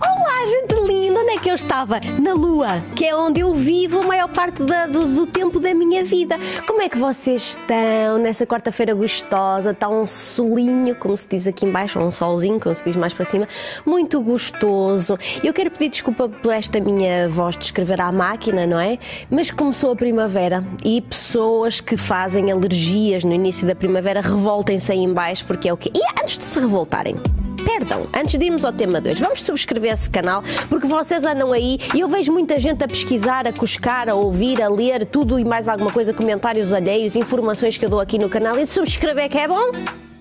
Olá, 0.00 0.46
gente 0.46 0.86
linda! 0.86 1.20
Onde 1.20 1.32
é 1.32 1.38
que 1.38 1.50
eu 1.50 1.54
estava? 1.54 1.98
Na 2.20 2.32
Lua, 2.32 2.80
que 2.94 3.04
é 3.04 3.14
onde 3.16 3.40
eu 3.40 3.52
vivo 3.54 4.00
a 4.00 4.06
maior 4.06 4.28
parte 4.28 4.62
da, 4.62 4.86
do, 4.86 5.04
do, 5.14 5.26
tempo 5.26 5.58
da 5.58 5.74
minha 5.74 6.04
vida. 6.04 6.36
Como 6.66 6.80
é 6.80 6.88
que 6.88 6.96
vocês 6.96 7.56
estão 7.56 8.18
nessa 8.18 8.46
quarta-feira 8.46 8.94
gostosa? 8.94 9.72
Está 9.72 9.88
um 9.88 10.06
solinho, 10.06 10.94
como 10.94 11.16
se 11.16 11.26
diz 11.28 11.46
aqui 11.46 11.66
embaixo, 11.66 11.98
ou 11.98 12.06
um 12.06 12.12
solzinho, 12.12 12.60
como 12.60 12.74
se 12.74 12.84
diz 12.84 12.94
mais 12.94 13.12
para 13.12 13.24
cima, 13.24 13.48
muito 13.84 14.20
gostoso. 14.20 15.18
Eu 15.42 15.52
quero 15.52 15.70
pedir 15.70 15.88
desculpa 15.88 16.28
por 16.28 16.52
esta 16.52 16.78
minha 16.78 17.28
voz 17.28 17.56
de 17.56 17.64
escrever 17.64 18.00
à 18.00 18.12
máquina, 18.12 18.66
não 18.66 18.78
é? 18.78 18.98
Mas 19.28 19.50
começou 19.50 19.92
a 19.92 19.96
primavera 19.96 20.64
e 20.84 21.00
pessoas 21.00 21.80
que 21.80 21.96
fazem 21.96 22.52
alergias 22.52 23.24
no 23.24 23.34
início 23.34 23.66
da 23.66 23.74
primavera 23.74 24.20
revoltem-se 24.20 24.92
aí 24.92 25.00
embaixo 25.00 25.44
porque 25.44 25.68
é 25.68 25.72
o 25.72 25.76
quê? 25.76 25.90
E 25.92 26.20
antes 26.20 26.38
de 26.38 26.44
se 26.44 26.60
revoltarem, 26.60 27.16
perdão, 27.62 28.08
antes 28.14 28.38
de 28.38 28.44
irmos 28.46 28.64
ao 28.64 28.72
tema 28.72 29.00
2, 29.00 29.18
vamos 29.20 29.42
subscrever 29.42 29.92
esse 29.92 30.08
canal 30.08 30.42
porque 30.68 30.86
vocês 30.86 31.24
andam 31.24 31.52
aí 31.52 31.78
e 31.94 32.00
eu 32.00 32.08
vejo 32.08 32.32
muita 32.32 32.58
gente 32.58 32.82
a 32.82 32.88
pesquisar, 32.88 33.46
a 33.46 33.52
cuscar, 33.52 34.08
a 34.08 34.14
ouvir, 34.14 34.62
a 34.62 34.68
ler 34.68 35.06
tudo 35.06 35.38
e 35.38 35.44
mais 35.44 35.68
alguma 35.68 35.92
coisa, 35.92 36.12
comentários 36.12 36.72
alheios, 36.72 37.16
informações 37.16 37.76
que 37.76 37.84
eu 37.84 37.90
dou 37.90 38.00
aqui 38.00 38.18
no 38.18 38.28
canal 38.28 38.58
e 38.58 38.66
subscrever 38.66 39.28
que 39.28 39.38
é 39.38 39.48
bom? 39.48 39.72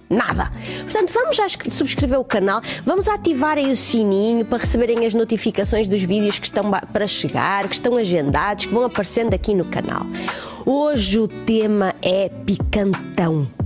Nada. 0.09 0.51
Portanto, 0.83 1.11
vamos 1.13 1.35
já 1.35 1.47
subscrever 1.49 2.19
o 2.19 2.23
canal, 2.23 2.61
vamos 2.85 3.07
ativar 3.07 3.57
aí 3.57 3.71
o 3.71 3.75
sininho 3.75 4.45
para 4.45 4.59
receberem 4.59 5.05
as 5.05 5.13
notificações 5.13 5.87
dos 5.87 6.01
vídeos 6.01 6.39
que 6.39 6.47
estão 6.47 6.63
para 6.93 7.07
chegar, 7.07 7.67
que 7.67 7.75
estão 7.75 7.95
agendados, 7.97 8.65
que 8.65 8.73
vão 8.73 8.85
aparecendo 8.85 9.33
aqui 9.33 9.53
no 9.53 9.65
canal. 9.65 10.05
Hoje 10.65 11.19
o 11.19 11.27
tema 11.27 11.93
é 12.01 12.29
picantão. 12.29 13.56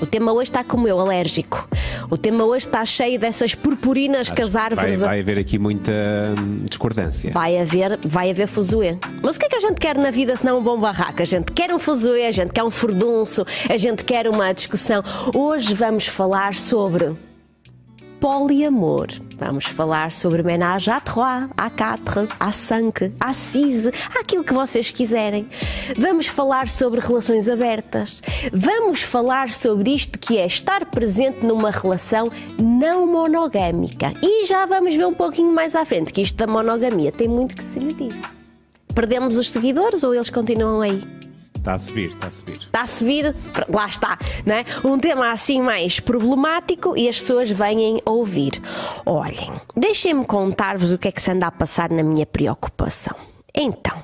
O 0.00 0.06
tema 0.06 0.32
hoje 0.32 0.50
está 0.50 0.64
como 0.64 0.88
eu, 0.88 0.98
alérgico. 0.98 1.68
O 2.10 2.18
tema 2.18 2.44
hoje 2.44 2.66
está 2.66 2.84
cheio 2.84 3.18
dessas 3.18 3.54
purpurinas 3.54 4.22
Acho 4.22 4.34
que 4.34 4.42
as 4.42 4.56
árvores. 4.56 4.98
Vai, 4.98 5.08
vai, 5.08 5.20
haver 5.20 5.38
aqui 5.38 5.58
muita 5.58 5.92
hum, 6.38 6.64
discordância. 6.64 7.30
Vai 7.32 7.58
haver, 7.58 7.98
vai 8.04 8.30
haver 8.30 8.48
fuzuê. 8.48 8.98
Mas 9.22 9.36
o 9.36 9.38
que 9.38 9.46
é 9.46 9.48
que 9.48 9.56
a 9.56 9.60
gente 9.60 9.78
quer 9.80 9.96
na 9.96 10.10
vida 10.10 10.36
se 10.36 10.44
não 10.44 10.58
um 10.58 10.62
bom 10.62 10.78
barraco? 10.78 11.22
A 11.22 11.24
gente 11.24 11.52
quer 11.52 11.72
um 11.72 11.78
fuzuê, 11.78 12.26
a 12.26 12.32
gente 12.32 12.52
quer 12.52 12.64
um 12.64 12.70
furdunço, 12.70 13.44
a 13.68 13.76
gente 13.76 14.04
quer 14.04 14.28
uma 14.28 14.52
discussão. 14.52 15.02
Hoje 15.34 15.74
vamos 15.74 16.06
falar 16.06 16.54
sobre 16.54 17.16
poliamor. 18.20 19.08
Vamos 19.38 19.64
falar 19.64 20.12
sobre 20.12 20.42
ménage 20.42 20.88
à 20.88 21.00
trois, 21.00 21.48
à 21.56 21.68
quatre, 21.68 22.28
à 22.38 22.52
cinq, 22.52 23.12
à 23.18 23.32
six, 23.32 23.90
aquilo 24.18 24.44
que 24.44 24.54
vocês 24.54 24.90
quiserem. 24.90 25.48
Vamos 25.98 26.26
falar 26.26 26.68
sobre 26.68 27.00
relações 27.00 27.48
abertas. 27.48 28.22
Vamos 28.52 29.02
falar 29.02 29.50
sobre 29.50 29.94
isto 29.94 30.18
que 30.18 30.38
é 30.38 30.46
estar 30.46 30.86
presente 30.86 31.44
numa 31.44 31.70
relação 31.70 32.30
não 32.60 33.06
monogâmica. 33.06 34.12
E 34.22 34.46
já 34.46 34.66
vamos 34.66 34.94
ver 34.94 35.06
um 35.06 35.14
pouquinho 35.14 35.52
mais 35.52 35.74
à 35.74 35.84
frente 35.84 36.12
que 36.12 36.22
isto 36.22 36.36
da 36.36 36.46
monogamia 36.46 37.10
tem 37.10 37.28
muito 37.28 37.54
que 37.54 37.62
se 37.62 37.80
diga. 37.80 38.14
Perdemos 38.94 39.36
os 39.36 39.50
seguidores 39.50 40.04
ou 40.04 40.14
eles 40.14 40.30
continuam 40.30 40.80
aí? 40.80 41.02
Está 41.64 41.72
a 41.72 41.78
subir, 41.78 42.08
está 42.10 42.26
a 42.26 42.30
subir. 42.30 42.58
Está 42.58 42.82
a 42.82 42.86
subir, 42.86 43.36
lá 43.70 43.86
está, 43.86 44.18
né? 44.44 44.66
Um 44.84 44.98
tema 44.98 45.32
assim 45.32 45.62
mais 45.62 45.98
problemático 45.98 46.94
e 46.94 47.08
as 47.08 47.18
pessoas 47.18 47.50
vêm 47.50 48.02
ouvir. 48.04 48.60
Olhem, 49.06 49.50
deixem-me 49.74 50.26
contar-vos 50.26 50.92
o 50.92 50.98
que 50.98 51.08
é 51.08 51.10
que 51.12 51.22
se 51.22 51.30
anda 51.30 51.46
a 51.46 51.50
passar 51.50 51.88
na 51.88 52.02
minha 52.02 52.26
preocupação. 52.26 53.16
Então, 53.54 54.02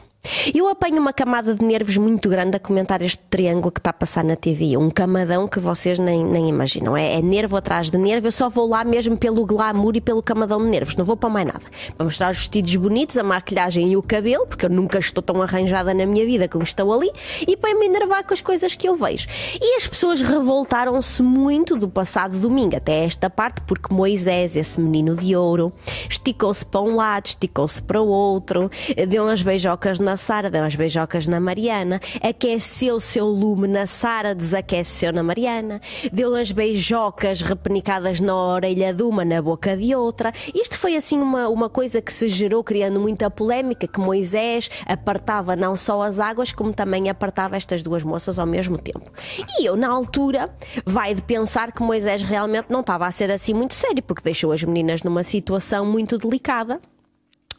eu 0.54 0.68
apanho 0.68 0.98
uma 0.98 1.12
camada 1.12 1.54
de 1.54 1.64
nervos 1.64 1.96
muito 1.96 2.28
grande 2.28 2.56
a 2.56 2.60
comentar 2.60 3.00
este 3.00 3.18
triângulo 3.30 3.72
que 3.72 3.80
está 3.80 3.90
a 3.90 3.92
passar 3.92 4.22
na 4.22 4.36
TV. 4.36 4.76
Um 4.76 4.90
camadão 4.90 5.48
que 5.48 5.58
vocês 5.58 5.98
nem, 5.98 6.22
nem 6.22 6.48
imaginam. 6.48 6.94
É, 6.96 7.14
é, 7.14 7.22
nervo 7.22 7.56
atrás 7.56 7.90
de 7.90 7.96
nervo. 7.96 8.26
Eu 8.26 8.32
só 8.32 8.48
vou 8.50 8.68
lá 8.68 8.84
mesmo 8.84 9.16
pelo 9.16 9.46
glamour 9.46 9.92
e 9.96 10.00
pelo 10.00 10.22
camadão 10.22 10.62
de 10.62 10.68
nervos. 10.68 10.94
Não 10.94 11.04
vou 11.04 11.16
para 11.16 11.30
mais 11.30 11.46
nada. 11.46 11.62
Para 11.96 12.04
mostrar 12.04 12.30
os 12.30 12.38
vestidos 12.38 12.74
bonitos, 12.76 13.16
a 13.16 13.22
maquilhagem 13.22 13.92
e 13.92 13.96
o 13.96 14.02
cabelo, 14.02 14.46
porque 14.46 14.66
eu 14.66 14.70
nunca 14.70 14.98
estou 14.98 15.22
tão 15.22 15.40
arranjada 15.40 15.94
na 15.94 16.04
minha 16.04 16.24
vida 16.26 16.48
como 16.48 16.64
estou 16.64 16.92
ali. 16.92 17.10
E 17.46 17.56
para 17.56 17.74
me 17.74 17.86
enervar 17.86 18.24
com 18.24 18.34
as 18.34 18.42
coisas 18.42 18.74
que 18.74 18.88
eu 18.88 18.96
vejo. 18.96 19.26
E 19.60 19.76
as 19.76 19.86
pessoas 19.86 20.20
revoltaram-se 20.20 21.22
muito 21.22 21.76
do 21.76 21.88
passado 21.88 22.38
domingo 22.38 22.76
até 22.76 23.04
esta 23.04 23.30
parte, 23.30 23.62
porque 23.62 23.92
Moisés, 23.92 24.54
esse 24.54 24.78
menino 24.78 25.16
de 25.16 25.34
ouro, 25.34 25.72
esticou-se 26.08 26.64
para 26.64 26.82
um 26.82 26.94
lado, 26.94 27.26
esticou-se 27.26 27.82
para 27.82 28.02
o 28.02 28.06
outro, 28.06 28.70
deu 29.08 29.24
umas 29.24 29.42
beijocas 29.42 29.98
na 29.98 30.09
na 30.10 30.16
Sara, 30.16 30.50
deu 30.50 30.60
umas 30.60 30.74
beijocas 30.74 31.28
na 31.28 31.38
Mariana, 31.38 32.00
aqueceu 32.20 32.96
o 32.96 33.00
seu 33.00 33.26
lume 33.26 33.68
na 33.68 33.86
Sara, 33.86 34.34
desaqueceu 34.34 35.12
na 35.12 35.22
Mariana, 35.22 35.80
deu 36.12 36.30
umas 36.30 36.50
beijocas 36.50 37.42
repenicadas 37.42 38.18
na 38.18 38.34
orelha 38.34 38.92
de 38.92 39.04
uma, 39.04 39.24
na 39.24 39.40
boca 39.40 39.76
de 39.76 39.94
outra. 39.94 40.32
Isto 40.52 40.76
foi 40.76 40.96
assim 40.96 41.20
uma, 41.20 41.48
uma 41.48 41.68
coisa 41.68 42.02
que 42.02 42.12
se 42.12 42.26
gerou, 42.26 42.64
criando 42.64 42.98
muita 42.98 43.30
polémica, 43.30 43.86
que 43.86 44.00
Moisés 44.00 44.68
apartava 44.84 45.54
não 45.54 45.76
só 45.76 46.02
as 46.02 46.18
águas, 46.18 46.50
como 46.50 46.72
também 46.72 47.08
apartava 47.08 47.56
estas 47.56 47.80
duas 47.80 48.02
moças 48.02 48.36
ao 48.36 48.46
mesmo 48.46 48.76
tempo. 48.76 49.12
E 49.60 49.64
eu, 49.64 49.76
na 49.76 49.88
altura, 49.88 50.52
vai 50.84 51.14
de 51.14 51.22
pensar 51.22 51.70
que 51.70 51.84
Moisés 51.84 52.20
realmente 52.20 52.66
não 52.68 52.80
estava 52.80 53.06
a 53.06 53.12
ser 53.12 53.30
assim 53.30 53.54
muito 53.54 53.74
sério, 53.76 54.02
porque 54.02 54.24
deixou 54.24 54.50
as 54.50 54.64
meninas 54.64 55.04
numa 55.04 55.22
situação 55.22 55.86
muito 55.86 56.18
delicada. 56.18 56.80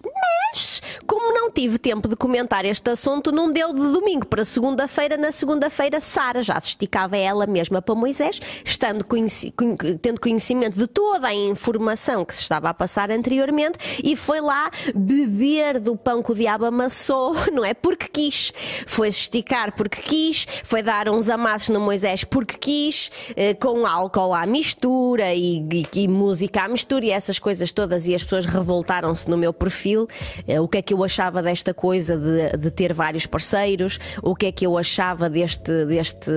Mas, 0.04 0.81
como 1.06 1.34
não 1.34 1.52
tive 1.52 1.78
tempo 1.78 2.08
de 2.08 2.16
comentar 2.16 2.66
este 2.66 2.90
assunto, 2.90 3.32
não 3.32 3.52
deu 3.52 3.74
de 3.74 3.82
domingo 3.82 4.26
para 4.26 4.46
segunda-feira. 4.46 5.18
Na 5.18 5.32
segunda-feira, 5.32 6.00
Sara 6.00 6.44
já 6.44 6.60
se 6.60 6.70
esticava 6.70 7.18
ela 7.18 7.46
mesma 7.46 7.82
para 7.82 7.96
Moisés, 7.96 8.40
estando 8.64 9.06
conheci 9.06 9.54
tendo 10.02 10.20
conhecimento 10.20 10.78
de 10.78 10.88
toda 10.88 11.28
a 11.28 11.34
informação 11.34 12.26
que 12.26 12.36
se 12.36 12.42
estava 12.42 12.70
a 12.70 12.74
passar 12.74 13.12
anteriormente, 13.12 13.78
e 14.04 14.16
foi 14.16 14.42
lá 14.42 14.70
beber 14.96 15.80
do 15.80 15.96
pão 15.96 16.24
que 16.24 16.32
o 16.32 16.36
diabo 16.36 16.66
amassou, 16.66 17.34
não 17.52 17.64
é? 17.64 17.74
Porque 17.74 18.08
quis. 18.08 18.54
Foi 18.88 19.08
esticar 19.08 19.74
porque 19.76 20.02
quis, 20.02 20.48
foi 20.64 20.82
dar 20.82 21.10
uns 21.10 21.30
amassos 21.30 21.70
no 21.70 21.80
Moisés 21.80 22.24
porque 22.24 22.58
quis, 22.58 23.12
eh, 23.36 23.54
com 23.54 23.86
álcool 23.86 24.34
à 24.34 24.46
mistura 24.46 25.34
e, 25.34 25.58
e, 25.72 25.88
e 25.94 26.08
música 26.08 26.64
à 26.64 26.68
mistura 26.68 27.06
e 27.06 27.12
essas 27.12 27.40
coisas 27.40 27.72
todas, 27.72 28.08
e 28.08 28.16
as 28.16 28.24
pessoas 28.24 28.46
revoltaram-se 28.46 29.30
no 29.30 29.38
meu 29.38 29.54
perfil. 29.54 30.08
Eh, 30.48 30.60
o 30.60 30.68
que 30.72 30.78
é 30.78 30.82
que 30.82 30.94
eu 30.94 31.04
achava 31.04 31.44
desta 31.44 31.74
coisa 31.74 32.18
de, 32.18 32.58
de 32.58 32.72
ter 32.72 32.94
vários 32.94 33.26
parceiros, 33.26 34.00
o 34.24 34.34
que 34.34 34.46
é 34.46 34.52
que 34.52 34.66
eu 34.66 34.78
achava 34.78 35.30
deste, 35.30 35.86
deste, 35.86 36.32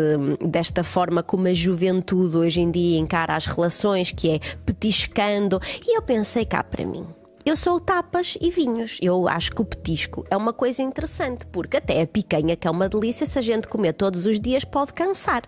desta 0.44 0.82
forma 0.82 1.22
como 1.22 1.46
a 1.46 1.54
juventude 1.54 2.36
hoje 2.36 2.60
em 2.60 2.70
dia 2.70 2.98
encara 2.98 3.36
as 3.36 3.46
relações, 3.46 4.10
que 4.10 4.28
é 4.28 4.38
petiscando, 4.66 5.60
e 5.86 5.96
eu 5.96 6.02
pensei 6.02 6.44
cá 6.44 6.64
para 6.64 6.84
mim. 6.84 7.06
Eu 7.46 7.56
sou 7.56 7.78
tapas 7.78 8.38
e 8.40 8.50
vinhos. 8.50 8.98
Eu 9.02 9.28
acho 9.28 9.52
que 9.52 9.60
o 9.60 9.64
petisco 9.66 10.24
é 10.30 10.36
uma 10.36 10.52
coisa 10.52 10.82
interessante, 10.82 11.46
porque 11.46 11.76
até 11.76 12.00
a 12.00 12.06
picanha, 12.06 12.56
que 12.56 12.66
é 12.66 12.70
uma 12.70 12.88
delícia, 12.88 13.26
se 13.26 13.38
a 13.38 13.42
gente 13.42 13.68
comer 13.68 13.92
todos 13.92 14.24
os 14.24 14.40
dias, 14.40 14.64
pode 14.64 14.94
cansar. 14.94 15.42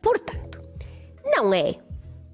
Portanto, 0.00 0.62
não 1.24 1.52
é 1.52 1.74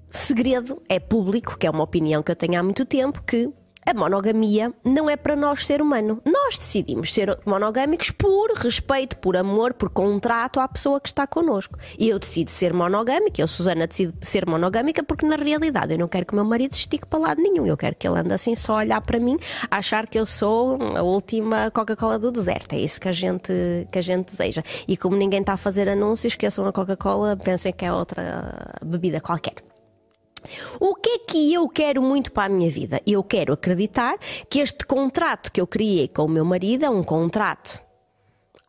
segredo, 0.09 0.81
é 0.87 0.99
público, 0.99 1.57
que 1.57 1.65
é 1.65 1.69
uma 1.69 1.83
opinião 1.83 2.21
que 2.21 2.31
eu 2.31 2.35
tenho 2.35 2.59
há 2.59 2.63
muito 2.63 2.85
tempo, 2.85 3.23
que 3.23 3.51
a 3.87 3.93
monogamia 3.93 4.73
não 4.83 5.09
é 5.09 5.15
para 5.15 5.33
nós 5.33 5.65
ser 5.65 5.81
humano. 5.81 6.21
Nós 6.25 6.57
decidimos 6.57 7.13
ser 7.13 7.39
monogâmicos 7.45 8.11
por 8.11 8.51
respeito, 8.57 9.15
por 9.17 9.37
amor, 9.37 9.73
por 9.73 9.89
contrato 9.89 10.59
à 10.59 10.67
pessoa 10.67 10.99
que 10.99 11.07
está 11.07 11.25
connosco. 11.25 11.79
E 11.97 12.09
eu 12.09 12.19
decido 12.19 12.51
ser 12.51 12.73
monogâmica, 12.73 13.41
eu, 13.41 13.47
Susana, 13.47 13.87
decido 13.87 14.13
ser 14.21 14.45
monogâmica 14.45 15.01
porque 15.03 15.25
na 15.25 15.37
realidade 15.37 15.93
eu 15.93 15.99
não 15.99 16.09
quero 16.09 16.25
que 16.25 16.33
o 16.33 16.35
meu 16.35 16.43
marido 16.43 16.73
estique 16.73 17.07
para 17.07 17.17
lado 17.17 17.41
nenhum. 17.41 17.65
Eu 17.65 17.77
quero 17.77 17.95
que 17.95 18.05
ele 18.05 18.19
ande 18.19 18.33
assim 18.33 18.57
só 18.57 18.73
a 18.73 18.79
olhar 18.79 18.99
para 18.99 19.19
mim, 19.19 19.39
a 19.71 19.77
achar 19.77 20.05
que 20.05 20.19
eu 20.19 20.25
sou 20.25 20.77
a 20.97 21.01
última 21.01 21.71
Coca-Cola 21.71 22.19
do 22.19 22.29
deserto. 22.29 22.73
É 22.73 22.79
isso 22.79 22.99
que 22.99 23.07
a 23.07 23.13
gente, 23.13 23.53
que 23.89 23.99
a 23.99 24.01
gente 24.01 24.31
deseja. 24.31 24.63
E 24.85 24.97
como 24.97 25.15
ninguém 25.15 25.39
está 25.39 25.53
a 25.53 25.57
fazer 25.57 25.87
anúncios, 25.87 26.33
esqueçam 26.33 26.67
a 26.67 26.73
Coca-Cola, 26.73 27.37
pensem 27.37 27.71
que 27.71 27.85
é 27.85 27.93
outra 27.93 28.75
bebida 28.83 29.21
qualquer. 29.21 29.66
O 30.79 30.95
que 30.95 31.09
é 31.09 31.19
que 31.19 31.53
eu 31.53 31.67
quero 31.67 32.01
muito 32.01 32.31
para 32.31 32.45
a 32.45 32.49
minha 32.49 32.69
vida? 32.69 33.01
Eu 33.05 33.23
quero 33.23 33.53
acreditar 33.53 34.17
que 34.49 34.59
este 34.59 34.85
contrato 34.85 35.51
que 35.51 35.61
eu 35.61 35.67
criei 35.67 36.07
com 36.07 36.23
o 36.23 36.29
meu 36.29 36.45
marido 36.45 36.85
é 36.85 36.89
um 36.89 37.03
contrato 37.03 37.86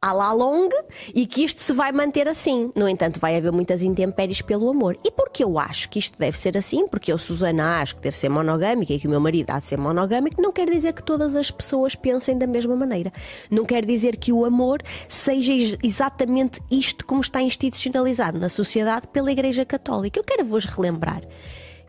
à 0.01 0.13
la 0.13 0.33
longue 0.33 0.77
e 1.13 1.27
que 1.27 1.45
isto 1.45 1.61
se 1.61 1.73
vai 1.73 1.91
manter 1.91 2.29
assim. 2.29 2.71
No 2.75 2.89
entanto, 2.89 3.19
vai 3.19 3.37
haver 3.37 3.53
muitas 3.53 3.83
intempéries 3.83 4.41
pelo 4.41 4.71
amor. 4.71 4.97
E 5.05 5.11
porque 5.11 5.43
eu 5.43 5.59
acho 5.59 5.89
que 5.89 5.99
isto 5.99 6.19
deve 6.19 6.39
ser 6.39 6.57
assim, 6.57 6.87
porque 6.87 7.13
eu, 7.13 7.19
Susana, 7.19 7.81
acho 7.81 7.97
que 7.97 8.03
deve 8.03 8.17
ser 8.17 8.29
monogâmica 8.29 8.93
e 8.93 8.99
que 8.99 9.07
o 9.07 9.11
meu 9.11 9.21
marido 9.21 9.51
há 9.51 9.59
de 9.59 9.67
ser 9.67 9.79
monogâmico, 9.79 10.41
não 10.41 10.53
quer 10.53 10.71
dizer 10.71 10.93
que 10.93 11.03
todas 11.03 11.35
as 11.35 11.51
pessoas 11.51 11.95
pensem 11.95 12.39
da 12.39 12.47
mesma 12.47 12.77
maneira. 12.77 13.13
Não 13.51 13.65
quer 13.65 13.85
dizer 13.85 14.17
que 14.17 14.33
o 14.33 14.45
amor 14.45 14.81
seja 15.09 15.53
exatamente 15.83 16.61
isto 16.71 17.05
como 17.05 17.21
está 17.21 17.43
institucionalizado 17.43 18.39
na 18.39 18.49
sociedade 18.49 19.09
pela 19.09 19.33
Igreja 19.33 19.65
Católica. 19.65 20.19
Eu 20.19 20.25
quero 20.25 20.45
vos 20.45 20.65
relembrar 20.65 21.23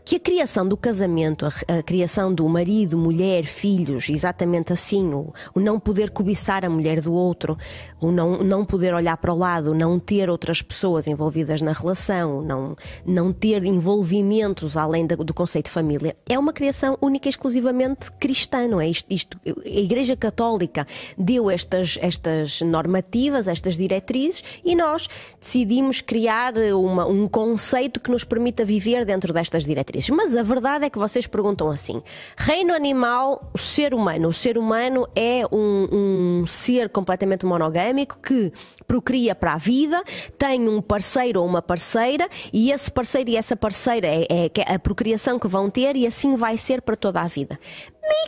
que 0.09 0.15
a 0.15 0.19
criação 0.19 0.67
do 0.67 0.75
casamento, 0.75 1.45
a, 1.45 1.77
a 1.77 1.83
criação 1.83 2.33
do 2.33 2.50
marido, 2.50 2.97
mulher, 2.97 3.45
filhos, 3.45 4.09
exatamente 4.09 4.73
assim, 4.73 5.13
o, 5.13 5.31
o, 5.53 5.59
não 5.59 5.79
poder 5.79 6.09
cobiçar 6.09 6.65
a 6.65 6.69
mulher 6.69 7.00
do 7.00 7.13
outro, 7.13 7.56
o 8.01 8.11
não, 8.11 8.44
não 8.44 8.65
poder 8.65 8.91
olhar 8.91 9.15
para 9.17 9.31
o 9.31 9.38
lado, 9.38 9.75
não 9.75 10.00
ter 10.00 10.27
outras 10.27 10.63
pessoas 10.63 11.06
envolvidas 11.06 11.61
na 11.61 11.73
relação, 11.73 12.41
não, 12.41 12.75
não 13.06 13.31
ter 13.31 13.63
envolvimentos 13.63 14.75
além 14.75 15.06
da, 15.06 15.15
do 15.15 15.31
conceito 15.31 15.65
de 15.65 15.71
família, 15.73 16.17
é 16.27 16.39
uma 16.39 16.53
criação 16.53 16.97
única 17.00 17.27
e 17.27 17.29
exclusivamente 17.29 18.11
cristã, 18.13 18.67
não 18.67 18.81
é? 18.81 18.89
Isto, 18.89 19.06
isto, 19.11 19.39
a 19.45 19.69
Igreja 19.69 20.17
Católica 20.17 20.88
deu 21.15 21.51
estas, 21.51 22.00
estas 22.01 22.61
normativas, 22.61 23.47
estas 23.47 23.77
diretrizes 23.77 24.44
e 24.65 24.75
nós 24.75 25.07
decidimos 25.39 26.01
criar 26.01 26.56
uma, 26.73 27.06
um 27.06 27.27
conceito 27.27 28.00
que 28.00 28.09
nos 28.09 28.23
permita 28.23 28.65
viver 28.65 29.06
dentro 29.06 29.31
destas 29.31 29.65
diretrizes. 29.65 29.98
Mas 30.07 30.37
a 30.37 30.43
verdade 30.43 30.85
é 30.85 30.89
que 30.89 30.97
vocês 30.97 31.27
perguntam 31.27 31.69
assim: 31.69 32.01
reino 32.37 32.73
animal, 32.73 33.51
ser 33.57 33.93
humano. 33.93 34.29
O 34.29 34.33
ser 34.33 34.57
humano 34.57 35.07
é 35.15 35.43
um, 35.51 36.41
um 36.41 36.45
ser 36.45 36.89
completamente 36.89 37.45
monogâmico 37.45 38.19
que 38.19 38.53
procria 38.87 39.35
para 39.35 39.53
a 39.53 39.57
vida, 39.57 40.01
tem 40.37 40.69
um 40.69 40.81
parceiro 40.81 41.41
ou 41.41 41.47
uma 41.47 41.61
parceira 41.61 42.27
e 42.53 42.71
esse 42.71 42.91
parceiro 42.91 43.29
e 43.29 43.35
essa 43.35 43.55
parceira 43.55 44.07
é, 44.07 44.25
é 44.29 44.73
a 44.73 44.79
procriação 44.79 45.37
que 45.37 45.47
vão 45.47 45.69
ter 45.69 45.95
e 45.95 46.07
assim 46.07 46.35
vai 46.35 46.57
ser 46.57 46.81
para 46.81 46.95
toda 46.95 47.19
a 47.19 47.27
vida. 47.27 47.59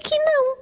Que 0.04 0.18
não. 0.18 0.61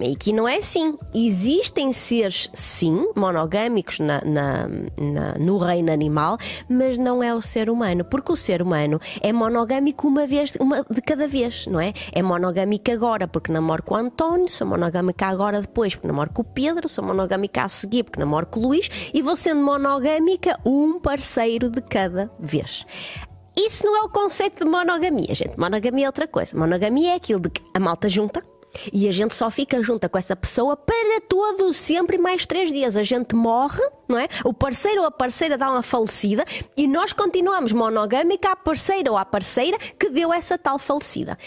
E 0.00 0.16
que 0.16 0.32
não 0.32 0.48
é 0.48 0.58
assim. 0.58 0.96
Existem 1.14 1.92
seres, 1.92 2.48
sim, 2.54 3.08
monogâmicos 3.16 3.98
na, 3.98 4.20
na, 4.24 4.68
na, 4.98 5.34
no 5.38 5.58
reino 5.58 5.92
animal, 5.92 6.38
mas 6.68 6.96
não 6.98 7.22
é 7.22 7.34
o 7.34 7.42
ser 7.42 7.68
humano. 7.68 8.04
Porque 8.04 8.32
o 8.32 8.36
ser 8.36 8.62
humano 8.62 9.00
é 9.20 9.32
monogâmico 9.32 10.06
uma 10.06 10.26
vez, 10.26 10.52
uma 10.60 10.84
de 10.88 11.00
cada 11.02 11.26
vez, 11.26 11.66
não 11.66 11.80
é? 11.80 11.92
É 12.12 12.22
monogâmico 12.22 12.90
agora 12.90 13.26
porque 13.26 13.52
namoro 13.52 13.82
com 13.82 13.94
o 13.94 13.96
António, 13.96 14.50
sou 14.50 14.66
monogâmica 14.66 15.26
agora 15.26 15.60
depois 15.60 15.94
porque 15.94 16.06
namoro 16.06 16.30
com 16.30 16.42
o 16.42 16.44
Pedro, 16.44 16.88
sou 16.88 17.04
monogâmica 17.04 17.62
a 17.62 17.68
seguir 17.68 18.04
porque 18.04 18.20
namoro 18.20 18.46
com 18.46 18.60
o 18.60 18.68
Luís 18.68 18.88
e 19.12 19.22
vou 19.22 19.36
sendo 19.36 19.62
monogâmica 19.62 20.58
um 20.64 20.98
parceiro 21.00 21.70
de 21.70 21.80
cada 21.82 22.30
vez. 22.38 22.86
Isso 23.56 23.84
não 23.84 23.96
é 23.96 24.02
o 24.02 24.08
conceito 24.08 24.64
de 24.64 24.70
monogamia, 24.70 25.34
gente. 25.34 25.58
Monogamia 25.58 26.04
é 26.04 26.08
outra 26.08 26.28
coisa. 26.28 26.56
Monogamia 26.56 27.12
é 27.12 27.14
aquilo 27.16 27.40
de 27.40 27.50
que 27.50 27.62
a 27.74 27.80
malta 27.80 28.08
junta 28.08 28.40
e 28.92 29.08
a 29.08 29.12
gente 29.12 29.34
só 29.34 29.50
fica 29.50 29.82
junta 29.82 30.08
com 30.08 30.18
essa 30.18 30.36
pessoa 30.36 30.76
para 30.76 31.20
todo 31.28 31.72
sempre 31.72 32.18
mais 32.18 32.46
três 32.46 32.72
dias. 32.72 32.96
A 32.96 33.02
gente 33.02 33.34
morre, 33.34 33.82
não 34.08 34.18
é? 34.18 34.28
O 34.44 34.52
parceiro 34.52 35.00
ou 35.00 35.06
a 35.06 35.10
parceira 35.10 35.56
dá 35.56 35.70
uma 35.70 35.82
falecida 35.82 36.44
e 36.76 36.86
nós 36.86 37.12
continuamos 37.12 37.72
monogâmica 37.72 38.52
à 38.52 38.56
parceira 38.56 39.10
ou 39.10 39.16
à 39.16 39.24
parceira 39.24 39.78
que 39.98 40.10
deu 40.10 40.32
essa 40.32 40.56
tal 40.56 40.78
falecida. 40.78 41.38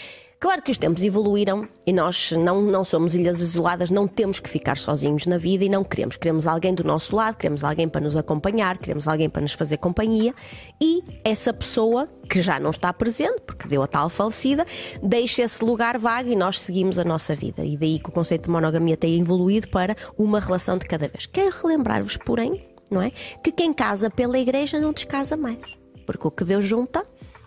Claro 0.42 0.60
que 0.60 0.72
os 0.72 0.76
tempos 0.76 1.04
evoluíram 1.04 1.68
e 1.86 1.92
nós 1.92 2.32
não, 2.32 2.60
não 2.60 2.84
somos 2.84 3.14
ilhas 3.14 3.38
isoladas, 3.38 3.92
não 3.92 4.08
temos 4.08 4.40
que 4.40 4.50
ficar 4.50 4.76
sozinhos 4.76 5.24
na 5.24 5.38
vida 5.38 5.64
e 5.64 5.68
não 5.68 5.84
queremos. 5.84 6.16
Queremos 6.16 6.48
alguém 6.48 6.74
do 6.74 6.82
nosso 6.82 7.14
lado, 7.14 7.36
queremos 7.36 7.62
alguém 7.62 7.88
para 7.88 8.00
nos 8.00 8.16
acompanhar, 8.16 8.76
queremos 8.78 9.06
alguém 9.06 9.30
para 9.30 9.40
nos 9.40 9.52
fazer 9.52 9.76
companhia 9.76 10.34
e 10.82 11.00
essa 11.22 11.52
pessoa 11.52 12.08
que 12.28 12.42
já 12.42 12.58
não 12.58 12.70
está 12.70 12.92
presente, 12.92 13.40
porque 13.46 13.68
deu 13.68 13.84
a 13.84 13.86
tal 13.86 14.10
falecida, 14.10 14.66
deixa 15.00 15.42
esse 15.42 15.64
lugar 15.64 15.96
vago 15.96 16.28
e 16.28 16.34
nós 16.34 16.60
seguimos 16.60 16.98
a 16.98 17.04
nossa 17.04 17.36
vida. 17.36 17.64
E 17.64 17.76
daí 17.76 18.00
que 18.00 18.08
o 18.08 18.12
conceito 18.12 18.46
de 18.46 18.50
monogamia 18.50 18.96
tem 18.96 19.20
evoluído 19.20 19.68
para 19.68 19.96
uma 20.18 20.40
relação 20.40 20.76
de 20.76 20.86
cada 20.86 21.06
vez. 21.06 21.24
Quero 21.24 21.56
relembrar-vos, 21.56 22.16
porém, 22.16 22.66
não 22.90 23.00
é? 23.00 23.12
Que 23.44 23.52
quem 23.52 23.72
casa 23.72 24.10
pela 24.10 24.36
igreja 24.36 24.80
não 24.80 24.92
descasa 24.92 25.36
mais. 25.36 25.60
Porque 26.04 26.26
o 26.26 26.32
que 26.32 26.44
Deus 26.44 26.64
junta, 26.64 27.06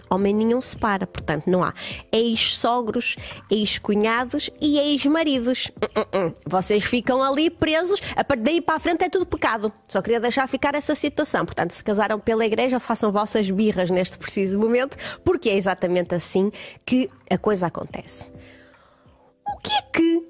homem 0.10 0.34
nenhum 0.34 0.62
separa. 0.62 1.06
Portanto, 1.08 1.50
não 1.50 1.64
há 1.64 1.74
ex-sogros, 2.12 3.16
ex-cunhados 3.50 4.50
e 4.62 4.78
ex-maridos. 4.78 5.72
Vocês 6.46 6.84
ficam 6.84 7.22
ali 7.22 7.50
presos, 7.50 8.00
a 8.16 8.24
partir 8.24 8.44
daí 8.44 8.62
para 8.62 8.76
a 8.76 8.80
frente 8.80 9.04
é 9.04 9.10
tudo 9.10 9.26
pecado. 9.26 9.72
Só 9.88 10.02
queria 10.02 10.20
deixar 10.20 10.48
ficar 10.48 10.76
essa 10.76 10.96
situação. 10.96 11.46
Portanto, 11.46 11.72
se 11.72 11.84
casaram 11.84 12.20
pela 12.20 12.46
igreja, 12.46 12.80
façam 12.80 13.12
vossas 13.12 13.50
birras 13.50 13.90
neste 13.90 14.18
preciso 14.18 14.60
momento, 14.60 14.98
porque 15.24 15.50
é 15.50 15.56
exatamente 15.56 16.16
assim 16.16 16.52
que 16.86 17.10
a 17.30 17.38
coisa 17.38 17.68
acontece. 17.68 18.32
O 19.48 19.58
que 19.58 19.72
é 19.74 19.82
que 19.94 20.28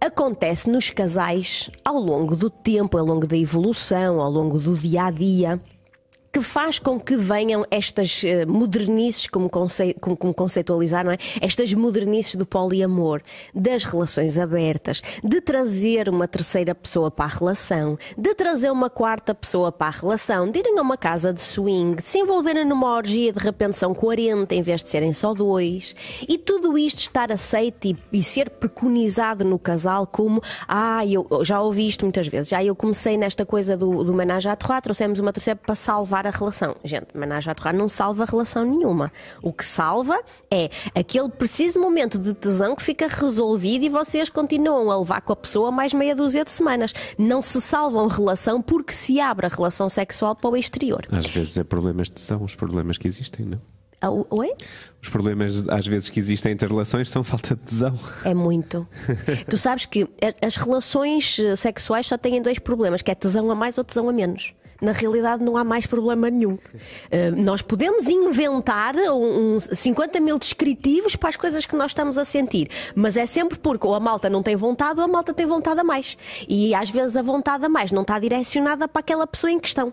acontece 0.00 0.68
nos 0.68 0.90
casais 0.90 1.70
ao 1.84 1.96
longo 1.96 2.34
do 2.34 2.48
tempo, 2.48 2.96
ao 2.96 3.04
longo 3.04 3.26
da 3.26 3.36
evolução, 3.36 4.20
ao 4.20 4.30
longo 4.30 4.58
do 4.58 4.76
dia 4.76 5.04
a 5.04 5.10
dia? 5.10 5.60
Que 6.34 6.42
faz 6.42 6.80
com 6.80 6.98
que 6.98 7.16
venham 7.16 7.64
estas 7.70 8.24
eh, 8.24 8.44
modernices, 8.44 9.28
como, 9.28 9.48
conce 9.48 9.94
como, 10.00 10.16
como 10.16 10.34
conceitualizar, 10.34 11.04
não 11.04 11.12
é? 11.12 11.18
Estas 11.40 11.72
modernices 11.72 12.34
do 12.34 12.44
poliamor, 12.44 13.22
das 13.54 13.84
relações 13.84 14.36
abertas, 14.36 15.00
de 15.22 15.40
trazer 15.40 16.08
uma 16.08 16.26
terceira 16.26 16.74
pessoa 16.74 17.08
para 17.08 17.26
a 17.26 17.28
relação, 17.28 17.96
de 18.18 18.34
trazer 18.34 18.72
uma 18.72 18.90
quarta 18.90 19.32
pessoa 19.32 19.70
para 19.70 19.86
a 19.86 19.90
relação, 19.90 20.50
de 20.50 20.58
irem 20.58 20.76
a 20.76 20.82
uma 20.82 20.96
casa 20.96 21.32
de 21.32 21.40
swing, 21.40 22.02
de 22.02 22.08
se 22.08 22.18
envolverem 22.18 22.64
numa 22.64 22.92
orgia 22.92 23.30
de 23.30 23.38
repente 23.38 23.76
são 23.76 23.94
40 23.94 24.52
em 24.56 24.60
vez 24.60 24.82
de 24.82 24.88
serem 24.88 25.12
só 25.12 25.34
dois, 25.34 25.94
e 26.28 26.36
tudo 26.36 26.76
isto 26.76 26.98
estar 26.98 27.30
aceito 27.30 27.86
e, 27.86 27.96
e 28.12 28.24
ser 28.24 28.50
preconizado 28.50 29.44
no 29.44 29.56
casal 29.56 30.04
como, 30.04 30.42
ah, 30.66 31.06
eu 31.06 31.44
já 31.44 31.60
ouvi 31.60 31.86
isto 31.86 32.04
muitas 32.04 32.26
vezes, 32.26 32.48
já 32.48 32.64
eu 32.64 32.74
comecei 32.74 33.16
nesta 33.16 33.46
coisa 33.46 33.76
do, 33.76 34.02
do 34.02 34.12
menage 34.12 34.48
à 34.48 34.56
trois, 34.56 34.82
trouxemos 34.82 35.20
uma 35.20 35.32
terceira 35.32 35.60
para 35.64 35.76
salvar 35.76 36.23
salvar 36.24 36.26
a 36.26 36.30
relação. 36.30 36.76
Gente, 36.84 37.06
menage 37.14 37.50
à 37.50 37.72
não 37.72 37.88
salva 37.88 38.24
relação 38.24 38.64
nenhuma. 38.64 39.12
O 39.42 39.52
que 39.52 39.64
salva 39.64 40.20
é 40.50 40.70
aquele 40.94 41.28
preciso 41.28 41.80
momento 41.80 42.18
de 42.18 42.32
tesão 42.34 42.74
que 42.74 42.82
fica 42.82 43.06
resolvido 43.08 43.84
e 43.84 43.88
vocês 43.88 44.30
continuam 44.30 44.90
a 44.90 44.98
levar 44.98 45.20
com 45.20 45.32
a 45.32 45.36
pessoa 45.36 45.70
mais 45.70 45.92
meia 45.92 46.14
dúzia 46.14 46.44
de 46.44 46.50
semanas. 46.50 46.92
Não 47.18 47.42
se 47.42 47.60
salvam 47.60 48.06
relação 48.08 48.62
porque 48.62 48.92
se 48.92 49.20
abre 49.20 49.46
a 49.46 49.48
relação 49.48 49.88
sexual 49.88 50.34
para 50.34 50.50
o 50.50 50.56
exterior. 50.56 51.06
Às 51.10 51.26
vezes 51.26 51.56
é 51.56 51.64
problemas 51.64 52.08
de 52.08 52.12
tesão, 52.14 52.42
os 52.42 52.54
problemas 52.54 52.98
que 52.98 53.06
existem, 53.06 53.46
não? 53.46 53.60
Ah, 54.00 54.10
oi? 54.10 54.52
Os 55.02 55.08
problemas, 55.08 55.66
às 55.66 55.86
vezes, 55.86 56.10
que 56.10 56.20
existem 56.20 56.52
entre 56.52 56.68
relações 56.68 57.10
são 57.10 57.24
falta 57.24 57.54
de 57.54 57.62
tesão. 57.62 57.98
É 58.22 58.34
muito. 58.34 58.86
tu 59.48 59.56
sabes 59.56 59.86
que 59.86 60.06
as 60.42 60.56
relações 60.56 61.38
eh, 61.38 61.56
sexuais 61.56 62.06
só 62.06 62.18
têm 62.18 62.42
dois 62.42 62.58
problemas, 62.58 63.00
que 63.00 63.10
é 63.10 63.14
tesão 63.14 63.50
a 63.50 63.54
mais 63.54 63.78
ou 63.78 63.84
tesão 63.84 64.06
a 64.08 64.12
menos 64.12 64.52
na 64.84 64.92
realidade 64.92 65.42
não 65.42 65.56
há 65.56 65.64
mais 65.64 65.86
problema 65.86 66.30
nenhum. 66.30 66.54
Uh, 66.54 67.42
nós 67.42 67.62
podemos 67.62 68.06
inventar 68.08 68.94
um 68.96 69.58
50 69.58 70.20
mil 70.20 70.38
descritivos 70.38 71.16
para 71.16 71.30
as 71.30 71.36
coisas 71.36 71.66
que 71.66 71.74
nós 71.74 71.90
estamos 71.90 72.18
a 72.18 72.24
sentir, 72.24 72.68
mas 72.94 73.16
é 73.16 73.26
sempre 73.26 73.58
porque 73.58 73.86
ou 73.86 73.94
a 73.94 74.00
malta 74.00 74.28
não 74.30 74.42
tem 74.42 74.56
vontade 74.56 75.00
ou 75.00 75.04
a 75.04 75.08
malta 75.08 75.32
tem 75.32 75.46
vontade 75.46 75.80
a 75.80 75.84
mais. 75.84 76.16
E 76.48 76.74
às 76.74 76.90
vezes 76.90 77.16
a 77.16 77.22
vontade 77.22 77.64
a 77.64 77.68
mais 77.68 77.90
não 77.90 78.02
está 78.02 78.18
direcionada 78.18 78.86
para 78.86 79.00
aquela 79.00 79.26
pessoa 79.26 79.50
em 79.50 79.58
questão. 79.58 79.92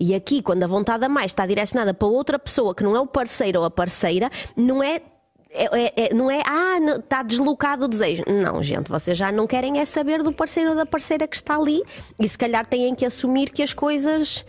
E 0.00 0.14
aqui, 0.14 0.40
quando 0.40 0.62
a 0.62 0.66
vontade 0.66 1.04
a 1.04 1.08
mais 1.08 1.26
está 1.26 1.44
direcionada 1.44 1.92
para 1.92 2.06
outra 2.06 2.38
pessoa 2.38 2.72
que 2.72 2.84
não 2.84 2.94
é 2.94 3.00
o 3.00 3.06
parceiro 3.06 3.58
ou 3.58 3.64
a 3.64 3.70
parceira, 3.70 4.30
não 4.56 4.80
é 4.80 5.02
é, 5.50 5.64
é, 5.64 5.92
é, 5.96 6.14
não 6.14 6.30
é, 6.30 6.42
ah, 6.44 6.78
está 6.96 7.22
deslocado 7.22 7.86
o 7.86 7.88
desejo. 7.88 8.22
Não, 8.26 8.62
gente, 8.62 8.90
vocês 8.90 9.16
já 9.16 9.32
não 9.32 9.46
querem 9.46 9.80
é 9.80 9.84
saber 9.84 10.22
do 10.22 10.32
parceiro 10.32 10.70
ou 10.70 10.76
da 10.76 10.84
parceira 10.84 11.26
que 11.26 11.36
está 11.36 11.56
ali 11.56 11.82
e 12.20 12.28
se 12.28 12.36
calhar 12.36 12.66
têm 12.66 12.94
que 12.94 13.04
assumir 13.04 13.50
que 13.50 13.62
as 13.62 13.72
coisas 13.72 14.44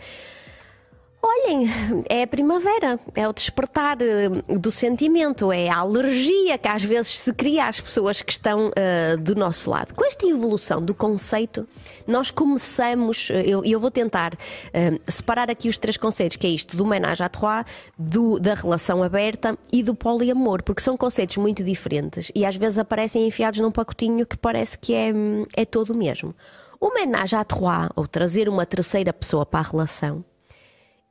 Olhem, 1.22 1.68
é 2.08 2.22
a 2.22 2.26
primavera, 2.26 2.98
é 3.14 3.28
o 3.28 3.32
despertar 3.32 3.98
uh, 4.00 4.58
do 4.58 4.70
sentimento, 4.70 5.52
é 5.52 5.68
a 5.68 5.76
alergia 5.76 6.56
que 6.56 6.66
às 6.66 6.82
vezes 6.82 7.18
se 7.18 7.34
cria 7.34 7.66
às 7.66 7.78
pessoas 7.78 8.22
que 8.22 8.32
estão 8.32 8.68
uh, 8.68 9.18
do 9.18 9.34
nosso 9.34 9.68
lado. 9.68 9.94
Com 9.94 10.02
esta 10.06 10.26
evolução 10.26 10.82
do 10.82 10.94
conceito, 10.94 11.68
nós 12.06 12.30
começamos, 12.30 13.28
uh, 13.28 13.34
eu, 13.34 13.62
eu 13.62 13.78
vou 13.78 13.90
tentar 13.90 14.32
separar 15.06 15.50
aqui 15.50 15.68
os 15.68 15.76
três 15.76 15.98
conceitos, 15.98 16.38
que 16.38 16.46
é 16.46 16.50
isto 16.50 16.74
do 16.74 16.86
ménage 16.86 17.22
à 17.22 17.28
trois, 17.28 17.66
do, 17.98 18.38
da 18.38 18.54
relação 18.54 19.02
aberta 19.02 19.58
e 19.70 19.82
do 19.82 19.94
poliamor, 19.94 20.62
porque 20.62 20.80
são 20.80 20.96
conceitos 20.96 21.36
muito 21.36 21.62
diferentes 21.62 22.32
e 22.34 22.46
às 22.46 22.56
vezes 22.56 22.78
aparecem 22.78 23.26
enfiados 23.26 23.60
num 23.60 23.70
pacotinho 23.70 24.24
que 24.24 24.38
parece 24.38 24.78
que 24.78 24.94
é, 24.94 25.12
é 25.54 25.64
todo 25.66 25.90
o 25.90 25.96
mesmo. 25.96 26.34
O 26.80 26.94
ménage 26.94 27.36
à 27.36 27.44
trois, 27.44 27.90
ou 27.94 28.06
trazer 28.06 28.48
uma 28.48 28.64
terceira 28.64 29.12
pessoa 29.12 29.44
para 29.44 29.60
a 29.60 29.70
relação, 29.70 30.24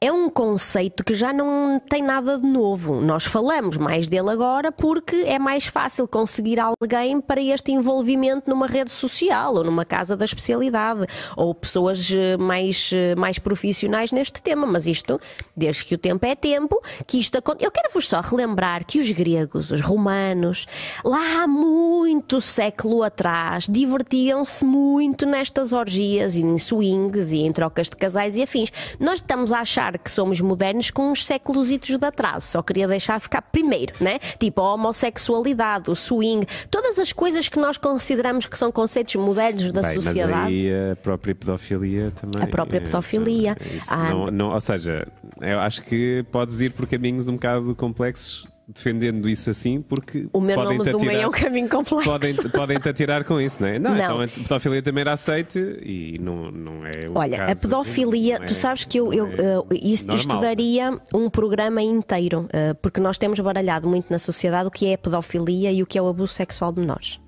é 0.01 0.09
um 0.13 0.29
conceito 0.29 1.03
que 1.03 1.13
já 1.13 1.33
não 1.33 1.77
tem 1.77 2.01
nada 2.01 2.37
de 2.37 2.47
novo. 2.47 3.01
Nós 3.01 3.25
falamos 3.25 3.75
mais 3.75 4.07
dele 4.07 4.29
agora 4.29 4.71
porque 4.71 5.15
é 5.25 5.37
mais 5.37 5.65
fácil 5.65 6.07
conseguir 6.07 6.57
alguém 6.57 7.19
para 7.19 7.41
este 7.41 7.73
envolvimento 7.73 8.49
numa 8.49 8.65
rede 8.65 8.91
social 8.91 9.55
ou 9.55 9.63
numa 9.65 9.83
casa 9.83 10.15
da 10.15 10.23
especialidade 10.23 11.05
ou 11.35 11.53
pessoas 11.53 12.09
eh, 12.11 12.37
mais, 12.37 12.91
eh, 12.93 13.13
mais 13.15 13.39
profissionais 13.39 14.13
neste 14.13 14.41
tema. 14.41 14.65
Mas 14.65 14.87
isto, 14.87 15.19
desde 15.55 15.83
que 15.83 15.95
o 15.95 15.97
tempo 15.97 16.25
é 16.25 16.33
tempo, 16.33 16.81
que 17.05 17.19
isto 17.19 17.37
acontece. 17.37 17.65
Eu 17.65 17.71
quero-vos 17.71 18.07
só 18.07 18.21
relembrar 18.21 18.85
que 18.85 18.99
os 18.99 19.11
gregos, 19.11 19.69
os 19.69 19.81
romanos, 19.81 20.65
lá 21.03 21.43
há 21.43 21.47
muito 21.47 22.39
século 22.39 23.03
atrás, 23.03 23.67
divertiam-se 23.67 24.63
muito 24.63 25.25
nestas 25.25 25.73
orgias 25.73 26.37
e 26.37 26.41
em 26.41 26.57
swings 26.57 27.33
e 27.33 27.39
em 27.39 27.51
trocas 27.51 27.89
de 27.89 27.97
casais 27.97 28.37
e 28.37 28.43
afins. 28.43 28.71
Nós 28.97 29.15
estamos 29.15 29.51
a 29.51 29.59
achar 29.59 29.88
achar 29.89 29.97
que 29.97 30.11
somos 30.11 30.39
modernos 30.41 30.91
com 30.91 31.11
uns 31.11 31.25
séculos 31.25 31.67
de 31.69 31.79
atraso. 32.05 32.47
Só 32.47 32.61
queria 32.61 32.87
deixar 32.87 33.19
ficar 33.19 33.41
primeiro, 33.41 33.93
né? 33.99 34.19
Tipo 34.39 34.61
a 34.61 34.73
homossexualidade, 34.75 35.89
o 35.89 35.95
swing, 35.95 36.45
todas 36.69 36.99
as 36.99 37.11
coisas 37.11 37.47
que 37.47 37.59
nós 37.59 37.77
consideramos 37.77 38.45
que 38.45 38.57
são 38.57 38.71
conceitos 38.71 39.15
modernos 39.15 39.71
da 39.71 39.81
Bem, 39.81 39.95
sociedade. 39.95 40.31
Mas 40.31 40.47
aí 40.47 40.91
a 40.91 40.95
própria 40.95 41.35
pedofilia 41.35 42.11
também. 42.11 42.43
A 42.43 42.47
própria 42.47 42.77
é, 42.77 42.81
pedofilia. 42.81 43.57
Ah, 43.89 44.09
não, 44.09 44.25
não- 44.25 44.53
ou 44.53 44.61
seja, 44.61 45.07
eu 45.41 45.59
acho 45.59 45.81
que 45.83 46.23
podes 46.31 46.59
ir 46.61 46.71
por 46.71 46.87
caminhos 46.87 47.27
um 47.27 47.33
bocado 47.33 47.75
complexos 47.75 48.47
defendendo 48.73 49.27
isso 49.27 49.49
assim, 49.49 49.81
porque 49.81 50.29
O 50.31 50.39
meu 50.39 50.55
podem 50.55 50.77
nome 50.77 50.91
do 50.91 50.99
meio 50.99 51.21
é 51.21 51.27
um 51.27 51.31
caminho 51.31 51.67
complexo. 51.67 52.09
Podem, 52.09 52.33
podem 52.35 52.79
te 52.79 52.89
atirar 52.89 53.23
com 53.23 53.41
isso, 53.41 53.61
não 53.61 53.67
é? 53.67 53.79
Não, 53.79 53.95
Não. 53.95 53.97
então 53.97 54.21
a 54.21 54.27
pedofilia 54.27 54.81
também 54.83 55.01
era 55.01 55.13
aceite 55.13 55.59
e 55.83 56.17
não, 56.19 56.51
não 56.51 56.79
é 56.83 57.09
o 57.09 57.17
Olha, 57.17 57.37
caso, 57.39 57.51
a 57.51 57.55
pedofilia, 57.55 58.35
é- 58.35 58.39
tu 58.45 58.53
sabes 58.53 58.85
que 58.85 58.99
eu, 58.99 59.11
eu, 59.11 59.27
é 59.27 59.59
uh, 59.59 59.67
isto, 59.71 60.13
isto 60.15 60.27
normal. 60.27 60.39
daria 60.41 60.99
um 61.13 61.29
programa 61.29 61.81
inteiro, 61.81 62.41
uh, 62.41 62.75
porque 62.81 62.99
nós 62.99 63.17
temos 63.17 63.39
baralhado 63.39 63.87
muito 63.87 64.11
na 64.11 64.19
sociedade 64.19 64.67
o 64.67 64.71
que 64.71 64.85
é 64.87 64.93
a 64.93 64.97
pedofilia 64.97 65.71
e 65.71 65.81
o 65.81 65.85
que 65.87 65.97
é 65.97 66.01
o 66.01 66.07
abuso 66.07 66.33
sexual 66.33 66.71
de 66.71 66.79
menores, 66.81 67.19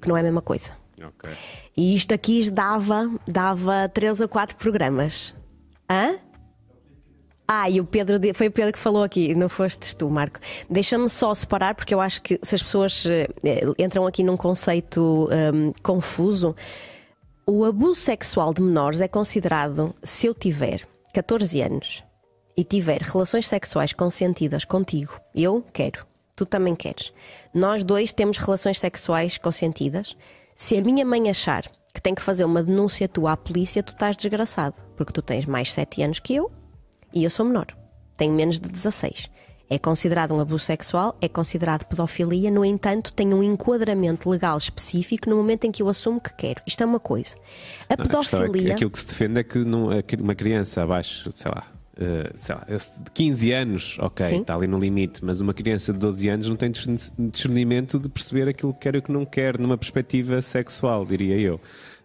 que 0.00 0.08
não 0.08 0.16
é 0.16 0.20
a 0.20 0.22
mesma 0.22 0.40
coisa. 0.42 0.72
Ok. 0.98 1.30
E 1.76 1.94
isto 1.94 2.12
aqui 2.14 2.50
dava, 2.50 3.10
dava 3.26 3.88
três 3.88 4.20
ou 4.20 4.26
quatro 4.28 4.56
programas. 4.56 5.34
Hã? 5.88 6.16
Ah, 7.50 7.70
e 7.70 7.80
o 7.80 7.84
Pedro, 7.86 8.18
foi 8.34 8.48
o 8.48 8.52
Pedro 8.52 8.74
que 8.74 8.78
falou 8.78 9.02
aqui, 9.02 9.34
não 9.34 9.48
fostes 9.48 9.94
tu, 9.94 10.10
Marco. 10.10 10.38
Deixa-me 10.68 11.08
só 11.08 11.34
separar, 11.34 11.74
porque 11.74 11.94
eu 11.94 12.00
acho 12.00 12.20
que 12.20 12.38
se 12.42 12.54
as 12.54 12.62
pessoas 12.62 13.06
eh, 13.06 13.26
entram 13.78 14.06
aqui 14.06 14.22
num 14.22 14.36
conceito 14.36 15.26
hum, 15.54 15.72
confuso, 15.82 16.54
o 17.46 17.64
abuso 17.64 18.02
sexual 18.02 18.52
de 18.52 18.60
menores 18.60 19.00
é 19.00 19.08
considerado, 19.08 19.94
se 20.02 20.26
eu 20.26 20.34
tiver 20.34 20.86
14 21.14 21.62
anos 21.62 22.04
e 22.54 22.62
tiver 22.62 23.00
relações 23.00 23.48
sexuais 23.48 23.94
consentidas 23.94 24.66
contigo, 24.66 25.18
eu 25.34 25.64
quero, 25.72 26.04
tu 26.36 26.44
também 26.44 26.76
queres. 26.76 27.14
Nós 27.54 27.82
dois 27.82 28.12
temos 28.12 28.36
relações 28.36 28.78
sexuais 28.78 29.38
consentidas. 29.38 30.14
Se 30.54 30.76
a 30.76 30.82
minha 30.82 31.06
mãe 31.06 31.30
achar 31.30 31.64
que 31.94 32.02
tem 32.02 32.14
que 32.14 32.20
fazer 32.20 32.44
uma 32.44 32.62
denúncia 32.62 33.08
tua 33.08 33.32
à 33.32 33.36
polícia, 33.38 33.82
tu 33.82 33.94
estás 33.94 34.14
desgraçado, 34.14 34.84
porque 34.94 35.14
tu 35.14 35.22
tens 35.22 35.46
mais 35.46 35.72
7 35.72 36.02
anos 36.02 36.18
que 36.18 36.34
eu 36.34 36.57
e 37.12 37.24
eu 37.24 37.30
sou 37.30 37.44
menor. 37.46 37.66
Tenho 38.16 38.32
menos 38.34 38.58
de 38.58 38.68
16. 38.68 39.30
É 39.70 39.78
considerado 39.78 40.32
um 40.34 40.40
abuso 40.40 40.64
sexual, 40.64 41.16
é 41.20 41.28
considerado 41.28 41.84
pedofilia, 41.84 42.50
no 42.50 42.64
entanto, 42.64 43.12
tem 43.12 43.34
um 43.34 43.42
enquadramento 43.42 44.30
legal 44.30 44.56
específico 44.56 45.28
no 45.28 45.36
momento 45.36 45.64
em 45.66 45.70
que 45.70 45.82
eu 45.82 45.88
assumo 45.88 46.20
que 46.20 46.32
quero. 46.34 46.62
Isto 46.66 46.82
é 46.82 46.86
uma 46.86 46.98
coisa. 46.98 47.34
A 47.88 47.94
Não, 47.96 48.04
a 48.04 48.20
é 48.20 48.24
que 48.24 48.30
pedofilia. 48.30 48.74
aquilo 48.74 48.90
que 48.90 48.98
se 48.98 49.06
defende 49.06 49.40
é 49.40 49.44
que 49.44 49.58
não- 49.58 49.90
a 49.90 50.02
cri- 50.02 50.22
uma 50.22 50.34
criança 50.34 50.82
abaixo, 50.82 51.30
sei 51.34 51.50
lá, 51.50 51.64
eh, 52.00 52.32
sei 52.36 52.54
lá, 52.54 52.64
de 52.66 53.10
15 53.12 53.52
anos, 53.52 53.98
ok, 54.00 54.24
Sim. 54.26 54.40
está 54.40 54.54
ali 54.54 54.66
no 54.66 54.78
limite, 54.78 55.22
mas 55.22 55.38
uma 55.42 55.52
criança 55.52 55.92
de 55.92 55.98
12 55.98 56.28
anos 56.30 56.48
não 56.48 56.56
tem 56.56 56.70
discern- 56.70 56.96
discernimento 57.30 57.98
de 57.98 58.08
perceber 58.08 58.48
aquilo 58.48 58.72
que 58.72 58.80
quer 58.80 58.94
e 58.94 58.98
o 58.98 59.02
que 59.02 59.12
não 59.12 59.26
quer 59.26 59.58
numa 59.58 59.76
perspectiva 59.76 60.40
sexual, 60.40 61.04
diria 61.04 61.36
eu. 61.36 61.60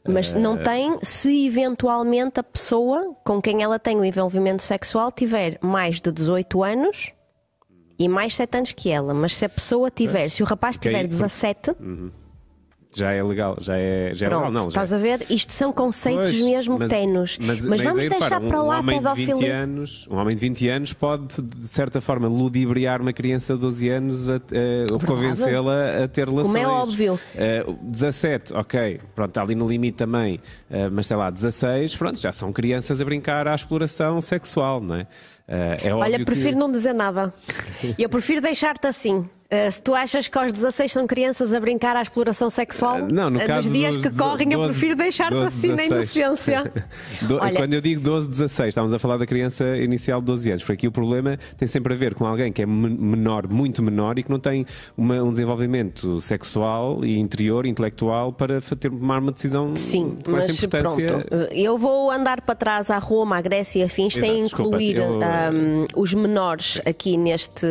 Mas 0.05 0.33
não 0.33 0.57
tem 0.61 0.97
se 1.01 1.47
eventualmente 1.47 2.39
a 2.39 2.43
pessoa 2.43 3.15
com 3.23 3.41
quem 3.41 3.63
ela 3.63 3.79
tem 3.79 3.95
o 3.97 4.03
envolvimento 4.03 4.61
sexual 4.61 5.11
tiver 5.11 5.57
mais 5.61 6.01
de 6.01 6.11
18 6.11 6.61
anos 6.63 7.13
e 7.97 8.09
mais 8.09 8.35
7 8.35 8.57
anos 8.57 8.71
que 8.73 8.89
ela. 8.89 9.13
Mas 9.13 9.35
se 9.35 9.45
a 9.45 9.49
pessoa 9.49 9.89
tiver, 9.89 10.27
se 10.29 10.43
o 10.43 10.45
rapaz 10.45 10.77
tiver 10.77 11.03
por- 11.03 11.07
17, 11.09 11.71
Já 12.95 13.11
é 13.11 13.23
legal, 13.23 13.57
já 13.59 13.75
é, 13.77 14.11
já 14.13 14.27
é 14.27 14.29
pronto, 14.29 14.39
legal, 14.45 14.51
não. 14.53 14.61
já- 14.63 14.67
estás 14.83 14.93
a 14.93 14.97
ver? 14.97 15.19
Isto 15.29 15.51
são 15.51 15.73
conceitos 15.73 16.29
Pois, 16.31 16.41
mesmo 16.43 16.77
mas- 16.77 16.89
tenos. 16.91 17.37
Mas, 17.41 17.59
vamos 17.81 17.97
aí, 17.99 18.09
deixar 18.09 18.25
repara, 18.25 18.43
um- 18.45 18.47
para 18.47 18.61
lá 18.61 18.75
um 18.75 18.79
homem 18.79 19.01
de 19.01 19.07
20 19.15 19.25
pedofilia. 19.27 19.57
anos, 19.57 20.07
um 20.11 20.15
homem 20.17 20.35
de 20.35 20.41
20 20.41 20.69
anos 20.69 20.93
pode, 20.93 21.41
de 21.41 21.67
certa 21.67 21.99
forma, 21.99 22.27
ludibriar 22.27 23.01
uma 23.01 23.11
criança 23.13 23.55
de 23.55 23.59
12 23.61 23.89
anos 23.89 24.29
a, 24.29 24.39
convencê-la 25.05 26.03
a 26.03 26.07
ter 26.07 26.27
relações. 26.27 26.53
Como 26.53 26.57
é 26.57 26.67
óbvio. 26.67 27.19
Eh, 27.35 27.65
17, 27.81 28.53
ok, 28.53 28.99
pronto, 29.15 29.29
está 29.29 29.41
ali 29.41 29.55
no 29.55 29.67
limite 29.67 29.97
também, 29.97 30.39
eh, 30.69 30.89
mas 30.89 31.07
sei 31.07 31.17
lá, 31.17 31.29
16, 31.29 31.95
pronto, 31.95 32.19
já 32.19 32.31
são 32.31 32.51
crianças 32.53 33.01
a 33.01 33.05
brincar 33.05 33.47
à 33.47 33.55
exploração 33.55 34.21
sexual, 34.21 34.79
não 34.81 34.95
é? 34.95 35.07
Eh, 35.47 35.77
é 35.89 35.93
Olha, 35.93 36.23
prefiro 36.23 36.51
que... 36.51 36.55
não 36.59 36.71
dizer 36.71 36.93
nada. 36.93 37.33
Eu 37.97 38.07
prefiro 38.07 38.39
deixar-te 38.41 38.87
assim. 38.87 39.25
Uh, 39.53 39.71
se 39.71 39.81
tu 39.81 39.93
achas 39.93 40.27
que 40.27 40.35
aos 40.37 40.51
16 40.51 40.91
são 40.91 41.05
crianças 41.05 41.53
a 41.53 41.59
brincar 41.59 41.95
à 41.95 42.01
exploração 42.01 42.49
sexual, 42.49 42.97
Eh, 42.99 43.07
Não, 43.11 43.29
no 43.29 43.39
nos 43.39 43.71
dias 43.71 43.95
dos 43.97 44.07
que 44.07 44.17
correm, 44.17 44.51
eu 44.51 44.57
12, 44.59 44.71
prefiro 44.71 44.95
deixar-te 44.95 45.33
12, 45.35 45.47
assim 45.57 45.67
na 45.67 45.75
16. 45.75 46.15
inocência. 46.15 46.73
Do- 47.27 47.37
Olha- 47.37 47.55
Quando 47.55 47.73
eu 47.75 47.81
digo 47.81 48.01
12, 48.01 48.29
16, 48.29 48.69
estamos 48.69 48.93
a 48.93 48.99
falar 48.99 49.17
da 49.17 49.25
criança 49.27 49.77
inicial 49.77 50.19
de 50.21 50.25
12 50.25 50.49
anos. 50.49 50.63
Porque 50.63 50.73
aqui 50.73 50.87
o 50.87 50.91
problema 50.91 51.37
tem 51.57 51.67
sempre 51.67 51.93
a 51.93 51.95
ver 51.95 52.15
com 52.15 52.25
alguém 52.25 52.51
que 52.51 52.63
é 52.63 52.65
men- 52.65 52.97
menor, 52.97 53.47
muito 53.47 53.83
menor 53.83 54.17
e 54.17 54.23
que 54.23 54.31
não 54.31 54.39
tem 54.39 54.65
uma- 54.97 55.21
um 55.21 55.29
desenvolvimento 55.29 56.19
sexual 56.19 57.05
e 57.05 57.19
interior, 57.19 57.65
intelectual, 57.67 58.33
para 58.33 58.59
ter, 58.61 58.89
tomar 58.89 59.19
uma 59.21 59.31
decisão 59.31 59.75
Sim, 59.75 60.15
com 60.25 60.35
essa 60.37 60.47
mas 60.47 60.63
importância. 60.63 61.07
pronto. 61.07 61.27
Eu 61.53 61.77
vou 61.77 62.09
andar 62.09 62.41
para 62.41 62.55
trás 62.55 62.89
à 62.89 62.97
Roma, 62.97 63.37
à 63.37 63.41
Grécia 63.41 63.79
e 63.79 63.83
afins, 63.83 64.15
sem 64.15 64.41
desculpa, 64.41 64.69
incluir 64.77 64.97
eu- 64.97 65.19
um, 65.19 65.85
os 65.95 66.13
menores 66.13 66.81
aqui 66.85 67.17
neste, 67.17 67.65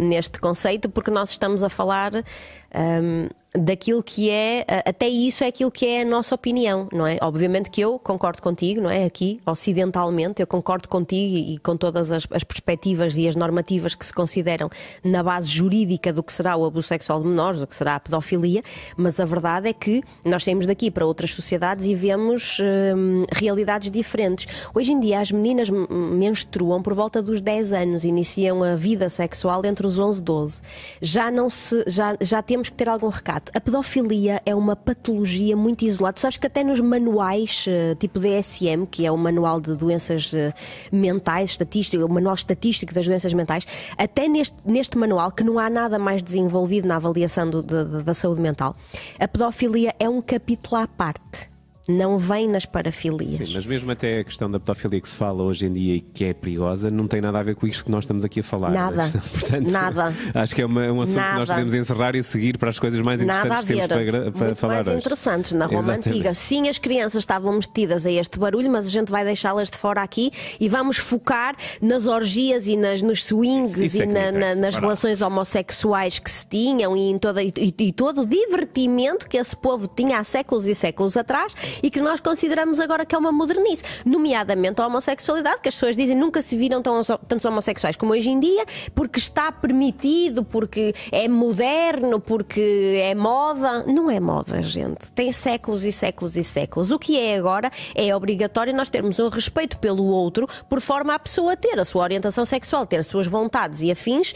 neste 0.00 0.40
conceito, 0.40 0.88
porque 0.88 1.10
nós 1.10 1.27
estamos 1.30 1.62
a 1.62 1.68
falar 1.68 2.12
um, 2.14 3.28
daquilo 3.54 4.02
que 4.02 4.28
é, 4.28 4.64
até 4.84 5.08
isso 5.08 5.42
é 5.42 5.46
aquilo 5.46 5.70
que 5.70 5.86
é 5.86 6.02
a 6.02 6.04
nossa 6.04 6.34
opinião, 6.34 6.88
não 6.92 7.06
é? 7.06 7.18
Obviamente 7.22 7.70
que 7.70 7.80
eu 7.80 7.98
concordo 7.98 8.42
contigo, 8.42 8.80
não 8.80 8.90
é? 8.90 9.04
Aqui, 9.04 9.40
ocidentalmente, 9.46 10.42
eu 10.42 10.46
concordo 10.46 10.88
contigo 10.88 11.36
e, 11.36 11.58
com 11.58 11.76
todas 11.76 12.12
as, 12.12 12.26
as 12.30 12.44
perspectivas 12.44 13.16
e 13.16 13.26
as 13.26 13.34
normativas 13.34 13.94
que 13.94 14.04
se 14.04 14.12
consideram 14.12 14.68
na 15.02 15.22
base 15.22 15.48
jurídica 15.48 16.12
do 16.12 16.22
que 16.22 16.32
será 16.32 16.56
o 16.56 16.64
abuso 16.64 16.88
sexual 16.88 17.22
de 17.22 17.28
menores, 17.28 17.62
o 17.62 17.66
que 17.66 17.74
será 17.74 17.94
a 17.94 18.00
pedofilia, 18.00 18.62
mas 18.96 19.18
a 19.18 19.24
verdade 19.24 19.68
é 19.68 19.72
que 19.72 20.02
nós 20.24 20.44
saímos 20.44 20.66
daqui 20.66 20.90
para 20.90 21.06
outras 21.06 21.30
sociedades 21.30 21.86
e 21.86 21.94
vemos 21.94 22.58
hum, 22.60 23.24
realidades 23.32 23.90
diferentes. 23.90 24.46
Hoje 24.74 24.92
em 24.92 25.00
dia 25.00 25.20
as 25.20 25.32
meninas 25.32 25.70
menstruam 25.70 26.82
por 26.82 26.94
volta 26.94 27.22
dos 27.22 27.40
10 27.40 27.72
anos, 27.72 28.04
iniciam 28.04 28.62
a 28.62 28.74
vida 28.74 29.08
sexual 29.08 29.64
entre 29.64 29.86
os 29.86 29.98
11 29.98 30.20
e 30.20 30.22
12. 30.22 30.62
Já 31.00 31.30
não 31.30 31.48
se 31.48 31.84
já, 31.86 32.16
já 32.20 32.42
temos 32.42 32.68
que 32.68 32.74
ter 32.74 32.88
algum 32.88 33.10
recato. 33.38 33.52
A 33.54 33.60
pedofilia 33.60 34.42
é 34.44 34.54
uma 34.54 34.74
patologia 34.76 35.56
muito 35.56 35.84
isolada. 35.84 36.14
Tu 36.14 36.20
sabes 36.20 36.36
que 36.36 36.46
até 36.46 36.62
nos 36.64 36.80
manuais, 36.80 37.64
eh, 37.68 37.94
tipo 37.94 38.18
DSM, 38.18 38.86
que 38.90 39.06
é 39.06 39.10
o 39.12 39.16
manual 39.16 39.60
de 39.60 39.74
doenças 39.76 40.32
eh, 40.34 40.52
mentais, 40.92 41.50
estatístico, 41.50 42.04
o 42.04 42.08
manual 42.08 42.34
estatístico 42.34 42.92
das 42.92 43.06
doenças 43.06 43.32
mentais, 43.32 43.64
até 43.96 44.28
neste, 44.28 44.56
neste 44.64 44.98
manual, 44.98 45.30
que 45.32 45.44
não 45.44 45.58
há 45.58 45.70
nada 45.70 45.98
mais 45.98 46.22
desenvolvido 46.22 46.86
na 46.86 46.96
avaliação 46.96 47.48
do- 47.48 47.62
da 48.02 48.14
saúde 48.14 48.40
mental, 48.40 48.74
a 49.18 49.28
pedofilia 49.28 49.94
é 49.98 50.08
um 50.08 50.20
capítulo 50.20 50.80
à 50.80 50.86
parte. 50.86 51.48
Não 51.88 52.18
vem 52.18 52.46
nas 52.46 52.66
parafilias. 52.66 53.48
Sim, 53.48 53.54
mas 53.54 53.64
mesmo 53.64 53.90
até 53.90 54.20
a 54.20 54.24
questão 54.24 54.50
da 54.50 54.60
pedofilia 54.60 55.00
que 55.00 55.08
se 55.08 55.16
fala 55.16 55.42
hoje 55.42 55.64
em 55.64 55.72
dia 55.72 55.94
e 55.96 56.00
que 56.00 56.22
é 56.26 56.34
perigosa, 56.34 56.90
não 56.90 57.08
tem 57.08 57.20
nada 57.22 57.38
a 57.38 57.42
ver 57.42 57.54
com 57.56 57.66
isto 57.66 57.82
que 57.84 57.90
nós 57.90 58.04
estamos 58.04 58.24
aqui 58.24 58.40
a 58.40 58.42
falar. 58.42 58.70
Nada. 58.72 59.04
é? 59.04 59.10
Portanto, 59.32 59.70
Nada. 59.70 60.14
Acho 60.34 60.54
que 60.54 60.60
é 60.62 60.66
uma- 60.66 60.92
um 60.92 61.00
assunto 61.00 61.14
que 61.24 61.34
nós 61.34 61.48
Nada. 61.48 61.52
podemos 61.62 61.74
encerrar 61.74 62.14
e 62.14 62.22
seguir 62.22 62.58
para 62.58 62.68
as 62.68 62.78
coisas 62.78 63.00
mais 63.00 63.20
Nada 63.22 63.38
interessantes 63.46 63.66
que 63.66 63.88
temos 63.88 64.30
para, 64.32 64.32
para 64.32 64.54
falar 64.54 64.74
mais 64.74 64.86
hoje. 64.88 64.96
interessantes 64.98 65.52
na 65.52 65.64
Roma 65.64 65.78
Exatamente. 65.80 66.08
Antiga. 66.10 66.34
Sim, 66.34 66.68
as 66.68 66.78
crianças 66.78 67.22
estavam 67.22 67.52
metidas 67.54 68.04
a 68.04 68.10
este 68.12 68.38
barulho, 68.38 68.70
mas 68.70 68.86
a 68.86 68.90
gente 68.90 69.10
vai 69.10 69.24
deixá-las 69.24 69.70
de 69.70 69.78
fora 69.78 70.02
aqui 70.02 70.30
e 70.60 70.68
vamos 70.68 70.98
focar 70.98 71.56
nas 71.80 72.06
orgias 72.06 72.66
e 72.68 72.76
nas, 72.76 73.00
nos 73.00 73.24
swings 73.24 73.78
Isso 73.78 74.02
é 74.02 74.04
e 74.04 74.06
que 74.06 74.12
na- 74.12 74.30
na- 74.32 74.54
nas 74.54 74.74
Ora. 74.74 74.82
relações 74.82 75.22
homossexuais 75.22 76.18
que 76.18 76.30
se 76.30 76.46
tinham 76.46 76.94
e, 76.94 77.08
em 77.10 77.18
toda, 77.18 77.42
e, 77.42 77.50
e 77.78 77.92
todo 77.92 78.22
o 78.22 78.26
divertimento 78.26 79.26
que 79.26 79.36
esse 79.38 79.56
povo 79.56 79.88
tinha 79.88 80.18
há 80.18 80.24
séculos 80.24 80.66
e 80.66 80.74
séculos 80.74 81.16
atrás 81.16 81.54
e 81.82 81.90
que 81.90 82.00
nós 82.00 82.20
consideramos 82.20 82.80
agora 82.80 83.04
que 83.04 83.14
é 83.14 83.18
uma 83.18 83.32
modernice, 83.32 83.82
nomeadamente 84.04 84.80
a 84.80 84.86
homossexualidade, 84.86 85.60
que 85.62 85.68
as 85.68 85.74
pessoas 85.74 85.96
dizem 85.96 86.16
nunca 86.16 86.42
se 86.42 86.56
viram 86.56 86.82
tão, 86.82 87.02
tantos 87.04 87.44
homossexuais 87.44 87.96
como 87.96 88.12
hoje 88.12 88.30
em 88.30 88.40
dia, 88.40 88.64
porque 88.94 89.18
está 89.18 89.50
permitido, 89.52 90.44
porque 90.44 90.94
é 91.10 91.28
moderno, 91.28 92.20
porque 92.20 93.00
é 93.02 93.14
moda. 93.14 93.84
Não 93.84 94.10
é 94.10 94.20
moda, 94.20 94.62
gente. 94.62 95.10
Tem 95.14 95.32
séculos 95.32 95.84
e 95.84 95.92
séculos 95.92 96.36
e 96.36 96.44
séculos. 96.44 96.90
O 96.90 96.98
que 96.98 97.18
é 97.18 97.36
agora 97.36 97.70
é 97.94 98.14
obrigatório 98.14 98.74
nós 98.74 98.88
termos 98.88 99.18
um 99.18 99.28
respeito 99.28 99.78
pelo 99.78 100.04
outro, 100.04 100.48
por 100.68 100.80
forma 100.80 101.14
a 101.14 101.18
pessoa 101.18 101.56
ter 101.56 101.78
a 101.78 101.84
sua 101.84 102.02
orientação 102.02 102.44
sexual, 102.44 102.86
ter 102.86 102.98
as 102.98 103.06
suas 103.06 103.26
vontades 103.26 103.80
e 103.82 103.90
afins 103.90 104.34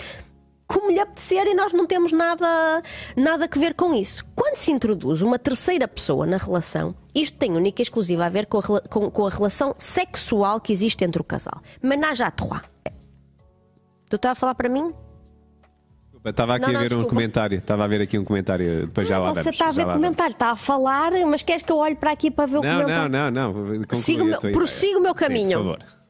como 0.72 0.90
lhe 0.90 0.98
apetecer 1.00 1.46
e 1.46 1.54
nós 1.54 1.72
não 1.72 1.86
temos 1.86 2.12
nada, 2.12 2.82
nada 3.16 3.48
a 3.50 3.58
ver 3.58 3.74
com 3.74 3.92
isso. 3.94 4.24
Quando 4.34 4.56
se 4.56 4.70
introduz 4.72 5.20
uma 5.22 5.38
terceira 5.38 5.86
pessoa 5.86 6.24
na 6.26 6.36
relação, 6.36 6.94
isto 7.14 7.36
tem 7.36 7.52
única 7.56 7.82
e 7.82 7.84
exclusiva 7.84 8.24
a 8.24 8.28
ver 8.28 8.46
com 8.46 8.58
a, 8.58 8.62
com- 8.80 9.10
com 9.10 9.26
a 9.26 9.30
relação 9.30 9.74
sexual 9.78 10.60
que 10.60 10.72
existe 10.72 11.04
entre 11.04 11.20
o 11.20 11.24
casal. 11.24 11.60
Menage 11.82 12.22
à 12.22 12.30
trois. 12.30 12.62
Tu 14.08 14.16
estás 14.16 14.32
a 14.32 14.34
falar 14.34 14.54
para 14.54 14.68
mim? 14.68 14.92
Estava 16.24 16.54
aqui 16.54 16.66
Não, 16.66 16.70
a 16.70 16.82
não, 16.82 16.88
ver 16.88 16.96
um 16.96 17.04
comentário. 17.04 17.58
Estava 17.58 17.84
a 17.84 17.86
ver 17.88 18.00
aqui 18.02 18.16
um 18.16 18.24
comentário. 18.24 18.86
Depois 18.86 19.08
já 19.08 19.18
lá 19.18 19.32
Você 19.34 19.50
está 19.50 19.68
a 19.68 19.72
ver 19.72 19.84
comentário, 19.86 20.32
está 20.32 20.50
a 20.52 20.56
falar, 20.56 21.10
mas 21.26 21.42
queres 21.42 21.62
que 21.64 21.72
eu 21.72 21.78
olhe 21.78 21.96
para 21.96 22.12
aqui 22.12 22.30
para 22.30 22.46
ver 22.46 22.58
o. 22.58 22.62
Não, 22.62 22.80
comentário? 22.82 23.10
não, 23.10 23.30
não, 23.30 23.52
não. 23.52 23.62
Meu- 23.64 23.74
ideia. 23.74 23.86
o 24.96 25.00
meu 25.00 25.12
Sim, 25.12 25.16
caminho. 25.16 25.58
por 25.58 25.64
favor. 25.64 26.01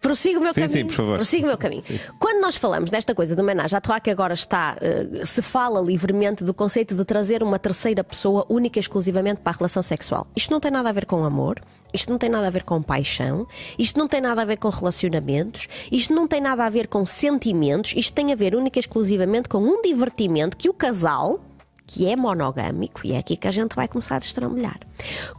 Prossigo 0.00 0.38
o 0.38 0.42
meu 0.42 0.54
Sim, 0.54 0.60
caminho. 0.60 0.78
sim, 0.78 0.86
por 0.86 0.94
favor. 0.94 1.16
Prossigo 1.16 1.44
o 1.44 1.46
meu 1.48 1.58
caminho. 1.58 1.82
Quando 2.20 2.40
nós 2.40 2.56
falamos 2.56 2.88
desta 2.90 3.14
coisa 3.14 3.34
do 3.34 3.42
homenagem 3.42 3.76
à 3.76 3.80
Torá, 3.80 3.98
que 3.98 4.10
agora 4.10 4.32
está, 4.32 4.76
eh, 4.80 5.24
se 5.24 5.42
fala 5.42 5.80
livremente 5.80 6.44
do 6.44 6.54
conceito 6.54 6.94
de 6.94 7.04
trazer 7.04 7.42
uma 7.42 7.58
terceira 7.58 8.04
pessoa 8.04 8.46
única 8.48 8.78
e 8.78 8.80
exclusivamente 8.80 9.40
para 9.40 9.52
a 9.52 9.56
relação 9.56 9.82
sexual. 9.82 10.26
Isto 10.36 10.52
não 10.52 10.60
tem 10.60 10.70
nada 10.70 10.88
a 10.88 10.92
ver 10.92 11.04
com 11.04 11.24
amor, 11.24 11.60
isto 11.92 12.10
não 12.10 12.18
tem 12.18 12.30
nada 12.30 12.46
a 12.46 12.50
ver 12.50 12.62
com 12.62 12.80
paixão, 12.80 13.46
isto 13.76 13.98
não 13.98 14.06
tem 14.06 14.20
nada 14.20 14.40
a 14.40 14.44
ver 14.44 14.56
com 14.58 14.68
relacionamentos, 14.68 15.66
isto 15.90 16.14
não 16.14 16.28
tem 16.28 16.40
nada 16.40 16.64
a 16.64 16.68
ver 16.68 16.86
com 16.86 17.04
sentimentos, 17.04 17.92
isto 17.96 18.12
tem 18.12 18.32
a 18.32 18.36
ver 18.36 18.54
única 18.54 18.78
e 18.78 18.80
exclusivamente 18.80 19.48
com 19.48 19.58
um 19.58 19.82
divertimento 19.82 20.56
que 20.56 20.68
o 20.68 20.72
casal, 20.74 21.40
que 21.86 22.06
é 22.06 22.14
monogâmico, 22.14 23.00
e 23.04 23.14
é 23.14 23.18
aqui 23.18 23.36
que 23.36 23.48
a 23.48 23.50
gente 23.50 23.74
vai 23.74 23.88
começar 23.88 24.16
a 24.16 24.20
destrambulhar, 24.20 24.78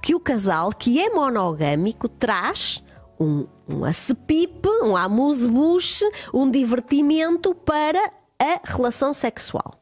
que 0.02 0.14
o 0.14 0.20
casal 0.20 0.72
que 0.72 1.00
é 1.00 1.10
monogâmico 1.10 2.10
traz 2.10 2.84
um, 3.20 3.46
um 3.68 3.84
acepipe, 3.84 4.70
um 4.82 4.96
amuse-bouche, 4.96 6.06
um 6.34 6.50
divertimento 6.50 7.54
para 7.54 8.00
a 8.40 8.62
relação 8.64 9.14
sexual. 9.14 9.74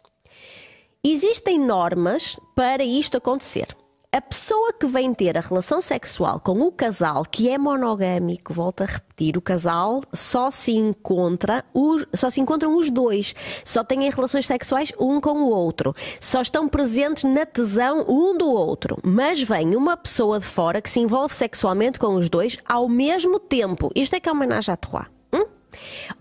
Existem 1.03 1.59
normas 1.59 2.39
para 2.55 2.83
isto 2.83 3.17
acontecer. 3.17 3.76
A 4.17 4.21
pessoa 4.21 4.73
que 4.73 4.87
vem 4.87 5.13
ter 5.13 5.37
a 5.37 5.41
relação 5.41 5.79
sexual 5.79 6.39
com 6.39 6.59
o 6.61 6.71
casal 6.71 7.23
que 7.23 7.49
é 7.49 7.55
monogâmico, 7.55 8.51
volto 8.51 8.81
a 8.81 8.87
repetir, 8.87 9.37
o 9.37 9.41
casal 9.41 10.01
só 10.11 10.49
se 10.49 10.71
encontra, 10.71 11.63
os, 11.71 12.03
só 12.15 12.31
se 12.31 12.41
encontram 12.41 12.75
os 12.75 12.89
dois, 12.89 13.35
só 13.63 13.83
têm 13.83 14.09
relações 14.09 14.47
sexuais 14.47 14.91
um 14.99 15.21
com 15.21 15.43
o 15.43 15.49
outro, 15.51 15.93
só 16.19 16.41
estão 16.41 16.67
presentes 16.67 17.25
na 17.25 17.45
tesão 17.45 18.05
um 18.09 18.35
do 18.35 18.49
outro. 18.49 18.97
Mas 19.03 19.39
vem 19.43 19.75
uma 19.75 19.95
pessoa 19.95 20.39
de 20.39 20.45
fora 20.47 20.81
que 20.81 20.89
se 20.89 20.99
envolve 20.99 21.35
sexualmente 21.35 21.99
com 21.99 22.15
os 22.15 22.27
dois 22.27 22.57
ao 22.65 22.89
mesmo 22.89 23.37
tempo. 23.37 23.91
Isto 23.93 24.15
é 24.15 24.19
que 24.19 24.27
é 24.27 24.31
homenagem 24.31 24.73
à 24.73 24.77
Troyes. 24.77 25.16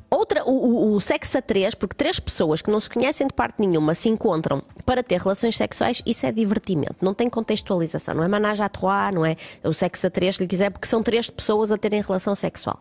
Outra, 0.08 0.44
o, 0.44 0.50
o, 0.50 0.94
o, 0.94 1.00
sexo 1.00 1.36
a 1.36 1.42
três, 1.42 1.74
porque 1.74 1.94
três 1.94 2.20
pessoas 2.20 2.62
que 2.62 2.70
não 2.70 2.78
se 2.78 2.88
conhecem 2.88 3.26
de 3.26 3.32
parte 3.32 3.60
nenhuma 3.60 3.94
se 3.94 4.08
encontram 4.08 4.62
para 4.84 5.02
ter 5.02 5.20
relações 5.20 5.56
sexuais, 5.56 6.00
isso 6.06 6.24
é 6.24 6.32
divertimento, 6.32 6.96
não 7.00 7.12
tem 7.12 7.28
contextualização, 7.28 8.14
não 8.14 8.22
é 8.22 8.28
manage 8.28 8.62
à 8.62 8.68
trois, 8.68 9.12
não 9.12 9.24
é 9.24 9.36
o 9.64 9.72
sexo 9.72 10.06
a 10.06 10.10
três, 10.10 10.36
se 10.36 10.42
lhe 10.42 10.48
quiser, 10.48 10.70
porque 10.70 10.86
são 10.86 11.02
três 11.02 11.28
pessoas 11.28 11.72
a 11.72 11.78
terem 11.78 12.00
relação 12.00 12.34
sexual. 12.34 12.78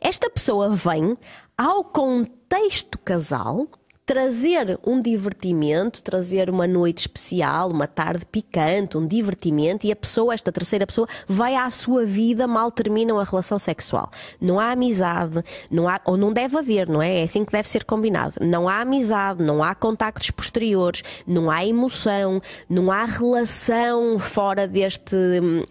Esta 0.00 0.30
pessoa 0.30 0.70
vem 0.70 1.16
ao 1.58 1.82
contexto 1.84 2.98
casal 2.98 3.66
trazer 4.10 4.76
um 4.84 5.00
divertimento, 5.00 6.02
trazer 6.02 6.50
uma 6.50 6.66
noite 6.66 7.02
especial, 7.02 7.70
uma 7.70 7.86
tarde 7.86 8.26
picante, 8.26 8.98
um 8.98 9.06
divertimento, 9.06 9.86
e 9.86 9.92
a 9.92 9.94
pessoa, 9.94 10.34
esta 10.34 10.50
terceira 10.50 10.84
pessoa, 10.84 11.06
vai 11.28 11.54
à 11.54 11.70
sua 11.70 12.04
vida 12.04 12.44
mal 12.44 12.72
terminam 12.72 13.20
a 13.20 13.22
relação 13.22 13.56
sexual. 13.56 14.10
Não 14.40 14.58
há 14.58 14.72
amizade, 14.72 15.44
não 15.70 15.88
há, 15.88 16.00
ou 16.04 16.16
não 16.16 16.32
deve 16.32 16.58
haver, 16.58 16.88
não 16.88 17.00
é? 17.00 17.20
É 17.20 17.22
assim 17.22 17.44
que 17.44 17.52
deve 17.52 17.68
ser 17.68 17.84
combinado. 17.84 18.34
Não 18.40 18.68
há 18.68 18.80
amizade, 18.80 19.44
não 19.44 19.62
há 19.62 19.76
contactos 19.76 20.32
posteriores, 20.32 21.04
não 21.24 21.48
há 21.48 21.64
emoção, 21.64 22.42
não 22.68 22.90
há 22.90 23.04
relação 23.04 24.18
fora 24.18 24.66
deste, 24.66 25.14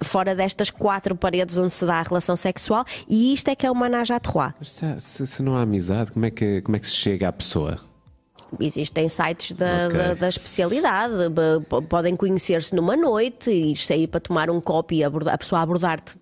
fora 0.01 0.33
destas 0.33 0.69
quatro 0.69 1.13
paredes 1.13 1.57
onde 1.57 1.73
se 1.73 1.85
dá 1.85 1.95
a 1.95 2.03
relação 2.03 2.37
sexual, 2.37 2.85
e 3.05 3.33
isto 3.33 3.49
é 3.49 3.55
que 3.55 3.65
é 3.65 3.71
o 3.71 3.75
manage 3.75 4.13
à 4.13 4.19
trois. 4.21 4.53
Mas 4.57 4.71
se, 4.71 5.01
se, 5.01 5.27
se 5.27 5.43
não 5.43 5.57
há 5.57 5.61
amizade, 5.63 6.13
como 6.13 6.25
é, 6.25 6.31
que, 6.31 6.61
como 6.61 6.77
é 6.77 6.79
que 6.79 6.87
se 6.87 6.95
chega 6.95 7.27
à 7.27 7.33
pessoa? 7.33 7.88
Existem 8.59 9.07
sites 9.09 9.51
da, 9.51 9.87
Ok. 9.87 9.97
da, 9.97 10.13
da 10.15 10.29
especialidade, 10.29 11.13
podem 11.89 12.15
conhecer-se 12.15 12.73
numa 12.75 12.95
noite 12.95 13.51
e 13.51 13.75
sair 13.77 14.07
para 14.07 14.19
tomar 14.19 14.49
um 14.49 14.59
copo 14.61 14.93
e 14.93 15.03
abordar- 15.03 15.35
a 15.35 15.37
pessoa 15.37 15.61
abordar-te. 15.61 16.15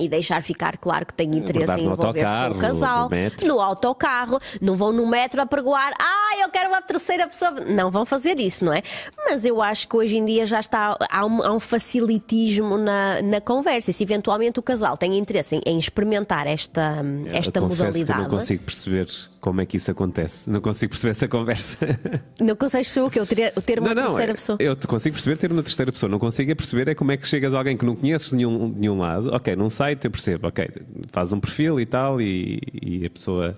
E 0.00 0.08
deixar 0.08 0.40
ficar 0.44 0.76
claro 0.76 1.04
que 1.04 1.12
tem 1.12 1.28
interesse 1.36 1.72
em 1.72 1.86
envolver-se 1.86 2.24
com 2.52 2.56
o 2.56 2.60
casal. 2.60 3.10
no. 3.10 3.48
No 3.48 3.60
autocarro, 3.60 4.38
não 4.60 4.76
vão 4.76 4.92
no 4.92 5.04
metro 5.04 5.42
a 5.42 5.46
pregoar, 5.46 5.92
ah, 6.00 6.40
eu 6.40 6.48
quero 6.50 6.68
uma 6.68 6.80
terceira 6.80 7.26
pessoa. 7.26 7.50
Não 7.66 7.90
vão 7.90 8.06
fazer 8.06 8.38
isso, 8.38 8.64
não 8.64 8.72
é? 8.72 8.80
Mas 9.16 9.44
eu 9.44 9.60
acho 9.60 9.88
que 9.88 9.96
hoje 9.96 10.16
em 10.16 10.24
dia 10.24 10.46
já 10.46 10.60
está, 10.60 10.96
há 11.10 11.26
um, 11.26 11.42
há 11.42 11.52
um 11.52 11.58
facilitismo 11.58 12.78
na, 12.78 13.20
na 13.22 13.40
conversa. 13.40 13.90
E 13.90 13.92
se 13.94 14.04
eventualmente 14.04 14.60
o 14.60 14.62
casal 14.62 14.96
tem 14.96 15.18
interesse 15.18 15.56
em, 15.56 15.62
em 15.66 15.76
experimentar 15.80 16.46
esta, 16.46 17.04
esta 17.32 17.58
Eu 17.58 17.62
confesso 17.64 17.82
modalidade. 17.86 18.04
que 18.06 18.12
eu 18.12 18.22
não 18.22 18.30
consigo 18.38 18.62
perceber 18.62 19.08
como 19.40 19.60
é 19.60 19.66
que 19.66 19.76
isso 19.76 19.90
acontece. 19.90 20.48
Não 20.50 20.60
consigo 20.60 20.90
perceber 20.90 21.10
essa 21.12 21.28
conversa. 21.28 21.78
Não 22.40 22.56
consegues 22.56 22.88
perceber 22.88 23.06
o 23.06 23.10
quê? 23.10 23.52
O 23.56 23.62
ter, 23.62 23.78
uma 23.78 23.94
não, 23.94 24.02
não, 24.02 24.08
terceira 24.10 24.32
é- 24.32 24.34
pessoa. 24.34 24.58
eu 24.60 24.76
te 24.76 24.86
consigo 24.86 25.14
perceber 25.14 25.36
ter 25.36 25.52
uma 25.52 25.62
terceira 25.62 25.92
pessoa. 25.92 26.10
Não 26.10 26.18
consigo 26.18 26.50
é 26.50 26.54
perceber 26.54 26.88
é 26.88 26.94
como 26.94 27.12
é 27.12 27.16
que 27.16 27.26
chegas 27.26 27.54
a 27.54 27.58
alguém 27.58 27.76
que 27.76 27.84
não 27.84 27.94
conheces 27.96 28.30
de 28.30 28.36
nenhum, 28.36 28.70
de 28.72 28.80
nenhum 28.80 28.98
lado. 28.98 29.30
Ok, 29.34 29.54
num 29.56 29.70
site 29.70 30.04
eu 30.04 30.10
percebo, 30.10 30.48
ok, 30.48 30.68
faz 31.12 31.32
um 31.32 31.40
perfil 31.40 31.78
e 31.80 31.86
tal, 31.86 32.20
e, 32.20 32.60
e 32.82 33.06
a 33.06 33.10
pessoa. 33.10 33.56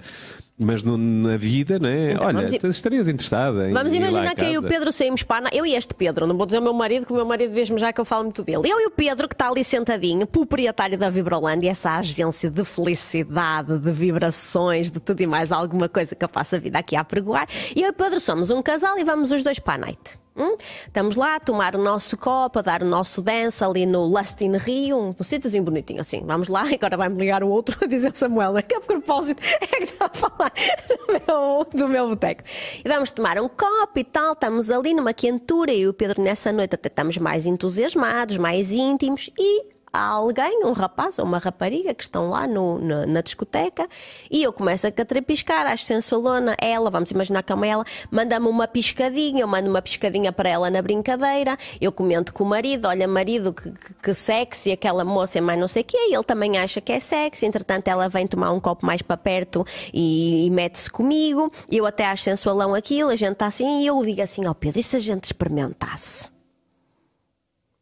Mas 0.63 0.83
no- 0.83 0.99
na 0.99 1.39
vida, 1.39 1.79
não 1.79 1.89
é? 1.89 2.13
Então, 2.13 2.27
Olha, 2.29 2.47
vamos 2.61 2.77
estarias 2.77 3.09
interessada 3.09 3.71
em. 3.71 3.73
Vamos 3.73 3.95
imaginar 3.95 4.35
que 4.35 4.45
eu 4.45 4.51
e 4.53 4.59
o. 4.59 4.63
Pedro 4.63 4.93
saímos 4.93 5.23
para. 5.23 5.49
a 5.49 5.51
Eu 5.55 5.65
e 5.65 5.75
este 5.75 5.95
Pedro, 5.95 6.27
não 6.27 6.37
vou 6.37 6.45
dizer 6.45 6.59
o 6.59 6.63
meu 6.63 6.75
marido, 6.75 7.07
que 7.07 7.13
o 7.13 7.17
meu 7.17 7.25
marido 7.25 7.53
vê-me 7.55 7.79
já 7.79 7.93
que 7.95 8.01
eu 8.01 8.05
falo 8.05 8.25
muito 8.25 8.43
dele. 8.43 8.69
Eu 8.71 8.79
e 8.79 8.87
o 8.87 8.91
Pedro, 8.91 9.27
que 9.27 9.35
está 9.35 9.49
ali 9.49 9.65
sentadinho, 9.65 10.27
proprietário 10.27 10.99
da 10.99 11.09
Vibrolândia, 11.09 11.71
essa 11.71 11.97
agência 11.97 12.51
de 12.51 12.63
felicidade, 12.65 13.79
de 13.79 13.91
vibrações, 13.91 14.91
de 14.91 15.01
tudo 15.01 15.21
e 15.23 15.27
mais 15.27 15.51
alguma 15.51 15.89
coisa 15.89 16.15
que 16.15 16.23
eu 16.25 16.29
faço 16.31 16.57
a 16.57 16.59
vida 16.59 16.79
aqui 16.79 16.95
a 16.95 17.03
pregoar. 17.03 17.49
E 17.75 17.81
eu 17.81 17.89
e 17.89 17.91
o 17.91 17.95
Pedro 17.95 18.21
somos 18.21 18.51
um 18.51 18.61
casal 18.63 18.99
e 18.99 19.05
vamos 19.05 19.33
os 19.33 19.43
dois 19.43 19.59
para 19.59 19.75
a 19.75 19.79
night. 19.87 19.99
Hum? 20.41 20.57
Estamos 20.87 21.17
lá 21.17 21.37
a 21.37 21.41
tomar 21.41 21.77
o 21.77 21.79
nosso 21.79 22.17
copo, 22.17 22.61
a 22.61 22.63
dar 22.63 22.83
o 22.83 22.87
nosso 22.87 23.21
dance 23.21 23.63
ali 23.63 23.85
no 23.85 24.07
Lust 24.07 24.41
in 24.41 24.57
Rio, 24.57 24.97
um, 24.97 25.09
um 25.11 25.23
sítiozinho 25.23 25.63
bonitinho 25.63 26.01
assim. 26.01 26.25
Vamos 26.25 26.49
lá, 26.49 26.65
agora 26.73 26.97
vai-me 26.97 27.19
ligar 27.19 27.45
o 27.45 27.49
outro 27.49 27.77
a 27.83 27.87
dizer 27.87 28.17
Samuel, 28.17 28.57
a 28.57 28.63
que 28.63 28.81
propósito 28.81 29.43
é 29.61 29.67
que 29.67 29.85
está 29.85 30.07
a 30.07 30.09
falar 30.09 30.51
do 30.89 31.13
meu, 31.13 31.67
do 31.75 31.89
meu 31.89 32.09
boteco. 32.09 32.43
E 32.83 32.89
vamos 32.89 33.11
tomar 33.11 33.39
um 33.39 33.49
copo 33.49 33.99
e 33.99 34.05
tal, 34.05 34.33
estamos 34.33 34.71
ali 34.71 34.95
numa 34.95 35.13
quentura 35.13 35.73
e 35.73 35.87
o 35.87 35.93
Pedro 35.93 36.23
nessa 36.23 36.51
noite 36.51 36.75
até 36.75 36.89
estamos 36.89 37.19
mais 37.19 37.45
entusiasmados, 37.45 38.39
mais 38.39 38.73
íntimos 38.73 39.29
e 39.39 39.80
há 39.93 40.09
alguém, 40.09 40.65
um 40.65 40.73
rapaz 40.73 41.19
ou 41.19 41.25
uma 41.25 41.39
rapariga 41.39 41.93
que 41.95 42.03
estão 42.03 42.31
lá 42.31 42.47
no- 42.47 42.79
na, 42.79 43.07
na 43.07 43.21
discoteca 43.21 43.89
e 44.31 44.43
eu 44.43 44.53
começo 44.53 44.87
a 44.87 44.91
catrapiscar, 44.91 45.67
acho 45.67 45.85
sensualona, 45.85 46.57
ela, 46.61 46.91
vamos 46.91 47.11
imaginar 47.11 47.43
que 47.43 47.53
é 47.53 47.69
ela, 47.69 47.85
manda-me 48.11 48.49
uma 48.49 48.67
piscadinha, 48.69 49.43
eu 49.43 49.49
mando 49.49 49.69
uma 49.69 49.83
piscadinha 49.83 50.33
para 50.33 50.49
ela 50.49 50.71
na 50.71 50.81
brincadeira, 50.83 51.57
eu 51.81 51.93
comento 51.93 52.33
com 52.33 52.45
o 52.45 52.47
marido, 52.47 52.87
olha 52.89 53.07
marido, 53.09 53.53
que, 53.53 53.71
que, 53.71 53.95
que 53.95 54.15
sexy, 54.15 54.73
aquela 54.73 55.05
moça 55.05 55.39
é 55.39 55.41
mais 55.41 55.59
não 55.59 55.69
sei 55.69 55.83
o 55.83 55.85
quê, 55.85 55.97
e 56.11 56.15
ele 56.15 56.25
também 56.25 56.59
acha 56.59 56.81
que 56.81 56.93
é 56.93 57.01
sexy, 57.01 57.47
entretanto 57.47 57.89
ela 57.89 58.09
vem 58.09 58.27
tomar 58.27 58.53
um 58.53 58.61
copo 58.61 58.85
mais 58.87 59.03
para 59.03 59.17
perto 59.17 59.65
e, 59.93 60.47
e 60.47 60.51
mete-se 60.51 60.91
comigo, 60.91 61.53
eu 61.71 61.87
até 61.87 62.07
acho 62.07 62.23
sensualão 62.25 62.75
aquilo, 62.75 63.11
a 63.11 63.17
gente 63.17 63.33
está 63.33 63.47
assim, 63.47 63.83
e 63.83 63.87
eu 63.87 64.03
digo 64.05 64.23
assim, 64.23 64.47
ó 64.47 64.55
Pedro, 64.55 64.81
e 64.81 64.83
se 64.83 64.97
a 64.97 65.01
gente 65.01 65.25
experimentasse? 65.25 66.31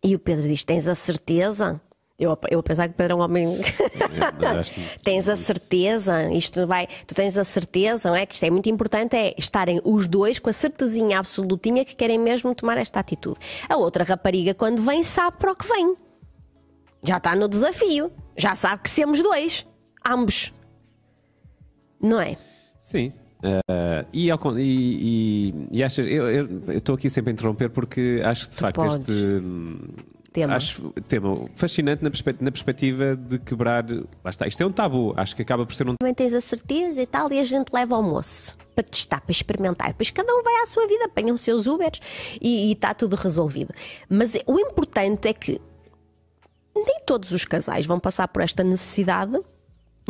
E 0.03 0.15
o 0.15 0.19
Pedro 0.19 0.47
diz: 0.47 0.63
Tens 0.63 0.87
a 0.87 0.95
certeza? 0.95 1.81
Eu, 2.19 2.37
eu 2.51 2.59
a 2.59 2.63
pensar 2.65 2.89
que 2.89 2.95
Pedro 2.95 3.13
é 3.13 3.17
um 3.17 3.21
homem. 3.21 3.47
Que- 3.63 4.99
tens 5.05 5.29
a 5.29 5.37
certeza? 5.37 6.29
Isto 6.33 6.67
vai. 6.67 6.89
Tu 7.07 7.15
tens 7.15 7.39
a 7.39 7.45
certeza, 7.45 8.09
não 8.09 8.17
é? 8.17 8.27
Que 8.27 8.35
isto 8.35 8.43
é 8.43 8.51
muito 8.51 8.69
importante, 8.69 9.15
é 9.17 9.35
estarem 9.39 9.81
os 9.85 10.09
dois 10.09 10.41
com 10.41 10.51
a 10.51 10.53
certezinha 10.53 11.21
absolutinha 11.21 11.85
que 11.85 11.95
querem 11.95 12.19
mesmo 12.19 12.53
tomar 12.57 12.77
esta 12.77 12.99
atitude. 12.99 13.39
A 13.69 13.77
outra 13.77 14.03
rapariga, 14.03 14.53
quando 14.53 14.83
vem, 14.83 15.05
sabe 15.05 15.37
para 15.39 15.53
o 15.53 15.55
que 15.55 15.69
vem. 15.69 15.95
Já 17.05 17.19
está 17.19 17.37
no 17.37 17.47
desafio. 17.47 18.11
Já 18.37 18.57
sabe 18.57 18.83
que 18.83 18.91
somos 18.91 19.23
dois. 19.23 19.65
Ambos. 20.05 20.53
Não 22.01 22.21
é? 22.21 22.37
Sim. 22.81 23.13
Ah, 23.45 24.05
e, 24.13 24.29
ao 24.29 24.41
e, 24.59 25.53
e, 25.53 25.69
e 25.71 25.85
achas, 25.85 26.05
eu 26.05 26.77
estou 26.79 26.97
aqui 26.97 27.09
sempre 27.09 27.31
a 27.31 27.33
interromper 27.35 27.71
porque 27.71 28.21
acho 28.25 28.49
que 28.49 28.55
de 28.55 28.61
facto 28.61 28.75
podes. 28.81 28.99
este 28.99 29.13
hum, 29.13 29.79
Tema. 30.39 30.57
acho 30.57 30.91
tema 31.09 31.45
fascinante 31.55 32.03
na, 32.03 32.11
perspe- 32.11 32.37
na 32.41 32.51
perspectiva 32.51 33.17
de 33.17 33.39
quebrar. 33.39 33.85
Lá 34.25 34.31
está, 34.31 34.47
isto 34.47 34.63
é 34.63 34.67
um 34.67 34.73
tabu, 34.73 35.15
acho 35.17 35.35
que 35.37 35.43
acaba 35.43 35.65
por 35.67 35.75
ser 35.75 35.89
um 35.89 35.95
também 35.97 36.15
tens 36.15 36.33
a 36.33 36.41
certeza 36.41 37.01
e 37.03 37.07
tal, 37.07 37.33
e 37.33 37.39
a 37.39 37.45
gente 37.45 37.71
leva 37.73 37.95
ao 37.97 38.03
almoço 38.03 38.57
para 38.75 38.85
testar, 38.85 39.21
para 39.21 39.33
experimentar. 39.33 39.89
Depois 39.89 40.11
cada 40.11 40.33
um 40.33 40.43
vai 40.43 40.63
à 40.63 40.67
sua 40.67 40.87
vida, 40.87 41.05
apanham 41.07 41.35
os 41.35 41.41
seus 41.41 41.67
Ubers 41.67 42.01
e 42.41 42.73
está 42.73 42.95
tudo 42.95 43.17
resolvido. 43.17 43.73
Mas 44.09 44.35
o 44.47 44.59
importante 44.59 45.29
é 45.29 45.33
que 45.33 45.61
nem 46.75 47.01
todos 47.05 47.33
os 47.33 47.45
casais 47.45 47.87
vão 47.87 47.99
passar 47.99 48.29
por 48.29 48.41
esta 48.43 48.63
necessidade. 48.63 49.39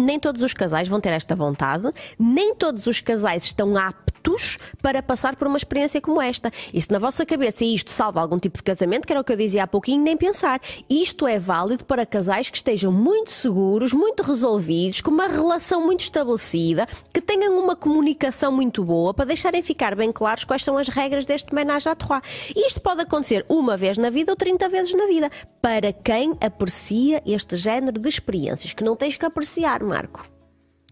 Nem 0.01 0.19
todos 0.21 0.43
os 0.43 0.55
casais 0.55 0.87
vão 0.87 1.01
ter 1.01 1.13
esta 1.13 1.35
vontade, 1.35 1.93
nem 2.19 2.55
todos 2.55 2.87
os 2.87 3.01
casais 3.01 3.45
estão 3.45 3.77
aptos 3.77 4.59
para 4.81 5.03
passar 5.03 5.35
por 5.35 5.49
uma 5.49 5.57
experiência 5.57 6.01
como 6.01 6.21
esta. 6.21 6.53
E 6.73 6.81
se 6.81 6.91
na 6.91 6.99
vossa 6.99 7.27
cabeça 7.27 7.65
isto 7.65 7.91
salva 7.91 8.21
algum 8.21 8.39
tipo 8.39 8.59
de 8.59 8.63
casamento, 8.63 9.07
que 9.07 9.13
era 9.13 9.21
o 9.21 9.25
que 9.25 9.33
eu 9.33 9.37
dizia 9.37 9.65
há 9.65 9.67
pouquinho, 9.67 10.03
nem 10.03 10.17
pensar. 10.17 10.61
Isto 10.89 11.27
é 11.27 11.39
válido 11.39 11.85
para 11.85 12.07
casais 12.07 12.49
que 12.49 12.57
estejam 12.57 12.93
muito 12.93 13.31
seguros, 13.31 13.93
muito 13.93 14.23
resolvidos, 14.23 15.01
com 15.01 15.11
uma 15.11 15.27
relação 15.27 15.85
muito 15.85 16.01
estabelecida, 16.01 16.87
que 17.13 17.21
tenham 17.21 17.59
uma 17.59 17.75
comunicação 17.75 18.53
muito 18.53 18.85
boa, 18.85 19.13
para 19.13 19.25
deixarem 19.25 19.63
ficar 19.63 19.97
bem 19.97 20.13
claros 20.13 20.45
quais 20.45 20.63
são 20.63 20.77
as 20.77 20.89
regras 20.89 21.27
deste 21.27 21.55
menage 21.55 21.89
à 21.89 21.95
trois. 21.95 22.23
Isto 22.55 22.81
pode 22.81 23.03
acontecer 23.03 23.45
uma 23.49 23.77
vez 23.77 23.99
na 23.99 24.11
vida 24.11 24.33
ou 24.33 24.37
30 24.37 24.69
vezes 24.69 24.95
na 24.95 25.07
vida, 25.07 25.31
para 25.61 25.93
quem 25.93 26.37
aprecia 26.41 27.23
este 27.27 27.57
género 27.57 27.99
de 27.99 28.09
experiências, 28.09 28.73
que 28.73 28.85
não 28.85 28.95
tens 28.95 29.17
que 29.17 29.27
apreciar, 29.27 29.83
Marco. 29.89 30.25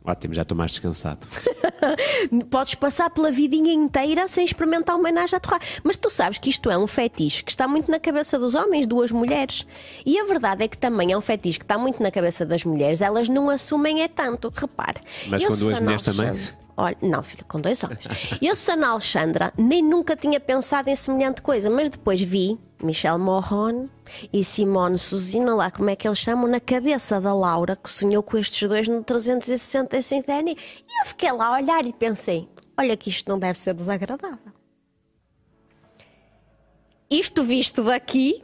Ótimo, 0.07 0.35
já 0.35 0.43
estou 0.43 0.57
mais 0.57 0.71
descansado. 0.71 1.27
Podes 2.49 2.77
passar 2.77 3.11
pela 3.11 3.31
vidinha 3.33 3.73
inteira 3.73 4.29
sem 4.29 4.45
experimentar 4.45 4.95
uma 4.95 5.01
homenagem 5.01 5.37
à 5.37 5.41
torrada. 5.41 5.65
Mas 5.83 5.97
tu 5.97 6.09
sabes 6.09 6.39
que 6.39 6.49
isto 6.49 6.71
é 6.71 6.79
um 6.79 6.87
fetiche 6.87 7.43
que 7.43 7.51
está 7.51 7.67
muito 7.67 7.91
na 7.91 7.99
cabeça 7.99 8.39
dos 8.39 8.55
homens, 8.55 8.87
duas 8.87 9.11
mulheres. 9.11 9.67
E 10.05 10.17
a 10.17 10.25
verdade 10.25 10.63
é 10.63 10.69
que 10.69 10.79
também 10.79 11.13
é 11.13 11.19
um 11.19 11.21
fetiche 11.21 11.59
que 11.59 11.65
está 11.65 11.77
muito 11.77 12.01
na 12.01 12.13
cabeça 12.13 12.47
das 12.47 12.65
mulheres. 12.65 13.01
Elas 13.01 13.29
não 13.29 13.51
assumem 13.51 14.03
é 14.03 14.07
tanto. 14.07 14.53
Repare. 14.55 15.01
Mas 15.27 15.43
eu 15.43 15.51
com 15.51 15.57
duas 15.57 15.81
mulheres 15.81 16.03
também? 16.03 16.39
Olha, 16.77 16.97
não, 17.03 17.23
filho, 17.23 17.45
com 17.49 17.61
dois 17.61 17.83
homens. 17.83 18.05
Eu, 18.41 18.55
Sana 18.55 18.91
Alexandra, 18.91 19.53
nem 19.59 19.83
nunca 19.83 20.15
tinha 20.15 20.39
pensado 20.39 20.89
em 20.89 20.95
semelhante 20.95 21.43
coisa, 21.43 21.69
mas 21.69 21.89
depois 21.89 22.21
vi 22.21 22.61
Michel 22.83 23.19
Morrone 23.19 23.91
e 24.33 24.45
Simone 24.45 24.99
Suzina, 24.99 25.55
lá 25.55 25.71
como 25.71 25.91
é 25.91 25.97
que 25.97 26.07
eles 26.07 26.19
chamam, 26.19 26.47
na 26.47 26.61
cabeça 26.61 27.21
da 27.21 27.35
Laura, 27.35 27.77
que 27.77 27.91
sonhou 27.91 28.23
com 28.23 28.37
estes 28.37 28.69
dois 28.69 28.87
no 28.87 29.03
365 29.03 30.27
DN. 30.27 30.51
E 30.53 31.03
eu 31.03 31.07
fiquei 31.07 31.33
lá 31.33 31.47
a 31.49 31.53
olhar 31.55 31.87
e 31.87 31.93
pensei: 31.93 32.49
olha, 32.77 32.97
que 32.97 33.09
isto 33.09 33.29
não 33.29 33.39
deve 33.39 33.59
ser 33.59 33.75
desagradável. 33.75 34.53
Isto 37.09 37.43
visto 37.45 37.85
daqui, 37.85 38.43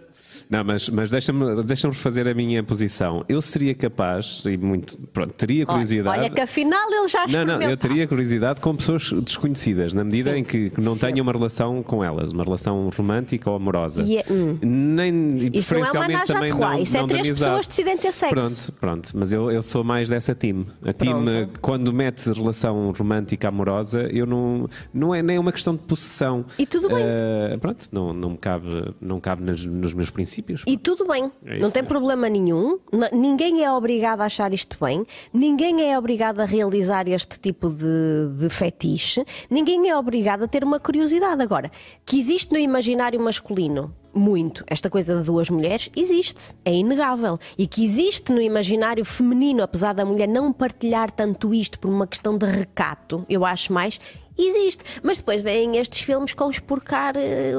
Não, 0.53 0.63
mas, 0.63 0.87
mas 0.91 1.09
deixa-me 1.09 1.63
deixa 1.65 1.91
fazer 1.93 2.29
a 2.29 2.35
minha 2.35 2.63
posição. 2.63 3.25
Eu 3.27 3.41
seria 3.41 3.75
capaz, 3.75 4.43
e 4.45 4.59
muito, 4.59 4.99
pronto, 5.11 5.33
teria 5.33 5.61
olha, 5.61 5.67
curiosidade. 5.67 6.19
olha 6.21 6.29
que 6.29 6.41
afinal 6.43 6.93
ele 6.93 7.09
já 7.09 7.27
Não, 7.27 7.45
não, 7.47 7.63
eu 7.63 7.75
teria 7.75 8.07
curiosidade 8.07 8.61
com 8.61 8.77
pessoas 8.77 9.11
desconhecidas, 9.13 9.95
na 9.95 10.05
medida 10.05 10.31
Sim, 10.33 10.41
em 10.41 10.45
que, 10.45 10.71
não 10.77 10.93
sim. 10.93 11.07
tenho 11.07 11.23
uma 11.23 11.33
relação 11.33 11.83
com 11.83 12.05
elas, 12.05 12.33
uma 12.33 12.45
relação 12.45 12.91
romântica 12.95 13.49
ou 13.49 13.57
amorosa. 13.57 14.03
E 14.03 14.19
é- 14.19 14.25
hum. 14.31 14.59
Nem, 14.61 15.39
e 15.39 15.59
Isto 15.59 15.73
não 15.75 15.87
é 15.87 15.91
uma 15.91 16.05
à 16.05 16.25
também 16.27 16.51
não, 16.53 16.79
isso 16.83 16.97
é 16.99 17.01
não 17.01 17.07
três 17.07 17.27
amizade. 17.29 17.51
pessoas 17.51 17.67
decidem 17.67 17.97
ter 17.97 18.13
sexo. 18.13 18.35
Pronto, 18.35 18.73
pronto, 18.79 19.09
mas 19.15 19.33
eu, 19.33 19.51
eu 19.51 19.63
sou 19.63 19.83
mais 19.83 20.07
dessa 20.11 20.35
time. 20.35 20.67
A 20.85 20.93
time, 20.93 21.49
quando 21.63 21.91
mete 21.95 22.31
relação 22.31 22.93
romântica 22.93 23.49
amorosa, 23.49 24.03
eu 24.13 24.27
não, 24.27 24.69
não 24.93 25.15
é 25.15 25.23
nem 25.23 25.39
uma 25.39 25.51
questão 25.51 25.75
de 25.75 25.81
possessão. 25.81 26.45
E 26.59 26.67
tudo 26.67 26.89
bem. 26.89 26.99
Eh, 27.01 27.57
pronto, 27.59 27.89
não, 27.91 28.13
não 28.13 28.31
me 28.33 28.37
cabe, 28.37 28.93
não 29.01 29.19
cabe 29.19 29.43
nos, 29.43 29.65
nos 29.65 29.95
meus 29.95 30.11
princípios. 30.11 30.42
E 30.67 30.77
tudo 30.77 31.07
bem, 31.07 31.31
É 31.45 31.59
não 31.59 31.71
tem 31.71 31.83
é. 31.83 31.85
problema 31.85 32.29
nenhum. 32.29 32.79
Ninguém 33.13 33.65
é 33.65 33.73
obrigado 33.73 34.21
a 34.21 34.25
achar 34.27 34.53
isto 34.53 34.77
bem, 34.81 35.05
ninguém 35.33 35.91
é 35.91 35.99
obrigado 35.99 36.41
a 36.41 36.45
realizar 36.45 37.09
este 37.09 37.39
tipo 37.39 37.71
de, 37.71 38.29
de 38.39 38.49
fetiche, 38.49 39.25
ninguém 39.51 39.89
é 39.89 39.97
obrigado 39.97 40.45
a 40.45 40.49
ter 40.49 40.65
uma 40.65 40.79
curiosidade. 40.79 41.43
Agora, 41.43 41.71
que 42.05 42.19
existe 42.19 42.53
no 42.53 42.59
imaginário 42.59 43.21
masculino 43.21 43.95
muito 44.15 44.63
esta 44.67 44.91
coisa 44.91 45.17
de 45.17 45.25
duas 45.25 45.49
mulheres, 45.49 45.89
existe, 45.97 46.55
é 46.65 46.73
inegável. 46.75 47.39
E 47.57 47.67
que 47.67 47.85
existe 47.85 48.31
no 48.33 48.41
imaginário 48.41 49.05
feminino, 49.05 49.63
apesar 49.63 49.95
da 49.95 50.05
mulher 50.05 50.29
não 50.29 50.53
partilhar 50.53 51.11
tanto 51.11 51.55
isto 51.55 51.79
por 51.79 51.89
uma 51.89 52.07
questão 52.07 52.37
de 52.37 52.47
recato, 52.47 53.25
eu 53.29 53.45
acho 53.45 53.73
mais. 53.73 53.99
Existe, 54.37 54.85
mas 55.03 55.19
depois 55.19 55.43
vêm 55.43 55.77
estes 55.77 56.01
filmes 56.01 56.33
conspurcar 56.33 57.15
eh, 57.17 57.55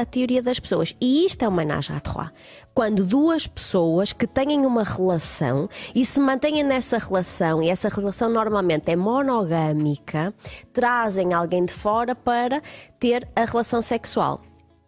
a 0.00 0.04
teoria 0.04 0.42
das 0.42 0.60
pessoas. 0.60 0.94
E 1.00 1.24
isto 1.24 1.42
é 1.42 1.48
uma 1.48 1.58
menage 1.58 1.92
à 1.92 2.00
trois. 2.00 2.30
Quando 2.74 3.04
duas 3.04 3.46
pessoas 3.46 4.12
que 4.12 4.26
têm 4.26 4.64
uma 4.64 4.84
relação 4.84 5.68
e 5.94 6.04
se 6.04 6.20
mantêm 6.20 6.62
nessa 6.62 6.98
relação, 6.98 7.62
e 7.62 7.68
essa 7.68 7.88
relação 7.88 8.28
normalmente 8.28 8.90
é 8.90 8.96
monogâmica, 8.96 10.32
trazem 10.72 11.32
alguém 11.32 11.64
de 11.64 11.72
fora 11.72 12.14
para 12.14 12.62
ter 13.00 13.26
a 13.34 13.44
relação 13.44 13.82
sexual. 13.82 14.42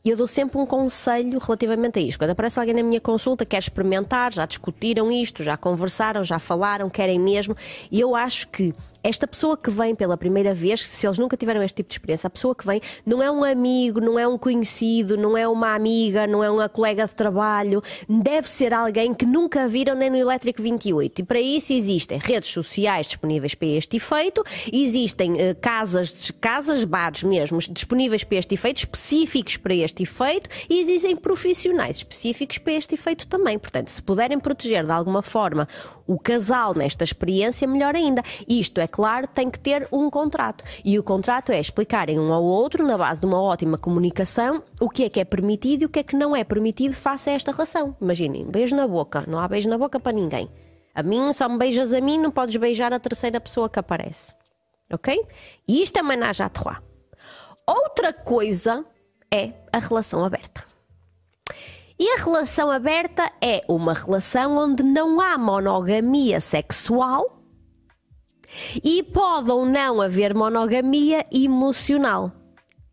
E 0.05 0.09
eu 0.09 0.17
dou 0.17 0.27
sempre 0.27 0.59
um 0.59 0.65
conselho 0.65 1.39
relativamente 1.39 1.99
a 1.99 2.03
isto. 2.03 2.19
Quando 2.19 2.31
aparece 2.31 2.59
alguém 2.59 2.75
na 2.75 2.83
minha 2.83 3.01
consulta, 3.01 3.45
quer 3.45 3.59
experimentar, 3.59 4.33
já 4.33 4.47
discutiram 4.47 5.11
isto, 5.11 5.43
já 5.43 5.57
conversaram, 5.59 6.25
já 6.25 6.39
falaram, 6.39 6.89
querem 6.89 7.19
mesmo, 7.19 7.55
e 7.91 8.01
eu 8.01 8.17
acho 8.17 8.49
que 8.49 8.73
esta 9.03 9.27
pessoa 9.27 9.57
que 9.57 9.71
vem 9.71 9.95
pela 9.95 10.17
primeira 10.17 10.53
vez, 10.53 10.87
se 10.87 11.07
eles 11.07 11.19
nunca 11.19 11.37
tiveram 11.37 11.63
este 11.63 11.77
tipo 11.77 11.89
de 11.89 11.95
experiência, 11.95 12.27
a 12.27 12.31
pessoa 12.31 12.55
que 12.55 12.67
vem 12.67 12.81
não 13.05 13.23
é 13.23 13.31
um 13.31 13.43
amigo, 13.43 14.01
não 14.01 14.19
é 14.19 14.27
um 14.27 14.37
conhecido, 14.37 15.17
não 15.17 15.37
é 15.37 15.49
uma 15.49 15.75
amiga, 15.75 16.27
não 16.27 16.45
é 16.45 16.51
uma 16.51 16.69
colega 16.69 17.07
de 17.07 17.15
trabalho, 17.15 17.83
deve 18.09 18.49
ser 18.49 18.73
alguém 18.73 19.15
que 19.15 19.25
nunca 19.25 19.69
viram 19.69 19.95
nem 19.95 20.11
no 20.11 20.17
Elétrico 20.17 20.63
28. 20.63 21.21
E 21.21 21.25
para 21.25 21.41
isso 21.41 21.73
existem 21.73 22.19
redes 22.19 22.51
sociais 22.51 23.07
disponíveis 23.07 23.55
para 23.55 23.69
este 23.69 23.97
efeito, 23.97 24.45
existem 24.73 25.41
eh, 25.41 25.55
casas, 25.55 26.31
casas, 26.41 26.85
bares 26.85 27.23
mesmo, 27.23 27.59
disponíveis 27.59 28.25
para 28.25 28.39
este 28.39 28.55
efeito, 28.55 28.79
específicos 28.79 29.57
para 29.57 29.75
este 29.75 30.03
efeito, 30.03 30.51
e 30.69 30.81
existem 30.81 31.17
profissionais 31.17 31.99
específicos 31.99 32.59
para 32.59 32.75
este 32.75 32.95
efeito 32.95 33.27
também. 33.27 33.59
Portanto, 33.59 33.89
se 33.89 34.03
puderem 34.03 34.39
proteger 34.39 34.85
de 34.85 34.93
alguma 34.93 35.23
forma 35.23 35.67
o 36.07 36.19
casal 36.19 36.75
nesta 36.75 37.05
experiência, 37.05 37.69
melhor 37.69 37.95
ainda. 37.95 38.23
Isto, 38.49 38.81
é 38.81 38.87
claro, 38.91 39.27
tem 39.27 39.49
que 39.49 39.59
ter 39.59 39.87
um 39.93 40.11
contrato. 40.11 40.65
E 40.85 40.99
o 40.99 41.03
contrato 41.03 41.53
é 41.53 41.61
explicarem 41.61 42.19
um 42.19 42.33
ao 42.33 42.43
outro, 42.43 42.87
na 42.87 42.99
base 42.99 43.21
de 43.21 43.27
uma 43.27 43.41
ótima 43.41 43.79
comunicação, 43.79 44.63
o 44.81 44.89
que 44.89 45.05
é 45.05 45.09
que 45.09 45.21
é 45.21 45.25
permitido 45.25 45.83
e 45.83 45.85
o 45.87 45.89
que 45.89 46.01
é 46.01 46.03
que 46.03 46.17
não 46.17 46.35
é 46.35 46.43
permitido 46.43 46.95
face 46.95 47.31
a 47.31 47.33
esta 47.33 47.53
relação. 47.53 47.97
Imaginem, 48.01 48.51
beijo 48.51 48.75
na 48.75 48.87
boca. 48.87 49.25
Não 49.27 49.39
há 49.39 49.47
beijo 49.47 49.69
na 49.69 49.79
boca 49.79 50.01
para 50.01 50.13
ninguém. 50.13 50.51
A 50.95 51.03
mim, 51.03 51.33
só 51.33 51.49
me 51.49 51.57
beijas 51.57 51.93
a 51.93 52.01
mim, 52.01 52.19
não 52.19 52.31
podes 52.31 52.57
beijar 52.57 52.93
a 52.93 52.99
terceira 52.99 53.41
pessoa 53.41 53.69
que 53.69 53.79
aparece. 53.79 54.35
Ok? 54.93 55.25
E 55.69 55.83
isto 55.83 55.99
é 55.99 56.03
menage 56.03 56.43
à 56.43 56.49
trois. 56.49 56.79
Outra 57.67 58.13
coisa 58.13 58.85
é 59.33 59.53
a 59.73 59.79
relação 59.79 60.25
aberta. 60.25 60.65
E 61.99 62.15
a 62.15 62.17
relação 62.17 62.71
aberta 62.71 63.31
é 63.41 63.61
uma 63.69 63.93
relação 63.93 64.57
onde 64.57 64.83
não 64.83 65.21
há 65.21 65.37
monogamia 65.37 66.41
sexual 66.41 67.40
e 68.83 69.03
pode 69.03 69.51
ou 69.51 69.65
não 69.65 70.01
haver 70.01 70.35
monogamia 70.35 71.25
emocional. 71.33 72.33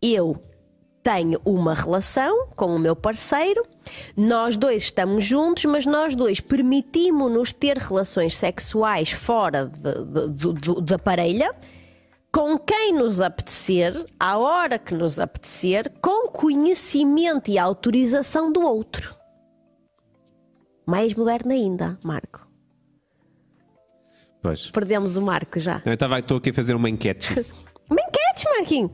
Eu 0.00 0.40
tenho 1.02 1.40
uma 1.44 1.74
relação 1.74 2.48
com 2.54 2.74
o 2.74 2.78
meu 2.78 2.94
parceiro, 2.94 3.64
nós 4.16 4.56
dois 4.56 4.84
estamos 4.84 5.24
juntos, 5.24 5.64
mas 5.64 5.86
nós 5.86 6.14
dois 6.14 6.40
permitimos-nos 6.40 7.52
ter 7.52 7.78
relações 7.78 8.36
sexuais 8.36 9.10
fora 9.10 9.70
da 10.82 10.98
parelha 10.98 11.54
com 12.32 12.58
quem 12.58 12.92
nos 12.92 13.20
apetecer, 13.20 13.94
à 14.20 14.38
hora 14.38 14.78
que 14.78 14.94
nos 14.94 15.18
apetecer, 15.18 15.90
com 16.00 16.28
conhecimento 16.28 17.50
e 17.50 17.58
autorização 17.58 18.52
do 18.52 18.60
outro. 18.60 19.16
Mais 20.86 21.14
moderno 21.14 21.52
ainda, 21.52 21.98
Marco. 22.02 22.47
Pois. 24.42 24.70
Perdemos 24.70 25.16
o 25.16 25.22
Marco 25.22 25.58
já. 25.58 25.82
Eu 25.84 25.94
estava, 25.94 26.18
estou 26.18 26.36
aqui 26.38 26.50
a 26.50 26.54
fazer 26.54 26.74
uma 26.74 26.88
enquete. 26.88 27.34
Me 27.90 28.02
enquetes, 28.02 28.44
Marquinho. 28.56 28.90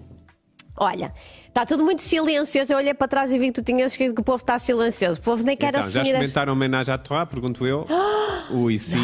Olha, 0.76 1.12
está 1.46 1.64
tudo 1.64 1.85
muito 1.85 2.02
silencioso. 2.02 2.72
Eu 2.72 2.78
olhei 2.78 2.94
para 2.94 3.07
trás 3.07 3.30
e 3.30 3.38
vi 3.38 3.46
que 3.46 3.52
tu 3.52 3.62
tinhas 3.62 3.92
escrito 3.92 4.14
que 4.14 4.20
o 4.20 4.24
povo 4.24 4.42
está 4.42 4.59
silencioso. 4.59 5.20
O 5.20 5.22
povo 5.22 5.42
nem 5.44 5.57
quer 5.57 5.68
Então, 5.68 5.83
já 5.83 5.88
assumir. 5.88 6.00
as- 6.00 6.07
experimentaram 6.09 6.52
homenagem 6.52 6.94
à 6.94 6.98
tua? 6.98 7.24
Pergunto 7.26 7.66
eu. 7.66 7.87
Ui, 8.50 8.78
sim. 8.78 8.96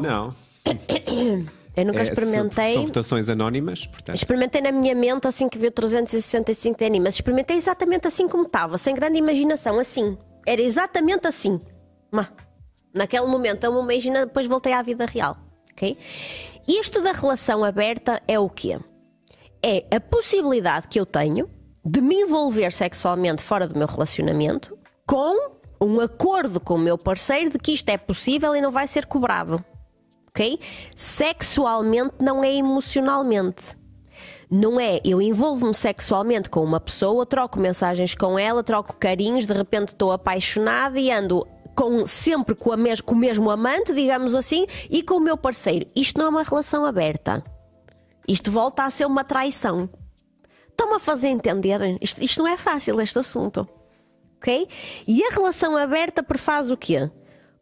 Não. 0.00 0.32
Eu 1.74 1.86
nunca 1.86 2.00
É, 2.00 2.02
experimentei. 2.02 2.74
São 2.74 2.84
votações 2.84 3.28
anónimas, 3.30 3.86
portanto. 3.86 4.14
Experimentei 4.16 4.60
na 4.60 4.70
minha 4.70 4.94
mente 4.94 5.26
assim 5.26 5.48
que 5.48 5.58
vi 5.58 5.68
o 5.68 5.70
365 5.70 6.78
de 6.78 7.00
mas 7.00 7.14
experimentei 7.14 7.56
exatamente 7.56 8.06
assim 8.06 8.28
como 8.28 8.44
estava, 8.44 8.76
sem 8.76 8.94
grande 8.94 9.16
imaginação, 9.16 9.78
assim. 9.78 10.18
Era 10.46 10.60
exatamente 10.60 11.26
assim. 11.26 11.58
Má. 12.10 12.28
Naquele 12.94 13.24
momento 13.26 13.64
eu 13.64 13.72
me 13.72 13.80
imagino, 13.94 14.18
depois 14.26 14.46
voltei 14.46 14.74
à 14.74 14.82
vida 14.82 15.06
real. 15.06 15.34
Isto 16.66 17.02
da 17.02 17.12
relação 17.12 17.64
aberta 17.64 18.22
é 18.26 18.38
o 18.38 18.48
quê? 18.48 18.78
É 19.62 19.84
a 19.94 20.00
possibilidade 20.00 20.88
que 20.88 20.98
eu 20.98 21.06
tenho 21.06 21.48
de 21.84 22.00
me 22.00 22.14
envolver 22.16 22.72
sexualmente 22.72 23.42
fora 23.42 23.66
do 23.66 23.76
meu 23.76 23.86
relacionamento 23.86 24.76
com 25.06 25.52
um 25.80 26.00
acordo 26.00 26.60
com 26.60 26.74
o 26.74 26.78
meu 26.78 26.96
parceiro 26.96 27.50
de 27.50 27.58
que 27.58 27.72
isto 27.72 27.88
é 27.88 27.96
possível 27.96 28.54
e 28.54 28.60
não 28.60 28.70
vai 28.70 28.86
ser 28.86 29.06
cobrado 29.06 29.64
ok? 30.32 30.58
Sexualmente 30.96 32.14
não 32.18 32.42
é 32.42 32.52
emocionalmente. 32.54 33.80
Não 34.50 34.78
é, 34.78 35.00
eu 35.04 35.22
envolvo-me 35.22 35.74
sexualmente 35.74 36.50
com 36.50 36.60
uma 36.60 36.80
pessoa, 36.80 37.24
troco 37.24 37.58
mensagens 37.58 38.14
com 38.14 38.38
ela, 38.38 38.62
troco 38.62 38.94
carinhos, 38.96 39.46
de 39.46 39.52
repente 39.52 39.88
estou 39.88 40.12
apaixonada 40.12 41.00
e 41.00 41.10
ando 41.10 41.46
com, 41.74 42.06
sempre 42.06 42.54
com, 42.54 42.72
a 42.72 42.76
mes- 42.76 43.00
com 43.00 43.14
o 43.14 43.18
mesmo 43.18 43.50
amante, 43.50 43.92
digamos 43.94 44.34
assim, 44.34 44.66
e 44.90 45.02
com 45.02 45.14
o 45.14 45.20
meu 45.20 45.36
parceiro. 45.36 45.86
Isto 45.96 46.18
não 46.18 46.26
é 46.26 46.28
uma 46.28 46.42
relação 46.42 46.84
aberta. 46.84 47.42
Isto 48.28 48.50
volta 48.50 48.84
a 48.84 48.90
ser 48.90 49.06
uma 49.06 49.24
traição. 49.24 49.88
Estão-me 50.68 50.94
a 50.94 50.98
fazer 50.98 51.28
entender? 51.28 51.80
Isto, 52.00 52.22
isto 52.22 52.42
não 52.42 52.48
é 52.48 52.56
fácil, 52.56 53.00
este 53.00 53.18
assunto. 53.18 53.68
Ok? 54.36 54.68
E 55.06 55.22
a 55.24 55.30
relação 55.30 55.76
aberta 55.76 56.22
prefaz 56.22 56.70
o 56.70 56.76
quê? 56.76 57.10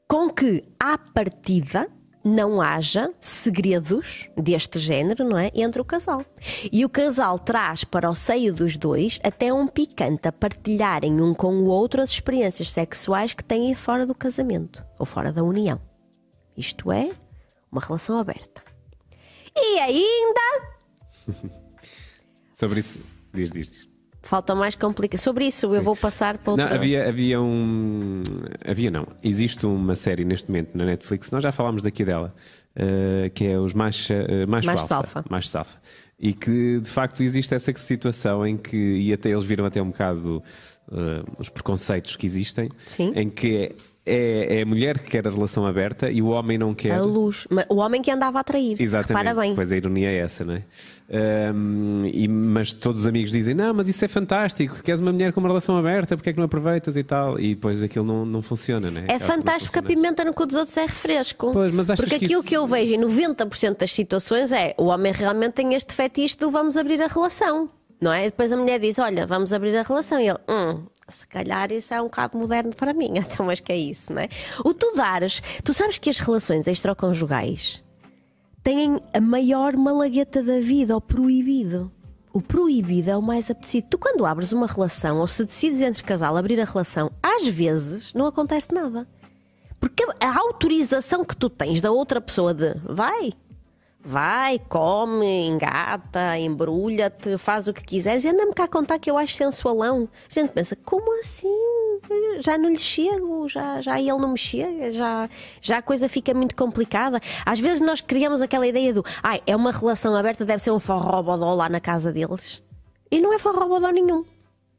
Com 0.08 0.30
que, 0.30 0.64
à 0.78 0.96
partida, 0.96 1.88
não 2.24 2.60
haja 2.60 3.10
segredos 3.20 4.28
deste 4.36 4.78
género, 4.78 5.24
não 5.24 5.38
é? 5.38 5.50
Entre 5.54 5.80
o 5.80 5.84
casal. 5.84 6.24
E 6.70 6.84
o 6.84 6.88
casal 6.88 7.38
traz 7.38 7.84
para 7.84 8.10
o 8.10 8.14
seio 8.14 8.54
dos 8.54 8.76
dois 8.76 9.18
até 9.22 9.52
um 9.52 9.66
picante 9.66 10.28
a 10.28 10.32
partilharem 10.32 11.20
um 11.20 11.34
com 11.34 11.54
o 11.54 11.68
outro 11.68 12.02
as 12.02 12.10
experiências 12.10 12.70
sexuais 12.70 13.32
que 13.32 13.44
têm 13.44 13.74
fora 13.74 14.06
do 14.06 14.14
casamento 14.14 14.84
ou 14.98 15.06
fora 15.06 15.32
da 15.32 15.42
união. 15.42 15.80
Isto 16.56 16.92
é 16.92 17.10
uma 17.70 17.80
relação 17.80 18.18
aberta. 18.18 18.62
E 19.56 19.78
ainda. 19.78 20.40
Sobre 22.54 22.80
isso, 22.80 23.00
diz, 23.32 23.50
diz. 23.50 23.70
diz. 23.70 23.89
Falta 24.22 24.54
mais 24.54 24.74
complicação. 24.74 25.24
Sobre 25.24 25.46
isso, 25.46 25.66
eu 25.74 25.82
vou 25.82 25.96
passar 25.96 26.38
para 26.38 26.52
outro. 26.52 26.66
Não, 26.66 26.74
havia, 26.74 27.08
havia 27.08 27.40
um. 27.40 28.22
Havia 28.66 28.90
não. 28.90 29.06
Existe 29.22 29.64
uma 29.64 29.94
série 29.94 30.24
neste 30.24 30.48
momento 30.48 30.76
na 30.76 30.84
Netflix, 30.84 31.30
nós 31.30 31.42
já 31.42 31.50
falámos 31.50 31.82
daqui 31.82 32.04
dela, 32.04 32.34
uh, 32.76 33.30
que 33.30 33.46
é 33.46 33.58
os 33.58 33.72
mais, 33.72 34.08
uh, 34.10 34.46
mais, 34.46 34.66
Mais 34.66 34.80
alfa, 34.80 34.96
alfa. 34.96 35.24
mais 35.30 35.48
salfa. 35.48 35.78
E 36.18 36.34
que 36.34 36.80
de 36.80 36.88
facto 36.88 37.22
existe 37.22 37.54
essa 37.54 37.72
situação 37.76 38.46
em 38.46 38.56
que, 38.58 38.76
e 38.76 39.12
até 39.12 39.30
eles 39.30 39.44
viram 39.44 39.64
até 39.64 39.80
um 39.80 39.88
bocado 39.88 40.42
uh, 40.88 41.24
os 41.38 41.48
preconceitos 41.48 42.14
que 42.14 42.26
existem, 42.26 42.68
Sim. 42.84 43.12
em 43.16 43.30
que 43.30 43.74
é, 44.10 44.58
é 44.58 44.62
a 44.62 44.66
mulher 44.66 44.98
que 44.98 45.10
quer 45.10 45.26
a 45.26 45.30
relação 45.30 45.64
aberta 45.66 46.10
e 46.10 46.20
o 46.20 46.28
homem 46.28 46.58
não 46.58 46.74
quer. 46.74 46.92
A 46.92 47.02
luz. 47.02 47.46
O 47.68 47.76
homem 47.76 48.02
que 48.02 48.10
andava 48.10 48.38
a 48.38 48.40
atrair. 48.40 48.76
Exatamente. 48.80 49.34
Bem. 49.36 49.54
Pois 49.54 49.70
a 49.72 49.76
ironia 49.76 50.10
é 50.10 50.18
essa, 50.18 50.44
não 50.44 50.54
é? 50.54 50.62
Ahm, 51.12 52.06
e, 52.12 52.28
mas 52.28 52.72
todos 52.72 53.00
os 53.02 53.06
amigos 53.06 53.32
dizem: 53.32 53.54
Não, 53.54 53.74
mas 53.74 53.88
isso 53.88 54.04
é 54.04 54.08
fantástico, 54.08 54.82
queres 54.82 55.00
uma 55.00 55.12
mulher 55.12 55.32
com 55.32 55.40
uma 55.40 55.48
relação 55.48 55.76
aberta, 55.76 56.16
porque 56.16 56.30
é 56.30 56.32
que 56.32 56.38
não 56.38 56.46
aproveitas 56.46 56.96
e 56.96 57.02
tal? 57.02 57.38
E 57.38 57.54
depois 57.54 57.82
aquilo 57.82 58.04
não, 58.04 58.24
não 58.24 58.42
funciona, 58.42 58.90
não 58.90 59.00
é? 59.00 59.06
É 59.08 59.18
fantástico 59.18 59.72
que 59.72 59.78
a 59.78 59.82
pimenta 59.82 60.24
no 60.24 60.32
cu 60.32 60.46
dos 60.46 60.56
outros 60.56 60.76
é 60.76 60.82
refresco. 60.82 61.52
Pois, 61.52 61.72
mas 61.72 61.90
achas 61.90 62.04
Porque 62.04 62.18
que 62.18 62.24
aquilo 62.26 62.40
isso- 62.40 62.48
que 62.48 62.56
eu 62.56 62.66
vejo 62.66 62.94
em 62.94 62.98
90% 62.98 63.78
das 63.78 63.92
situações 63.92 64.52
é 64.52 64.74
o 64.78 64.84
homem 64.86 65.12
realmente 65.12 65.54
tem 65.54 65.74
este 65.74 65.94
fetiche 65.94 66.36
do 66.36 66.50
vamos 66.50 66.76
abrir 66.76 67.02
a 67.02 67.06
relação. 67.08 67.68
Não 68.00 68.12
é? 68.12 68.24
Depois 68.24 68.50
a 68.50 68.56
mulher 68.56 68.78
diz: 68.80 68.98
Olha, 68.98 69.26
vamos 69.26 69.52
abrir 69.52 69.76
a 69.76 69.82
relação. 69.82 70.18
E 70.20 70.28
ele: 70.28 70.38
Hum, 70.48 70.84
se 71.10 71.26
calhar 71.26 71.70
isso 71.72 71.92
é 71.92 72.00
um 72.00 72.04
bocado 72.04 72.38
moderno 72.38 72.74
para 72.74 72.92
mim. 72.92 73.12
Então, 73.20 73.46
mas 73.46 73.60
que 73.60 73.72
é 73.72 73.76
isso, 73.76 74.12
não 74.12 74.22
é? 74.22 74.28
O 74.64 74.72
tu 74.74 74.92
dares, 74.94 75.42
tu 75.64 75.72
sabes 75.72 75.98
que 75.98 76.10
as 76.10 76.18
relações 76.18 76.66
extraconjugais 76.66 77.82
têm 78.62 79.00
a 79.12 79.20
maior 79.20 79.76
malagueta 79.76 80.42
da 80.42 80.60
vida, 80.60 80.96
o 80.96 81.00
proibido. 81.00 81.90
O 82.32 82.40
proibido 82.40 83.10
é 83.10 83.16
o 83.16 83.22
mais 83.22 83.50
apetecido. 83.50 83.88
Tu, 83.90 83.98
quando 83.98 84.24
abres 84.24 84.52
uma 84.52 84.66
relação 84.66 85.18
ou 85.18 85.26
se 85.26 85.44
decides 85.44 85.80
entre 85.80 86.02
casal 86.02 86.36
abrir 86.36 86.60
a 86.60 86.64
relação, 86.64 87.10
às 87.22 87.46
vezes 87.48 88.14
não 88.14 88.26
acontece 88.26 88.68
nada. 88.72 89.06
Porque 89.80 90.04
a 90.20 90.38
autorização 90.38 91.24
que 91.24 91.36
tu 91.36 91.48
tens 91.48 91.80
da 91.80 91.90
outra 91.90 92.20
pessoa 92.20 92.52
de 92.52 92.74
vai, 92.84 93.32
vai, 94.02 94.58
come, 94.58 95.46
engata, 95.46 96.38
embrulha-te, 96.38 97.36
faz 97.36 97.68
o 97.68 97.72
que 97.72 97.84
quiseres 97.84 98.24
e 98.24 98.28
anda-me 98.28 98.52
cá 98.54 98.64
a 98.64 98.68
contar 98.68 98.98
que 98.98 99.10
eu 99.10 99.18
acho 99.18 99.34
sensualão. 99.34 100.08
A 100.28 100.32
gente 100.32 100.50
pensa, 100.50 100.76
como 100.76 101.20
assim? 101.20 102.00
Já 102.40 102.56
não 102.56 102.70
lhe 102.70 102.78
chego, 102.78 103.46
já, 103.48 103.80
já 103.80 104.00
ele 104.00 104.12
não 104.12 104.32
me 104.32 104.38
chega, 104.38 104.90
já, 104.90 105.28
já 105.60 105.78
a 105.78 105.82
coisa 105.82 106.08
fica 106.08 106.32
muito 106.32 106.56
complicada. 106.56 107.20
Às 107.44 107.60
vezes 107.60 107.80
nós 107.80 108.00
criamos 108.00 108.42
aquela 108.42 108.66
ideia 108.66 108.92
do 108.92 109.04
ai, 109.22 109.40
é 109.46 109.54
uma 109.54 109.70
relação 109.70 110.14
aberta, 110.14 110.44
deve 110.44 110.62
ser 110.62 110.70
um 110.70 110.80
forrobodó 110.80 111.54
lá 111.54 111.68
na 111.68 111.80
casa 111.80 112.12
deles. 112.12 112.62
E 113.10 113.20
não 113.20 113.32
é 113.32 113.38
forrobodó 113.38 113.90
nenhum. 113.90 114.24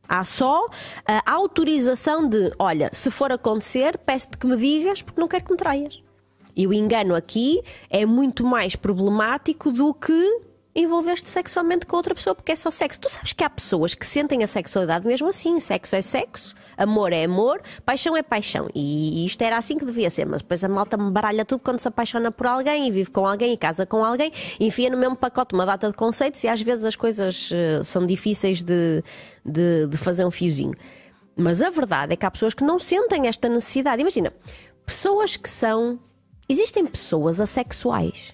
Há 0.07 0.23
só 0.25 0.67
a 1.05 1.31
autorização 1.31 2.27
de, 2.27 2.51
olha, 2.59 2.89
se 2.91 3.09
for 3.09 3.31
acontecer, 3.31 3.97
peço-te 3.97 4.37
que 4.37 4.45
me 4.45 4.57
digas 4.57 5.01
porque 5.01 5.21
não 5.21 5.27
quero 5.27 5.45
que 5.45 5.51
me 5.51 5.57
traias. 5.57 6.03
E 6.55 6.67
o 6.67 6.73
engano 6.73 7.15
aqui 7.15 7.61
é 7.89 8.05
muito 8.05 8.45
mais 8.45 8.75
problemático 8.75 9.71
do 9.71 9.93
que 9.93 10.41
envolver-te 10.73 11.29
sexualmente 11.29 11.85
com 11.85 11.97
outra 11.97 12.15
pessoa, 12.15 12.33
porque 12.33 12.53
é 12.53 12.55
só 12.55 12.71
sexo. 12.71 12.99
Tu 12.99 13.09
sabes 13.09 13.33
que 13.33 13.43
há 13.43 13.49
pessoas 13.49 13.93
que 13.93 14.05
sentem 14.05 14.43
a 14.43 14.47
sexualidade 14.47 15.05
mesmo 15.05 15.27
assim. 15.27 15.59
Sexo 15.59 15.95
é 15.95 16.01
sexo, 16.01 16.55
amor 16.77 17.11
é 17.11 17.25
amor, 17.25 17.61
paixão 17.85 18.15
é 18.15 18.23
paixão. 18.23 18.69
E 18.73 19.25
isto 19.25 19.41
era 19.41 19.57
assim 19.57 19.77
que 19.77 19.85
devia 19.85 20.09
ser, 20.09 20.25
mas 20.25 20.41
depois 20.41 20.63
a 20.63 20.69
malta 20.69 20.95
me 20.97 21.11
baralha 21.11 21.43
tudo 21.43 21.61
quando 21.61 21.79
se 21.79 21.87
apaixona 21.87 22.31
por 22.31 22.47
alguém 22.47 22.87
e 22.87 22.91
vive 22.91 23.09
com 23.09 23.27
alguém 23.27 23.53
e 23.53 23.57
casa 23.57 23.85
com 23.85 24.03
alguém, 24.03 24.31
enfia 24.59 24.89
no 24.89 24.97
mesmo 24.97 25.15
pacote 25.15 25.53
uma 25.53 25.65
data 25.65 25.89
de 25.89 25.95
conceitos 25.95 26.41
e 26.43 26.47
às 26.47 26.61
vezes 26.61 26.85
as 26.85 26.95
coisas 26.95 27.49
eh, 27.51 27.83
são 27.83 28.05
difíceis 28.05 28.61
de, 28.61 29.03
de, 29.45 29.87
de 29.87 29.97
fazer 29.97 30.25
um 30.25 30.31
fiozinho. 30.31 30.75
Mas 31.35 31.61
a 31.61 31.69
verdade 31.69 32.13
é 32.13 32.15
que 32.15 32.25
há 32.25 32.31
pessoas 32.31 32.53
que 32.53 32.63
não 32.63 32.77
sentem 32.79 33.27
esta 33.27 33.49
necessidade. 33.49 34.01
Imagina, 34.01 34.33
pessoas 34.85 35.35
que 35.35 35.49
são. 35.49 35.99
Existem 36.51 36.85
pessoas 36.85 37.39
assexuais. 37.39 38.33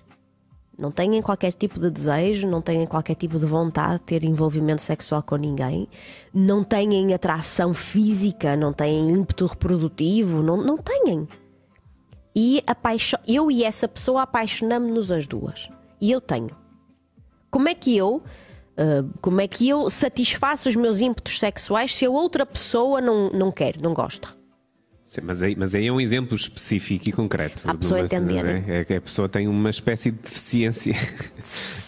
Não 0.75 0.89
têm 0.89 1.21
qualquer 1.21 1.53
tipo 1.53 1.79
de 1.79 1.91
desejo, 1.91 2.47
não 2.47 2.63
têm 2.63 2.83
qualquer 2.87 3.13
tipo 3.13 3.37
de 3.37 3.45
vontade 3.45 3.99
de 3.99 4.05
ter 4.05 4.23
envolvimento 4.23 4.81
sexual 4.81 5.21
com 5.21 5.35
ninguém, 5.35 5.87
não 6.33 6.63
têm 6.63 7.13
atração 7.13 7.75
física, 7.75 8.55
não 8.55 8.73
têm 8.73 9.11
ímpeto 9.11 9.45
reprodutivo, 9.45 10.41
não, 10.41 10.57
não 10.57 10.79
têm. 10.79 11.27
E 12.35 12.63
apaixo... 12.65 13.17
eu 13.27 13.51
e 13.51 13.63
essa 13.63 13.87
pessoa 13.87 14.23
apaixonamos-nos 14.23 15.11
as 15.11 15.27
duas. 15.27 15.69
E 16.01 16.09
eu 16.11 16.19
tenho. 16.19 16.55
Como 17.51 17.69
é 17.69 17.75
que 17.75 17.95
eu. 17.95 18.23
ah, 18.77 19.05
como 19.21 19.41
é 19.41 19.47
que 19.47 19.69
eu 19.69 19.91
satisfaço 19.91 20.69
os 20.69 20.75
meus 20.75 21.01
ímpetos 21.01 21.37
sexuais 21.37 21.93
se 21.93 22.03
a 22.03 22.09
outra 22.09 22.47
pessoa 22.47 22.99
não, 22.99 23.29
não 23.29 23.51
quer, 23.51 23.79
não 23.79 23.93
gosta? 23.93 24.35
Sim, 25.09 25.21
mas, 25.23 25.41
aí, 25.41 25.55
mas 25.55 25.73
aí 25.73 25.87
é 25.87 25.91
um 25.91 26.01
exemplo 26.01 26.35
específico 26.35 27.07
e 27.07 27.13
concreto. 27.13 27.63
A 27.65 27.73
pessoa 27.73 28.01
uma- 28.01 28.05
entender, 28.07 28.45
é? 28.67 28.79
É 28.79 28.83
que 28.83 28.93
a 28.93 28.99
pessoa 28.99 29.29
tem 29.29 29.47
uma 29.47 29.69
espécie 29.69 30.11
de 30.11 30.19
deficiência 30.19 30.93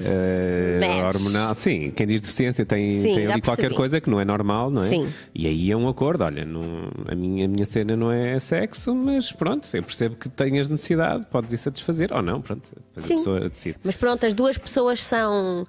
Mas- 0.80 1.16
hormonal. 1.16 1.54
Sim, 1.54 1.92
quem 1.92 2.08
diz 2.08 2.22
deficiência 2.22 2.66
tem, 2.66 3.02
Sim, 3.02 3.16
tem 3.16 3.28
ali 3.28 3.42
qualquer 3.42 3.74
coisa 3.74 4.00
que 4.00 4.10
não 4.10 4.22
é 4.22 4.26
normal, 4.26 4.72
não 4.72 4.82
é? 4.84 4.88
Sim. 4.88 5.10
E 5.36 5.48
aí 5.48 5.70
é 5.70 5.76
um 5.76 5.90
acordo. 5.90 6.24
Olha, 6.24 6.46
não- 6.46 6.90
a, 7.08 7.14
minha, 7.16 7.46
a 7.46 7.48
minha 7.50 7.66
cena 7.66 7.96
não 7.96 8.10
é 8.10 8.40
sexo, 8.40 8.96
mas 8.96 9.32
pronto, 9.34 9.68
eu 9.74 9.84
percebo 9.84 10.16
que 10.16 10.30
tenhas 10.30 10.70
necessidade, 10.70 11.26
podes 11.30 11.52
ir 11.54 11.58
satisfazer 11.58 12.14
ou 12.14 12.22
não, 12.22 12.42
pronto. 12.42 12.70
Depois 12.96 13.06
Sim. 13.06 13.14
a 13.14 13.18
pessoa 13.18 13.50
decide. 13.50 13.78
Mas 13.84 13.96
pronto, 13.96 14.26
as 14.26 14.34
duas 14.34 14.58
pessoas 14.58 15.04
são 15.04 15.66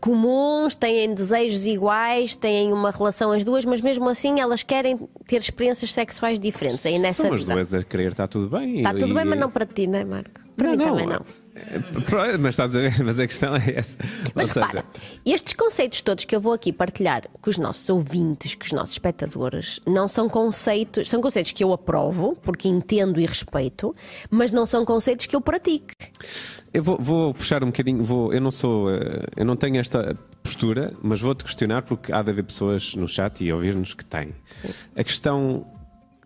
comuns, 0.00 0.74
têm 0.74 1.12
desejos 1.12 1.66
iguais, 1.66 2.34
têm 2.34 2.72
uma 2.72 2.90
relação 2.90 3.32
as 3.32 3.44
duas, 3.44 3.64
mas 3.64 3.80
mesmo 3.80 4.08
assim 4.08 4.40
elas 4.40 4.62
querem 4.62 4.98
ter 5.26 5.36
experiências 5.38 5.92
sexuais 5.92 6.38
diferentes. 6.38 6.84
Aí 6.86 6.98
nessa 6.98 7.24
São 7.24 7.34
as 7.34 7.44
duas 7.44 7.74
a 7.74 7.82
querer, 7.82 8.12
está 8.12 8.26
tudo 8.26 8.48
bem. 8.48 8.78
Está 8.78 8.92
tudo 8.92 9.10
E- 9.10 9.14
bem, 9.14 9.24
mas 9.24 9.38
não 9.38 9.50
para 9.50 9.66
ti, 9.66 9.86
não 9.86 9.98
é, 9.98 10.04
Marco? 10.04 10.43
Para 10.56 10.70
mim 10.70 10.78
também 10.78 11.06
não. 11.06 11.24
É, 11.56 11.78
pro- 11.78 12.38
Mas 12.40 12.54
estás 12.54 12.74
a 12.74 12.80
ver, 12.80 13.04
mas 13.04 13.18
a 13.18 13.26
questão 13.26 13.54
é 13.56 13.74
essa. 13.76 13.96
Mas 14.34 14.48
Ou 14.48 14.54
seja, 14.54 14.66
repara, 14.66 14.84
estes 15.24 15.52
conceitos 15.52 16.00
todos 16.00 16.24
que 16.24 16.34
eu 16.34 16.40
vou 16.40 16.52
aqui 16.52 16.72
partilhar 16.72 17.22
com 17.40 17.50
os 17.50 17.58
nossos 17.58 17.88
ouvintes, 17.88 18.54
com 18.54 18.64
os 18.64 18.72
nossos 18.72 18.94
espectadores, 18.94 19.80
não 19.86 20.06
são 20.08 20.28
conceitos, 20.28 21.08
são 21.08 21.20
conceitos 21.20 21.52
que 21.52 21.62
eu 21.62 21.72
aprovo, 21.72 22.36
porque 22.42 22.68
entendo 22.68 23.20
e 23.20 23.26
respeito, 23.26 23.94
mas 24.30 24.50
não 24.50 24.66
são 24.66 24.84
conceitos 24.84 25.26
que 25.26 25.34
eu 25.36 25.40
pratico. 25.40 25.86
Eu 26.72 26.82
vou, 26.82 26.98
vou 27.00 27.34
puxar 27.34 27.62
um 27.62 27.68
bocadinho, 27.68 28.02
vou, 28.04 28.32
eu 28.32 28.40
não 28.40 28.50
sou, 28.50 28.90
eh, 28.90 29.24
eu 29.36 29.44
não 29.44 29.54
tenho 29.56 29.78
esta 29.78 30.16
postura, 30.42 30.92
mas 31.02 31.20
vou-te 31.20 31.44
questionar 31.44 31.82
porque 31.82 32.12
há 32.12 32.20
de 32.22 32.30
haver 32.30 32.44
pessoas 32.44 32.94
no 32.96 33.08
chat 33.08 33.44
e 33.44 33.52
ouvir-nos 33.52 33.94
que 33.94 34.04
têm. 34.04 34.34
A 34.96 35.04
questão 35.04 35.66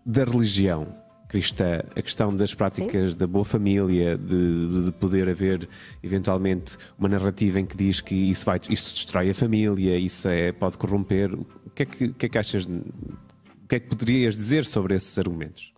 da 0.05 0.23
religião 0.23 0.87
cristã, 1.29 1.81
a 1.95 2.01
questão 2.01 2.35
das 2.35 2.53
práticas 2.55 3.13
da 3.13 3.25
boa 3.27 3.45
família, 3.45 4.17
de, 4.17 4.67
de- 4.67 4.85
de 4.85 4.91
poder 4.93 5.29
haver 5.29 5.69
eventualmente 6.03 6.75
uma 6.97 7.07
narrativa 7.07 7.59
em 7.59 7.65
que 7.65 7.77
diz 7.77 8.01
que 8.01 8.15
isso, 8.15 8.45
vai, 8.45 8.59
isso 8.69 8.95
destrói 8.95 9.29
a 9.29 9.33
família, 9.33 9.95
isso 9.97 10.27
é, 10.27 10.51
pode 10.51 10.77
corromper. 10.77 11.31
O 11.33 11.45
que 11.73 11.83
é 11.83 11.85
que, 11.85 12.05
o 12.05 12.13
que, 12.15 12.25
é 12.25 12.29
que 12.29 12.37
achas, 12.37 12.65
o 12.65 13.67
que 13.69 13.75
é 13.75 13.79
que 13.79 13.87
poderias 13.87 14.35
dizer 14.35 14.65
sobre 14.65 14.95
esses 14.95 15.17
argumentos? 15.17 15.71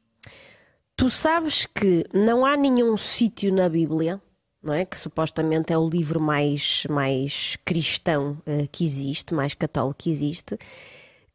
Tu 0.96 1.10
sabes 1.10 1.66
que 1.66 2.06
não 2.14 2.46
há 2.46 2.56
nenhum 2.56 2.96
sítio 2.96 3.54
na 3.54 3.68
Bíblia, 3.68 4.22
não 4.64 4.74
é? 4.74 4.86
Que 4.86 4.98
supostamente 4.98 5.74
é 5.74 5.78
o 5.78 5.90
livro 5.90 6.20
mais, 6.22 6.84
mais 6.90 7.58
cristão 7.66 8.38
eh, 8.46 8.68
que 8.72 8.86
existe, 8.86 9.34
mais 9.34 9.54
católico 9.54 9.98
que 10.04 10.12
existe, 10.12 10.58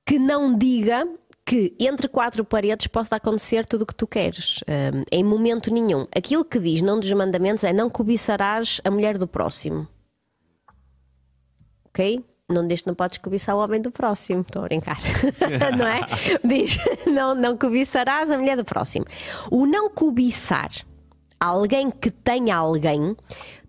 que 0.07 0.19
não 0.19 0.57
diga 0.57 1.07
que 1.47 1.77
entre 1.79 2.09
quatro 2.09 2.45
paredes 2.45 2.89
possa 2.89 3.15
acontecer 3.15 3.65
tudo 3.65 3.83
o 3.83 3.87
que 3.87 3.95
tu 3.95 4.05
queres, 4.05 4.65
eh, 4.67 4.91
em 5.13 5.23
momento 5.23 5.73
nenhum. 5.73 6.05
Aquilo 6.15 6.45
que 6.45 6.59
diz 6.59 6.83
num 6.83 6.99
dos 6.99 7.11
mandamentos 7.13 7.63
é 7.63 7.73
não 7.73 7.89
cobiçarás 7.89 8.81
a 8.85 8.91
mulher 8.91 9.17
do 9.17 9.29
próximo. 9.29 9.87
Ok? 11.85 12.25
Não 12.49 12.67
diz 12.67 12.83
que 12.83 12.89
não 12.89 12.97
podes 12.97 13.19
cobiçar 13.19 13.55
o 13.55 13.61
homem 13.61 13.81
do 13.81 13.93
próximo. 13.93 14.41
Estou 14.41 14.63
a 14.63 14.65
brincar. 14.65 14.99
não 15.79 15.87
é? 15.87 16.01
Diz, 16.45 16.79
não, 17.07 17.35
não 17.35 17.57
cobiçarás 17.57 18.31
a 18.31 18.39
mulher 18.39 18.57
do 18.57 18.65
próximo. 18.65 19.05
O 19.51 19.67
não 19.67 19.89
cobiçar 19.89 20.71
alguém 21.41 21.91
que 21.91 22.11
tenha 22.11 22.57
alguém, 22.57 23.17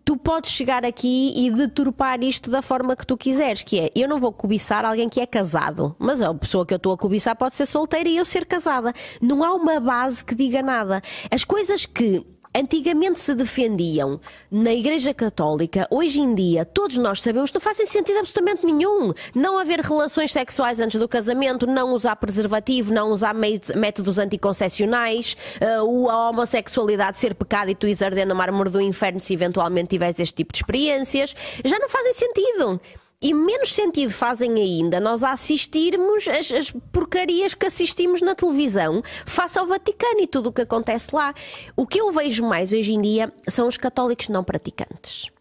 tu 0.07 0.15
podes 0.15 0.51
chegar 0.51 0.85
aqui 0.85 1.33
e 1.35 1.51
deturpar 1.51 2.23
isto 2.23 2.49
da 2.49 2.61
forma 2.61 2.95
que 2.95 3.05
tu 3.05 3.17
quiseres, 3.17 3.61
que 3.61 3.77
é, 3.77 3.91
eu 3.93 4.07
não 4.07 4.21
vou 4.21 4.31
cobiçar 4.31 4.85
alguém 4.85 5.09
que 5.09 5.19
é 5.19 5.25
casado, 5.25 5.93
mas 5.99 6.21
a 6.21 6.33
pessoa 6.33 6.65
que 6.65 6.73
eu 6.73 6.77
estou 6.77 6.93
a 6.93 6.97
cobiçar 6.97 7.35
pode 7.35 7.57
ser 7.57 7.65
solteira 7.65 8.07
e 8.07 8.15
eu 8.15 8.23
ser 8.23 8.45
casada. 8.45 8.93
Não 9.21 9.43
há 9.43 9.53
uma 9.53 9.81
base 9.81 10.23
que 10.23 10.33
diga 10.33 10.61
nada. 10.61 11.01
As 11.29 11.43
coisas 11.43 11.85
que 11.85 12.25
antigamente 12.57 13.19
se 13.19 13.35
defendiam 13.35 14.19
na 14.49 14.73
Igreja 14.73 15.13
Católica, 15.13 15.87
hoje 15.91 16.19
em 16.19 16.33
dia 16.33 16.65
todos 16.65 16.97
nós 16.97 17.21
sabemos 17.21 17.51
que 17.51 17.55
não 17.55 17.61
fazem 17.61 17.85
sentido 17.85 18.19
absolutamente 18.19 18.65
nenhum. 18.65 19.13
Não 19.35 19.57
haver 19.57 19.79
relações 19.81 20.31
sexuais 20.31 20.79
antes 20.79 20.99
do 20.99 21.07
casamento, 21.07 21.67
não 21.67 21.93
usar 21.93 22.15
preservativo, 22.15 22.93
não 22.93 23.09
usar 23.09 23.33
métodos 23.33 24.17
anticoncepcionais, 24.17 25.37
uh, 25.61 26.09
a 26.09 26.29
homossexualidade 26.29 27.19
ser 27.19 27.35
pecado 27.35 27.69
e 27.69 27.75
tu 27.75 27.85
ires 27.85 28.01
arder 28.01 28.25
no 28.25 28.35
mármore 28.35 28.69
do 28.69 28.81
inferno 28.81 29.19
se 29.19 29.33
eventualmente 29.33 29.89
tiveres 29.89 30.19
este 30.19 30.33
tipo 30.33 30.51
de 30.51 30.59
experiências, 30.59 31.35
já 31.63 31.77
não 31.77 31.89
fazem 31.89 32.13
sentido. 32.13 32.81
E 33.19 33.33
menos 33.33 33.73
sentido 33.73 34.11
fazem 34.11 34.53
ainda 34.53 34.99
nós 34.99 35.23
assistirmos 35.23 36.27
as, 36.27 36.51
as, 36.51 36.71
porcarias 36.91 37.55
que 37.55 37.65
assistimos 37.65 38.21
na 38.21 38.35
televisão 38.35 39.01
face 39.25 39.57
ao 39.57 39.65
Vaticano 39.65 40.21
e 40.21 40.27
tudo 40.27 40.49
o 40.49 40.53
que 40.53 40.61
acontece 40.61 41.15
lá. 41.15 41.33
O 41.75 41.87
que 41.87 41.99
eu 41.99 42.11
vejo 42.11 42.45
mais 42.45 42.71
hoje 42.71 42.93
em 42.93 43.01
dia 43.01 43.33
são 43.49 43.67
os 43.67 43.75
católicos 43.75 44.29
não 44.29 44.43
praticantes. 44.43 45.31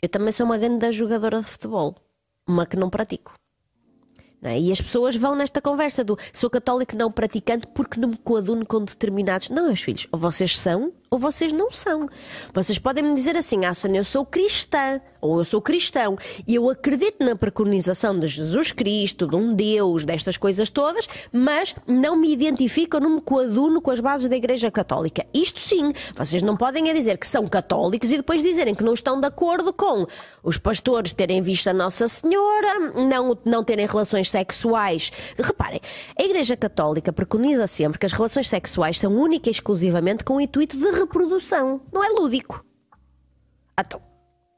Eu 0.00 0.08
também 0.08 0.32
sou 0.32 0.46
uma 0.46 0.56
grande 0.56 0.90
jogadora 0.90 1.40
de 1.40 1.46
futebol, 1.46 1.94
uma 2.46 2.64
que 2.64 2.76
não 2.76 2.88
pratico. 2.88 3.34
É? 4.40 4.58
E 4.58 4.72
as 4.72 4.80
pessoas 4.80 5.14
vão 5.14 5.34
nesta 5.34 5.60
conversa 5.60 6.02
do 6.02 6.16
sou 6.32 6.48
católico 6.48 6.96
não 6.96 7.10
praticante 7.10 7.66
porque 7.74 8.00
não 8.00 8.10
me 8.10 8.16
coaduno 8.16 8.64
com 8.64 8.82
determinados. 8.82 9.50
Não, 9.50 9.66
meus 9.66 9.82
filhos, 9.82 10.06
ou 10.12 10.18
vocês 10.18 10.58
são 10.58 10.92
ou 11.10 11.18
vocês 11.18 11.52
não 11.52 11.70
são. 11.70 12.08
Vocês 12.52 12.78
podem 12.78 13.04
me 13.04 13.14
dizer 13.14 13.36
assim, 13.36 13.64
ah, 13.64 13.74
Sônia, 13.74 14.00
eu 14.00 14.04
sou 14.04 14.24
cristã, 14.24 15.00
ou 15.20 15.38
eu 15.38 15.44
sou 15.44 15.60
cristão, 15.60 16.16
e 16.46 16.54
eu 16.54 16.68
acredito 16.70 17.24
na 17.24 17.34
preconização 17.34 18.18
de 18.18 18.26
Jesus 18.26 18.72
Cristo, 18.72 19.26
de 19.26 19.34
um 19.34 19.54
Deus, 19.54 20.04
destas 20.04 20.36
coisas 20.36 20.70
todas, 20.70 21.08
mas 21.32 21.74
não 21.86 22.16
me 22.16 22.32
identifico, 22.32 23.00
não 23.00 23.16
me 23.16 23.20
coaduno 23.20 23.80
com 23.80 23.90
as 23.90 24.00
bases 24.00 24.28
da 24.28 24.36
Igreja 24.36 24.70
Católica. 24.70 25.26
Isto 25.32 25.60
sim, 25.60 25.92
vocês 26.14 26.42
não 26.42 26.56
podem 26.56 26.88
é 26.90 26.94
dizer 26.94 27.18
que 27.18 27.26
são 27.26 27.46
católicos 27.48 28.10
e 28.10 28.16
depois 28.16 28.42
dizerem 28.42 28.74
que 28.74 28.84
não 28.84 28.94
estão 28.94 29.20
de 29.20 29.26
acordo 29.26 29.72
com 29.72 30.06
os 30.42 30.56
pastores 30.56 31.12
terem 31.12 31.42
visto 31.42 31.68
a 31.68 31.72
Nossa 31.72 32.06
Senhora, 32.06 32.92
não, 32.94 33.36
não 33.44 33.64
terem 33.64 33.86
relações 33.86 34.30
sexuais. 34.30 35.10
Reparem, 35.36 35.80
a 36.18 36.22
Igreja 36.22 36.56
Católica 36.56 37.12
preconiza 37.12 37.66
sempre 37.66 37.98
que 37.98 38.06
as 38.06 38.12
relações 38.12 38.48
sexuais 38.48 38.98
são 38.98 39.14
única 39.14 39.48
e 39.48 39.52
exclusivamente 39.52 40.24
com 40.24 40.36
o 40.36 40.40
intuito 40.40 40.76
de 40.76 40.97
reprodução, 40.98 41.80
não 41.92 42.04
é 42.04 42.08
lúdico. 42.08 42.64
Então, 43.78 44.00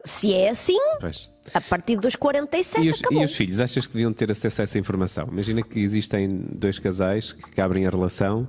se 0.05 0.33
é 0.33 0.51
assim, 0.51 0.79
pois. 0.99 1.31
a 1.53 1.61
partir 1.61 1.97
dos 1.97 2.17
47 2.17 2.85
e 2.85 2.91
os, 2.91 3.01
acabou. 3.01 3.21
E 3.21 3.25
os 3.25 3.37
filhos, 3.37 3.61
achas 3.61 3.87
que 3.87 3.93
deviam 3.93 4.13
ter 4.13 4.31
acesso 4.33 4.63
a 4.63 4.65
essa 4.65 4.79
informação? 4.79 5.29
Imagina 5.31 5.63
que 5.63 5.79
existem 5.79 6.29
dois 6.53 6.79
casais 6.79 7.33
que 7.33 7.61
abrem 7.61 7.87
a 7.87 7.91
relação 7.91 8.49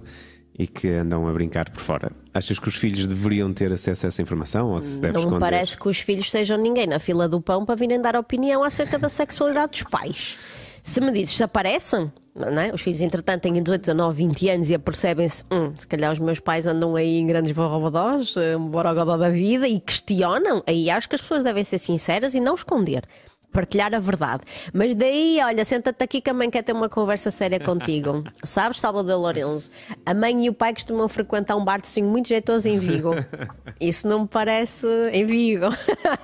e 0.58 0.68
que 0.68 0.90
andam 0.90 1.28
a 1.28 1.34
brincar 1.34 1.70
por 1.70 1.82
fora. 1.82 2.12
Achas 2.34 2.60
que 2.60 2.68
os 2.70 2.76
filhos 2.76 3.08
deveriam 3.08 3.54
ter 3.54 3.72
acesso 3.72 4.06
a 4.06 4.08
essa 4.08 4.22
informação 4.22 4.70
ou 4.70 4.82
se 4.82 4.98
deve 4.98 5.14
Não 5.14 5.22
esconder? 5.22 5.40
parece 5.40 5.78
que 5.78 5.88
os 5.90 6.00
filhos 6.00 6.30
sejam 6.30 6.58
ninguém 6.58 6.88
na 6.88 7.00
fila 7.00 7.28
do 7.28 7.42
pão 7.42 7.66
para 7.66 7.76
virem 7.76 8.02
dar 8.02 8.16
opinião 8.16 8.64
acerca 8.64 8.98
da 9.00 9.10
sexualidade 9.10 9.72
dos 9.72 9.84
pais. 9.84 10.38
Se 10.84 11.00
me 11.02 11.12
dizes 11.12 11.36
se 11.36 11.44
aparecem, 11.44 12.12
é? 12.36 12.74
Os 12.74 12.82
filhos, 12.82 13.02
entretanto, 13.02 13.42
têm 13.42 13.54
18, 13.54 13.82
19, 13.82 14.16
20 14.16 14.50
anos 14.50 14.70
e 14.70 14.76
apercebem-se, 14.76 15.44
hum, 15.52 15.74
se 15.78 15.86
calhar 15.88 16.12
os 16.12 16.20
meus 16.20 16.40
pais 16.40 16.66
andam 16.66 16.96
aí 16.96 17.20
em 17.20 17.28
grandes 17.28 17.52
borrobodós, 17.52 18.36
um 18.58 18.68
borogodó 18.68 19.18
da 19.18 19.30
vida 19.30 19.68
e 19.68 19.80
questionam. 19.80 20.64
Aí 20.66 20.90
acho 20.90 21.10
que 21.10 21.16
as 21.16 21.22
pessoas 21.22 21.44
devem 21.44 21.64
ser 21.64 21.78
sinceras 21.78 22.34
e 22.34 22.40
não 22.40 22.56
esconder 22.56 23.04
partilhar 23.52 23.94
a 23.94 24.00
verdade. 24.00 24.44
Mas 24.74 24.96
daí, 24.96 25.40
olha, 25.44 25.64
senta-te 25.66 26.04
aqui 26.04 26.22
que 26.22 26.30
a 26.30 26.34
mãe 26.34 26.50
quer 26.50 26.64
ter 26.64 26.74
uma 26.74 26.90
conversa 26.90 27.30
séria 27.30 27.60
contigo. 27.60 28.24
Sabes, 28.44 28.80
Salvador 28.80 29.20
Lourenço? 29.20 29.70
A 30.06 30.14
mãe 30.14 30.46
e 30.46 30.50
o 30.50 30.54
pai 30.54 30.74
costumam 30.74 31.08
frequentar 31.08 31.56
um 31.56 31.64
bar 31.64 31.82
de 31.82 31.88
cinco 31.88 32.08
muito 32.08 32.28
jeitoso 32.30 32.68
em 32.68 32.80
Vigo. 32.80 33.12
Isso 33.80 34.08
não 34.08 34.22
me 34.22 34.28
parece. 34.28 34.88
em 35.12 35.26
Vigo. 35.26 35.68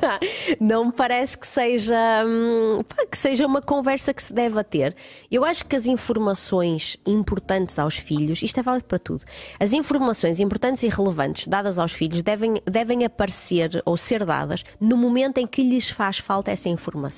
não 0.60 0.86
me 0.86 0.92
parece 0.92 1.38
que 1.38 1.48
seja. 1.48 1.96
Hum, 2.26 2.84
que 3.10 3.18
seja 3.18 3.46
uma 3.46 3.62
conversa 3.62 4.14
que 4.14 4.24
se 4.24 4.34
deve 4.34 4.64
ter. 4.64 4.96
Eu 5.30 5.44
acho 5.44 5.66
que 5.66 5.76
as 5.76 5.86
informações 5.86 6.98
importantes 7.06 7.78
aos 7.78 7.96
filhos, 7.96 8.42
isto 8.42 8.60
é 8.60 8.64
válido 8.64 8.86
para 8.86 9.00
tudo, 9.00 9.24
as 9.60 9.74
informações 9.74 10.40
importantes 10.40 10.84
e 10.84 10.88
relevantes 10.88 11.48
dadas 11.48 11.78
aos 11.78 11.92
filhos 11.92 12.22
devem, 12.22 12.56
devem 12.66 13.06
aparecer 13.06 13.82
ou 13.86 13.98
ser 13.98 14.26
dadas 14.26 14.64
no 14.80 14.98
momento 14.98 15.38
em 15.38 15.48
que 15.48 15.64
lhes 15.64 15.90
faz 15.90 16.18
falta 16.18 16.52
essa 16.52 16.70
informação 16.70 17.17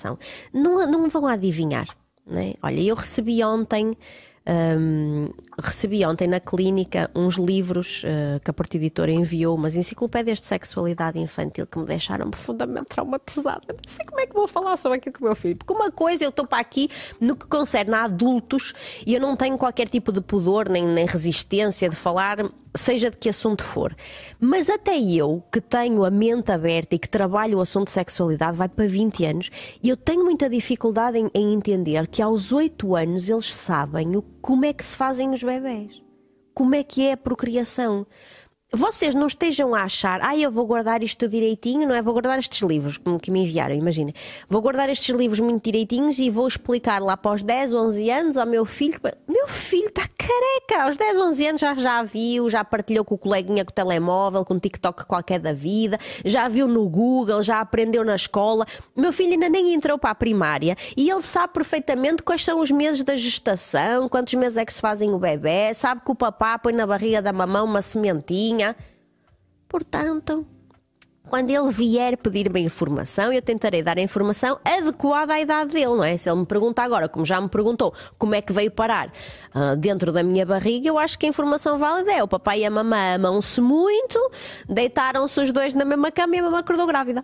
Não, 0.54 0.86
não 0.90 1.10
vão 1.10 1.26
adivinhar. 1.28 1.88
Né? 2.26 2.54
Olha, 2.62 2.82
eu 2.82 2.96
recebi 2.96 3.44
ontem. 3.44 3.98
Um, 4.48 5.30
recebi 5.62 6.04
ontem 6.04 6.28
na 6.28 6.40
clínica 6.40 7.12
uns 7.14 7.36
livros 7.36 8.04
uh, 8.04 8.40
que 8.40 8.50
a 8.50 8.54
Porta 8.54 8.78
Editora 8.78 9.12
enviou, 9.12 9.56
umas 9.56 9.76
enciclopédias 9.76 10.40
de 10.40 10.48
sexualidade 10.48 11.20
infantil 11.20 11.68
que 11.68 11.78
me 11.78 11.86
deixaram 11.86 12.32
profundamente 12.32 12.88
traumatizada. 12.88 13.62
Não 13.68 13.78
sei 13.86 14.04
como 14.06 14.20
é 14.20 14.26
que 14.26 14.34
vou 14.34 14.48
falar 14.48 14.76
sobre 14.78 14.98
aquilo 14.98 15.14
com 15.14 15.26
o 15.26 15.28
meu 15.28 15.36
filho. 15.36 15.56
Porque 15.56 15.72
uma 15.72 15.92
coisa, 15.92 16.24
eu 16.24 16.30
estou 16.30 16.48
para 16.48 16.60
aqui 16.60 16.90
no 17.20 17.36
que 17.36 17.46
concerne 17.46 17.94
a 17.94 18.06
adultos 18.06 18.74
e 19.06 19.14
eu 19.14 19.22
não 19.22 19.36
tenho 19.36 19.56
qualquer 19.56 19.88
tipo 19.88 20.12
de 20.12 20.22
pudor 20.22 20.68
nem, 20.68 20.84
nem 20.88 21.06
resistência 21.06 21.88
de 21.88 21.96
falar 21.96 22.38
seja 22.80 23.12
de 23.12 23.18
que 23.18 23.30
assunto 23.30 23.64
for. 23.64 23.96
Mas 24.40 24.70
até 24.70 24.98
eu, 25.00 25.44
que 25.52 25.62
tenho 25.62 26.04
a 26.04 26.10
mente 26.10 26.52
aberta 26.52 26.96
e 26.96 27.00
que 27.00 27.08
trabalho 27.08 27.58
o 27.58 27.62
assunto 27.62 27.88
de 27.88 27.94
sexualidade, 27.94 28.58
vai 28.58 28.70
para 28.70 28.88
20 28.88 29.26
anos, 29.26 29.52
e 29.84 29.90
eu 29.90 29.98
tenho 29.98 30.24
muita 30.24 30.50
dificuldade 30.50 31.18
em, 31.18 31.30
em 31.34 31.54
entender 31.54 32.08
que 32.08 32.22
aos 32.22 32.52
8 32.52 32.96
anos 32.96 33.30
eles 33.30 33.54
sabem 33.54 34.16
o, 34.16 34.22
como 34.42 34.66
é 34.66 34.74
que 34.74 34.84
se 34.84 34.96
fazem 34.96 35.32
os 35.32 35.44
bebés. 35.44 36.02
Como 36.54 36.76
é 36.76 36.84
que 36.84 37.08
é 37.08 37.14
a 37.14 37.18
procriação 37.18 38.06
vocês 38.72 39.16
não 39.16 39.26
estejam 39.26 39.74
a 39.74 39.84
achar, 39.84 40.22
ah, 40.22 40.38
eu 40.38 40.52
vou 40.52 40.64
guardar 40.64 41.02
isto 41.02 41.28
direitinho, 41.28 41.88
não 41.88 41.96
é? 41.96 42.04
Vou 42.04 42.14
guardar 42.14 42.38
estes 42.38 42.62
livros 42.62 42.98
como 42.98 43.20
que 43.20 43.32
me 43.32 43.44
enviaram, 43.44 43.74
imagina. 43.74 44.14
Vou 44.48 44.62
guardar 44.62 44.90
estes 44.92 45.16
livros 45.16 45.40
muito 45.40 45.64
direitinhos 45.64 46.20
e 46.20 46.30
vou 46.30 46.48
explicar 46.48 47.02
lá 47.02 47.18
para 47.18 47.34
os 47.34 47.44
10, 47.44 47.74
11 47.74 48.10
anos 48.12 48.38
ao 48.38 48.46
meu 48.46 48.66
filho. 48.66 49.00
Meu 49.28 49.48
filho 49.48 49.88
está 49.88 50.04
careca, 50.08 50.86
aos 50.86 50.98
10, 50.98 51.18
11 51.18 51.48
anos 51.48 51.62
já, 51.62 51.74
já 51.74 52.04
viu, 52.04 52.48
já 52.48 52.64
partilhou 52.64 53.04
com 53.04 53.16
o 53.16 53.18
coleguinha 53.18 53.66
com 53.66 53.72
o 53.72 53.74
telemóvel, 53.74 54.46
com 54.46 54.54
o 54.54 54.60
TikTok 54.60 55.06
qualquer 55.06 55.40
da 55.40 55.52
vida, 55.52 55.98
já 56.24 56.48
viu 56.48 56.68
no 56.68 56.88
Google, 56.88 57.42
já 57.42 57.62
aprendeu 57.62 58.06
na 58.06 58.16
escola. 58.16 58.68
Meu 58.96 59.12
filho 59.12 59.34
ainda 59.34 59.50
nem 59.50 59.74
entrou 59.74 59.98
para 59.98 60.12
a 60.12 60.16
primária 60.16 60.78
e 60.96 61.10
ele 61.10 61.24
sabe 61.24 61.54
perfeitamente 61.54 62.22
quais 62.22 62.46
são 62.46 62.60
os 62.60 62.70
meses 62.70 63.02
da 63.02 63.16
gestação, 63.16 64.08
quantos 64.08 64.36
meses 64.36 64.58
é 64.58 64.66
que 64.66 64.74
se 64.74 64.80
fazem 64.80 65.12
o 65.12 65.18
bebê, 65.18 65.74
sabe 65.74 66.02
que 66.06 66.12
o 66.12 66.16
papá 66.16 66.60
põe 66.60 66.74
na 66.74 66.86
barriga 66.86 67.20
da 67.20 67.34
mamão 67.34 67.66
uma 67.66 67.82
sementinha 67.82 68.59
Portanto, 69.68 70.46
quando 71.30 71.52
ele 71.52 71.70
vier 71.72 72.18
pedir-me 72.18 72.60
informação, 72.60 73.32
eu 73.32 73.42
tentarei 73.42 73.84
dar 73.84 73.98
a 74.00 74.02
informação 74.02 74.60
adequada 74.66 75.34
à 75.34 75.40
idade 75.40 75.74
dele, 75.74 75.86
não 75.86 76.04
é? 76.04 76.18
Se 76.18 76.28
ele 76.28 76.40
me 76.40 76.46
pergunta 76.46 76.82
agora, 76.82 77.08
como 77.08 77.24
já 77.24 77.40
me 77.40 77.48
perguntou, 77.48 77.94
como 78.18 78.34
é 78.34 78.42
que 78.42 78.52
veio 78.52 78.72
parar 78.72 79.12
uh, 79.54 79.76
dentro 79.78 80.12
da 80.12 80.24
minha 80.24 80.46
barriga, 80.46 80.88
eu 80.88 80.98
acho 80.98 81.20
que 81.20 81.28
a 81.28 81.30
informação 81.30 81.78
válida 81.78 82.12
é 82.12 82.24
o 82.24 82.28
papai 82.28 82.62
e 82.62 82.66
a 82.66 82.72
mamãe 82.72 83.14
amam-se 83.14 83.62
muito, 83.62 84.32
deitaram-se 84.68 85.40
os 85.40 85.52
dois 85.52 85.76
na 85.76 85.86
mesma 85.86 86.12
cama 86.12 86.36
e 86.36 86.40
a 86.40 86.44
mamãe 86.44 86.60
acordou 86.62 86.88
grávida 86.88 87.24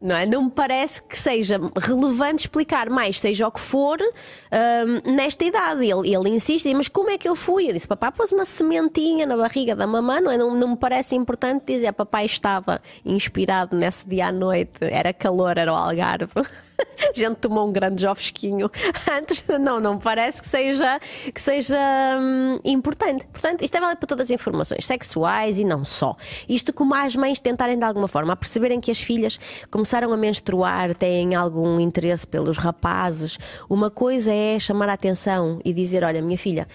não 0.00 0.16
é? 0.16 0.24
Não 0.24 0.44
me 0.44 0.50
parece 0.50 1.02
que 1.02 1.16
seja 1.16 1.60
relevante 1.76 2.46
explicar 2.46 2.88
mais, 2.88 3.20
seja 3.20 3.46
o 3.46 3.52
que 3.52 3.60
for, 3.60 3.98
um, 4.00 5.12
nesta 5.14 5.44
idade. 5.44 5.84
Ele, 5.84 6.14
ele 6.14 6.30
insiste, 6.30 6.72
mas 6.74 6.88
como 6.88 7.10
é 7.10 7.18
que 7.18 7.28
eu 7.28 7.36
fui? 7.36 7.68
Eu 7.68 7.72
disse, 7.74 7.86
papá, 7.86 8.10
pôs 8.10 8.32
uma 8.32 8.44
sementinha 8.44 9.26
na 9.26 9.36
barriga 9.36 9.76
da 9.76 9.86
mamãe, 9.86 10.20
não, 10.20 10.30
é? 10.30 10.38
não, 10.38 10.54
não 10.54 10.68
me 10.68 10.76
parece 10.76 11.14
importante 11.14 11.64
dizer, 11.66 11.92
papai 11.92 12.24
estava 12.24 12.80
inspirado 13.04 13.76
nesse 13.76 14.08
dia 14.08 14.28
à 14.28 14.32
noite, 14.32 14.72
era 14.80 15.12
calor, 15.12 15.58
era 15.58 15.72
o 15.72 15.76
algarve. 15.76 16.32
a 16.80 17.12
gente 17.14 17.36
tomou 17.36 17.68
um 17.68 17.72
grande 17.72 18.02
jovesquinho 18.02 18.70
antes. 19.10 19.44
Não, 19.60 19.80
não 19.80 19.98
parece 19.98 20.40
que 20.40 20.48
seja, 20.48 21.00
que 21.32 21.40
seja 21.40 21.78
hum, 22.18 22.58
importante. 22.64 23.26
Portanto, 23.26 23.62
isto 23.62 23.74
é 23.76 23.80
válido 23.80 23.98
para 23.98 24.06
todas 24.06 24.26
as 24.26 24.30
informações 24.30 24.84
sexuais 24.86 25.58
e 25.58 25.64
não 25.64 25.84
só. 25.84 26.16
Isto 26.48 26.72
como 26.72 26.94
as 26.94 27.16
mães 27.16 27.38
tentarem 27.38 27.78
de 27.78 27.84
alguma 27.84 28.08
forma 28.08 28.32
a 28.32 28.36
perceberem 28.36 28.80
que 28.80 28.90
as 28.90 29.00
filhas 29.00 29.38
começaram 29.70 30.12
a 30.12 30.16
menstruar, 30.16 30.94
têm 30.94 31.34
algum 31.34 31.78
interesse 31.80 32.26
pelos 32.26 32.58
rapazes. 32.58 33.38
Uma 33.68 33.90
coisa 33.90 34.32
é 34.32 34.58
chamar 34.58 34.88
a 34.88 34.94
atenção 34.94 35.60
e 35.64 35.72
dizer: 35.72 36.04
Olha, 36.04 36.22
minha 36.22 36.38
filha 36.38 36.66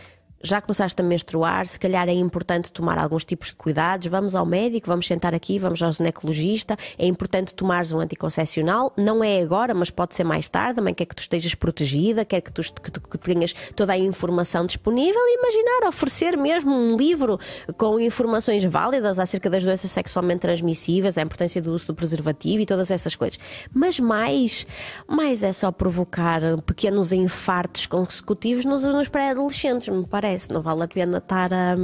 já 0.42 0.62
começaste 0.62 1.02
a 1.02 1.04
menstruar, 1.04 1.66
se 1.66 1.80
calhar 1.80 2.08
é 2.08 2.14
importante 2.14 2.72
tomar 2.72 2.98
alguns 2.98 3.24
tipos 3.24 3.48
de 3.48 3.56
cuidados, 3.56 4.08
vamos 4.08 4.36
ao 4.36 4.46
médico, 4.46 4.88
vamos 4.88 5.08
sentar 5.08 5.34
aqui, 5.34 5.58
vamos 5.58 5.82
ao 5.82 5.92
ginecologista, 5.92 6.78
é 6.98 7.08
importante 7.08 7.54
tomares 7.54 7.92
um 7.92 8.00
anticoncepcional, 8.00 8.94
não 8.96 9.24
é 9.24 9.42
agora, 9.42 9.74
mas 9.74 9.90
pode 9.90 10.14
ser 10.14 10.24
mais 10.24 10.48
tarde, 10.48 10.76
também 10.76 10.94
quer 10.94 11.06
que 11.06 11.16
tu 11.16 11.22
estejas 11.22 11.56
protegida, 11.56 12.24
quer 12.24 12.42
que 12.42 12.52
tu, 12.52 12.62
que 12.62 12.92
tu 12.92 13.02
que 13.02 13.18
tenhas 13.18 13.54
toda 13.76 13.94
a 13.94 13.98
informação 13.98 14.66
disponível. 14.66 15.20
Imaginar 15.40 15.88
oferecer 15.88 16.38
mesmo 16.38 16.72
um 16.72 16.96
livro 16.96 17.40
com 17.78 18.00
informações 18.00 18.64
válidas 18.64 19.18
acerca 19.18 19.50
das 19.50 19.64
doenças 19.64 19.90
sexualmente 19.92 20.42
transmissíveis, 20.42 21.18
a 21.18 21.22
importância 21.22 21.62
do 21.62 21.74
uso 21.74 21.88
do 21.88 21.96
preservativo 21.96 22.62
e 22.62 22.66
todas 22.66 22.92
essas 22.92 23.16
coisas. 23.16 23.40
Mas 23.74 24.00
mais, 24.00 24.68
mais 25.08 25.42
é 25.44 25.52
só 25.52 25.72
provocar 25.72 26.42
pequenos 26.66 27.12
infartos 27.12 27.88
consecutivos 27.88 28.66
nos, 28.66 28.84
nos 28.84 29.08
pré-adolescentes, 29.08 29.88
me 29.88 30.06
parece 30.06 30.25
parece, 30.26 30.52
não 30.52 30.62
vale 30.62 30.84
a 30.84 30.88
pena 30.88 31.20
estar 31.20 31.54
a. 31.54 31.76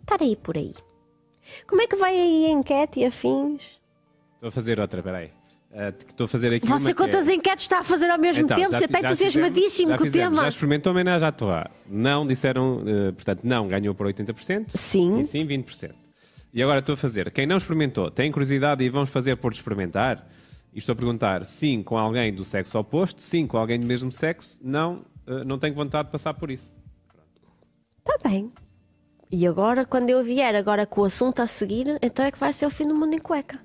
estar 0.00 0.20
aí 0.20 0.34
por 0.34 0.56
aí. 0.56 0.74
Como 1.66 1.80
é 1.80 1.86
que 1.86 1.94
vai 1.96 2.12
aí 2.18 2.46
a 2.46 2.50
enquete 2.50 3.00
e 3.00 3.04
afins? 3.04 3.62
Estou 4.34 4.48
a 4.48 4.50
fazer 4.50 4.80
outra, 4.80 5.02
peraí. 5.02 5.30
Uh, 5.70 5.94
Estou 6.08 6.24
a 6.24 6.28
fazer 6.28 6.52
aqui 6.52 6.66
Você 6.66 6.84
uma 6.84 6.90
que 6.90 6.94
quantas 6.94 7.28
é... 7.28 7.34
enquetes 7.34 7.64
está 7.64 7.78
a 7.78 7.84
fazer 7.84 8.10
ao 8.10 8.18
mesmo 8.18 8.44
Então, 8.44 8.56
tempo? 8.56 8.72
já 8.72 8.78
Você 8.78 8.84
está 8.86 9.00
entusiasmadíssimo 9.00 9.96
com 9.96 10.02
o 10.02 10.10
tema. 10.10 10.42
Já 10.42 10.48
experimentou 10.48 10.92
homenagem 10.92 11.28
à 11.28 11.30
Torá. 11.30 11.70
Não 11.88 12.26
disseram, 12.26 12.82
eh, 12.84 13.12
portanto, 13.12 13.40
não 13.44 13.68
ganhou 13.68 13.94
por 13.94 14.08
80%. 14.08 14.76
Sim. 14.76 15.20
E 15.20 15.24
sim 15.24 15.46
20%. 15.46 15.94
E 16.52 16.60
agora 16.60 16.80
estou 16.80 16.94
a 16.94 16.96
fazer. 16.96 17.30
Quem 17.30 17.46
não 17.46 17.56
experimentou, 17.56 18.10
tem 18.10 18.32
curiosidade 18.32 18.82
e 18.82 18.88
vamos 18.88 19.10
fazer 19.10 19.36
por 19.36 19.52
experimentar? 19.52 20.26
E 20.74 20.78
estou 20.78 20.92
a 20.92 20.96
perguntar 20.96 21.44
sim 21.44 21.84
com 21.84 21.96
alguém 21.96 22.34
do 22.34 22.44
sexo 22.44 22.76
oposto, 22.76 23.22
sim 23.22 23.46
com 23.46 23.56
alguém 23.56 23.78
do 23.78 23.86
mesmo 23.86 24.10
sexo, 24.10 24.58
não, 24.60 25.04
eh, 25.24 25.44
não 25.44 25.56
tenho 25.56 25.74
vontade 25.74 26.08
de 26.08 26.12
passar 26.12 26.34
por 26.34 26.50
isso. 26.50 26.79
Está 28.10 28.18
Tá 28.18 28.28
bem. 28.28 28.52
E 29.30 29.46
agora, 29.46 29.84
quando 29.84 30.10
eu 30.10 30.24
vier 30.24 30.56
agora 30.56 30.84
com 30.84 31.02
o 31.02 31.04
assunto 31.04 31.40
a 31.40 31.46
seguir, 31.46 31.98
então 32.02 32.24
é 32.24 32.32
que 32.32 32.38
vai 32.38 32.52
ser 32.52 32.66
o 32.66 32.70
fim 32.70 32.86
do 32.86 32.94
mundo 32.94 33.14
em 33.14 33.18
cueca. 33.18 33.60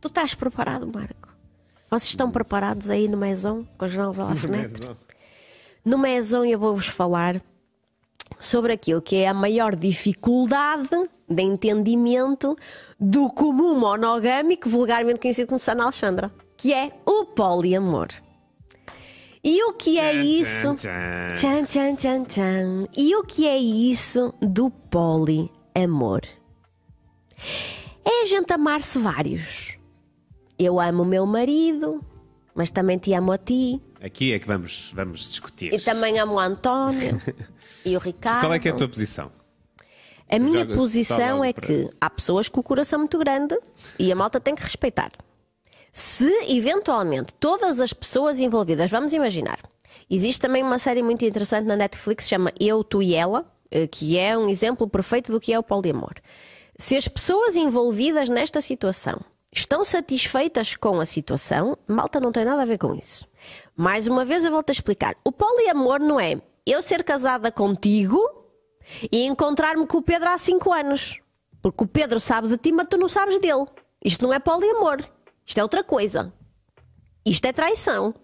Tu 0.00 0.06
estás 0.06 0.32
preparado, 0.34 0.86
Marco? 0.86 1.28
Vocês 1.90 2.10
estão 2.10 2.30
preparados 2.30 2.88
aí 2.88 3.08
no 3.08 3.16
Maison, 3.16 3.66
com 3.76 3.84
as 3.84 3.90
janelas 3.90 4.18
à 4.20 4.24
la 4.26 4.36
fenêtre? 4.36 4.96
No 5.84 5.98
Maison 5.98 6.44
eu 6.44 6.58
vou-vos 6.58 6.86
falar 6.86 7.42
sobre 8.38 8.72
aquilo 8.72 9.02
que 9.02 9.16
é 9.16 9.26
a 9.26 9.34
maior 9.34 9.74
dificuldade 9.74 10.88
de 11.28 11.42
entendimento 11.42 12.56
do 13.00 13.28
comum 13.30 13.76
monogâmico, 13.76 14.68
vulgarmente 14.68 15.18
conhecido 15.18 15.48
como 15.48 15.58
Sana 15.58 15.82
Alexandra, 15.82 16.30
que 16.56 16.72
é 16.72 16.92
o 17.04 17.24
poliamor. 17.24 18.08
E 19.50 19.64
o 19.64 19.72
que 19.72 19.98
é 19.98 20.12
isso? 20.12 20.74
Tchan, 20.74 21.64
tchan, 21.64 21.94
tchan, 21.96 22.24
tchan. 22.24 22.84
E 22.96 23.16
o 23.16 23.22
que 23.24 23.46
é 23.46 23.56
isso 23.56 24.34
do 24.42 24.68
poliamor? 24.70 26.20
É 28.04 28.22
a 28.22 28.26
gente 28.26 28.52
amar-se 28.52 28.98
vários. 28.98 29.78
Eu 30.58 30.78
amo 30.78 31.02
o 31.02 31.06
meu 31.06 31.24
marido, 31.24 32.04
mas 32.54 32.68
também 32.68 32.98
te 32.98 33.14
amo 33.14 33.32
a 33.32 33.38
ti. 33.38 33.80
Aqui 34.02 34.32
é 34.34 34.38
que 34.38 34.46
vamos, 34.46 34.92
vamos 34.94 35.20
discutir. 35.30 35.72
E 35.72 35.80
também 35.80 36.18
amo 36.18 36.34
o 36.34 36.38
António 36.38 37.20
e 37.86 37.96
o 37.96 37.98
Ricardo. 38.00 38.40
Qual 38.44 38.52
é 38.52 38.58
que 38.58 38.68
é 38.68 38.72
a 38.72 38.74
tua 38.76 38.88
posição? 38.88 39.30
A 40.30 40.38
minha 40.38 40.66
posição 40.66 41.42
é 41.42 41.54
para- 41.54 41.66
que 41.66 41.88
há 41.98 42.10
pessoas 42.10 42.48
com 42.48 42.60
o 42.60 42.62
coração 42.62 42.98
muito 42.98 43.18
grande 43.18 43.58
e 43.98 44.12
a 44.12 44.14
malta 44.14 44.38
tem 44.38 44.54
que 44.54 44.62
respeitar. 44.62 45.10
Se 45.98 46.32
eventualmente 46.56 47.34
todas 47.34 47.80
as 47.80 47.92
pessoas 47.92 48.38
envolvidas, 48.38 48.88
vamos 48.88 49.12
imaginar, 49.12 49.58
existe 50.08 50.40
também 50.40 50.62
uma 50.62 50.78
série 50.78 51.02
muito 51.02 51.24
interessante 51.24 51.66
na 51.66 51.74
Netflix 51.74 52.22
que 52.22 52.30
chama 52.30 52.52
Eu, 52.60 52.84
Tu 52.84 53.02
e 53.02 53.16
Ela, 53.16 53.44
eh, 53.68 53.88
que 53.88 54.16
é 54.16 54.38
um 54.38 54.48
exemplo 54.48 54.88
perfeito 54.88 55.32
do 55.32 55.40
que 55.40 55.52
é 55.52 55.58
o 55.58 55.62
poliamor. 55.62 56.14
Se 56.78 56.96
as 56.96 57.08
pessoas 57.08 57.56
envolvidas 57.56 58.28
nesta 58.28 58.60
situação 58.60 59.18
estão 59.52 59.84
satisfeitas 59.84 60.76
com 60.76 61.00
a 61.00 61.04
situação, 61.04 61.76
malta 61.88 62.20
não 62.20 62.30
tem 62.30 62.44
nada 62.44 62.62
a 62.62 62.64
ver 62.64 62.78
com 62.78 62.94
isso. 62.94 63.26
Mais 63.74 64.06
uma 64.06 64.24
vez 64.24 64.44
eu 64.44 64.52
volto 64.52 64.70
a 64.70 64.72
explicar. 64.72 65.16
O 65.24 65.32
poliamor 65.32 65.98
não 65.98 66.20
é 66.20 66.40
eu 66.64 66.80
ser 66.80 67.02
casada 67.02 67.50
contigo 67.50 68.20
e 69.10 69.24
encontrar-me 69.24 69.84
com 69.84 69.98
o 69.98 70.02
Pedro 70.02 70.28
há 70.28 70.38
5 70.38 70.72
anos. 70.72 71.18
Porque 71.60 71.82
o 71.82 71.88
Pedro 71.88 72.20
sabe 72.20 72.46
de 72.46 72.56
ti, 72.56 72.70
mas 72.70 72.86
tu 72.88 72.96
não 72.96 73.08
sabes 73.08 73.40
dele. 73.40 73.66
Isto 74.04 74.24
não 74.24 74.32
é 74.32 74.38
poliamor. 74.38 75.04
Isto 75.48 75.60
é 75.60 75.62
outra 75.62 75.82
coisa. 75.82 76.30
Isto 77.24 77.46
é 77.46 77.52
traição. 77.54 78.14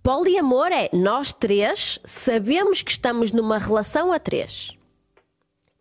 Poliamor 0.00 0.68
é 0.68 0.88
nós 0.92 1.32
três 1.32 1.98
sabemos 2.04 2.80
que 2.80 2.92
estamos 2.92 3.32
numa 3.32 3.58
relação 3.58 4.12
a 4.12 4.20
três. 4.20 4.70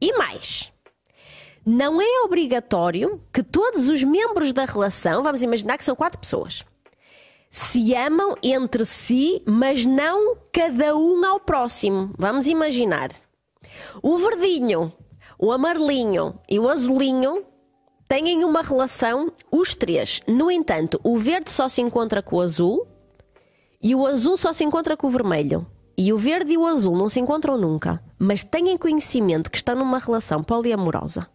E 0.01 0.11
mais. 0.17 0.73
Não 1.63 2.01
é 2.01 2.23
obrigatório 2.25 3.21
que 3.31 3.43
todos 3.43 3.87
os 3.87 4.03
membros 4.03 4.51
da 4.51 4.65
relação, 4.65 5.21
vamos 5.21 5.43
imaginar 5.43 5.77
que 5.77 5.85
são 5.85 5.95
quatro 5.95 6.19
pessoas, 6.19 6.63
se 7.51 7.93
amam 7.93 8.33
entre 8.41 8.83
si, 8.83 9.39
mas 9.45 9.85
não 9.85 10.37
cada 10.51 10.97
um 10.97 11.23
ao 11.23 11.39
próximo. 11.39 12.15
Vamos 12.17 12.47
imaginar. 12.47 13.11
O 14.01 14.17
verdinho, 14.17 14.91
o 15.37 15.51
amarelinho 15.51 16.39
e 16.49 16.57
o 16.57 16.67
azulinho 16.67 17.45
têm 18.07 18.43
uma 18.43 18.61
relação, 18.61 19.31
os 19.51 19.73
três. 19.73 20.21
No 20.27 20.49
entanto, 20.49 20.99
o 21.03 21.17
verde 21.17 21.51
só 21.51 21.67
se 21.67 21.81
encontra 21.81 22.21
com 22.21 22.37
o 22.37 22.41
azul 22.41 22.87
e 23.81 23.93
o 23.93 24.05
azul 24.05 24.37
só 24.37 24.53
se 24.53 24.63
encontra 24.63 24.95
com 24.95 25.07
o 25.07 25.11
vermelho. 25.11 25.65
E 25.97 26.13
o 26.13 26.17
verde 26.17 26.51
e 26.51 26.57
o 26.57 26.65
azul 26.65 26.95
não 26.95 27.09
se 27.09 27.19
encontram 27.19 27.57
nunca, 27.57 28.03
mas 28.19 28.43
têm 28.43 28.77
conhecimento 28.77 29.49
que 29.49 29.57
estão 29.57 29.75
numa 29.75 29.97
relação 29.97 30.43
poliamorosa. 30.43 31.27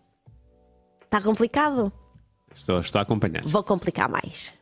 Está 1.04 1.20
complicado? 1.20 1.92
Estou, 2.54 2.78
estou 2.78 3.00
a 3.00 3.02
acompanhar. 3.02 3.42
Vou 3.44 3.62
complicar 3.62 4.08
mais. 4.08 4.52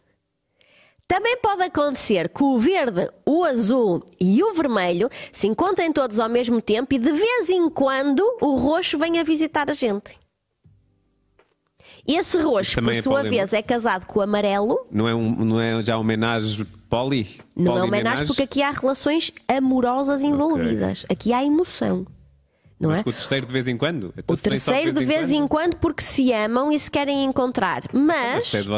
Também 1.07 1.37
pode 1.39 1.63
acontecer 1.63 2.29
que 2.29 2.43
o 2.43 2.57
verde, 2.57 3.11
o 3.27 3.45
azul 3.45 4.05
e 4.21 4.43
o 4.43 4.55
vermelho 4.55 5.11
se 5.33 5.49
encontrem 5.49 5.93
todos 5.93 6.21
ao 6.21 6.29
mesmo 6.29 6.63
tempo 6.63 6.95
e 6.95 6.99
de 6.99 7.11
vez 7.11 7.51
em 7.51 7.69
quando 7.69 8.21
o 8.41 8.57
roxo 8.57 8.97
venha 8.97 9.25
visitar 9.25 9.69
a 9.69 9.73
gente. 9.73 10.19
Esse 12.07 12.39
roxo, 12.41 12.75
também 12.75 12.95
por 12.95 12.99
é 12.99 13.03
sua 13.03 13.23
vez, 13.23 13.53
é 13.53 13.63
casado 13.63 14.07
com 14.07 14.19
o 14.21 14.23
amarelo. 14.23 14.87
Não 14.91 15.09
é, 15.09 15.15
um, 15.15 15.45
não 15.45 15.61
é 15.61 15.83
já 15.83 15.97
homenagem 15.97 16.65
poli? 16.89 17.41
Não 17.55 17.77
é 17.77 17.83
homenagem 17.83 18.27
porque 18.27 18.43
aqui 18.43 18.63
há 18.63 18.71
relações 18.71 19.33
amorosas 19.49 20.23
envolvidas. 20.23 21.07
Aqui 21.09 21.33
há 21.33 21.45
emoção. 21.45 22.07
Não 22.81 22.89
Mas 22.89 23.01
é? 23.01 23.03
o 23.03 23.13
terceiro 23.13 23.47
de 23.47 23.53
vez 23.53 23.69
em 23.69 23.77
quando? 23.77 24.13
Então, 24.17 24.35
O 24.35 24.37
se 24.37 24.49
tem 24.49 24.59
só 24.59 24.73
terceiro 24.73 24.99
de 24.99 25.05
vez 25.05 25.31
em 25.31 25.47
quando 25.47 25.77
porque 25.77 26.03
se 26.03 26.33
amam 26.33 26.73
e 26.73 26.79
se 26.79 26.91
querem 26.91 27.25
encontrar. 27.25 27.83
Mas 27.93 28.55
é 28.55 28.63
de 28.63 28.71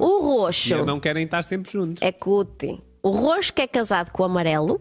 o 0.00 0.20
roxo 0.22 0.84
não 0.84 1.00
querem 1.00 1.24
estar 1.24 1.42
sempre 1.42 1.72
juntos. 1.72 2.00
é 2.00 2.12
cute. 2.12 2.80
O 3.02 3.10
roxo 3.10 3.52
que 3.52 3.62
é 3.62 3.66
casado 3.66 4.12
com 4.12 4.22
o 4.22 4.26
amarelo. 4.26 4.80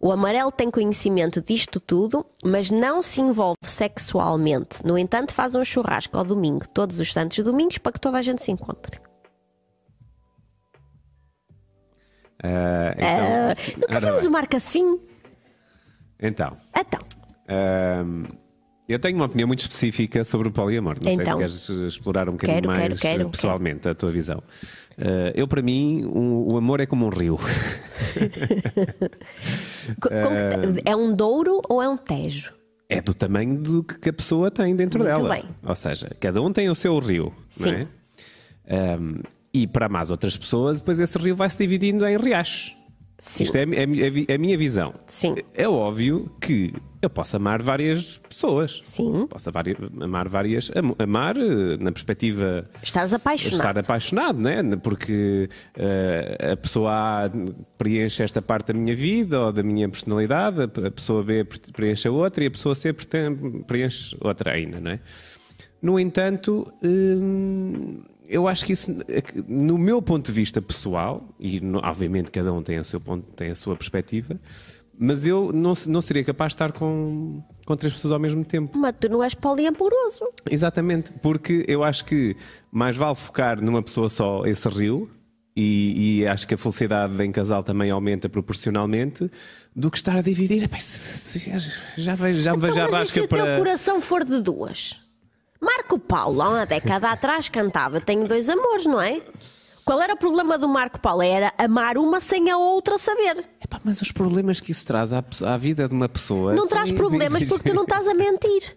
O 0.00 0.12
amarelo 0.12 0.52
tem 0.52 0.70
conhecimento 0.70 1.40
disto 1.42 1.80
tudo, 1.80 2.24
mas 2.44 2.70
não 2.70 3.02
se 3.02 3.20
envolve 3.20 3.56
sexualmente. 3.62 4.84
No 4.84 4.96
entanto, 4.96 5.32
faz 5.34 5.54
um 5.56 5.64
churrasco 5.64 6.16
ao 6.16 6.24
domingo, 6.24 6.68
todos 6.68 7.00
os 7.00 7.12
santos 7.12 7.42
domingos, 7.42 7.78
para 7.78 7.92
que 7.92 8.00
toda 8.00 8.16
a 8.18 8.22
gente 8.22 8.42
se 8.42 8.52
encontre. 8.52 9.00
Ah, 12.42 12.94
então, 12.96 13.78
nunca 13.80 13.96
ora 13.96 14.06
vimos 14.06 14.26
o 14.26 14.30
marca 14.30 14.56
assim? 14.56 15.00
então 16.20 16.56
Então, 16.76 17.00
ahm, 17.48 18.24
eu 18.88 18.98
tenho 18.98 19.16
uma 19.16 19.26
opinião 19.26 19.46
muito 19.48 19.60
específica 19.60 20.24
sobre 20.24 20.48
o 20.48 20.52
poliamor. 20.52 20.96
Não 21.02 21.10
Então. 21.12 21.38
sei 21.38 21.50
se 21.50 21.66
queres 21.66 21.92
explorar 21.94 22.28
um 22.28 22.32
bocadinho 22.32 22.62
Quero, 22.62 22.72
quero, 22.72 22.88
mais 22.90 23.00
quero, 23.00 23.22
eh, 23.22 23.30
pessoalmente 23.30 23.88
a 23.88 23.94
tua 23.94 24.10
visão. 24.12 24.42
Ah, 25.00 25.32
eu, 25.34 25.46
para 25.46 25.62
mim, 25.62 26.04
o, 26.06 26.52
o 26.52 26.56
amor 26.56 26.80
é 26.80 26.86
como 26.86 27.06
um 27.06 27.08
rio. 27.08 27.38
que- 30.02 30.82
é 30.84 30.96
um 30.96 31.14
douro 31.14 31.60
ou 31.68 31.82
é 31.82 31.88
um 31.88 31.96
tejo? 31.96 32.52
É 32.88 33.00
do 33.02 33.12
tamanho 33.12 33.58
do 33.60 33.84
que 33.84 34.08
a 34.08 34.12
pessoa 34.12 34.50
tem 34.50 34.74
dentro 34.74 34.98
Muito 35.02 35.14
dela. 35.14 35.34
bem. 35.34 35.44
Ou 35.62 35.76
seja, 35.76 36.08
cada 36.20 36.40
um 36.40 36.50
tem 36.52 36.70
o 36.70 36.74
seu 36.74 36.98
rio. 36.98 37.32
Sim. 37.50 37.64
Não 37.64 37.72
é? 37.78 37.86
Ahm, 38.70 39.20
e 39.52 39.66
para 39.66 39.88
mais 39.88 40.10
outras 40.10 40.36
pessoas, 40.36 40.78
depois 40.78 40.98
esse 41.00 41.18
rio 41.18 41.36
vai 41.36 41.48
se 41.50 41.58
dividindo 41.58 42.06
em 42.06 42.16
riachos. 42.16 42.74
Sim. 43.18 43.44
Isto 43.44 43.56
é 43.56 43.62
a 43.62 44.10
vi- 44.10 44.26
a 44.32 44.38
minha 44.38 44.56
visão. 44.56 44.94
Sim. 45.06 45.34
É 45.54 45.68
óbvio 45.68 46.30
que 46.40 46.72
eu 47.00 47.08
posso 47.08 47.36
amar 47.36 47.62
várias 47.62 48.18
pessoas. 48.18 48.80
Sim. 48.82 49.26
Posso 49.28 49.48
amar 50.00 50.28
várias. 50.28 50.70
am- 50.76 50.94
Amar 50.98 51.36
eh, 51.36 51.76
na 51.78 51.92
perspectiva 51.92 52.68
Estás 52.82 53.12
apaixonado. 53.14 53.54
estar 53.56 53.78
apaixonado, 53.78 54.38
né? 54.40 54.62
Porque 54.82 55.48
eh, 55.76 56.50
a 56.52 56.56
pessoa 56.56 56.90
A 57.26 57.30
preenche 57.76 58.22
esta 58.22 58.42
parte 58.42 58.72
da 58.72 58.74
minha 58.78 58.96
vida 58.96 59.40
ou 59.40 59.52
da 59.52 59.62
minha 59.62 59.88
personalidade, 59.88 60.62
a 60.62 60.90
pessoa 60.90 61.22
B 61.22 61.44
preenche 61.72 62.08
a 62.08 62.10
outra 62.10 62.42
e 62.44 62.46
a 62.48 62.50
pessoa 62.50 62.74
C 62.74 62.92
preenche 63.66 64.16
outra 64.20 64.52
ainda, 64.52 64.80
não 64.80 64.90
é? 64.92 65.00
No 65.80 66.00
entanto, 66.00 66.72
hum, 66.82 68.02
eu 68.28 68.48
acho 68.48 68.64
que 68.64 68.72
isso, 68.72 68.90
no 69.46 69.78
meu 69.78 70.02
ponto 70.02 70.26
de 70.26 70.32
vista 70.32 70.60
pessoal, 70.60 71.32
e 71.38 71.60
obviamente 71.84 72.30
cada 72.32 72.52
um 72.52 72.62
tem, 72.62 72.78
o 72.80 72.84
seu 72.84 73.00
ponto, 73.00 73.24
tem 73.36 73.50
a 73.50 73.54
sua 73.54 73.76
perspectiva, 73.76 74.38
mas 74.98 75.26
eu 75.26 75.52
não, 75.52 75.74
se- 75.74 75.88
não 75.88 76.00
seria 76.00 76.24
capaz 76.24 76.50
de 76.50 76.54
estar 76.56 76.72
com, 76.72 77.42
com 77.64 77.76
três 77.76 77.92
pessoas 77.92 78.12
ao 78.12 78.18
mesmo 78.18 78.44
tempo. 78.44 78.76
Mas 78.76 78.94
tu 78.98 79.08
não 79.08 79.22
és 79.22 79.34
poliamoroso. 79.34 80.24
Exatamente, 80.50 81.12
porque 81.22 81.64
eu 81.68 81.84
acho 81.84 82.04
que 82.04 82.36
mais 82.72 82.96
vale 82.96 83.14
focar 83.14 83.60
numa 83.62 83.82
pessoa 83.82 84.08
só 84.08 84.44
esse 84.46 84.68
rio, 84.68 85.10
e, 85.56 86.20
e 86.20 86.26
acho 86.26 86.46
que 86.46 86.54
a 86.54 86.56
felicidade 86.58 87.20
em 87.24 87.32
casal 87.32 87.64
também 87.64 87.90
aumenta 87.90 88.28
proporcionalmente, 88.28 89.28
do 89.74 89.90
que 89.90 89.96
estar 89.96 90.16
a 90.16 90.20
dividir. 90.20 90.68
Se- 90.78 91.38
se- 91.40 91.72
já 91.96 92.14
vejo, 92.14 92.42
já 92.42 92.52
me 92.54 92.58
vejo 92.60 92.72
Então, 92.74 92.84
à 92.86 92.90
mas 92.90 93.08
e 93.08 93.12
se 93.12 93.20
basca 93.20 93.24
o 93.24 93.28
teu 93.36 93.44
para. 93.44 93.58
coração 93.58 94.00
for 94.00 94.24
de 94.24 94.40
duas? 94.40 94.96
Marco 95.60 95.98
Paulo, 95.98 96.40
há 96.42 96.48
uma 96.50 96.66
década 96.66 97.10
atrás, 97.10 97.48
cantava 97.48 98.00
Tenho 98.00 98.26
dois 98.28 98.48
amores, 98.48 98.86
não 98.86 99.00
é? 99.00 99.20
Qual 99.88 100.02
era 100.02 100.12
o 100.12 100.18
problema 100.18 100.58
do 100.58 100.68
Marco 100.68 101.00
Paulo? 101.00 101.22
Era 101.22 101.50
amar 101.56 101.96
uma 101.96 102.20
sem 102.20 102.50
a 102.50 102.58
outra 102.58 102.98
saber. 102.98 103.42
Epá, 103.58 103.80
mas 103.82 104.02
os 104.02 104.12
problemas 104.12 104.60
que 104.60 104.70
isso 104.70 104.84
traz 104.84 105.14
à, 105.14 105.24
à 105.46 105.56
vida 105.56 105.88
de 105.88 105.94
uma 105.94 106.06
pessoa. 106.06 106.52
Não 106.52 106.68
traz 106.68 106.92
problemas 106.92 107.48
porque 107.48 107.70
tu 107.70 107.74
não 107.74 107.84
estás 107.84 108.06
a 108.06 108.12
mentir. 108.12 108.76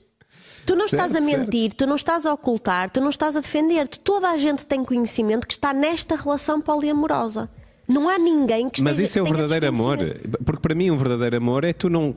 Tu 0.66 0.74
não 0.74 0.88
Certo, 0.88 0.94
estás 0.94 1.12
a 1.14 1.22
certo. 1.22 1.26
mentir, 1.26 1.74
tu 1.74 1.86
não 1.86 1.98
estás 1.98 2.26
a 2.26 2.34
ocultar, 2.34 2.90
tu 2.90 3.02
não 3.02 3.10
estás 3.10 3.36
a 3.36 3.42
defender-te. 3.42 4.00
Toda 4.00 4.30
a 4.30 4.38
gente 4.38 4.66
tem 4.66 4.86
conhecimento 4.86 5.46
que 5.46 5.54
está 5.54 5.74
nesta 5.74 6.16
relação 6.16 6.62
poliamorosa. 6.62 7.50
Não 7.92 8.08
há 8.10 8.18
ninguém 8.18 8.70
que 8.70 8.80
esteja 8.80 8.84
Mas 8.96 9.00
isso 9.00 9.20
é 9.20 9.24
tenha 9.24 9.36
verdadeiro 9.36 9.68
amor. 9.68 9.98
Porque 10.46 10.62
para 10.62 10.76
mim, 10.76 10.90
um 10.92 10.98
verdadeiro 10.98 11.38
amor 11.38 11.64
é 11.64 11.74
tu 11.74 11.90
não 11.90 12.14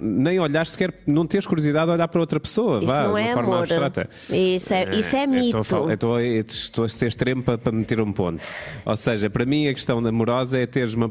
nem 0.00 0.38
olhar 0.40 0.66
sequer, 0.66 0.92
não 1.06 1.26
teres 1.26 1.46
curiosidade 1.46 1.86
de 1.86 1.92
olhar 1.92 2.08
para 2.08 2.20
outra 2.20 2.40
pessoa. 2.40 2.78
Isso 2.78 2.86
vá, 2.86 3.04
não 3.04 3.16
é 3.18 3.32
forma 3.32 3.48
amor. 3.54 3.58
abstrata. 3.60 4.08
Isso 4.30 4.72
é- 4.72 4.86
isso 4.96 5.16
é 5.16 5.24
eu 5.24 5.28
mito. 5.28 5.58
Estou 5.58 5.90
estou, 5.90 6.14
a- 6.16 6.22
eu 6.22 6.40
estou 6.40 6.84
a 6.84 6.88
ser 6.88 7.06
extremo 7.08 7.42
para, 7.42 7.58
para 7.58 7.72
meter 7.72 8.00
um 8.00 8.12
ponto. 8.12 8.48
Ou 8.84 8.96
seja, 8.96 9.28
para 9.30 9.44
mim, 9.44 9.68
a 9.68 9.74
questão 9.74 10.02
da 10.02 10.08
amorosa 10.08 10.58
é 10.58 10.66
teres, 10.66 10.94
uma 10.94 11.10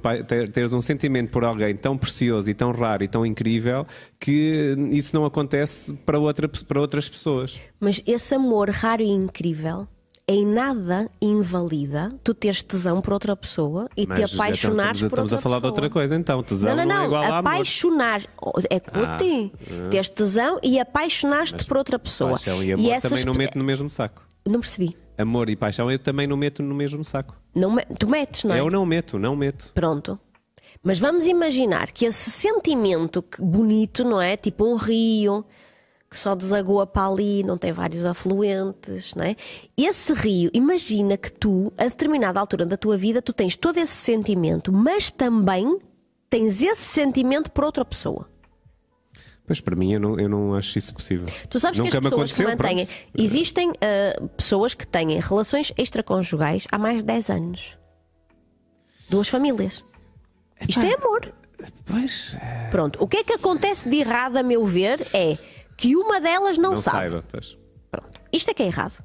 teres 0.52 0.74
um 0.74 0.82
sentimento 0.82 1.30
por 1.32 1.44
alguém 1.44 1.76
tão 1.76 1.98
precioso 1.98 2.50
e 2.50 2.54
tão 2.54 2.72
raro 2.72 3.04
e 3.04 3.08
tão 3.08 3.26
incrível 3.26 3.86
que 4.20 4.76
isso 4.92 5.16
não 5.16 5.26
acontece 5.26 5.94
para, 6.06 6.20
outra, 6.20 6.48
para 6.68 6.80
outras 6.80 7.08
pessoas. 7.08 7.60
Mas 7.80 8.02
esse 8.06 8.34
amor 8.34 8.70
raro 8.70 9.02
e 9.02 9.10
incrível 9.10 9.88
em 10.28 10.44
nada 10.46 11.08
invalida 11.22 12.12
tu 12.24 12.34
teres 12.34 12.62
tesão 12.64 13.00
por 13.00 13.14
outra 13.14 13.36
pessoa 13.36 13.88
e 13.96 14.08
Mas 14.08 14.18
te 14.20 14.24
então 14.34 14.44
apaixonares 14.44 14.98
estamos, 14.98 15.00
por 15.02 15.06
estamos 15.06 15.32
outra 15.34 15.38
a 15.38 15.42
falar 15.42 15.56
de 15.58 15.62
pessoa. 15.62 15.72
outra 15.72 15.90
coisa, 15.90 16.16
então. 16.16 16.42
Tesão 16.44 16.76
Não, 16.76 16.76
não, 16.78 16.82
é 16.84 16.86
não. 16.98 17.06
igual 17.06 17.24
a 17.24 17.28
amor. 17.28 17.40
apaixonar. 17.40 18.22
É 18.70 18.80
cuti. 18.80 19.52
Teres 19.92 20.10
tesão 20.10 20.60
e 20.64 20.80
apaixonar-te 20.80 21.64
por 21.66 21.78
outra 21.78 22.00
pessoa. 22.00 22.32
Paixão 22.32 22.64
e 22.64 22.72
amor 22.74 22.92
essas 22.92 23.12
também 23.12 23.26
não 23.26 23.34
meto 23.36 23.58
no 23.58 23.64
mesmo 23.64 23.90
saco. 23.90 24.26
Não 24.48 24.60
percebi. 24.60 24.98
Amor 25.18 25.50
e 25.50 25.56
paixão 25.56 25.92
eu 25.92 26.00
também 26.00 26.26
não 26.28 26.36
meto 26.38 26.62
no 26.64 26.74
mesmo 26.76 27.04
saco. 27.06 27.36
Não 27.54 27.72
me- 27.72 27.86
Tu 28.00 28.08
metes, 28.08 28.44
não 28.44 28.56
é? 28.56 28.60
Eu 28.60 28.70
não 28.72 28.86
meto, 28.86 29.18
não 29.20 29.36
meto. 29.36 29.72
Pronto. 29.74 30.20
Mas 30.84 31.00
vamos 31.00 31.26
imaginar 31.26 31.92
que 31.92 32.06
esse 32.06 32.30
sentimento 32.30 33.22
que- 33.24 33.42
bonito, 33.42 34.04
não 34.04 34.22
é? 34.22 34.36
Tipo 34.38 34.66
um 34.66 34.76
rio 34.76 35.46
que 36.16 36.20
só 36.20 36.34
desagoa 36.34 36.88
para 36.88 37.11
ali, 37.11 37.43
não 37.43 37.57
tem 37.57 37.74
vários 37.74 38.05
afluentes, 38.05 39.13
não 39.16 39.26
é? 39.26 39.36
Esse 39.76 40.13
rio, 40.13 40.49
imagina 40.53 41.18
que 41.18 41.30
tu, 41.30 41.74
a 41.78 41.84
determinada 41.84 42.39
altura 42.39 42.66
da 42.66 42.78
tua 42.78 42.95
vida, 42.95 43.22
tu 43.22 43.34
tens 43.34 43.57
todo 43.57 43.78
esse 43.78 43.91
sentimento, 43.91 44.72
mas 44.72 45.11
também 45.11 45.78
tens 46.30 46.61
esse 46.61 46.82
sentimento 46.84 47.51
por 47.51 47.66
outra 47.66 47.84
pessoa. 47.84 48.30
Pois 49.45 49.59
para 49.59 49.76
mim 49.76 49.91
eu 49.91 49.99
não, 49.99 50.18
eu 50.18 50.30
não 50.30 50.55
acho 50.55 50.78
isso 50.78 50.93
possível. 50.93 51.28
Tu 51.49 51.59
sabes 51.59 51.78
Nunca 51.78 51.91
que 51.91 51.97
as 51.97 52.03
me 52.03 52.09
pessoas 52.09 52.32
que 52.32 52.43
mantêm. 52.43 52.86
pronto. 52.86 52.91
Existem 53.18 53.74
ah, 53.82 54.28
pessoas 54.38 54.74
que 54.74 54.88
têm 54.88 55.20
relações 55.20 55.74
extraconjugais 55.78 56.66
há 56.72 56.78
mais 56.78 56.99
de 56.99 57.03
10 57.03 57.30
anos. 57.30 57.78
Duas 59.09 59.28
famílias. 59.28 59.84
Isto 60.66 60.82
é 60.82 60.95
amor. 60.95 61.34
Pois. 61.86 62.38
Pronto. 62.72 63.03
O 63.03 63.07
que 63.07 63.18
é 63.18 63.24
que 63.24 63.34
acontece 63.34 63.88
de 63.88 63.97
errado, 63.97 64.38
a 64.38 64.43
meu 64.43 64.66
ver, 64.66 65.05
é 65.13 65.38
que 65.78 65.96
uma 65.96 66.20
delas 66.22 66.58
não, 66.58 66.72
Não 66.72 66.78
sabe. 66.78 66.98
saiba, 66.98 67.24
pois. 67.32 67.58
Pronto. 67.92 68.20
Isto 68.32 68.52
é 68.52 68.54
que 68.54 68.64
é 68.64 68.68
errado. 68.68 69.04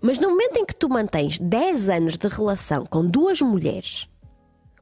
Mas 0.00 0.18
no 0.18 0.30
momento 0.30 0.56
em 0.56 0.64
que 0.64 0.74
tu 0.74 0.88
mantens 0.88 1.38
10 1.38 1.88
anos 1.88 2.16
de 2.16 2.26
relação 2.28 2.84
com 2.86 3.04
duas 3.04 3.40
mulheres, 3.40 4.08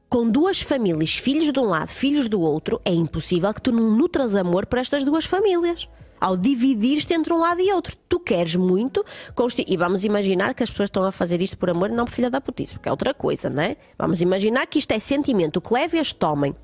com 0.09 0.29
duas 0.29 0.61
famílias, 0.61 1.15
filhos 1.15 1.51
de 1.51 1.59
um 1.59 1.65
lado, 1.65 1.89
filhos 1.89 2.27
do 2.29 2.39
outro, 2.39 2.79
é 2.85 2.93
impossível 2.93 3.53
que 3.53 3.61
tu 3.61 3.71
não 3.71 3.91
nutras 3.91 4.35
amor 4.35 4.65
por 4.65 4.79
estas 4.79 5.03
duas 5.03 5.25
famílias. 5.25 5.89
Ao 6.21 6.37
dividir-te 6.37 7.13
entre 7.13 7.33
um 7.33 7.37
lado 7.37 7.59
e 7.59 7.71
outro. 7.73 7.95
Tu 8.07 8.19
queres 8.21 8.55
muito. 8.55 9.03
consti- 9.35 9.65
E 9.67 9.75
vamos 9.75 10.05
imaginar 10.05 10.53
que 10.53 10.63
as 10.63 10.69
pessoas 10.69 10.87
estão 10.87 11.03
a 11.03 11.11
fazer 11.11 11.41
isto 11.41 11.57
por 11.57 11.69
amor 11.69 11.89
e 11.89 11.93
não 11.93 12.05
por 12.05 12.13
filha 12.13 12.29
da 12.29 12.39
putice, 12.39 12.75
porque 12.75 12.87
é 12.87 12.91
outra 12.91 13.13
coisa, 13.13 13.49
não 13.49 13.61
é? 13.61 13.75
Vamos 13.97 14.21
imaginar 14.21 14.65
que 14.65 14.79
isto 14.79 14.91
é 14.91 14.99
sentimento. 14.99 15.57
O 15.57 15.61
que 15.61 15.73
leva 15.73 15.97
este 15.97 16.23
homem 16.25 16.55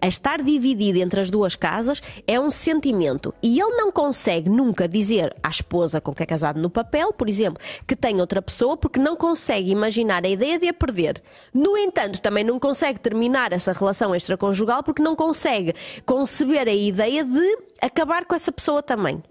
a 0.00 0.06
estar 0.06 0.42
dividido 0.42 0.98
entre 0.98 1.20
as 1.20 1.30
duas 1.30 1.54
casas 1.54 2.02
é 2.26 2.38
um 2.38 2.50
sentimento. 2.50 3.34
E 3.42 3.60
ele 3.60 3.76
não 3.76 3.90
consegue 3.90 4.48
nunca 4.48 4.88
dizer 4.88 5.34
à 5.42 5.48
esposa 5.48 6.00
com 6.00 6.14
que 6.14 6.22
é 6.22 6.26
casado 6.26 6.60
no 6.60 6.70
papel, 6.70 7.12
por 7.12 7.28
exemplo, 7.28 7.62
que 7.86 7.96
tem 7.96 8.20
outra 8.20 8.42
pessoa, 8.42 8.76
porque 8.76 8.98
não 8.98 9.16
consegue 9.16 9.70
imaginar 9.70 10.24
a 10.24 10.28
ideia 10.28 10.58
de 10.58 10.68
a 10.68 10.72
perder. 10.72 11.22
No 11.52 11.76
entanto, 11.76 12.20
também 12.20 12.44
não 12.44 12.58
consegue 12.58 13.00
terminar 13.00 13.52
essa 13.52 13.72
relação 13.72 14.14
extraconjugal 14.14 14.82
porque 14.82 15.02
não 15.02 15.16
consegue 15.16 15.74
conceber 16.04 16.68
a 16.68 16.74
ideia 16.74 17.24
de 17.24 17.58
acabar 17.80 18.24
com 18.24 18.34
essa 18.34 18.52
pessoa 18.52 18.82
também. 18.82 19.22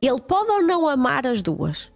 Ele 0.00 0.20
pode 0.20 0.50
ou 0.50 0.62
não 0.62 0.88
amar 0.88 1.26
as 1.26 1.42
duas. 1.42 1.90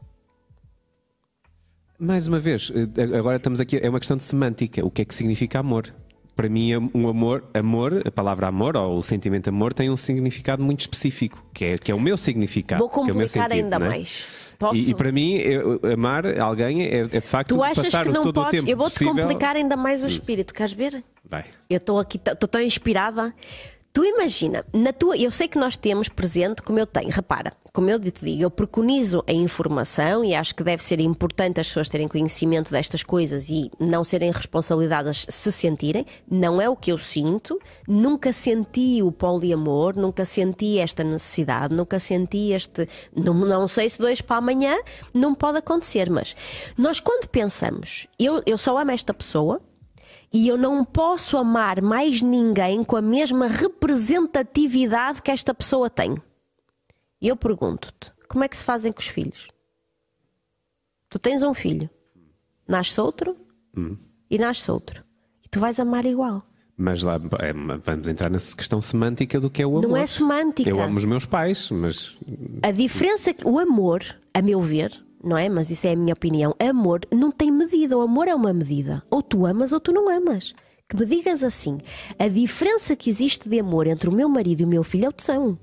Mais 1.99 2.27
uma 2.27 2.39
vez, 2.39 2.73
eh, 2.75 3.19
agora 3.19 3.37
estamos 3.37 3.61
aqui, 3.61 3.77
é 3.77 3.89
uma 3.89 3.99
questão 3.99 4.17
de 4.17 4.23
semântica. 4.23 4.85
O 4.85 4.91
que 4.91 5.03
é 5.03 5.05
que 5.05 5.15
significa 5.15 5.59
amor? 5.59 5.95
Para 6.41 6.49
mim, 6.49 6.73
é 6.73 6.79
um 6.79 7.09
amor, 7.09 7.45
amor, 7.53 8.03
a 8.07 8.11
palavra 8.11 8.47
amor 8.49 8.77
ou 8.77 8.99
o 8.99 9.03
sentimento 9.03 9.49
amor 9.51 9.75
tem 9.75 9.91
um 9.91 9.97
significado 9.97 10.63
muito 10.63 10.81
específico, 10.81 11.45
que 11.53 11.65
é, 11.65 11.75
que 11.77 11.93
é 11.93 11.95
o 11.95 12.01
meu 12.01 12.17
significado. 12.17 12.79
Vou 12.81 12.89
que 12.89 12.97
é 12.99 13.01
o 13.03 13.05
meu 13.05 13.27
complicar 13.27 13.49
sentido, 13.51 13.65
ainda 13.65 13.79
não 13.79 13.87
é? 13.87 13.89
mais. 13.91 14.55
Posso? 14.59 14.75
E, 14.77 14.91
e 14.91 14.95
para 14.95 15.11
mim, 15.13 15.35
eu- 15.37 15.81
amar 15.93 16.27
alguém 16.39 16.83
é, 16.85 16.99
é 17.01 17.05
de 17.07 17.21
facto 17.21 17.55
Tu 17.55 17.63
achas 17.63 17.85
passar 17.85 18.05
que 18.05 18.11
não 18.13 18.23
todo 18.23 18.39
o 18.39 18.45
podes? 18.45 18.61
tempo 18.61 18.71
Eu 18.71 18.77
vou-te 18.77 18.93
possível- 18.95 19.13
Hum. 19.15 19.17
complicar 19.21 19.57
ainda 19.57 19.77
mais 19.77 20.03
o 20.03 20.07
espírito. 20.07 20.53
Queres 20.55 20.73
ver? 20.73 21.03
Vai. 21.29 21.45
Eu 21.69 21.77
estou 21.79 21.99
aqui, 21.99 22.17
estou 22.19 22.49
tão 22.49 22.61
inspirada. 22.61 23.35
Tu 23.93 24.05
imagina, 24.05 24.65
na 24.73 24.93
tua, 24.93 25.17
eu 25.17 25.33
sei 25.33 25.49
que 25.49 25.59
nós 25.59 25.77
temos 25.77 26.09
presente 26.09 26.63
como 26.63 26.79
eu 26.79 26.87
tenho. 26.87 27.11
Repara, 27.11 27.53
como 27.73 27.91
eu 27.91 27.99
te 27.99 28.25
digo, 28.25 28.43
eu 28.43 28.51
preconizo 28.51 29.25
a 29.27 29.33
informação 29.33 30.25
e 30.25 30.33
acho 30.33 30.55
que 30.55 30.63
deve 30.63 30.81
ser 30.81 31.01
importante 31.01 31.59
as 31.59 31.67
pessoas 31.67 31.89
terem 31.89 32.07
conhecimento 32.07 32.71
destas 32.71 33.03
coisas 33.03 33.49
e 33.49 33.69
não 33.81 34.05
serem 34.05 34.31
responsabilizadas 34.31 35.27
se 35.29 35.51
sentirem. 35.51 36.07
Não 36.31 36.61
é 36.61 36.69
o 36.69 36.77
que 36.77 36.93
eu 36.93 36.99
sinto. 36.99 37.59
Nunca 37.89 38.33
senti 38.33 39.03
o 39.03 39.11
poliamor, 39.11 39.97
nunca 39.97 40.25
senti 40.25 40.79
esta 40.79 41.03
necessidade, 41.03 41.75
nunca 41.75 41.99
senti 41.99 42.53
este. 42.53 42.89
Não, 43.13 43.35
não 43.35 43.67
sei 43.67 43.91
se 43.91 43.99
dois 43.99 44.21
para 44.21 44.37
amanhã 44.37 44.79
não 45.13 45.35
pode 45.35 45.59
acontecer, 45.59 46.09
mas 46.09 46.37
nós 46.79 47.01
quando 47.01 47.27
pensamos, 47.27 48.07
eu, 48.17 48.41
eu 48.47 48.57
só 48.57 48.79
amo 48.79 48.93
esta 48.93 49.13
pessoa. 49.13 49.61
E 50.33 50.47
eu 50.47 50.57
não 50.57 50.85
posso 50.85 51.37
amar 51.37 51.83
mais 51.83 52.23
ninguém 52.23 52.85
com 52.85 52.97
a 52.97 53.03
mesma 53.03 53.49
representatividade 53.49 55.21
que 55.23 55.31
esta 55.31 55.53
pessoa 55.53 55.91
tem. 55.91 56.15
E 57.21 57.29
eu 57.29 57.37
pergunto-te: 57.37 58.13
como 58.29 58.45
é 58.45 58.49
que 58.49 58.57
se 58.57 58.65
fazem 58.65 58.93
com 58.93 59.01
os 59.01 59.09
filhos? 59.09 59.49
Tu 61.09 61.19
tens 61.19 61.43
um 61.43 61.53
filho, 61.53 61.91
nasce 62.69 63.01
outro 63.01 63.37
e 64.31 64.39
nasce 64.39 64.71
outro. 64.71 65.03
E 65.45 65.49
tu 65.49 65.59
vais 65.59 65.81
amar 65.81 66.05
igual. 66.07 66.47
Mas 66.77 67.03
lá 67.03 67.17
é, 67.41 67.53
vamos 67.53 68.09
entrar 68.09 68.31
nessa 68.31 68.57
questão 68.57 68.81
semântica 68.81 69.39
do 69.39 69.51
que 69.51 69.61
é 69.61 69.67
o 69.67 69.71
amor. 69.71 69.89
Não 69.89 69.97
é 69.97 70.07
semântica. 70.07 70.71
Eu 70.71 70.81
amo 70.81 70.97
os 70.97 71.05
meus 71.05 71.27
pais, 71.27 71.69
mas 71.71 72.17
A 72.63 72.71
diferença, 72.71 73.35
que 73.35 73.47
o 73.47 73.59
amor, 73.59 74.03
a 74.33 74.41
meu 74.41 74.61
ver, 74.61 75.05
não 75.23 75.37
é? 75.37 75.49
Mas 75.49 75.71
isso 75.71 75.87
é 75.87 75.93
a 75.93 75.97
minha 75.97 76.15
opinião. 76.15 76.55
Amor 76.59 77.01
não 77.13 77.31
tem 77.31 77.51
medida. 77.51 77.97
O 77.97 78.01
amor 78.01 78.29
é 78.29 78.35
uma 78.35 78.53
medida. 78.53 79.03
Ou 79.11 79.23
tu 79.23 79.47
amas 79.47 79.73
ou 79.73 79.81
tu 79.81 79.93
não 79.93 80.09
amas. 80.09 80.55
Que 80.89 80.97
me 80.97 81.07
digas 81.07 81.45
assim: 81.45 81.79
a 82.19 82.27
diferença 82.29 82.97
que 82.97 83.11
existe 83.11 83.49
de 83.49 83.61
amor 83.61 83.87
entre 83.87 84.09
o 84.09 84.13
meu 84.13 84.29
marido 84.29 84.63
e 84.63 84.65
o 84.65 84.69
meu 84.69 84.83
filho 84.83 85.07
é 85.07 85.09
o 85.09 85.13
tesão. 85.13 85.59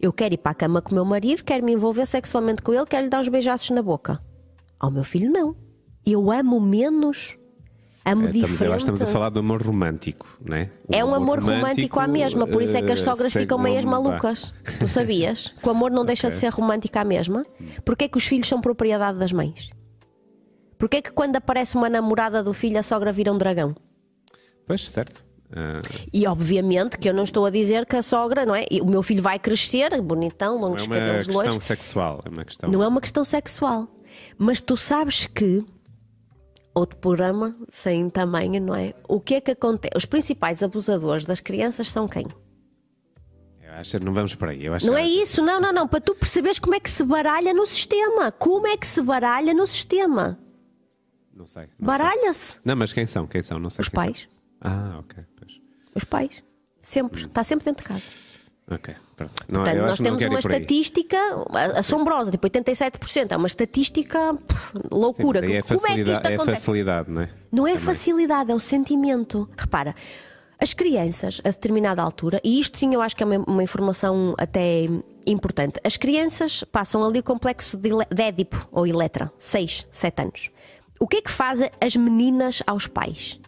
Eu 0.00 0.12
quero 0.12 0.34
ir 0.34 0.38
para 0.38 0.52
a 0.52 0.54
cama 0.54 0.82
com 0.82 0.90
o 0.90 0.94
meu 0.94 1.04
marido, 1.04 1.44
quero 1.44 1.64
me 1.64 1.72
envolver 1.72 2.06
sexualmente 2.06 2.62
com 2.62 2.74
ele, 2.74 2.86
quero 2.86 3.04
lhe 3.04 3.08
dar 3.08 3.20
uns 3.20 3.28
beijaços 3.28 3.70
na 3.70 3.82
boca. 3.82 4.20
Ao 4.78 4.90
meu 4.90 5.04
filho, 5.04 5.30
não. 5.30 5.56
Eu 6.04 6.30
amo 6.30 6.60
menos. 6.60 7.38
Amo 8.04 8.24
eh, 8.24 8.26
estamos, 8.26 8.50
diferente. 8.50 8.78
estamos 8.78 9.02
a 9.02 9.06
falar 9.06 9.30
do 9.30 9.40
amor 9.40 9.62
romântico, 9.62 10.26
não 10.44 10.56
é? 10.56 10.70
O 10.88 10.94
É 10.94 11.04
um 11.04 11.14
amor 11.14 11.38
romântico 11.40 12.00
à 12.00 12.06
mesma, 12.08 12.46
por 12.46 12.62
isso 12.62 12.76
é 12.76 12.82
que 12.82 12.92
as 12.92 13.00
eh, 13.00 13.04
sogras 13.04 13.32
ficam 13.32 13.58
meias 13.58 13.84
malucas. 13.84 14.52
Tu 14.80 14.88
sabias? 14.88 15.48
Que 15.48 15.68
o 15.68 15.70
amor 15.70 15.90
não 15.90 16.04
deixa 16.04 16.30
de 16.30 16.36
ser 16.36 16.48
romântico 16.48 16.98
à 16.98 17.04
mesma? 17.04 17.42
Porquê 17.84 18.04
é 18.04 18.08
que 18.08 18.18
os 18.18 18.24
filhos 18.24 18.48
são 18.48 18.60
propriedade 18.60 19.18
das 19.18 19.32
mães? 19.32 19.70
Porquê 20.78 20.96
é 20.96 21.02
que 21.02 21.12
quando 21.12 21.36
aparece 21.36 21.76
uma 21.76 21.88
namorada 21.88 22.42
do 22.42 22.52
filho 22.52 22.78
a 22.78 22.82
sogra 22.82 23.12
vira 23.12 23.32
um 23.32 23.38
dragão? 23.38 23.74
Pois, 24.66 24.88
certo. 24.88 25.24
Ah, 25.54 25.82
E 26.12 26.26
obviamente 26.26 26.98
que 26.98 27.08
eu 27.08 27.14
não 27.14 27.22
estou 27.22 27.44
a 27.46 27.50
dizer 27.50 27.86
que 27.86 27.94
a 27.94 28.02
sogra, 28.02 28.44
não 28.44 28.54
é? 28.54 28.64
O 28.82 28.86
meu 28.86 29.02
filho 29.02 29.22
vai 29.22 29.38
crescer, 29.38 30.00
bonitão, 30.00 30.54
não 30.58 30.68
é 30.68 30.70
longos 30.70 30.86
uma 30.86 30.94
cabelos 30.96 31.26
questão 31.26 31.34
loiros. 31.34 31.64
sexual, 31.64 32.22
é 32.24 32.28
uma 32.28 32.44
questão. 32.44 32.70
Não 32.70 32.82
é 32.82 32.88
uma 32.88 33.00
questão 33.00 33.24
sexual. 33.24 33.86
Mas 34.38 34.60
tu 34.60 34.76
sabes 34.76 35.26
que. 35.26 35.64
Outro 36.74 36.96
programa 36.98 37.54
sem 37.68 38.08
tamanho, 38.08 38.60
não 38.60 38.74
é? 38.74 38.94
O 39.06 39.20
que 39.20 39.34
é 39.34 39.40
que 39.40 39.50
acontece? 39.50 39.96
Os 39.96 40.06
principais 40.06 40.62
abusadores 40.62 41.24
das 41.26 41.38
crianças 41.40 41.90
são 41.90 42.08
quem? 42.08 42.26
Eu 43.62 43.72
acho 43.74 43.98
que 43.98 44.04
não 44.04 44.12
vamos 44.14 44.34
por 44.34 44.48
aí. 44.48 44.64
Eu 44.64 44.74
acho 44.74 44.86
Não 44.86 44.96
é 44.96 45.06
isso, 45.06 45.42
não, 45.42 45.60
não, 45.60 45.72
não. 45.72 45.86
Para 45.88 46.00
tu 46.00 46.14
perceberes 46.14 46.58
como 46.58 46.74
é 46.74 46.80
que 46.80 46.90
se 46.90 47.02
baralha 47.04 47.52
no 47.52 47.66
sistema. 47.66 48.30
Como 48.32 48.66
é 48.66 48.76
que 48.76 48.86
se 48.86 49.02
baralha 49.02 49.52
no 49.52 49.66
sistema? 49.66 50.38
Não 51.34 51.46
sei. 51.46 51.68
Baralha-se. 51.78 52.56
Não, 52.64 52.76
mas 52.76 52.92
quem 52.92 53.06
são? 53.06 53.26
Quem 53.26 53.42
são? 53.42 53.58
Não 53.58 53.70
sei 53.70 53.82
Os 53.82 53.88
quem 53.88 53.98
são. 54.00 54.04
pais. 54.12 54.28
Ah, 54.60 54.98
ok. 55.00 55.24
Pois. 55.36 55.60
Os 55.94 56.04
pais. 56.04 56.42
Sempre. 56.80 57.24
Está 57.24 57.42
sempre 57.44 57.64
dentro 57.64 57.82
de 57.82 57.88
casa. 57.88 58.02
Ok, 58.74 58.94
pronto. 59.16 59.32
Não, 59.48 59.60
Portanto, 59.60 59.76
eu 59.76 59.82
nós 59.86 60.00
não 60.00 60.16
temos 60.16 60.24
uma 60.32 60.38
estatística 60.38 61.16
assombrosa, 61.76 62.30
tipo 62.30 62.46
87%. 62.48 63.32
É 63.32 63.36
uma 63.36 63.46
estatística 63.46 64.34
pff, 64.34 64.72
Sim, 64.78 64.80
loucura. 64.90 65.44
aí 65.44 65.56
é 65.56 65.62
Como 65.62 65.86
é 65.86 65.94
que 65.94 66.00
isto 66.12 66.26
é 66.26 66.34
acontece? 66.34 66.60
facilidade, 66.60 67.10
não 67.10 67.22
é? 67.22 67.28
Não 67.50 67.66
é 67.66 67.78
facilidade, 67.78 68.50
é 68.50 68.54
o 68.54 68.60
sentimento. 68.60 69.48
Repara, 69.56 69.94
As 70.58 70.72
crianças, 70.72 71.40
a 71.44 71.48
determinada 71.50 72.00
altura, 72.02 72.40
e 72.44 72.60
isto 72.60 72.78
sim 72.78 72.94
eu 72.94 73.02
acho 73.02 73.16
que 73.16 73.22
é 73.22 73.26
uma, 73.26 73.38
uma 73.38 73.62
informação 73.64 74.32
até 74.38 74.88
importante, 75.26 75.80
as 75.84 75.96
crianças 75.96 76.62
passam 76.70 77.02
ali 77.04 77.18
o 77.18 77.22
complexo 77.22 77.76
de, 77.76 77.90
de 77.90 78.22
Édipo 78.22 78.68
ou 78.70 78.86
Eletra, 78.86 79.32
6, 79.40 79.86
7 79.90 80.22
anos. 80.22 80.50
O 81.00 81.06
que 81.08 81.16
é 81.16 81.20
que 81.20 81.30
fazem 81.32 81.68
as 81.80 81.96
meninas 81.96 82.62
aos 82.64 82.86
pais? 82.86 83.40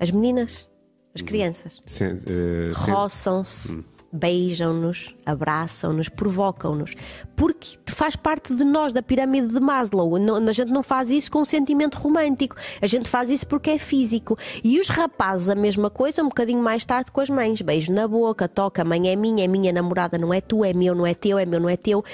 As 0.00 0.10
meninas, 0.10 0.68
as 1.14 1.22
crianças, 1.22 1.80
Sen- 1.86 2.20
eh, 2.26 2.72
roçam-se, 2.74 3.84
beijam-nos, 4.12 5.14
abraçam-nos, 5.24 6.08
provocam-nos. 6.08 6.94
Porque 7.34 7.76
faz 7.86 8.14
parte 8.14 8.54
de 8.54 8.64
nós, 8.64 8.92
da 8.92 9.02
pirâmide 9.02 9.48
de 9.54 9.58
Maslow. 9.60 10.18
Não- 10.18 10.36
a 10.36 10.52
gente 10.52 10.70
não 10.70 10.82
faz 10.82 11.10
isso 11.10 11.30
com 11.30 11.40
um 11.40 11.44
sentimento 11.44 11.96
romântico. 11.96 12.54
A 12.80 12.86
gente 12.86 13.08
faz 13.08 13.30
isso 13.30 13.46
porque 13.46 13.70
é 13.70 13.78
físico. 13.78 14.36
E 14.62 14.78
os 14.78 14.88
rapazes, 14.88 15.48
a 15.48 15.54
mesma 15.54 15.88
coisa, 15.90 16.22
um 16.22 16.28
bocadinho 16.28 16.62
mais 16.62 16.84
tarde 16.84 17.10
com 17.10 17.20
as 17.20 17.30
mães. 17.30 17.60
Beijo 17.62 17.92
na 17.92 18.06
boca, 18.06 18.46
toca, 18.48 18.82
a 18.82 18.84
mãe 18.84 19.08
é 19.10 19.16
minha, 19.16 19.44
é 19.44 19.48
minha 19.48 19.72
namorada, 19.72 20.18
não 20.18 20.32
é 20.32 20.40
tua, 20.40 20.68
é 20.68 20.72
meu, 20.72 20.94
não 20.94 21.06
é 21.06 21.14
teu, 21.14 21.38
é 21.38 21.46
meu, 21.46 21.58
não 21.60 21.68
é 21.68 21.76
teu. 21.76 22.04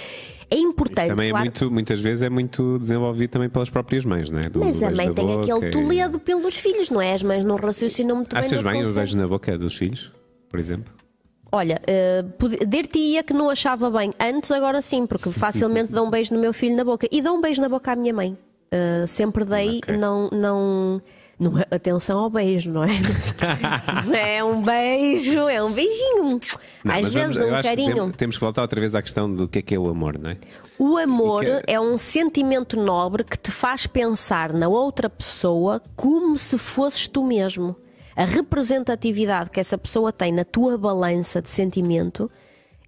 É 0.50 0.56
importante. 0.56 1.08
Também 1.08 1.26
é 1.28 1.30
claro, 1.30 1.44
muito, 1.44 1.70
muitas 1.70 2.00
vezes 2.00 2.22
é 2.22 2.30
muito 2.30 2.78
desenvolvido 2.78 3.30
também 3.30 3.50
pelas 3.50 3.68
próprias 3.68 4.02
mães, 4.06 4.30
não 4.30 4.38
é? 4.38 4.48
Do- 4.48 4.60
Mas 4.60 4.78
do 4.78 4.86
a 4.86 4.90
mãe 4.90 5.12
tem 5.12 5.26
boca 5.26 5.40
aquele 5.54 5.66
e- 5.66 5.70
toledo 5.70 6.18
pelos 6.18 6.56
filhos, 6.56 6.88
não 6.88 7.02
é? 7.02 7.12
As 7.12 7.22
mães 7.22 7.44
não 7.44 7.56
raciocinam 7.56 8.16
muito 8.16 8.34
bem. 8.34 8.42
Achas 8.44 8.62
bem 8.62 8.82
o 8.86 8.92
beijo 8.94 9.18
na 9.18 9.26
boca 9.26 9.58
dos 9.58 9.74
filhos, 9.76 10.10
por 10.48 10.58
exemplo? 10.58 10.90
Olha, 11.50 11.80
uh, 11.88 12.48
dir-te-ia 12.66 13.22
que 13.22 13.32
não 13.32 13.48
achava 13.48 13.90
bem 13.90 14.12
antes, 14.20 14.50
agora 14.50 14.82
sim, 14.82 15.06
porque 15.06 15.30
facilmente 15.32 15.92
dou 15.92 16.06
um 16.06 16.10
beijo 16.10 16.34
no 16.34 16.40
meu 16.40 16.52
filho 16.52 16.76
na 16.76 16.84
boca 16.84 17.08
e 17.10 17.22
dou 17.22 17.36
um 17.36 17.40
beijo 17.40 17.60
na 17.62 17.68
boca 17.68 17.92
à 17.92 17.96
minha 17.96 18.12
mãe. 18.12 18.36
Uh, 18.72 19.06
sempre 19.06 19.44
dei, 19.46 19.78
Ok. 19.78 19.96
não, 19.96 20.28
não, 20.30 21.02
não. 21.40 21.58
é- 21.58 21.66
Atenção 21.74 22.18
ao 22.18 22.28
beijo, 22.28 22.70
não 22.70 22.84
é? 22.84 22.88
não 24.06 24.14
é 24.14 24.44
um 24.44 24.60
beijo, 24.60 25.48
é 25.48 25.62
um 25.62 25.72
beijinho. 25.72 26.38
Não, 26.84 26.94
Às 26.94 27.00
vezes 27.14 27.34
vamos- 27.34 27.36
um 27.52 27.56
que 27.56 27.62
carinho. 27.62 27.94
tem- 28.04 28.10
temos 28.12 28.36
que 28.36 28.40
voltar 28.44 28.60
outra 28.60 28.78
vez 28.78 28.94
à 28.94 29.00
questão 29.00 29.32
do 29.32 29.48
que 29.48 29.60
é 29.60 29.62
que 29.62 29.74
é 29.74 29.78
o 29.78 29.88
amor, 29.88 30.18
não 30.18 30.28
é? 30.30 30.36
O 30.78 30.98
amor 30.98 31.46
que- 31.46 31.62
é 31.66 31.80
um 31.80 31.96
sentimento 31.96 32.76
nobre 32.76 33.24
que 33.24 33.38
te 33.38 33.50
faz 33.50 33.86
pensar 33.86 34.52
na 34.52 34.68
outra 34.68 35.08
pessoa 35.08 35.80
como 35.96 36.36
se 36.38 36.58
fosses 36.58 37.08
tu 37.08 37.24
mesmo. 37.24 37.74
A 38.18 38.24
representatividade 38.24 39.48
que 39.48 39.60
essa 39.60 39.78
pessoa 39.78 40.12
tem 40.12 40.32
na 40.32 40.44
tua 40.44 40.76
balança 40.76 41.40
de 41.40 41.48
sentimento 41.48 42.28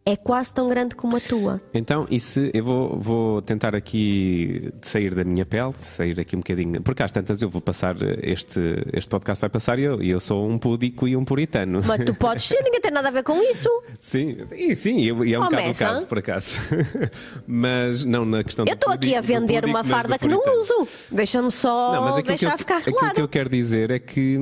é 0.05 0.17
quase 0.17 0.53
tão 0.53 0.69
grande 0.69 0.95
como 0.95 1.17
a 1.17 1.21
tua. 1.21 1.61
Então, 1.75 2.07
e 2.11 2.19
se 2.19 2.51
eu 2.55 2.65
vou, 2.65 2.99
vou 2.99 3.43
tentar 3.43 3.75
aqui 3.77 4.73
sair 4.81 5.15
da 5.15 5.25
minha 5.25 5.45
pele, 5.45 5.73
sair 5.79 6.19
aqui 6.19 6.35
um 6.35 6.41
bocadinho, 6.41 6.81
porque 6.83 7.03
às 7.03 7.13
tantas 7.13 7.43
eu 7.43 7.51
vou 7.51 7.61
passar 7.61 7.97
este, 8.23 8.61
este 8.93 9.09
podcast 9.09 9.41
vai 9.41 9.51
passar 9.51 9.79
e 9.79 9.83
eu, 9.83 10.03
e 10.03 10.11
eu 10.11 10.19
sou 10.19 10.49
um 10.49 10.59
púdico 10.59 11.07
e 11.07 11.17
um 11.17 11.25
puritano. 11.25 11.81
Mas 11.87 12.05
tu 12.05 12.15
podes 12.15 12.45
ser, 12.45 12.63
ninguém 12.63 12.81
tem 12.81 12.91
nada 12.91 13.09
a 13.09 13.11
ver 13.11 13.23
com 13.23 13.41
isso. 13.43 13.69
Sim, 13.99 14.39
e 14.53 14.75
sim, 14.75 15.01
e 15.01 15.35
é 15.35 15.39
um 15.39 15.45
bocado 15.45 15.71
o 15.71 15.75
caso, 15.75 16.07
por 16.07 16.19
acaso. 16.19 16.59
mas 17.47 18.05
não 18.05 18.25
na 18.25 18.43
questão 18.43 18.65
Eu 18.67 18.75
estou 18.75 18.93
aqui 18.93 19.15
a 19.15 19.21
vender 19.21 19.61
pudico, 19.61 19.79
uma 19.79 19.85
farda 19.85 20.19
que 20.19 20.27
não 20.27 20.41
uso. 20.59 20.89
Deixa-me 21.11 21.51
só 21.51 21.93
Não, 21.93 22.09
aquilo, 22.09 22.23
deixar 22.23 22.53
eu, 22.53 22.59
ficar 22.59 22.79
aquilo 22.79 22.97
claro. 22.97 23.15
que 23.15 23.21
eu 23.21 23.29
quero 23.29 23.51
dizer 23.51 23.91
é 23.91 23.99
que 23.99 24.39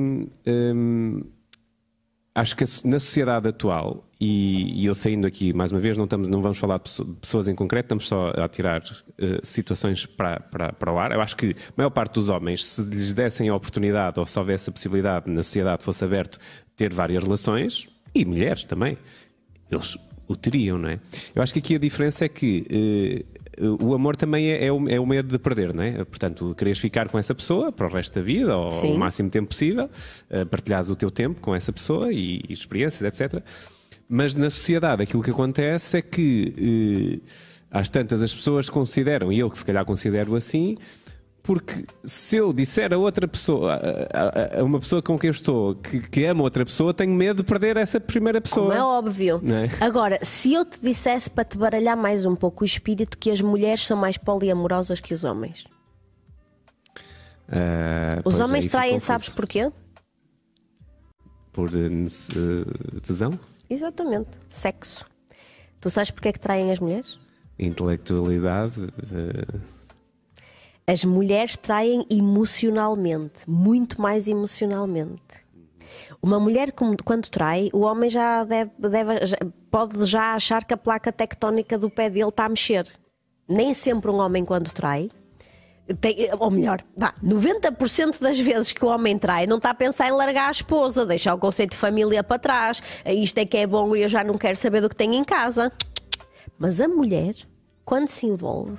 hum, 0.47 1.21
acho 2.33 2.55
que 2.55 2.63
na 2.85 2.99
sociedade 2.99 3.49
atual, 3.49 4.08
e, 4.19 4.81
e 4.81 4.85
eu 4.85 4.93
saindo 4.93 5.25
aqui 5.25 5.53
mais 5.53 5.71
uma 5.71 5.79
vez, 5.79 5.95
não, 5.95 6.03
estamos, 6.03 6.27
não 6.27 6.41
vamos 6.41 6.57
falar 6.57 6.77
de 6.77 6.83
pesso- 6.83 7.05
de 7.05 7.13
pessoas 7.15 7.47
em 7.47 7.55
concreto, 7.55 7.85
estamos 7.85 8.07
só 8.07 8.31
a 8.31 8.49
tirar 8.49 8.83
eh, 9.17 9.39
situações 9.43 10.05
para, 10.05 10.39
para, 10.41 10.73
para 10.73 10.91
o 10.93 10.99
ar. 10.99 11.11
Eu 11.13 11.21
acho 11.21 11.37
que 11.37 11.51
a 11.51 11.73
maior 11.77 11.89
parte 11.89 12.13
dos 12.15 12.27
homens, 12.29 12.65
se 12.65 12.81
lhes 12.83 13.13
dessem 13.13 13.47
a 13.47 13.55
oportunidade 13.55 14.19
ou 14.19 14.27
se 14.27 14.37
houvesse 14.37 14.69
a 14.69 14.73
possibilidade 14.73 15.29
na 15.31 15.41
sociedade 15.41 15.83
fosse 15.83 16.03
aberto 16.03 16.37
ter 16.75 16.93
várias 16.93 17.23
relações, 17.23 17.87
e 18.13 18.25
mulheres 18.25 18.63
também, 18.65 18.97
eles 19.71 19.97
o 20.27 20.35
teriam, 20.35 20.77
não 20.77 20.89
é? 20.89 20.99
Eu 21.33 21.41
acho 21.41 21.53
que 21.53 21.59
aqui 21.59 21.75
a 21.75 21.79
diferença 21.79 22.25
é 22.25 22.29
que 22.29 23.25
eh, 23.57 23.65
o 23.81 23.93
amor 23.93 24.15
também 24.15 24.51
é, 24.51 24.65
é 24.65 24.71
o, 24.71 24.87
é 24.89 24.99
o 24.99 25.05
medo 25.05 25.27
de 25.29 25.37
perder, 25.39 25.73
não 25.73 25.81
é? 25.83 26.03
Portanto, 26.03 26.53
queres 26.57 26.77
ficar 26.79 27.07
com 27.09 27.17
essa 27.17 27.33
pessoa 27.33 27.71
para 27.71 27.87
o 27.87 27.89
resto 27.89 28.13
da 28.15 28.21
vida, 28.21 28.55
ou 28.55 28.69
Sim. 28.71 28.93
o 28.95 28.97
máximo 28.97 29.29
tempo 29.29 29.47
possível, 29.49 29.89
eh, 30.29 30.43
partilhares 30.45 30.89
o 30.89 30.95
teu 30.95 31.09
tempo 31.09 31.39
com 31.39 31.55
essa 31.55 31.71
pessoa 31.71 32.11
e, 32.11 32.41
e 32.49 32.53
experiências, 32.53 33.21
etc. 33.21 33.41
Mas 34.11 34.33
na 34.33 34.49
sociedade 34.49 35.03
aquilo 35.03 35.21
que 35.21 35.29
acontece 35.29 35.97
é 35.97 36.01
que 36.01 37.21
eh, 37.23 37.29
às 37.69 37.87
tantas 37.89 38.21
as 38.23 38.33
pessoas 38.33 38.67
consideram, 38.69 39.31
e 39.31 39.37
eu 39.39 39.49
que 39.51 39.57
se 39.59 39.63
calhar 39.65 39.85
considero 39.85 40.35
assim, 40.35 40.75
porque 41.43 41.85
se 42.03 42.37
eu 42.37 42.51
disser 42.51 42.91
a 42.91 42.97
outra 42.97 43.27
pessoa, 43.27 43.73
a, 44.11 44.57
a- 44.57 44.59
a 44.61 44.63
uma 44.63 44.79
pessoa 44.79 44.99
com 45.01 45.17
quem 45.17 45.27
eu 45.27 45.31
estou, 45.31 45.75
que, 45.75 45.99
que 46.01 46.25
ama 46.25 46.41
outra 46.41 46.65
pessoa, 46.65 46.91
tenho 46.93 47.13
medo 47.13 47.37
de 47.37 47.43
perder 47.43 47.77
essa 47.77 47.99
primeira 47.99 48.41
pessoa. 48.41 48.67
Como 48.67 48.77
é 48.79 48.83
óbvio. 48.83 49.41
É? 49.45 49.83
Agora, 49.85 50.17
se 50.23 50.53
eu 50.53 50.65
te 50.65 50.79
dissesse 50.81 51.29
para 51.29 51.43
te 51.45 51.55
baralhar 51.57 51.95
mais 51.95 52.25
um 52.25 52.35
pouco 52.35 52.63
o 52.63 52.65
espírito 52.65 53.15
que 53.17 53.29
as 53.29 53.41
mulheres 53.41 53.85
são 53.85 53.95
mais 53.97 54.17
poliamorosas 54.17 54.99
que 54.99 55.13
os 55.13 55.23
homens. 55.23 55.65
Ah, 57.47 58.21
Os 58.25 58.39
homens 58.39 58.65
traem, 58.67 58.99
sabes 58.99 59.29
porquê? 59.29 59.71
Por 61.51 61.69
eh, 61.69 62.99
tesão? 63.01 63.39
Exatamente. 63.69 64.29
Sexo. 64.49 65.05
Tu 65.79 65.89
sabes 65.89 66.11
porque 66.11 66.29
é 66.29 66.33
que 66.33 66.39
traem 66.39 66.71
as 66.71 66.79
mulheres? 66.79 67.17
Intelectualidade? 67.57 68.81
eh, 69.13 69.59
As 70.91 71.05
mulheres 71.05 71.55
traem 71.55 72.05
emocionalmente, 72.09 73.47
muito 73.47 74.01
mais 74.01 74.27
emocionalmente. 74.27 75.21
Uma 76.21 76.39
mulher, 76.39 76.71
quando 76.73 77.29
trai, 77.29 77.69
o 77.71 77.81
homem 77.81 78.09
já, 78.09 78.43
deve, 78.43 78.71
deve- 78.79 79.25
já- 79.25 79.37
pode 79.71 80.03
já 80.05 80.33
achar 80.33 80.63
que 80.65 80.73
a 80.73 80.77
placa 80.77 81.11
tectónica 81.11 81.77
do 81.77 81.89
pé 81.89 82.09
dele 82.09 82.29
está 82.29 82.45
a 82.45 82.49
mexer. 82.49 82.87
Nem 83.47 83.73
sempre 83.73 84.09
um 84.11 84.19
homem, 84.19 84.43
quando 84.43 84.71
trai, 84.71 85.09
tem- 85.95 86.29
ou 86.39 86.51
melhor, 86.51 86.81
vá, 86.95 87.13
90% 87.21 88.19
das 88.19 88.39
vezes 88.39 88.71
que 88.71 88.83
o 88.83 88.87
homem 88.87 89.17
trai 89.17 89.47
não 89.47 89.57
está 89.57 89.71
a 89.71 89.73
pensar 89.73 90.07
em 90.07 90.11
largar 90.11 90.47
a 90.47 90.51
esposa, 90.51 91.05
deixar 91.05 91.33
o 91.33 91.37
conceito 91.37 91.71
de 91.71 91.77
família 91.77 92.23
para 92.23 92.39
trás. 92.39 92.81
Isto 93.05 93.37
é 93.39 93.45
que 93.45 93.57
é 93.57 93.67
bom 93.67 93.95
e 93.95 94.03
eu 94.03 94.09
já 94.09 94.23
não 94.23 94.37
quero 94.37 94.55
saber 94.55 94.81
do 94.81 94.89
que 94.89 94.95
tenho 94.95 95.13
em 95.13 95.23
casa. 95.23 95.71
Mas 96.57 96.79
a 96.81 96.87
mulher, 96.87 97.35
quando 97.85 98.09
se 98.09 98.25
envolve, 98.25 98.77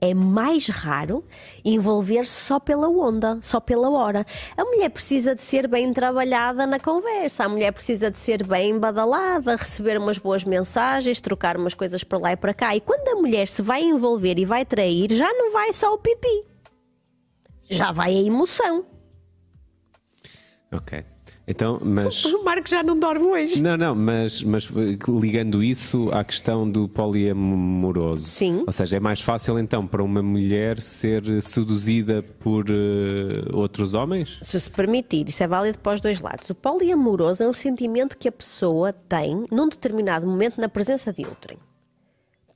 é 0.00 0.14
mais 0.14 0.66
raro 0.66 1.24
envolver-se 1.64 2.32
só 2.32 2.58
pela 2.58 2.88
onda, 2.88 3.38
só 3.40 3.60
pela 3.60 3.88
hora. 3.88 4.26
A 4.56 4.64
mulher 4.64 4.90
precisa 4.90 5.32
de 5.32 5.40
ser 5.40 5.68
bem 5.68 5.92
trabalhada 5.92 6.66
na 6.66 6.80
conversa, 6.80 7.44
a 7.44 7.48
mulher 7.48 7.70
precisa 7.72 8.10
de 8.10 8.18
ser 8.18 8.44
bem 8.44 8.76
badalada, 8.76 9.54
receber 9.54 9.96
umas 9.96 10.18
boas 10.18 10.42
mensagens, 10.42 11.20
trocar 11.20 11.56
umas 11.56 11.72
coisas 11.72 12.02
para 12.02 12.18
lá 12.18 12.32
e 12.32 12.36
para 12.36 12.52
cá. 12.52 12.74
E 12.74 12.80
quando 12.80 13.06
a 13.08 13.14
mulher 13.14 13.46
se 13.46 13.62
vai 13.62 13.82
envolver 13.84 14.40
e 14.40 14.44
vai 14.44 14.64
trair, 14.64 15.12
já 15.14 15.32
não 15.32 15.52
vai 15.52 15.72
só 15.72 15.94
o 15.94 15.98
pipi, 15.98 16.44
já 17.68 17.92
vai 17.92 18.16
a 18.16 18.22
emoção. 18.22 18.84
ok. 20.72 21.04
Então, 21.46 21.80
mas. 21.82 22.24
O 22.32 22.44
Marco 22.44 22.68
já 22.68 22.82
não 22.82 22.98
dorme 22.98 23.26
hoje. 23.26 23.62
Não, 23.62 23.76
não, 23.76 23.94
mas, 23.94 24.42
mas 24.42 24.64
ligando 25.08 25.62
isso 25.62 26.10
à 26.12 26.24
questão 26.24 26.68
do 26.68 26.88
poliamoroso. 26.88 28.24
Sim. 28.26 28.62
Ou 28.66 28.72
seja, 28.72 28.96
é 28.96 29.00
mais 29.00 29.20
fácil 29.20 29.58
então 29.58 29.86
para 29.86 30.02
uma 30.02 30.22
mulher 30.22 30.80
ser 30.80 31.22
seduzida 31.42 32.22
por 32.22 32.66
eh, 32.68 33.44
outros 33.52 33.94
homens? 33.94 34.38
Se 34.42 34.60
se 34.60 34.70
permitir, 34.70 35.28
isso 35.28 35.42
é 35.42 35.46
válido 35.48 35.78
para 35.78 35.94
os 35.94 36.00
dois 36.00 36.20
lados. 36.20 36.48
O 36.50 36.54
poliamoroso 36.54 37.42
é 37.42 37.48
um 37.48 37.52
sentimento 37.52 38.16
que 38.16 38.28
a 38.28 38.32
pessoa 38.32 38.92
tem 38.92 39.44
num 39.50 39.68
determinado 39.68 40.26
momento 40.26 40.60
na 40.60 40.68
presença 40.68 41.12
de 41.12 41.24
outrem. 41.26 41.58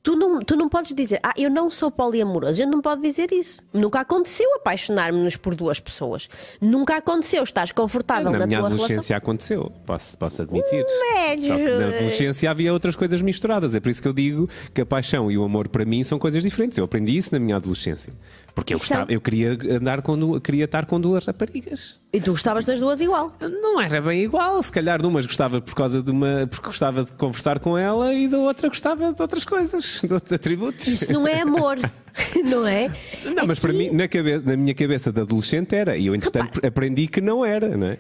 Tu 0.07 0.15
não, 0.15 0.39
tu 0.39 0.55
não 0.55 0.69
podes 0.69 0.95
dizer, 0.95 1.19
ah, 1.21 1.33
eu 1.37 1.51
não 1.51 1.69
sou 1.69 1.91
poliamoroso. 1.91 2.53
A 2.53 2.65
gente 2.65 2.71
não 2.73 2.81
pode 2.81 3.03
dizer 3.03 3.33
isso. 3.33 3.61
Nunca 3.73 3.99
aconteceu 3.99 4.49
apaixonar-nos 4.55 5.37
por 5.37 5.53
duas 5.57 5.81
pessoas. 5.81 6.29
Nunca 6.61 6.97
aconteceu 6.99 7.43
estás 7.43 7.73
confortável 7.73 8.31
Na 8.31 8.39
na, 8.39 8.47
minha 8.47 8.61
tua 8.61 8.69
relação. 8.69 8.85
adolescência 8.85 9.17
aconteceu, 9.17 9.73
posso, 9.85 10.17
posso 10.17 10.43
admitir. 10.43 10.87
Médio. 11.13 11.49
Só 11.49 11.57
que 11.57 11.65
na 11.65 11.87
adolescência 11.89 12.49
havia 12.49 12.73
outras 12.73 12.95
coisas 12.95 13.21
misturadas. 13.21 13.75
É 13.75 13.81
por 13.81 13.89
isso 13.89 14.01
que 14.01 14.07
eu 14.07 14.13
digo 14.13 14.49
que 14.73 14.81
a 14.81 14.87
paixão 14.87 15.29
e 15.29 15.37
o 15.37 15.43
amor 15.43 15.67
para 15.69 15.85
mim 15.85 16.05
são 16.05 16.21
coisas 16.21 16.41
diferentes. 16.41 16.79
Eu 16.79 16.85
aprendi 16.85 17.17
isso 17.17 17.31
na 17.33 17.41
minha 17.41 17.57
adolescência. 17.57 18.13
Porque 18.57 18.73
eu, 18.73 18.77
é- 18.77 18.81
gostava, 18.81 19.13
eu 19.13 19.21
queria, 19.21 19.59
andar 19.77 20.01
com, 20.01 20.41
queria 20.41 20.65
estar 20.65 20.87
com 20.87 20.99
duas 20.99 21.27
raparigas. 21.27 22.01
E 22.11 22.19
tu 22.19 22.31
gostavas 22.31 22.65
das 22.65 22.81
duas 22.81 23.03
igual. 23.03 23.37
Não 23.39 23.79
era 23.79 24.01
bem 24.01 24.23
igual. 24.23 24.63
Se 24.63 24.73
calhar 24.73 24.99
de 24.99 25.07
umas 25.07 25.27
gostava 25.27 25.61
por 25.61 25.75
causa 25.75 26.03
de 26.03 26.11
uma. 26.11 26.47
porque 26.51 26.65
gostava 26.65 27.05
de 27.05 27.13
conversar 27.13 27.61
com 27.61 27.77
ela 27.77 28.15
e 28.15 28.27
da 28.27 28.39
outra 28.39 28.69
gostava 28.69 29.13
de 29.13 29.21
outras 29.21 29.45
coisas, 29.45 30.01
de 30.03 30.11
outros 30.11 30.33
atributos. 30.33 30.87
Isso 30.87 31.13
não 31.13 31.29
é 31.29 31.43
amor, 31.43 31.77
não 32.51 32.67
é? 32.67 32.91
Não, 33.35 33.47
mas 33.47 33.61
para 33.61 33.75
mim, 33.75 33.91
na, 33.91 34.09
cabeça, 34.09 34.43
na 34.47 34.57
minha 34.57 34.75
cabeça 34.75 35.13
de 35.13 35.21
adolescente 35.21 35.75
era. 35.75 35.95
E 35.99 36.07
eu, 36.07 36.15
entretanto, 36.15 36.59
aprendi 36.67 37.07
que 37.09 37.21
não 37.21 37.45
era, 37.45 37.77
não 37.77 37.89
é? 37.89 37.99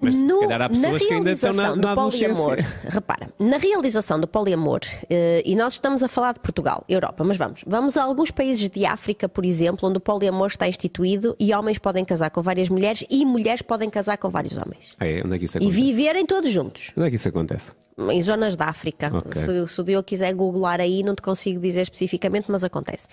Mas 0.00 0.14
se 0.14 0.22
No- 0.22 0.38
calhar 0.40 0.62
há 0.62 0.68
pessoas 0.68 1.04
que 1.04 1.12
ainda 1.12 1.32
estão 1.32 1.52
na, 1.52 1.62
realização 1.64 1.94
na 1.94 1.94
do 1.94 2.10
poliamor, 2.10 2.56
repara, 2.88 3.30
na 3.38 3.56
realização 3.56 4.20
do 4.20 4.28
poliamor, 4.28 4.80
eh, 5.10 5.42
e 5.44 5.56
nós 5.56 5.72
estamos 5.74 6.02
a 6.04 6.08
falar 6.08 6.34
de 6.34 6.40
Portugal, 6.40 6.84
Europa, 6.88 7.24
mas 7.24 7.36
vamos, 7.36 7.64
vamos 7.66 7.96
a 7.96 8.04
alguns 8.04 8.30
países 8.30 8.68
de 8.68 8.86
África, 8.86 9.28
por 9.28 9.44
exemplo, 9.44 9.88
onde 9.88 9.98
o 9.98 10.00
poliamor 10.00 10.46
está 10.46 10.68
instituído 10.68 11.34
e 11.38 11.52
homens 11.52 11.78
podem 11.78 12.04
casar 12.04 12.30
com 12.30 12.40
várias 12.40 12.68
mulheres 12.68 13.04
e 13.10 13.24
mulheres 13.24 13.60
podem 13.60 13.90
casar 13.90 14.16
com 14.18 14.28
vários 14.30 14.56
homens. 14.56 14.94
É? 15.00 15.20
Onde 15.24 15.34
é 15.34 15.38
que 15.38 15.46
isso 15.46 15.56
E 15.56 15.62
acontece? 15.64 15.80
viverem 15.82 16.24
todos 16.26 16.50
juntos. 16.50 16.92
Onde 16.96 17.06
é 17.06 17.10
que 17.10 17.16
isso 17.16 17.28
acontece? 17.28 17.72
em 18.12 18.22
zonas 18.22 18.54
da 18.54 18.66
África. 18.66 19.10
Ok. 19.12 19.42
Se, 19.42 19.66
se 19.66 19.80
o 19.80 19.82
Diogo 19.82 20.04
quiser 20.04 20.32
googlar 20.32 20.80
aí, 20.80 21.02
não 21.02 21.16
te 21.16 21.22
consigo 21.22 21.60
dizer 21.60 21.80
especificamente, 21.80 22.44
mas 22.48 22.62
acontece. 22.62 23.08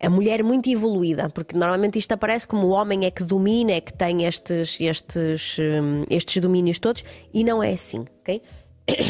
A 0.00 0.08
mulher 0.08 0.44
muito 0.44 0.70
evoluída, 0.70 1.28
porque 1.28 1.56
normalmente 1.56 1.98
isto 1.98 2.12
aparece 2.12 2.46
como 2.46 2.68
o 2.68 2.70
homem 2.70 3.04
é 3.04 3.10
que 3.10 3.24
domina, 3.24 3.72
é 3.72 3.80
que 3.80 3.92
tem 3.92 4.24
estes, 4.24 4.80
estes, 4.80 5.58
hum, 5.58 6.02
estes 6.08 6.40
domínios 6.40 6.78
todos, 6.78 7.04
e 7.34 7.42
não 7.42 7.60
é 7.62 7.72
assim, 7.72 8.04
ok? 8.20 8.40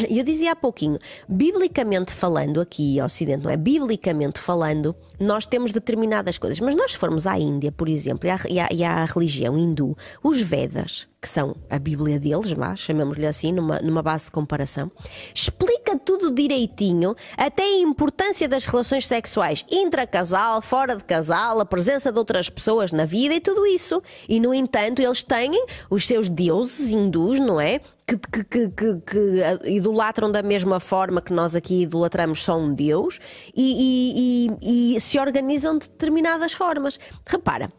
Eu 0.09 0.23
dizia 0.23 0.51
há 0.51 0.55
pouquinho, 0.55 0.97
biblicamente 1.27 2.11
falando, 2.11 2.59
aqui 2.59 3.01
Ocidente, 3.01 3.43
não 3.43 3.51
é? 3.51 3.55
Biblicamente 3.57 4.39
falando, 4.39 4.95
nós 5.19 5.45
temos 5.45 5.71
determinadas 5.71 6.37
coisas, 6.37 6.59
mas 6.59 6.75
nós 6.75 6.93
formos 6.93 7.25
à 7.25 7.37
Índia, 7.39 7.71
por 7.71 7.87
exemplo, 7.87 8.27
e 8.27 8.29
à, 8.31 8.39
e 8.49 8.59
à- 8.59 8.69
e 8.71 8.83
à 8.83 9.05
religião 9.05 9.57
hindu, 9.57 9.97
os 10.23 10.41
Vedas, 10.41 11.07
que 11.21 11.27
são 11.29 11.55
a 11.69 11.79
Bíblia 11.79 12.19
deles, 12.19 12.51
vá, 12.51 12.75
chamemos-lhe 12.75 13.25
assim, 13.25 13.51
numa, 13.51 13.79
numa 13.79 14.01
base 14.01 14.25
de 14.25 14.31
comparação, 14.31 14.91
explica 15.33 15.97
tudo 15.97 16.31
direitinho, 16.31 17.15
até 17.37 17.63
a 17.63 17.79
importância 17.79 18.47
das 18.47 18.65
relações 18.65 19.05
sexuais 19.07 19.65
intracasal, 19.71 20.61
fora 20.61 20.95
de 20.95 21.03
casal, 21.03 21.59
a 21.59 21.65
presença 21.65 22.11
de 22.11 22.19
outras 22.19 22.49
pessoas 22.49 22.91
na 22.91 23.05
vida 23.05 23.33
e 23.35 23.39
tudo 23.39 23.65
isso. 23.65 24.01
E, 24.27 24.39
no 24.39 24.53
entanto, 24.53 25.01
eles 25.01 25.23
têm 25.23 25.51
os 25.89 26.05
seus 26.05 26.27
deuses 26.29 26.91
hindus, 26.91 27.39
não 27.39 27.59
é? 27.59 27.81
Que, 28.09 28.43
que- 28.43 28.69
que- 28.69 29.01
que- 29.05 29.69
idolatram 29.69 30.31
da 30.31 30.41
mesma 30.41 30.79
forma 30.79 31.21
que 31.21 31.31
nós 31.31 31.55
aqui 31.55 31.83
idolatramos 31.83 32.41
só 32.43 32.57
um 32.57 32.73
Deus 32.73 33.19
e, 33.55 34.49
e- 34.49 34.49
e- 34.63 34.95
e 34.95 35.01
se 35.01 35.19
organizam 35.19 35.77
de 35.77 35.87
determinadas 35.87 36.53
formas. 36.53 36.99
Repara, 37.25 37.71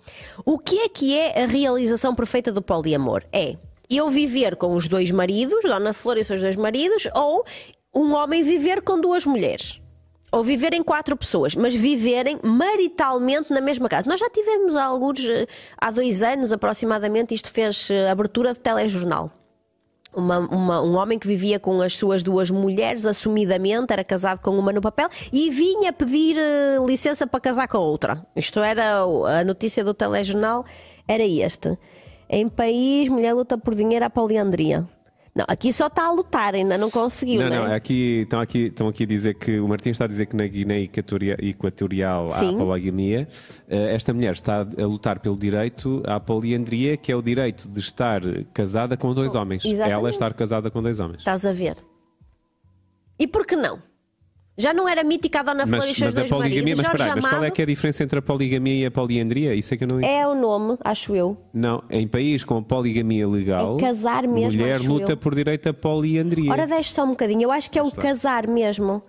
o 0.44 0.56
que 0.56 0.78
é 0.78 0.88
que 0.88 1.18
é 1.18 1.42
a 1.42 1.46
realização 1.46 2.14
perfeita 2.14 2.52
do 2.52 2.62
poliamor? 2.62 3.24
É 3.32 3.56
eu 3.88 4.08
viver 4.08 4.54
com 4.54 4.76
os 4.76 4.86
dois 4.86 5.10
maridos, 5.10 5.64
Dona 5.64 5.92
Flor 5.92 6.16
e 6.16 6.20
os 6.20 6.26
seus 6.28 6.40
dois 6.40 6.54
maridos, 6.54 7.08
ou 7.12 7.44
um 7.92 8.12
homem 8.14 8.44
viver 8.44 8.82
com 8.82 9.00
duas 9.00 9.26
mulheres. 9.26 9.80
Ou 10.30 10.44
viverem 10.44 10.80
quatro 10.80 11.16
pessoas, 11.16 11.56
mas 11.56 11.74
viverem 11.74 12.38
maritalmente 12.40 13.52
na 13.52 13.60
mesma 13.60 13.88
casa. 13.88 14.08
Nós 14.08 14.20
já 14.20 14.30
tivemos 14.30 14.76
alguns, 14.76 15.24
eh, 15.24 15.44
há 15.76 15.90
dois 15.90 16.22
anos 16.22 16.52
aproximadamente, 16.52 17.34
isto 17.34 17.50
fez 17.50 17.90
eh, 17.90 18.08
abertura 18.08 18.52
de 18.52 18.60
telejornal. 18.60 19.32
Uma- 20.14 20.38
uma- 20.40 20.82
um 20.82 20.96
homem 20.96 21.18
que 21.18 21.26
vivia 21.28 21.60
com 21.60 21.80
as 21.80 21.96
suas 21.96 22.22
duas 22.22 22.50
mulheres, 22.50 23.06
assumidamente, 23.06 23.92
era 23.92 24.02
casado 24.02 24.40
com 24.40 24.50
uma 24.58 24.72
no 24.72 24.80
papel 24.80 25.08
e 25.32 25.50
vinha 25.50 25.92
pedir 25.92 26.36
eh, 26.36 26.78
licença 26.84 27.26
para 27.28 27.38
casar 27.38 27.68
com 27.68 27.76
a 27.76 27.80
outra. 27.80 28.26
Isto 28.34 28.58
era 28.60 29.02
a 29.02 29.44
notícia 29.44 29.84
do 29.84 29.94
telejornal, 29.94 30.64
era 31.06 31.22
este. 31.24 31.78
Em 32.28 32.48
país, 32.48 33.08
mulher 33.08 33.34
luta 33.34 33.56
por 33.56 33.74
dinheiro 33.74 34.04
à 34.04 34.10
poliandria. 34.10 34.84
Não, 35.40 35.46
aqui 35.48 35.72
só 35.72 35.86
está 35.86 36.04
a 36.06 36.12
lutar, 36.12 36.54
ainda 36.54 36.76
não 36.76 36.90
conseguiu, 36.90 37.40
Não, 37.40 37.48
né? 37.48 37.58
não, 37.58 37.72
aqui, 37.74 38.20
estão, 38.24 38.40
aqui, 38.40 38.58
estão 38.66 38.88
aqui 38.88 39.04
a 39.04 39.06
dizer 39.06 39.34
que 39.34 39.58
o 39.58 39.66
Martim 39.66 39.88
está 39.88 40.04
a 40.04 40.08
dizer 40.08 40.26
que 40.26 40.36
na 40.36 40.46
Guiné 40.46 40.80
Equatoria- 40.82 41.36
Equatorial 41.40 42.30
há 42.32 42.40
Sim. 42.40 42.58
poligamia. 42.58 43.26
Eh, 43.68 43.94
Esta 43.94 44.12
mulher 44.12 44.32
está 44.32 44.60
a 44.60 44.84
lutar 44.86 45.18
pelo 45.20 45.36
direito 45.38 46.02
à 46.06 46.20
poliandria, 46.20 46.96
que 46.98 47.10
é 47.10 47.16
o 47.16 47.22
direito 47.22 47.66
de 47.70 47.80
estar 47.80 48.20
casada 48.52 48.96
com 48.98 49.14
dois 49.14 49.34
homens. 49.34 49.64
exatamente. 49.64 49.92
Ela 49.98 50.10
estar 50.10 50.34
casada 50.34 50.70
com 50.70 50.82
dois 50.82 51.00
homens. 51.00 51.20
Estás 51.20 51.46
a 51.46 51.52
ver? 51.52 51.76
E 53.18 53.26
por 53.26 53.46
que 53.46 53.56
não? 53.56 53.78
Já 54.58 54.74
não 54.74 54.86
era 54.88 55.02
mítica 55.02 55.40
a 55.40 55.42
Dona 55.42 55.66
Flor 55.66 55.76
e 55.84 55.88
Mas, 55.88 55.96
seus 55.96 56.00
mas 56.00 56.16
a 56.16 56.20
dois 56.20 56.30
poligamia, 56.30 56.76
maridos? 56.76 56.82
mas, 56.82 56.86
Jorge 56.86 57.02
espera 57.02 57.14
aí, 57.14 57.22
mas 57.22 57.30
qual 57.32 57.44
é 57.44 57.50
que 57.50 57.62
é 57.62 57.64
a 57.64 57.66
diferença 57.66 58.04
entre 58.04 58.18
a 58.18 58.22
poligamia 58.22 58.74
e 58.82 58.86
a 58.86 58.90
poliandria? 58.90 59.54
Isso 59.54 59.72
é 59.72 59.76
que 59.76 59.84
eu 59.84 59.88
não 59.88 60.00
é 60.00 60.26
o 60.26 60.34
nome, 60.34 60.76
acho 60.84 61.14
eu. 61.16 61.36
Não, 61.54 61.82
em 61.88 62.06
país 62.06 62.44
com 62.44 62.62
poligamia 62.62 63.26
legal, 63.26 63.76
É 63.78 63.80
casar 63.80 64.26
mesmo, 64.26 64.60
mulher 64.60 64.80
luta 64.80 65.12
eu. 65.12 65.16
por 65.16 65.34
direito 65.34 65.68
à 65.68 65.72
poliandria. 65.72 66.50
Ora, 66.52 66.66
deixe 66.66 66.92
só 66.92 67.04
um 67.04 67.10
bocadinho. 67.10 67.42
Eu 67.44 67.52
acho 67.52 67.70
que 67.70 67.78
é 67.78 67.82
o 67.82 67.90
casar 67.90 68.46
mesmo. 68.46 69.02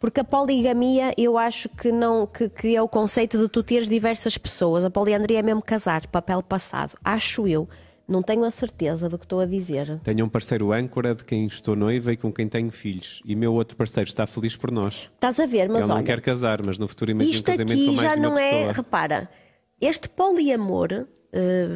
Porque 0.00 0.20
a 0.20 0.24
poligamia, 0.24 1.12
eu 1.18 1.36
acho 1.36 1.68
que 1.68 1.90
não 1.92 2.24
que, 2.26 2.48
que 2.48 2.74
é 2.74 2.80
o 2.80 2.88
conceito 2.88 3.36
de 3.36 3.48
tu 3.48 3.62
teres 3.64 3.88
diversas 3.88 4.38
pessoas. 4.38 4.84
A 4.84 4.90
poliandria 4.90 5.40
é 5.40 5.42
mesmo 5.42 5.60
casar, 5.62 6.06
papel 6.06 6.42
passado. 6.42 6.96
Acho 7.04 7.46
eu. 7.48 7.68
Não 8.08 8.22
tenho 8.22 8.42
a 8.44 8.50
certeza 8.50 9.06
do 9.06 9.18
que 9.18 9.26
estou 9.26 9.38
a 9.40 9.44
dizer. 9.44 10.00
Tenho 10.02 10.24
um 10.24 10.28
parceiro 10.30 10.72
âncora 10.72 11.14
de 11.14 11.22
quem 11.22 11.44
estou 11.44 11.76
noiva 11.76 12.10
e 12.10 12.16
com 12.16 12.32
quem 12.32 12.48
tenho 12.48 12.70
filhos. 12.70 13.20
E 13.22 13.36
meu 13.36 13.52
outro 13.52 13.76
parceiro 13.76 14.08
está 14.08 14.26
feliz 14.26 14.56
por 14.56 14.70
nós. 14.70 15.10
Estás 15.12 15.38
a 15.38 15.44
ver, 15.44 15.68
mas 15.68 15.80
Ele 15.80 15.88
não 15.88 15.96
olha. 15.96 16.04
quer 16.04 16.22
casar, 16.22 16.60
mas 16.64 16.78
no 16.78 16.88
futuro 16.88 17.10
imagina 17.10 17.38
um 17.38 17.42
casamento 17.42 17.84
com 17.84 17.92
mais 17.92 18.08
já 18.08 18.14
de 18.14 18.20
uma 18.20 18.30
não 18.30 18.38
é. 18.38 18.50
pessoa. 18.50 18.72
Repara, 18.72 19.30
este 19.78 20.08
poliamor 20.08 21.06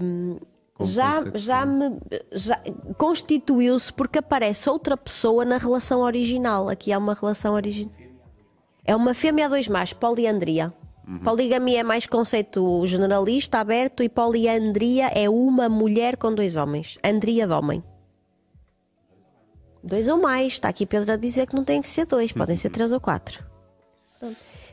hum, 0.03 0.39
já, 0.81 1.13
já, 1.35 1.67
me, 1.67 1.99
já 2.33 2.59
constituiu-se 2.97 3.93
porque 3.93 4.19
aparece 4.19 4.71
outra 4.71 4.97
pessoa 4.97 5.45
na 5.45 5.59
relação 5.59 6.01
original. 6.01 6.69
Aqui 6.71 6.93
há 6.93 6.99
uma 6.99 7.13
relação 7.13 7.53
original. 7.53 7.93
É 8.85 8.97
uma 8.97 9.13
fêmea 9.15 9.47
a 9.47 9.49
dois 9.49 9.69
machos, 9.69 9.93
poliandria. 9.93 10.73
Uhum. 11.13 11.19
Poligamia 11.19 11.81
é 11.81 11.83
mais 11.83 12.07
conceito 12.07 12.87
generalista, 12.87 13.59
aberto, 13.59 14.03
e 14.03 14.09
poliandria 14.09 15.09
é 15.09 15.29
uma 15.29 15.69
mulher 15.69 16.17
com 16.17 16.35
dois 16.35 16.57
homens. 16.57 16.99
Andria 17.05 17.47
de 17.47 17.53
homem. 17.53 17.85
Dois 19.85 20.09
ou 20.09 20.19
mais. 20.19 20.55
Está 20.55 20.69
aqui 20.69 20.87
Pedro 20.87 21.13
a 21.13 21.17
dizer 21.17 21.47
que 21.47 21.55
não 21.55 21.65
tem 21.65 21.83
que 21.83 21.89
ser 21.89 22.07
dois, 22.07 22.33
podem 22.33 22.57
ser 22.57 22.71
três 22.71 22.93
ou 22.93 23.01
quatro. 23.01 23.45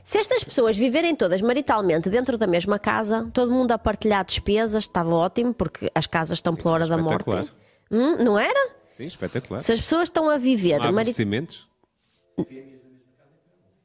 Se 0.02 0.18
estas 0.18 0.44
pessoas 0.44 0.78
viverem 0.78 1.14
todas 1.14 1.42
maritalmente 1.42 2.10
dentro 2.10 2.38
da 2.38 2.48
mesma 2.48 2.80
casa, 2.80 3.30
todo 3.34 3.52
mundo 3.52 3.74
a 3.74 3.78
partilhar 3.78 4.24
despesas, 4.24 4.86
estava 4.86 5.14
ótimo, 5.14 5.54
porque 5.54 5.92
as 5.94 6.08
casas 6.08 6.38
estão 6.38 6.56
pela 6.56 6.72
hora 6.72 6.88
da 6.88 6.98
morte. 6.98 7.52
Hum, 7.92 8.16
não 8.24 8.40
era? 8.40 8.72
Sim, 8.88 9.06
espetacular. 9.06 9.62
Se 9.62 9.74
as 9.74 9.82
pessoas 9.82 10.04
estão 10.04 10.30
a 10.30 10.38
viver 10.38 10.78
Não 10.80 10.88
há 10.88 10.92
mari... 10.92 11.12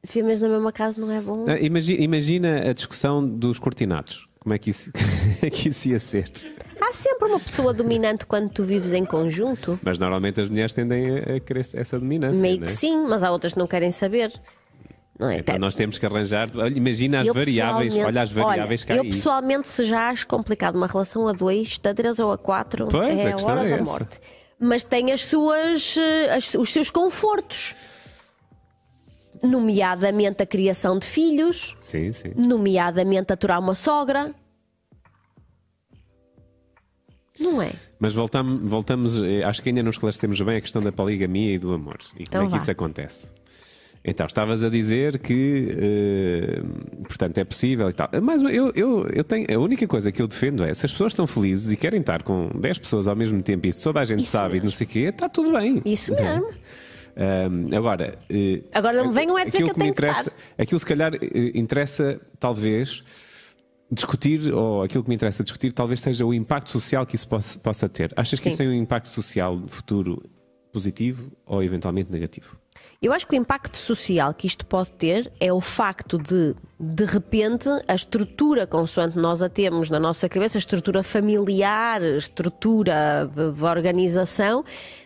fêmeas 0.05 0.39
na 0.39 0.47
mesma 0.49 0.71
casa, 0.71 0.99
não 0.99 1.11
é 1.11 1.19
bom? 1.21 1.45
Ah, 1.47 1.59
imagi- 1.59 1.97
Imagina 2.01 2.69
a 2.69 2.73
discussão 2.73 3.25
dos 3.27 3.59
cortinados. 3.59 4.27
Como 4.39 4.53
é 4.53 4.59
que 4.59 4.69
isso, 4.69 4.91
é 5.41 5.49
que 5.49 5.69
isso 5.69 5.89
ia 5.89 5.97
ser? 5.99 6.31
Há 6.79 6.93
sempre 6.93 7.27
uma 7.29 7.39
pessoa 7.39 7.73
dominante 7.73 8.25
quando 8.27 8.49
tu 8.49 8.63
vives 8.63 8.93
em 8.93 9.03
conjunto. 9.03 9.79
Mas 9.83 9.97
normalmente 9.97 10.39
as 10.39 10.49
mulheres 10.49 10.71
tendem 10.73 11.17
a 11.17 11.39
querer 11.39 11.65
essa 11.73 11.99
dominância. 11.99 12.39
Meio 12.39 12.61
é? 12.63 12.65
que 12.65 12.71
sim, 12.71 13.05
mas 13.07 13.23
há 13.23 13.31
outras 13.31 13.53
que 13.53 13.59
não 13.59 13.65
querem 13.65 13.91
saber. 13.91 14.31
Não 15.17 15.29
é? 15.29 15.37
Então 15.39 15.57
nós 15.57 15.75
temos 15.75 15.97
que 15.97 16.05
arranjar. 16.05 16.49
Imagina 16.75 17.21
as 17.21 17.27
Eu 17.27 17.33
variáveis. 17.33 17.95
Olha 17.97 18.21
as 18.21 18.31
variáveis 18.31 18.81
olha, 18.81 18.85
que 18.87 18.93
há 18.93 18.95
Eu 18.97 19.01
aí. 19.03 19.09
pessoalmente, 19.09 19.67
se 19.67 19.83
já 19.85 20.09
acho 20.09 20.27
complicado 20.27 20.75
uma 20.75 20.87
relação 20.87 21.27
a 21.27 21.31
dois, 21.31 21.79
a 21.83 21.93
três 21.93 22.19
ou 22.19 22.31
a 22.31 22.37
quatro, 22.37 22.87
Pois, 22.89 23.17
é 23.19 23.31
a 23.31 23.35
a, 23.35 23.45
hora 23.45 23.67
é 23.67 23.77
da 23.77 23.83
morte. 23.83 24.19
Mas 24.59 24.83
tem 24.83 25.11
as 25.11 25.23
suas, 25.23 25.97
eh, 25.97 26.35
as- 26.35 26.53
os 26.53 26.71
seus 26.71 26.89
confortos. 26.89 27.73
Nomeadamente 29.45 30.41
a 30.43 30.45
criação 30.45 30.97
de 30.99 31.05
filhos, 31.05 31.75
Sim, 31.81 32.11
sim. 32.13 32.31
nomeadamente 32.35 33.31
aturar 33.33 33.59
uma 33.59 33.75
sogra. 33.75 34.33
Não 37.39 37.61
é? 37.61 37.71
Mas 37.99 38.13
voltamos, 38.13 38.61
voltamos, 38.69 39.17
eh, 39.21 39.41
acho 39.43 39.61
que 39.61 39.69
ainda 39.69 39.83
não 39.83 39.89
esclarecemos 39.89 40.39
bem 40.39 40.55
a 40.57 40.61
questão 40.61 40.81
da 40.81 40.91
poligamia 40.91 41.53
e 41.53 41.57
do 41.59 41.73
amor. 41.73 41.97
E 42.17 42.23
Então 42.23 42.41
como 42.41 42.43
é 42.43 42.45
que 42.47 42.51
vá. 42.51 42.57
isso 42.57 42.71
acontece? 42.71 43.33
Então, 44.07 44.25
estavas 44.27 44.63
a 44.63 44.69
dizer 44.69 45.17
que, 45.17 45.67
eh, 45.77 46.61
portanto, 47.07 47.39
é 47.39 47.43
possível 47.43 47.89
e 47.89 47.93
tal. 47.93 48.07
Mas 48.21 48.41
eu, 48.43 48.71
eu, 48.75 49.07
eu 49.07 49.23
tenho, 49.23 49.47
a 49.51 49.59
única 49.59 49.87
coisa 49.87 50.11
que 50.11 50.21
eu 50.21 50.27
defendo 50.27 50.63
é, 50.63 50.71
se 50.75 50.85
as 50.85 50.91
pessoas 50.91 51.11
estão 51.11 51.25
felizes 51.25 51.71
e 51.73 51.75
querem 51.75 51.99
estar 52.01 52.21
com 52.21 52.49
10 52.53 52.77
pessoas 52.77 53.07
ao 53.07 53.15
mesmo 53.15 53.41
tempo 53.41 53.65
e 53.65 53.73
se 53.73 53.83
toda 53.83 53.99
a 53.99 54.05
gente 54.05 54.21
Isso 54.21 54.31
sabe 54.31 54.57
e 54.57 54.59
não 54.59 54.65
mesmo. 54.65 54.77
sei 54.77 54.85
o 54.85 54.89
quê, 54.91 54.99
está 54.99 55.27
tudo 55.27 55.51
bem. 55.53 55.81
Isso 55.83 56.13
mesmo. 56.13 56.47
Ahm, 57.17 57.73
agora, 57.73 58.19
eh, 58.29 58.61
Agora 58.73 58.97
não 58.97 59.07
me 59.07 59.13
venham 59.13 59.37
a 59.37 59.45
dizer 59.45 59.57
aquilo 59.57 59.73
que 59.73 59.81
eu 59.81 59.85
me 59.85 59.93
tenho 59.93 59.93
que 59.93 60.01
interessa, 60.01 60.33
Aquilo 60.57 60.79
se 60.79 60.85
calhar 60.85 61.15
eh, 61.15 61.51
interessa, 61.55 62.19
talvez, 62.39 63.03
discutir, 63.89 64.53
ou 64.53 64.83
aquilo 64.83 65.03
que 65.03 65.09
me 65.09 65.15
interessa 65.15 65.43
discutir, 65.43 65.71
talvez 65.71 66.01
seja 66.01 66.25
o 66.25 66.33
impacto 66.33 66.69
social 66.69 67.05
que 67.05 67.15
isso 67.15 67.27
possa, 67.27 67.57
possa 67.59 67.87
ter. 67.87 68.11
Achas 68.15 68.39
que 68.39 68.43
Sim. 68.43 68.49
isso 68.49 68.57
tem 68.57 68.67
um 68.67 68.73
impacto 68.73 69.07
social 69.07 69.55
no 69.55 69.67
futuro 69.67 70.21
positivo 70.71 71.31
ou 71.45 71.63
eventualmente 71.63 72.11
negativo? 72.11 72.57
Eu 73.01 73.13
acho 73.13 73.27
que 73.27 73.35
o 73.35 73.37
impacto 73.37 73.77
social 73.77 74.33
que 74.33 74.47
isto 74.47 74.65
pode 74.65 74.91
ter 74.93 75.31
é 75.39 75.51
o 75.51 75.61
facto 75.61 76.17
de, 76.17 76.55
de 76.79 77.05
repente, 77.05 77.69
a 77.87 77.93
estrutura 77.93 78.65
consoante 78.65 79.17
nós 79.17 79.41
a 79.41 79.49
temos 79.49 79.89
na 79.89 79.99
nossa 79.99 80.27
cabeça, 80.29 80.57
a 80.57 80.59
estrutura 80.59 81.03
familiar, 81.03 82.01
a 82.01 82.17
estrutura 82.17 83.29
de, 83.33 83.51
de 83.51 83.65
organização, 83.65 84.63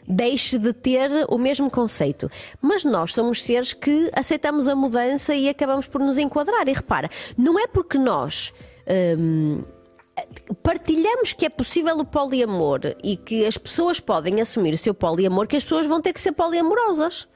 deixe 0.08 0.58
de 0.58 0.72
ter 0.72 1.10
o 1.28 1.38
mesmo 1.38 1.70
conceito. 1.70 2.30
Mas 2.62 2.84
nós 2.84 3.14
somos 3.14 3.44
seres 3.44 3.74
que 3.74 4.10
aceitamos 4.14 4.68
a 4.68 4.76
mudança 4.76 5.36
e 5.36 5.50
acabamos 5.50 5.88
por 5.88 6.02
nos 6.02 6.18
enquadrar. 6.18 6.68
E 6.68 6.74
repara, 6.74 7.10
não 7.38 7.60
é 7.60 7.68
porque 7.68 7.98
nós. 7.98 8.54
hum, 9.18 9.64
partilhamos 10.62 11.34
que 11.34 11.46
é 11.46 11.50
possível 11.50 11.98
o 11.98 12.06
poliamor 12.06 12.82
e 13.04 13.16
que 13.16 13.46
as 13.46 13.58
pessoas 13.58 14.00
podem 14.00 14.42
assumir 14.42 14.74
o 14.74 14.78
seu 14.78 14.94
poliamor, 14.94 15.48
que 15.48 15.56
as 15.56 15.64
pessoas 15.64 15.86
vão 15.86 16.02
ter 16.02 16.14
que 16.14 16.22
ser 16.22 16.32
poliamorosas. 16.32 17.28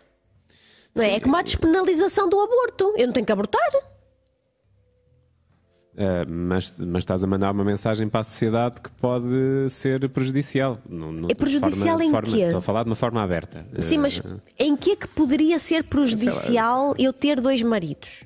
Não 0.96 1.04
é? 1.04 1.16
é 1.16 1.20
como 1.20 1.36
a 1.36 1.42
despenalização 1.42 2.30
do 2.30 2.40
aborto. 2.40 2.94
Eu 2.98 3.08
não 3.08 3.14
tenho 3.14 3.26
que 3.26 3.32
abortar. 3.32 3.70
Uh, 5.94 6.26
mas, 6.28 6.74
mas 6.80 7.02
estás 7.02 7.24
a 7.24 7.28
mandar 7.28 7.52
uma 7.52 7.64
mensagem 7.64 8.10
para 8.10 8.22
a 8.22 8.24
sociedade 8.24 8.82
que 8.82 8.90
pode 8.94 9.70
ser 9.70 10.10
prejudicial. 10.10 10.80
No, 10.90 11.12
no, 11.12 11.32
é 11.32 11.36
prejudicial 11.36 12.00
forma, 12.00 12.06
em 12.06 12.12
forma, 12.12 12.32
quê? 12.32 12.42
Estou 12.42 12.58
a 12.58 12.62
falar 12.62 12.84
de 12.84 12.90
uma 12.90 12.96
forma 12.96 13.22
aberta. 13.22 13.66
Sim, 13.80 14.00
mas 14.00 14.18
uh, 14.18 14.42
em 14.58 14.76
que 14.76 14.92
é 14.92 14.96
que 14.96 15.08
poderia 15.08 15.60
ser 15.60 15.84
prejudicial 15.84 16.96
eu 16.98 17.14
ter 17.14 17.40
dois 17.40 17.62
maridos? 17.62 18.26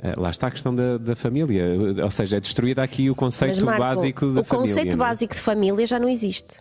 Uh, 0.00 0.20
lá 0.20 0.30
está 0.30 0.48
a 0.48 0.50
questão 0.50 0.74
da, 0.74 0.98
da, 0.98 1.14
família, 1.14 1.64
ou 2.02 2.10
seja, 2.10 2.38
é 2.38 2.40
destruído 2.40 2.80
aqui 2.80 3.08
o 3.08 3.14
conceito 3.14 3.64
Marco, 3.64 3.80
básico 3.80 4.26
da 4.26 4.40
o 4.40 4.44
família. 4.44 4.72
O 4.72 4.74
conceito 4.74 4.96
não? 4.96 5.04
É? 5.04 5.08
básico 5.08 5.34
de 5.34 5.40
família 5.40 5.86
já 5.86 6.00
não 6.00 6.08
existe. 6.08 6.60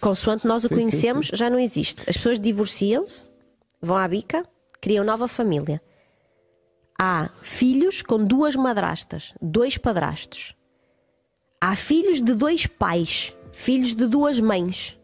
Consoante 0.00 0.44
nós 0.44 0.62
sim, 0.62 0.66
o 0.66 0.70
conhecemos, 0.70 1.26
sim, 1.26 1.30
sim. 1.30 1.36
já 1.36 1.48
não 1.48 1.58
existe. 1.58 2.02
As 2.10 2.16
pessoas 2.16 2.40
divorciam-se, 2.40 3.26
vão 3.84 3.96
à 3.96 4.08
bica, 4.08 4.44
criam 4.80 5.04
nova 5.04 5.28
família 5.28 5.80
há 6.98 7.28
filhos 7.42 8.02
com 8.02 8.24
duas 8.24 8.56
madrastas, 8.56 9.34
dois 9.40 9.76
padrastos. 9.76 10.54
Há 11.60 11.74
filhos 11.74 12.20
de 12.20 12.34
dois 12.34 12.66
pais, 12.66 13.36
filhos 13.52 13.94
de 13.94 14.06
duas 14.06 14.38
mães. 14.40 14.98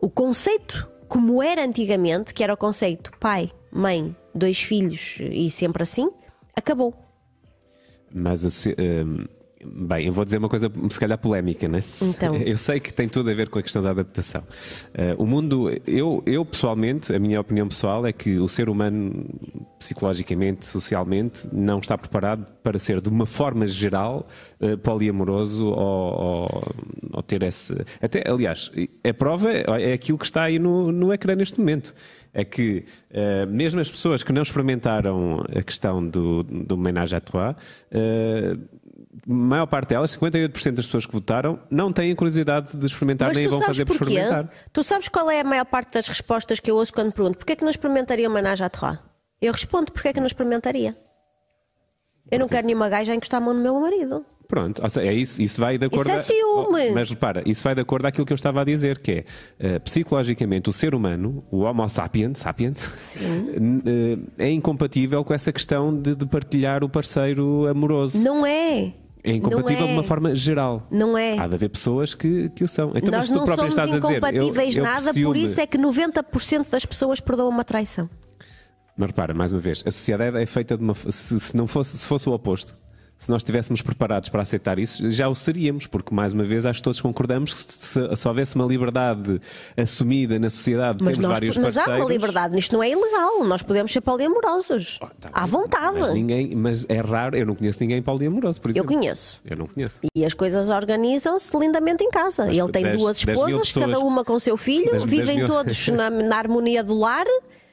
O 0.00 0.10
conceito, 0.10 0.88
como 1.08 1.42
era 1.42 1.64
antigamente, 1.64 2.34
que 2.34 2.42
era 2.42 2.54
o 2.54 2.56
conceito 2.56 3.10
pai, 3.18 3.50
mãe, 3.70 4.14
dois 4.34 4.60
filhos 4.60 5.16
e 5.20 5.50
sempre 5.50 5.82
assim, 5.82 6.10
acabou. 6.54 6.94
Mas 8.12 8.44
hum, 8.66 9.26
Bem, 9.70 10.06
eu 10.06 10.12
vou 10.12 10.24
dizer 10.24 10.38
uma 10.38 10.48
coisa 10.48 10.70
se 10.88 10.98
calhar 10.98 11.18
polémica, 11.18 11.68
né? 11.68 11.82
Então. 12.00 12.36
Eu 12.48 12.56
sei 12.56 12.80
que 12.80 12.92
tem 12.92 13.08
tudo 13.08 13.30
a 13.30 13.34
ver 13.34 13.48
com 13.48 13.58
a 13.58 13.62
questão 13.62 13.82
da 13.82 13.90
adaptação. 13.90 14.40
Uh, 14.40 15.22
o 15.22 15.26
mundo, 15.26 15.70
eu, 15.86 16.22
eu 16.24 16.44
pessoalmente, 16.44 17.14
a 17.14 17.18
minha 17.18 17.40
opinião 17.40 17.68
pessoal 17.68 18.06
é 18.06 18.12
que 18.12 18.38
o 18.38 18.48
ser 18.48 18.68
humano, 18.68 19.26
psicologicamente, 19.78 20.64
socialmente, 20.66 21.46
não 21.52 21.78
está 21.78 21.98
preparado 21.98 22.46
para 22.62 22.78
ser, 22.78 23.00
de 23.00 23.08
uma 23.08 23.26
forma 23.26 23.66
geral, 23.66 24.26
uh, 24.60 24.78
poliamoroso 24.78 25.66
ou, 25.66 25.74
ou, 25.74 26.74
ou, 27.12 27.22
ter 27.22 27.42
esse. 27.42 27.74
Até, 28.00 28.24
aliás, 28.28 28.70
a 29.04 29.14
prova 29.14 29.50
é 29.50 29.92
aquilo 29.92 30.18
que 30.18 30.24
está 30.24 30.44
aí 30.44 30.58
no, 30.58 30.90
no 30.92 31.12
ecrã 31.12 31.34
neste 31.34 31.58
momento 31.58 31.94
é 32.32 32.44
que 32.44 32.84
uh, 33.10 33.46
mesmo 33.50 33.80
as 33.80 33.90
pessoas 33.90 34.22
que 34.22 34.32
não 34.32 34.42
experimentaram 34.42 35.44
a 35.54 35.62
questão 35.62 36.06
do, 36.06 36.42
do 36.42 36.76
ménage 36.76 37.16
à 37.16 37.20
trois, 37.20 37.52
uh, 37.52 38.58
maior 39.26 39.66
parte 39.66 39.90
delas, 39.90 40.16
58% 40.16 40.72
das 40.72 40.86
pessoas 40.86 41.06
que 41.06 41.12
votaram, 41.12 41.58
não 41.70 41.92
têm 41.92 42.14
curiosidade 42.14 42.76
de 42.76 42.86
experimentar 42.86 43.34
nem 43.34 43.48
vão 43.48 43.60
fazer 43.60 43.84
por 43.84 43.94
experimentar. 43.94 44.48
Tu 44.72 44.82
sabes 44.82 45.08
qual 45.08 45.30
é 45.30 45.40
a 45.40 45.44
maior 45.44 45.64
parte 45.64 45.92
das 45.92 46.08
respostas 46.08 46.60
que 46.60 46.70
eu 46.70 46.76
ouço 46.76 46.92
quando 46.92 47.12
pergunto 47.12 47.38
porquê 47.38 47.52
é 47.52 47.56
que 47.56 47.64
não 47.64 47.70
experimentaria 47.70 48.28
uma 48.28 48.40
à 48.40 48.68
trois? 48.68 48.98
Eu 49.40 49.52
respondo 49.52 49.92
porquê 49.92 50.08
é 50.08 50.12
que 50.12 50.20
não 50.20 50.26
experimentaria. 50.26 50.96
Eu 52.30 52.40
não 52.40 52.48
quero 52.48 52.66
nenhuma 52.66 52.88
gaja 52.88 53.12
a 53.12 53.14
encostar 53.14 53.40
a 53.40 53.44
mão 53.44 53.54
no 53.54 53.60
meu 53.60 53.80
marido. 53.80 54.24
Pronto, 54.48 54.82
seja, 54.88 55.06
é 55.06 55.12
isso, 55.12 55.42
isso 55.42 55.60
vai 55.60 55.76
de 55.76 55.84
acordo. 55.84 56.08
Isso 56.08 56.18
é 56.18 56.22
ciúme. 56.22 56.88
A, 56.88 56.92
mas 56.94 57.10
repara, 57.10 57.42
isso 57.44 57.62
vai 57.62 57.74
de 57.74 57.82
acordo 57.82 58.06
àquilo 58.06 58.24
que 58.24 58.32
eu 58.32 58.34
estava 58.34 58.62
a 58.62 58.64
dizer, 58.64 58.98
que 58.98 59.24
é 59.58 59.76
uh, 59.76 59.80
psicologicamente 59.80 60.70
o 60.70 60.72
ser 60.72 60.94
humano, 60.94 61.44
o 61.50 61.58
Homo 61.58 61.86
sapiens, 61.90 62.38
sapiens 62.38 62.86
uh, 63.16 64.26
é 64.38 64.50
incompatível 64.50 65.22
com 65.22 65.34
essa 65.34 65.52
questão 65.52 65.94
de, 65.94 66.14
de 66.14 66.24
partilhar 66.24 66.82
o 66.82 66.88
parceiro 66.88 67.66
amoroso. 67.66 68.24
Não 68.24 68.46
é. 68.46 68.94
É 69.24 69.32
incompatível 69.32 69.84
é. 69.84 69.88
de 69.88 69.92
uma 69.94 70.02
forma 70.02 70.34
geral. 70.34 70.86
Não 70.90 71.16
é. 71.16 71.38
Há 71.38 71.46
de 71.46 71.54
haver 71.54 71.68
pessoas 71.68 72.14
que, 72.14 72.48
que 72.50 72.64
o 72.64 72.68
são. 72.68 72.92
Então, 72.94 73.10
Nós 73.10 73.30
não 73.30 73.46
somos 73.46 73.76
incompatíveis 73.76 74.68
dizer, 74.68 74.80
eu, 74.80 74.84
eu 74.84 74.90
nada, 74.90 75.12
por 75.12 75.36
isso 75.36 75.60
é 75.60 75.66
que 75.66 75.78
90% 75.78 76.70
das 76.70 76.86
pessoas 76.86 77.20
perdoam 77.20 77.48
uma 77.48 77.64
traição. 77.64 78.08
Mas 78.96 79.08
repara, 79.08 79.32
mais 79.32 79.52
uma 79.52 79.60
vez, 79.60 79.82
a 79.86 79.90
sociedade 79.92 80.36
é 80.36 80.46
feita 80.46 80.76
de 80.76 80.82
uma. 80.82 80.94
Se, 80.94 81.38
se 81.38 81.56
não 81.56 81.66
fosse, 81.66 81.96
se 81.96 82.06
fosse 82.06 82.28
o 82.28 82.32
oposto, 82.32 82.76
se 83.18 83.30
nós 83.30 83.40
estivéssemos 83.40 83.82
preparados 83.82 84.28
para 84.28 84.42
aceitar 84.42 84.78
isso, 84.78 85.10
já 85.10 85.28
o 85.28 85.34
seríamos, 85.34 85.86
porque 85.86 86.14
mais 86.14 86.32
uma 86.32 86.44
vez 86.44 86.64
acho 86.64 86.78
que 86.78 86.84
todos 86.84 87.00
concordamos 87.00 87.52
que 87.52 87.74
se, 87.74 88.16
se 88.16 88.28
houvesse 88.28 88.54
uma 88.54 88.64
liberdade 88.64 89.40
assumida 89.76 90.38
na 90.38 90.48
sociedade, 90.48 90.98
mas 91.00 91.14
temos 91.14 91.24
nós, 91.24 91.32
vários 91.32 91.56
mas 91.56 91.74
parceiros... 91.74 91.88
Mas 91.88 92.00
há 92.00 92.04
uma 92.04 92.12
liberdade, 92.12 92.58
isto 92.58 92.72
não 92.72 92.82
é 92.82 92.90
ilegal, 92.90 93.44
nós 93.44 93.60
podemos 93.60 93.90
ser 93.90 94.00
poliamorosos, 94.00 95.00
oh, 95.02 95.06
tá 95.20 95.30
à 95.32 95.44
vontade. 95.44 95.98
Mas, 95.98 96.14
ninguém, 96.14 96.54
mas 96.54 96.86
é 96.88 97.00
raro, 97.00 97.36
eu 97.36 97.44
não 97.44 97.56
conheço 97.56 97.78
ninguém 97.80 98.00
poliamoroso, 98.00 98.60
por 98.60 98.70
exemplo. 98.70 98.90
Eu 98.90 98.96
conheço. 98.96 99.40
Eu 99.44 99.56
não 99.56 99.66
conheço. 99.66 100.00
E 100.14 100.24
as 100.24 100.32
coisas 100.32 100.68
organizam-se 100.68 101.56
lindamente 101.58 102.04
em 102.04 102.10
casa. 102.10 102.46
Mas 102.46 102.56
Ele 102.56 102.70
tem 102.70 102.84
dez, 102.84 102.98
duas 102.98 103.16
esposas, 103.16 103.72
cada 103.72 103.98
uma 103.98 104.24
com 104.24 104.38
seu 104.38 104.56
filho, 104.56 104.98
vivem 105.04 105.38
mil... 105.38 105.48
todos 105.48 105.88
na, 105.88 106.08
na 106.08 106.36
harmonia 106.36 106.84
do 106.84 106.96
lar 106.96 107.26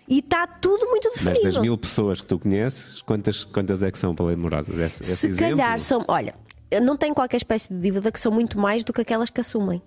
e 0.07 0.19
está 0.19 0.45
tudo 0.45 0.87
muito 0.87 1.09
definido. 1.09 1.39
Mas 1.43 1.53
das 1.55 1.61
mil 1.61 1.77
pessoas 1.77 2.21
que 2.21 2.27
tu 2.27 2.39
conheces, 2.39 3.01
quantas, 3.01 3.43
quantas 3.43 3.81
é 3.83 3.91
que 3.91 3.97
são 3.97 4.13
polimorosas? 4.13 4.77
Esse, 4.77 5.03
esse 5.03 5.15
Se 5.15 5.27
exemplo? 5.27 5.57
calhar 5.57 5.79
são. 5.79 6.05
Olha, 6.07 6.35
não 6.81 6.95
tenho 6.95 7.15
qualquer 7.15 7.37
espécie 7.37 7.73
de 7.73 7.79
dívida 7.79 8.11
que 8.11 8.19
são 8.19 8.31
muito 8.31 8.59
mais 8.59 8.83
do 8.83 8.93
que 8.93 9.01
aquelas 9.01 9.29
que 9.29 9.41
assumem. 9.41 9.81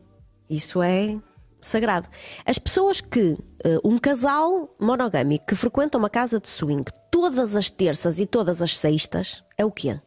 Isso 0.48 0.82
é 0.82 1.16
sagrado. 1.60 2.08
As 2.44 2.58
pessoas 2.58 3.00
que. 3.00 3.36
Uh, 3.64 3.80
um 3.84 3.98
casal 3.98 4.72
monogâmico 4.78 5.46
que 5.46 5.56
frequenta 5.56 5.98
uma 5.98 6.08
casa 6.08 6.38
de 6.38 6.48
swing 6.48 6.84
todas 7.10 7.56
as 7.56 7.68
terças 7.68 8.20
e 8.20 8.26
todas 8.26 8.62
as 8.62 8.78
sextas 8.78 9.42
é 9.56 9.64
o 9.64 9.70
quê? 9.72 10.00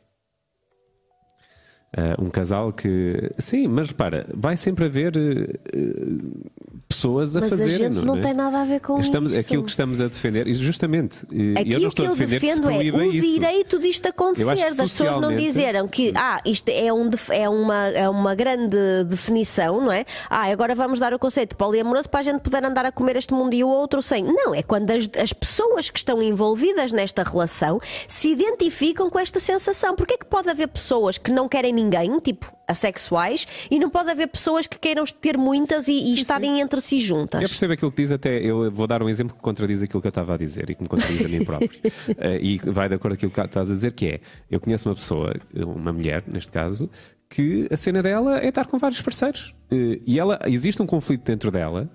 Uh, 1.98 2.26
um 2.26 2.30
casal 2.30 2.72
que. 2.72 3.32
Sim, 3.38 3.68
mas 3.68 3.90
repara, 3.90 4.26
vai 4.34 4.56
sempre 4.56 4.86
haver. 4.86 5.14
Uh, 5.18 6.50
pessoas 6.92 7.36
a 7.36 7.40
Mas 7.40 7.50
fazerem. 7.50 7.74
A 7.74 7.78
gente 7.78 7.94
não, 7.94 8.04
não 8.04 8.18
é? 8.18 8.22
tem 8.22 8.34
nada 8.34 8.62
a 8.62 8.66
ver 8.66 8.80
com 8.82 9.00
estamos, 9.00 9.32
isso. 9.32 9.40
Aquilo 9.40 9.64
que 9.64 9.72
estamos 9.72 10.02
a 10.02 10.08
defender, 10.08 10.48
e 10.48 10.54
justamente, 10.54 11.26
aquilo 11.26 11.74
eu 11.74 11.80
não 11.80 11.88
estou 11.88 12.06
que 12.06 12.12
a 12.12 12.16
defender 12.16 12.36
eu 12.36 12.40
defendo 12.40 12.68
que 12.68 12.88
é 12.88 12.92
o 12.92 13.04
isso. 13.04 13.28
direito 13.28 13.80
disto 13.80 14.06
acontecer, 14.08 14.76
das 14.76 14.76
pessoas 14.76 15.18
não 15.18 15.36
dizerem 15.36 15.88
que 15.88 16.14
ah, 16.16 16.42
isto 16.46 16.70
é, 16.70 16.94
um, 16.94 17.10
é, 17.30 17.50
uma, 17.50 17.88
é 17.90 18.10
uma 18.10 18.36
grande 18.36 18.78
definição, 19.06 19.82
não 19.82 19.92
é? 19.92 20.06
Ah, 20.30 20.52
agora 20.52 20.76
vamos 20.76 21.00
dar 21.00 21.14
o 21.14 21.20
conceito 21.20 21.56
poliamoroso 21.56 22.10
para 22.10 22.20
a 22.20 22.24
gente 22.24 22.42
poder 22.42 22.64
andar 22.66 22.86
a 22.86 22.92
comer 22.92 23.16
este 23.16 23.34
mundo 23.34 23.54
e 23.54 23.64
o 23.64 23.70
outro 23.70 24.02
sem. 24.02 24.24
Não, 24.24 24.54
é 24.54 24.62
quando 24.62 24.92
as, 24.92 25.10
as 25.22 25.34
pessoas 25.34 25.90
que 25.90 25.98
estão 25.98 26.22
envolvidas 26.22 26.92
nesta 26.92 27.24
relação 27.24 27.80
se 28.08 28.30
identificam 28.30 29.10
com 29.10 29.18
esta 29.18 29.40
sensação. 29.40 29.96
Porque 29.96 30.14
é 30.14 30.18
que 30.18 30.26
pode 30.26 30.50
haver 30.50 30.68
pessoas 30.68 31.18
que 31.18 31.32
não 31.32 31.48
querem 31.48 31.80
ninguém, 31.82 32.20
tipo 32.20 32.52
assexuais 32.68 33.46
e 33.70 33.78
não 33.78 33.90
pode 33.90 34.10
haver 34.10 34.28
pessoas 34.28 34.66
que 34.66 34.80
queiram 34.80 35.04
ter 35.06 35.38
muitas 35.38 35.88
e, 35.88 35.92
e 35.92 36.06
sim, 36.06 36.14
estarem 36.14 36.56
sim. 36.56 36.62
entre 36.62 36.82
si 36.82 37.00
juntas. 37.00 37.42
Eu 37.42 37.50
percebo 37.50 37.74
aquilo 37.74 37.92
que 37.92 38.02
diz, 38.02 38.12
até 38.12 38.40
eu 38.40 38.72
vou 38.72 38.88
dar 38.88 39.04
um 39.04 39.10
exemplo 39.10 39.36
que 39.36 39.42
contradiz 39.42 39.82
aquilo 39.82 40.02
que 40.02 40.08
eu 40.08 40.10
estava 40.10 40.36
a 40.36 40.38
dizer 40.38 40.70
e 40.70 40.76
que 40.76 40.82
me 40.82 40.88
contradiz 40.88 41.24
a 41.24 41.28
mim 41.28 41.44
próprio. 41.44 41.70
uh, 41.70 42.38
e 42.42 42.58
vai 42.64 42.88
de 42.88 42.96
acordo 42.96 43.14
com 43.14 43.26
aquilo 43.26 43.32
que 43.32 43.42
estás 43.42 43.70
a 43.70 43.76
dizer, 43.76 43.92
que 43.92 44.08
é 44.08 44.20
eu 44.50 44.60
conheço 44.60 44.88
uma 44.88 44.96
pessoa, 44.96 45.36
uma 45.54 45.92
mulher, 45.92 46.24
neste 46.28 46.52
caso, 46.52 46.90
que 47.30 47.68
a 47.72 47.78
cena 47.78 48.02
dela 48.02 48.40
é 48.40 48.50
estar 48.50 48.66
com 48.66 48.78
vários 48.78 49.02
parceiros. 49.02 49.54
Uh, 49.72 50.02
e 50.06 50.20
ela 50.20 50.40
existe 50.46 50.82
um 50.82 50.88
conflito 50.88 51.24
dentro 51.24 51.52
dela. 51.52 51.90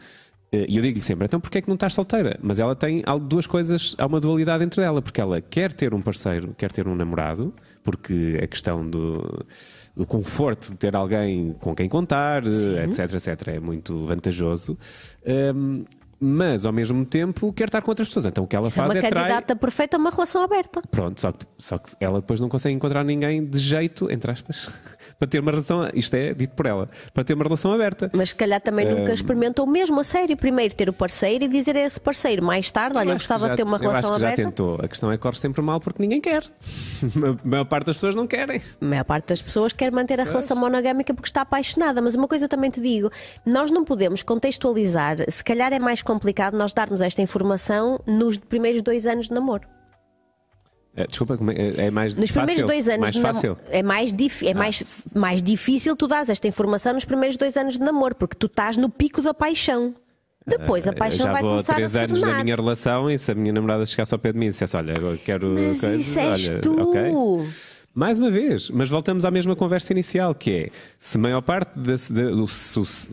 Eh, 0.53 0.67
e 0.69 0.77
eu 0.77 0.83
digo-lhe 0.83 1.03
sempre, 1.03 1.27
então 1.27 1.41
porquê 1.41 1.59
é 1.59 1.61
que 1.63 1.69
não 1.69 1.75
estás 1.75 1.93
solteira? 1.93 2.39
Mas 2.41 2.59
ela 2.59 2.77
tem 2.77 3.03
duas 3.23 3.47
coisas, 3.47 3.95
há 3.99 4.07
uma 4.07 4.21
dualidade 4.21 4.63
entre 4.65 4.83
ela, 4.83 5.03
porque 5.03 5.21
ela 5.21 5.41
quer 5.41 5.73
ter 5.73 5.93
um 5.93 6.01
parceiro, 6.01 6.55
quer 6.57 6.71
ter 6.71 6.87
um 6.87 6.95
namorado, 6.95 7.53
porque 7.83 8.39
a 8.43 8.47
questão 8.47 8.89
do 8.89 9.45
o 9.97 10.05
conforto 10.05 10.73
de 10.73 10.77
ter 10.77 10.95
alguém 10.95 11.55
com 11.59 11.75
quem 11.75 11.89
contar, 11.89 12.45
Sim. 12.45 12.79
etc, 12.81 13.15
etc, 13.15 13.49
é 13.49 13.61
muito 13.61 14.07
vantajoso. 14.07 14.79
Um, 15.27 15.85
mas 16.21 16.65
ao 16.65 16.73
mesmo 16.73 17.05
tempo 17.05 17.53
quer 17.53 17.65
estar 17.65 17.83
com 17.83 17.91
outras 17.91 18.09
pessoas. 18.09 18.27
Então 18.27 18.45
o 18.45 18.47
que 18.47 18.57
ela 18.57 18.69
Isso 18.69 18.77
faz 18.77 18.91
é 18.91 18.99
uma 18.99 18.99
é 18.99 19.11
candidata 19.11 19.47
trai... 19.47 19.57
perfeita 19.57 19.97
a 19.97 20.01
uma 20.01 20.11
relação 20.11 20.43
aberta. 20.43 20.83
Pronto, 20.91 21.21
só 21.21 21.33
que, 21.33 21.47
só 21.59 21.79
que 21.79 21.93
ela 22.01 22.21
depois 22.21 22.41
não 22.41 22.49
consegue 22.49 22.75
encontrar 22.75 23.05
ninguém 23.05 23.45
de 23.45 23.59
jeito, 23.59 24.11
entre 24.11 24.31
aspas, 24.31 24.71
para 25.19 25.29
ter 25.29 25.41
uma 25.41 25.51
relação. 25.51 25.89
Isto 25.95 26.15
é 26.15 26.35
dito 26.35 26.55
por 26.55 26.67
ela, 26.67 26.89
para 27.13 27.25
ter 27.25 27.35
uma 27.35 27.45
relação 27.45 27.73
aberta. 27.73 28.11
Mas 28.15 28.31
se 28.31 28.37
calhar 28.37 28.61
também 28.61 28.87
um... 28.87 28.99
nunca 28.99 29.13
experimentou 29.13 29.67
mesmo 29.67 30.01
a 30.01 30.05
sério. 30.05 30.37
Primeiro 30.37 30.75
ter 30.75 30.89
o 30.89 30.93
parceiro 30.93 31.45
e 31.45 31.49
dizer 31.49 31.77
a 31.77 31.81
esse 31.81 32.01
parceiro 32.01 32.43
mais 32.43 32.71
tarde: 32.71 32.99
olha, 32.99 33.11
eu 33.11 33.15
gostava 33.15 33.47
já, 33.47 33.53
de 33.53 33.57
ter 33.57 33.63
uma 33.63 33.79
relação 33.79 34.15
aberta. 34.15 34.43
Já 34.43 34.49
tentou. 34.49 34.79
A 34.83 34.89
questão 34.89 35.11
é 35.11 35.17
que 35.17 35.23
corre 35.23 35.37
sempre 35.37 35.63
mal 35.63 35.81
porque 35.81 36.03
ninguém 36.03 36.21
quer. 36.21 36.45
a 37.45 37.49
maior 37.49 37.65
parte 37.65 37.87
das 37.87 37.97
pessoas 37.97 38.15
não 38.15 38.27
querem. 38.27 38.61
A 38.81 38.85
maior 38.85 39.05
parte 39.05 39.29
das 39.29 39.43
pessoas 39.43 39.73
quer 39.73 39.93
manter 39.93 40.15
a 40.15 40.25
pois. 40.25 40.29
relação 40.29 40.57
monogâmica 40.57 41.13
porque 41.15 41.29
está 41.29 41.43
apaixonada. 41.43 42.01
Mas 42.01 42.15
uma 42.15 42.29
coisa 42.29 42.47
eu 42.47 42.49
também 42.49 42.71
te 42.71 42.81
digo: 42.81 43.11
nós 43.45 43.71
não 43.71 43.85
podemos 43.85 44.23
contextualizar. 44.23 45.19
Se 45.31 45.45
calhar 45.45 45.73
é 45.73 45.79
mais 45.79 46.03
complicado 46.07 46.57
nós 46.57 46.73
dar 46.73 46.87
darmos 46.87 47.01
esta 47.01 47.21
informação 47.21 48.01
nos 48.07 48.39
primeiros 48.39 48.81
dois 48.81 49.07
anos 49.07 49.29
de 49.29 49.35
namoro. 49.35 49.67
É, 50.97 51.07
desculpa, 51.07 51.39
é, 51.53 51.87
é 51.87 51.91
mais 51.91 52.15
Nos 52.15 52.31
fácil? 52.31 52.47
primeiros 52.47 52.65
dois 52.65 52.89
anos 52.89 53.01
mais 53.01 53.17
fácil. 53.19 53.59
é 53.69 53.83
mais, 53.83 54.11
é 54.43 54.51
ah. 54.51 54.55
mais, 54.55 54.85
mais 55.15 55.43
difícil 55.43 55.95
tu 55.95 56.07
dares 56.07 56.31
esta 56.31 56.49
informação 56.49 56.95
nos 56.95 57.05
primeiros 57.05 57.37
dois 57.37 57.55
anos 57.57 57.75
de 57.75 57.81
namoro, 57.81 58.15
porque 58.15 58.35
tu 58.35 58.47
estás 58.47 58.79
no 58.79 58.89
pico 58.89 59.21
da 59.21 59.35
paixão. 59.35 59.95
Depois 60.47 60.87
a 60.87 60.93
ah, 60.93 60.95
paixão 60.95 61.31
vai 61.31 61.43
começar 61.43 61.75
a 61.75 61.81
Já 61.81 61.89
três 61.91 61.97
anos 61.97 62.23
na 62.23 62.43
minha 62.43 62.57
relação 62.57 63.11
e 63.11 63.19
se 63.19 63.33
a 63.33 63.35
minha 63.35 63.53
namorada 63.53 63.85
chegasse 63.85 64.15
ao 64.15 64.19
pé 64.19 64.33
de 64.33 64.39
mim 64.39 64.47
e 64.47 64.51
dissesse, 64.51 64.77
olha, 64.77 64.95
eu 64.99 65.19
quero... 65.19 65.49
Mas 65.55 65.81
coisa, 65.81 65.97
isso 65.97 66.19
és 66.19 66.49
olha, 66.49 66.61
tu! 66.61 66.81
Okay. 66.89 67.13
Mais 67.93 68.19
uma 68.19 68.31
vez, 68.31 68.71
mas 68.71 68.89
voltamos 68.89 69.25
à 69.25 69.31
mesma 69.31 69.57
conversa 69.57 69.93
inicial, 69.93 70.35
que 70.35 70.51
é 70.51 70.71
se 71.01 71.17
a 71.17 71.21
maior 71.21 71.41
parte 71.41 71.73
do 71.79 72.47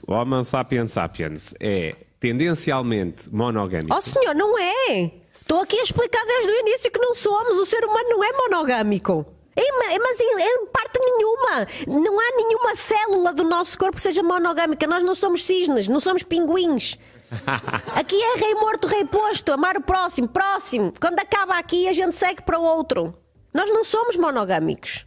Homo 0.08 0.44
sapiens 0.44 0.92
sapiens 0.92 1.56
é 1.60 1.96
tendencialmente 2.24 3.30
monogâmico. 3.30 3.94
Oh 3.94 4.02
senhor, 4.02 4.34
não 4.34 4.58
é! 4.58 5.12
Estou 5.42 5.60
aqui 5.60 5.78
a 5.78 5.84
explicar 5.84 6.26
desde 6.26 6.50
o 6.50 6.60
início 6.62 6.90
que 6.90 6.98
não 7.00 7.14
somos, 7.14 7.58
o 7.58 7.66
ser 7.66 7.84
humano 7.84 8.12
não 8.12 8.24
é 8.24 8.32
monogâmico. 8.32 9.26
É, 9.54 10.00
mas 10.00 10.20
em, 10.22 10.42
em, 10.42 10.66
parte 10.68 11.00
nenhuma. 11.00 11.68
Não 11.86 12.18
há 12.18 12.38
nenhuma 12.38 12.76
célula 12.78 13.34
do 13.34 13.44
nosso 13.44 13.78
corpo 13.78 13.98
que 13.98 14.02
seja 14.02 14.24
monogâmica. 14.24 14.88
Nós 14.88 15.04
não 15.04 15.14
somos 15.14 15.44
cisnes, 15.44 15.90
não 15.90 16.00
somos 16.00 16.24
pinguins. 16.24 16.98
Aqui 17.94 18.16
é 18.16 18.38
rei 18.38 18.56
morto, 18.56 18.88
rei 18.88 19.04
posto, 19.04 19.52
amar 19.52 19.76
o 19.76 19.82
próximo, 19.82 20.30
próximo. 20.30 20.94
Quando 21.00 21.20
acaba 21.20 21.58
aqui, 21.58 21.90
a 21.90 21.94
gente 21.94 22.16
segue 22.16 22.42
para 22.42 22.58
o 22.58 22.64
outro. 22.64 23.14
Nós 23.54 23.70
não 23.70 23.84
somos 23.84 24.16
monogâmicos. 24.16 25.06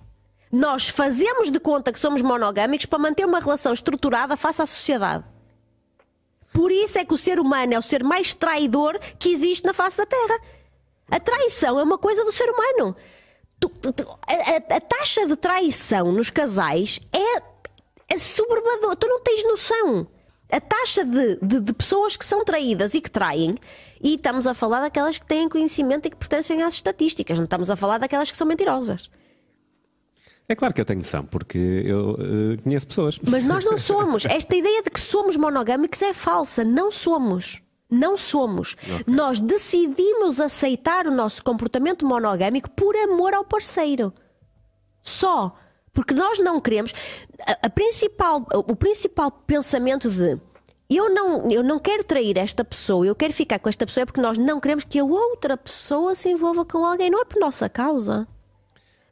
Nós 0.53 0.89
fazemos 0.89 1.51
de 1.51 1.59
conta 1.59 1.93
que 1.93 1.99
somos 1.99 2.21
monogâmicos 2.21 2.85
para 2.85 2.99
manter 2.99 3.25
uma 3.25 3.41
relação 3.41 3.73
estruturada 3.73 4.37
face 4.37 4.61
à 4.61 4.67
sociedade. 4.67 5.25
Por 6.57 6.73
isso 6.73 6.97
é 6.97 7.05
que 7.05 7.13
o 7.13 7.19
ser 7.19 7.39
humano 7.39 7.75
é 7.75 7.79
o 7.79 7.83
ser 7.83 8.03
mais 8.03 8.33
traidor 8.33 8.99
que 9.19 9.29
existe 9.29 9.67
na 9.67 9.75
face 9.75 9.95
da 9.95 10.07
Terra. 10.07 10.41
A 11.11 11.21
traição 11.21 11.79
é 11.79 11.83
uma 11.83 11.99
coisa 11.99 12.25
do 12.25 12.33
ser 12.33 12.49
humano. 12.49 12.97
Tu, 13.61 13.71
a, 14.27 14.77
a, 14.77 14.81
taxa 14.81 15.27
de 15.27 15.37
traição 15.37 16.11
nos 16.13 16.31
casais 16.31 16.99
é, 17.13 17.37
é. 17.37 18.17
Tu 18.17 19.07
não 19.07 19.21
tens 19.21 19.45
noção. 19.45 20.07
A 20.51 20.59
taxa 20.59 21.05
de, 21.05 21.37
de, 21.43 21.61
de, 21.61 21.75
pessoas 21.75 22.17
que 22.17 22.25
são 22.25 22.43
traídas 22.43 22.95
e 22.95 23.03
que 23.03 23.11
traem, 23.11 23.55
e 24.03 24.15
estamos 24.15 24.47
a 24.47 24.55
falar 24.55 24.81
daquelas 24.81 25.19
que 25.19 25.27
têm 25.27 25.51
conhecimento 25.51 26.07
e 26.07 26.11
que 26.11 26.17
pertencem 26.17 26.63
às 26.63 26.73
estatísticas, 26.73 27.37
não 27.37 27.45
estamos 27.45 27.69
a 27.69 27.77
falar 27.77 27.99
daquelas 27.99 28.31
que 28.31 28.37
são 28.37 28.47
mentirosas. 28.47 29.11
É 30.49 30.55
claro 30.55 30.73
que 30.73 30.81
eu 30.81 30.85
tenho 30.85 30.99
noção, 30.99 31.25
porque 31.25 31.59
eu 31.59 32.11
uh, 32.11 32.63
conheço 32.63 32.87
pessoas. 32.87 33.19
Mas 33.29 33.45
nós 33.45 33.65
não 33.65 33.77
somos. 33.77 34.25
Esta 34.25 34.55
ideia 34.55 34.83
de 34.83 34.91
que 34.91 35.01
somos 35.01 35.37
monogâmicos 35.37 36.01
é 36.03 36.15
falsa. 36.15 36.63
Não 36.63 36.93
somos. 36.93 37.63
Não 37.91 38.17
somos. 38.17 38.77
Okay. 38.83 39.05
Nós 39.07 39.41
decidimos 39.41 40.41
aceitar 40.41 41.07
o 41.07 41.11
nosso 41.11 41.43
comportamento 41.43 42.07
monogâmico 42.07 42.71
por 42.71 42.95
amor 42.97 43.35
ao 43.35 43.45
parceiro. 43.45 44.13
Só. 45.03 45.57
Porque 45.93 46.15
nós 46.15 46.39
não 46.39 46.61
queremos. 46.61 46.93
A, 47.47 47.67
a 47.67 47.71
principal, 47.71 48.47
o 48.53 48.77
principal 48.77 49.31
pensamento 49.31 50.09
de 50.09 50.39
eu 50.89 51.13
não, 51.13 51.51
eu 51.51 51.65
não 51.65 51.81
quero 51.81 52.05
trair 52.05 52.39
esta 52.39 52.65
pessoa, 52.65 53.05
eu 53.05 53.15
quero 53.15 53.33
ficar 53.33 53.59
com 53.59 53.69
esta 53.69 53.85
pessoa 53.85 54.03
é 54.03 54.07
porque 54.07 54.21
nós 54.21 54.39
não 54.39 54.61
queremos 54.61 54.85
que 54.85 55.01
a 55.01 55.05
outra 55.05 55.57
pessoa 55.57 56.15
se 56.15 56.29
envolva 56.31 56.65
com 56.65 56.85
alguém, 56.85 57.11
não 57.11 57.21
é 57.21 57.25
por 57.25 57.41
nossa 57.41 57.69
causa. 57.69 58.29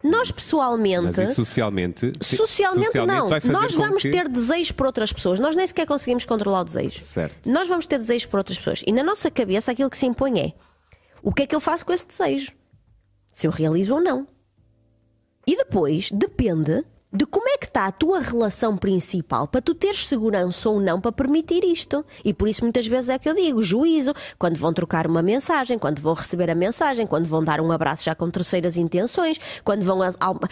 Nós 0.05 0.31
pessoalmente. 0.31 1.17
Mas 1.17 1.31
socialmente? 1.31 2.13
Socialmente, 2.21 2.87
socialmente 2.89 3.47
não. 3.47 3.53
Nós 3.53 3.75
vamos 3.75 4.03
que... 4.03 4.11
ter 4.11 4.29
desejos 4.29 4.71
por 4.71 4.85
outras 4.85 5.11
pessoas. 5.11 5.41
Nós 5.41 5.57
nem 5.57 5.67
sequer 5.67 5.87
conseguimos 5.87 6.27
controlar 6.27 6.61
o 6.61 6.65
desejo. 6.65 7.01
Certo. 7.01 7.51
Nós 7.51 7.67
vamos 7.67 7.87
ter 7.87 7.97
desejos 7.97 8.27
por 8.27 8.37
outras 8.37 8.59
pessoas. 8.59 8.83
E 8.87 8.93
na 8.93 9.03
nossa 9.03 9.31
cabeça 9.31 9.73
aquilo 9.73 9.89
que 9.89 9.97
se 9.97 10.05
impõe 10.05 10.39
é: 10.39 10.53
o 11.23 11.33
que 11.33 11.45
é 11.45 11.47
que 11.47 11.57
eu 11.57 11.61
faço 11.61 11.87
com 11.87 11.93
esse 11.93 12.07
desejo? 12.07 12.53
Se 13.33 13.47
eu 13.47 13.51
realizo 13.51 13.95
ou 13.95 14.01
não. 14.01 14.29
E 15.47 15.57
depois 15.57 16.11
depende 16.13 16.85
de 17.15 17.25
como 17.25 17.49
é 17.49 17.57
que 17.57 17.67
está 17.67 17.87
a 17.87 17.93
tua 17.93 18.21
relação 18.21 18.77
principal 18.77 19.47
para 19.47 19.63
tu 19.63 19.73
teres 19.73 20.07
segurança 20.07 20.69
ou 20.69 20.81
não 20.81 21.01
para 21.01 21.13
permitir 21.13 21.63
isto. 21.65 22.05
E 22.25 22.35
por 22.35 22.49
isso 22.49 22.65
muitas 22.65 22.87
vezes 22.89 23.09
é 23.09 23.19
que 23.19 23.29
eu 23.29 23.35
digo, 23.35 23.63
juízo, 23.63 24.13
quando 24.37 24.57
vão 24.57 24.73
trocar 24.73 25.07
uma 25.07 25.23
mensagem, 25.23 25.79
quando 25.79 26.01
vão 26.01 26.15
receber 26.15 26.51
a 26.51 26.55
mensagem, 26.57 27.07
quando 27.07 27.27
vão 27.27 27.45
dar 27.45 27.61
um 27.61 27.71
abraço 27.71 28.03
já 28.05 28.17
com 28.17 28.29
terceiras 28.29 28.77
intenções, 28.77 29.39
quando 29.63 29.85
vão 29.85 30.01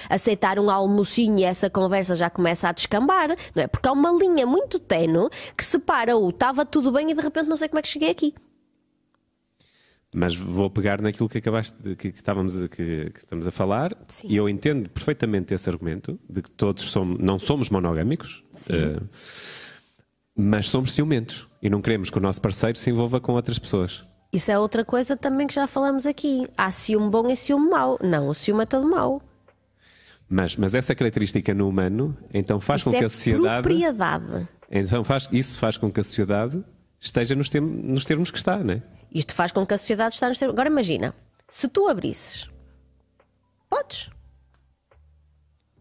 aceitar 0.09 0.59
um 0.61 0.71
almocinho 0.71 1.41
e 1.41 1.45
essa 1.45 1.69
conversa 1.69 2.15
já 2.15 2.31
começa 2.31 2.69
a 2.69 2.73
descambar, 2.73 3.29
não 3.55 3.63
é? 3.63 3.67
Porque 3.67 3.89
há 3.89 3.93
uma 3.93 4.13
linha 4.13 4.47
muito 4.47 4.79
tenue 4.79 5.29
que 5.57 5.65
separa 5.65 6.17
o 6.17 6.31
estava 6.31 6.65
tudo 6.65 6.93
bem 6.93 7.11
e 7.11 7.15
de 7.15 7.21
repente 7.21 7.49
não 7.49 7.57
sei 7.57 7.69
como 7.69 7.81
é 7.81 7.83
que 7.83 7.89
cheguei 7.89 8.11
aqui. 8.11 8.35
Mas 10.15 10.37
vou 10.37 10.69
pegar 10.69 11.01
naquilo 11.01 11.29
que 11.29 11.39
acabaste 11.39 11.83
que, 11.83 12.13
que, 12.13 12.19
estávamos 12.19 12.55
a, 12.57 12.69
que, 12.69 13.11
que, 13.11 13.19
estamos 13.19 13.47
a 13.47 13.51
falar 13.51 13.97
Sim. 14.09 14.29
e 14.29 14.37
eu 14.37 14.47
entendo 14.47 14.91
perfeitamente 14.91 15.55
esse 15.55 15.71
argumento 15.71 16.19
de 16.29 16.43
que 16.43 16.51
todos 16.51 16.85
somos, 16.85 17.19
não 17.19 17.39
somos 17.39 17.71
monogâmicos, 17.71 18.45
uh, 18.69 19.09
mas 20.37 20.69
somos 20.69 20.93
ciumentos 20.93 21.49
e 21.63 21.71
não 21.71 21.81
queremos 21.81 22.11
que 22.11 22.19
o 22.19 22.21
nosso 22.21 22.43
parceiro 22.43 22.77
se 22.77 22.91
envolva 22.91 23.21
com 23.21 23.33
outras 23.33 23.59
pessoas. 23.59 24.05
Isso 24.33 24.51
é 24.51 24.59
outra 24.59 24.85
coisa 24.85 25.17
também 25.17 25.47
que 25.47 25.55
já 25.55 25.67
falamos 25.67 26.05
aqui. 26.05 26.47
Há 26.57 26.71
ciúme 26.71 27.11
bom 27.11 27.31
e 27.31 27.37
ciúme 27.37 27.71
mau. 27.71 27.99
Não, 28.03 28.29
o 28.29 28.35
ciúme 28.35 28.63
é 28.63 28.67
todo 28.67 28.89
mau. 28.89 29.23
Mas, 30.29 30.57
mas 30.57 30.75
essa 30.75 30.95
característica 30.95 31.53
no 31.53 31.69
humano 31.69 32.17
então 32.33 32.59
faz 32.59 32.81
isso 32.81 32.91
com 32.91 32.97
é 32.97 32.99
que 33.01 33.05
a 33.05 33.09
sociedade. 33.09 33.63
Propriedade. 33.63 34.49
Então 34.71 35.05
faz, 35.05 35.29
isso 35.31 35.59
faz 35.59 35.77
com 35.77 35.91
que 35.93 36.01
a 36.01 36.05
sociedade 36.05 36.63
esteja 36.99 37.35
nos, 37.35 37.51
nos 37.51 38.07
termos 38.07 38.31
que 38.31 38.39
está, 38.39 38.59
não 38.59 38.75
é? 38.75 38.83
Isto 39.15 39.35
faz 39.35 39.53
com 39.53 39.67
que 39.67 39.75
a 39.75 39.79
sociedade 39.79 40.15
esteja. 40.15 40.49
Agora 40.49 40.69
imagina, 40.69 41.15
se 41.49 41.69
tu 41.69 41.89
abrisses, 41.89 42.49
podes. 43.69 44.11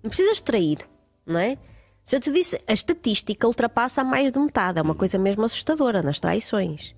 Não 0.03 0.09
precisas 0.09 0.39
trair, 0.39 0.79
não 1.25 1.39
é? 1.39 1.57
Se 2.03 2.15
eu 2.15 2.19
te 2.19 2.31
disse, 2.31 2.61
a 2.67 2.73
estatística 2.73 3.47
ultrapassa 3.47 4.03
mais 4.03 4.31
de 4.31 4.39
metade, 4.39 4.79
é 4.79 4.81
uma 4.81 4.95
coisa 4.95 5.17
mesmo 5.17 5.43
assustadora 5.43 6.01
nas 6.01 6.19
traições, 6.19 6.95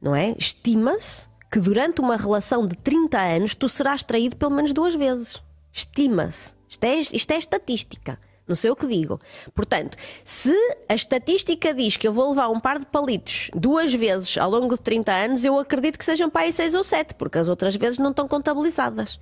não 0.00 0.14
é? 0.14 0.34
Estima-se 0.38 1.28
que 1.50 1.58
durante 1.58 2.00
uma 2.00 2.16
relação 2.16 2.66
de 2.66 2.76
30 2.76 3.20
anos 3.20 3.54
tu 3.54 3.68
serás 3.68 4.02
traído 4.02 4.36
pelo 4.36 4.52
menos 4.52 4.72
duas 4.72 4.94
vezes. 4.94 5.42
Estima-se. 5.72 6.54
Isto 6.68 6.84
é, 6.84 6.98
isto 6.98 7.30
é 7.30 7.38
estatística. 7.38 8.18
Não 8.46 8.54
sei 8.54 8.70
o 8.70 8.76
que 8.76 8.86
digo. 8.86 9.18
Portanto, 9.54 9.96
se 10.22 10.54
a 10.88 10.94
estatística 10.94 11.72
diz 11.72 11.96
que 11.96 12.06
eu 12.06 12.12
vou 12.12 12.30
levar 12.30 12.48
um 12.48 12.60
par 12.60 12.78
de 12.78 12.86
palitos 12.86 13.50
duas 13.54 13.92
vezes 13.94 14.36
ao 14.36 14.50
longo 14.50 14.74
de 14.74 14.82
30 14.82 15.12
anos, 15.12 15.44
eu 15.44 15.58
acredito 15.58 15.98
que 15.98 16.04
sejam 16.04 16.28
para 16.28 16.42
aí 16.42 16.52
6 16.52 16.74
ou 16.74 16.84
7, 16.84 17.14
porque 17.14 17.38
as 17.38 17.48
outras 17.48 17.74
vezes 17.74 17.98
não 17.98 18.10
estão 18.10 18.28
contabilizadas. 18.28 19.18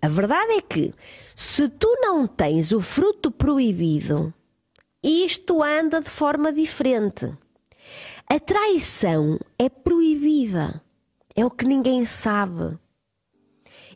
A 0.00 0.08
verdade 0.08 0.52
é 0.52 0.60
que, 0.60 0.94
se 1.34 1.68
tu 1.68 1.88
não 2.00 2.26
tens 2.26 2.70
o 2.72 2.80
fruto 2.80 3.30
proibido, 3.30 4.32
isto 5.02 5.62
anda 5.62 6.00
de 6.00 6.10
forma 6.10 6.52
diferente. 6.52 7.32
A 8.28 8.38
traição 8.38 9.38
é 9.58 9.68
proibida. 9.68 10.80
É 11.34 11.44
o 11.44 11.50
que 11.50 11.64
ninguém 11.64 12.04
sabe 12.04 12.78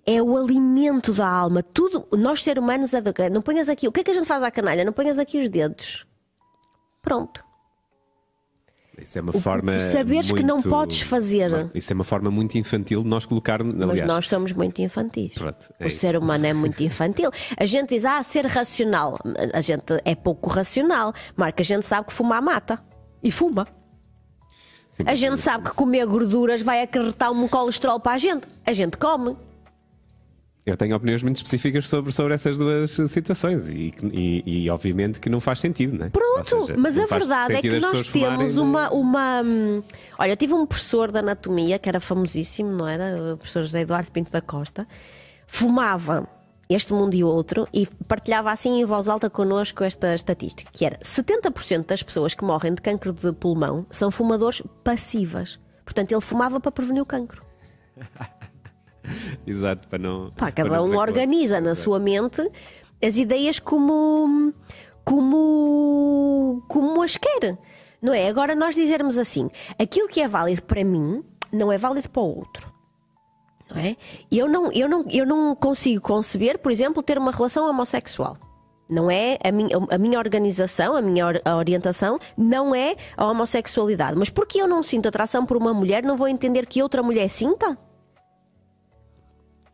é 0.08 0.22
o 0.22 0.38
alimento 0.38 1.12
da 1.12 1.28
alma. 1.28 1.62
Tudo, 1.62 2.08
nós 2.16 2.42
seres 2.42 2.62
humanos 2.62 2.94
é 2.94 3.00
do 3.02 3.12
Não 3.30 3.42
ponhas 3.42 3.68
aqui, 3.68 3.86
o 3.86 3.92
que 3.92 4.00
é 4.00 4.04
que 4.04 4.10
a 4.10 4.14
gente 4.14 4.26
faz 4.26 4.42
à 4.42 4.50
canalha? 4.50 4.82
Não 4.82 4.92
ponhas 4.92 5.18
aqui 5.18 5.38
os 5.38 5.50
dedos. 5.50 6.06
Pronto. 7.02 7.44
Isso 8.98 9.18
é 9.18 9.20
uma 9.20 9.36
o, 9.36 9.40
forma. 9.40 9.78
Saberes 9.78 10.30
muito... 10.30 10.34
que 10.36 10.42
não 10.42 10.62
podes 10.62 11.02
fazer. 11.02 11.50
Isso 11.74 11.92
é 11.92 11.94
uma 11.94 12.04
forma 12.04 12.30
muito 12.30 12.56
infantil 12.56 13.02
de 13.02 13.08
nós 13.08 13.26
colocarmos. 13.26 13.74
Aliás... 13.74 14.00
Mas 14.00 14.08
nós 14.08 14.26
somos 14.26 14.52
muito 14.54 14.80
infantis. 14.80 15.34
Pronto, 15.34 15.72
é 15.78 15.84
o 15.84 15.88
isso. 15.88 15.98
ser 15.98 16.16
humano 16.16 16.46
é 16.46 16.54
muito 16.54 16.82
infantil. 16.82 17.30
A 17.56 17.66
gente 17.66 17.90
diz, 17.90 18.06
ah, 18.06 18.22
ser 18.22 18.46
racional. 18.46 19.18
A 19.52 19.60
gente 19.60 19.84
é 20.06 20.14
pouco 20.14 20.48
racional. 20.48 21.12
Marca, 21.36 21.62
a 21.62 21.64
gente 21.64 21.84
sabe 21.84 22.08
que 22.08 22.14
fumar 22.14 22.40
mata. 22.40 22.82
E 23.22 23.30
fuma. 23.30 23.68
Sim, 24.92 25.04
a 25.06 25.14
gente 25.14 25.40
sabe 25.40 25.64
que 25.64 25.74
comer 25.76 26.06
gorduras 26.06 26.62
vai 26.62 26.82
acarretar 26.82 27.30
um 27.30 27.46
colesterol 27.46 28.00
para 28.00 28.12
a 28.12 28.18
gente. 28.18 28.46
A 28.66 28.72
gente 28.72 28.96
come. 28.96 29.36
Eu 30.68 30.76
tenho 30.76 30.94
opiniões 30.94 31.22
muito 31.22 31.36
específicas 31.36 31.88
sobre, 31.88 32.12
sobre 32.12 32.34
essas 32.34 32.58
duas 32.58 32.90
situações 32.90 33.68
e, 33.68 33.94
e, 34.12 34.64
e 34.64 34.70
obviamente 34.70 35.18
que 35.18 35.30
não 35.30 35.40
faz 35.40 35.60
sentido, 35.60 35.96
não 35.96 36.06
é? 36.06 36.10
Pronto, 36.10 36.66
seja, 36.66 36.76
mas 36.76 36.98
a 36.98 37.06
verdade 37.06 37.54
é 37.54 37.60
que 37.62 37.80
nós 37.80 38.06
temos 38.08 38.58
uma, 38.58 38.90
uma. 38.90 39.42
Hum, 39.42 39.82
olha, 40.18 40.32
eu 40.32 40.36
tive 40.36 40.52
um 40.52 40.66
professor 40.66 41.10
de 41.10 41.18
anatomia 41.18 41.78
que 41.78 41.88
era 41.88 42.00
famosíssimo, 42.00 42.70
não 42.70 42.86
era? 42.86 43.34
O 43.34 43.38
professor 43.38 43.62
José 43.62 43.80
Eduardo 43.80 44.10
Pinto 44.12 44.30
da 44.30 44.42
Costa. 44.42 44.86
Fumava 45.46 46.28
este 46.68 46.92
mundo 46.92 47.14
e 47.14 47.24
outro 47.24 47.66
e 47.72 47.86
partilhava 48.06 48.52
assim 48.52 48.80
em 48.80 48.84
voz 48.84 49.08
alta 49.08 49.30
connosco 49.30 49.82
esta 49.82 50.14
estatística, 50.14 50.70
que 50.70 50.84
era 50.84 50.98
70% 50.98 51.86
das 51.86 52.02
pessoas 52.02 52.34
que 52.34 52.44
morrem 52.44 52.74
de 52.74 52.82
cancro 52.82 53.12
de 53.12 53.32
pulmão 53.32 53.86
são 53.90 54.10
fumadores 54.10 54.62
passivas. 54.84 55.58
Portanto, 55.82 56.12
ele 56.12 56.20
fumava 56.20 56.60
para 56.60 56.70
prevenir 56.70 57.02
o 57.02 57.06
cancro. 57.06 57.42
Exato, 59.46 59.88
para 59.88 59.98
não. 59.98 60.30
Pá, 60.32 60.50
cada 60.50 60.76
não 60.76 60.90
um 60.90 60.96
organiza 60.96 61.60
na 61.60 61.74
sua 61.74 61.98
mente 61.98 62.40
as 63.02 63.16
ideias 63.16 63.58
como, 63.58 64.52
como, 65.04 66.62
como 66.68 67.02
as 67.02 67.16
quer. 67.16 67.58
Não 68.00 68.14
é? 68.14 68.28
Agora 68.28 68.54
nós 68.54 68.74
dizermos 68.74 69.18
assim: 69.18 69.50
aquilo 69.78 70.08
que 70.08 70.20
é 70.20 70.28
válido 70.28 70.62
para 70.62 70.84
mim 70.84 71.22
não 71.52 71.72
é 71.72 71.78
válido 71.78 72.08
para 72.10 72.22
o 72.22 72.36
outro. 72.36 72.72
Não 73.70 73.80
é? 73.80 73.96
Eu 74.30 74.48
não, 74.48 74.72
eu, 74.72 74.88
não, 74.88 75.04
eu 75.10 75.26
não 75.26 75.54
consigo 75.54 76.00
conceber, 76.00 76.58
por 76.58 76.72
exemplo, 76.72 77.02
ter 77.02 77.18
uma 77.18 77.30
relação 77.30 77.68
homossexual. 77.68 78.36
Não 78.88 79.10
é 79.10 79.36
a 79.44 79.52
minha, 79.52 79.76
a 79.90 79.98
minha 79.98 80.18
organização, 80.18 80.96
a 80.96 81.02
minha 81.02 81.26
orientação, 81.58 82.18
não 82.36 82.74
é 82.74 82.96
a 83.16 83.26
homossexualidade. 83.26 84.16
Mas 84.16 84.30
porque 84.30 84.58
eu 84.58 84.66
não 84.66 84.82
sinto 84.82 85.08
atração 85.08 85.44
por 85.44 85.58
uma 85.58 85.74
mulher, 85.74 86.02
não 86.02 86.16
vou 86.16 86.26
entender 86.26 86.64
que 86.66 86.82
outra 86.82 87.02
mulher 87.02 87.28
sinta? 87.28 87.76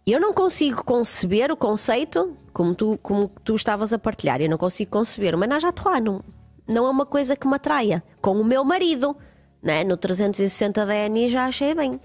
Eu 0.06 0.20
não 0.20 0.34
consigo 0.34 0.84
conceber 0.84 1.50
o 1.50 1.56
conceito 1.56 2.36
como 2.52 2.74
tu, 2.74 2.98
como 3.02 3.28
tu 3.42 3.54
estavas 3.54 3.90
a 3.92 3.98
partilhar. 3.98 4.40
Eu 4.40 4.50
não 4.50 4.58
consigo 4.58 4.90
conceber. 4.90 5.36
Menage 5.36 5.66
à 5.66 5.72
trois 5.72 6.02
não, 6.02 6.22
não 6.68 6.86
é 6.86 6.90
uma 6.90 7.06
coisa 7.06 7.34
que 7.34 7.48
me 7.48 7.54
atraia. 7.54 8.02
Com 8.20 8.38
o 8.38 8.44
meu 8.44 8.62
marido, 8.64 9.16
né? 9.62 9.82
no 9.82 9.96
360 9.96 10.84
DNI 10.84 11.30
já 11.30 11.46
achei 11.46 11.74
bem. 11.74 11.98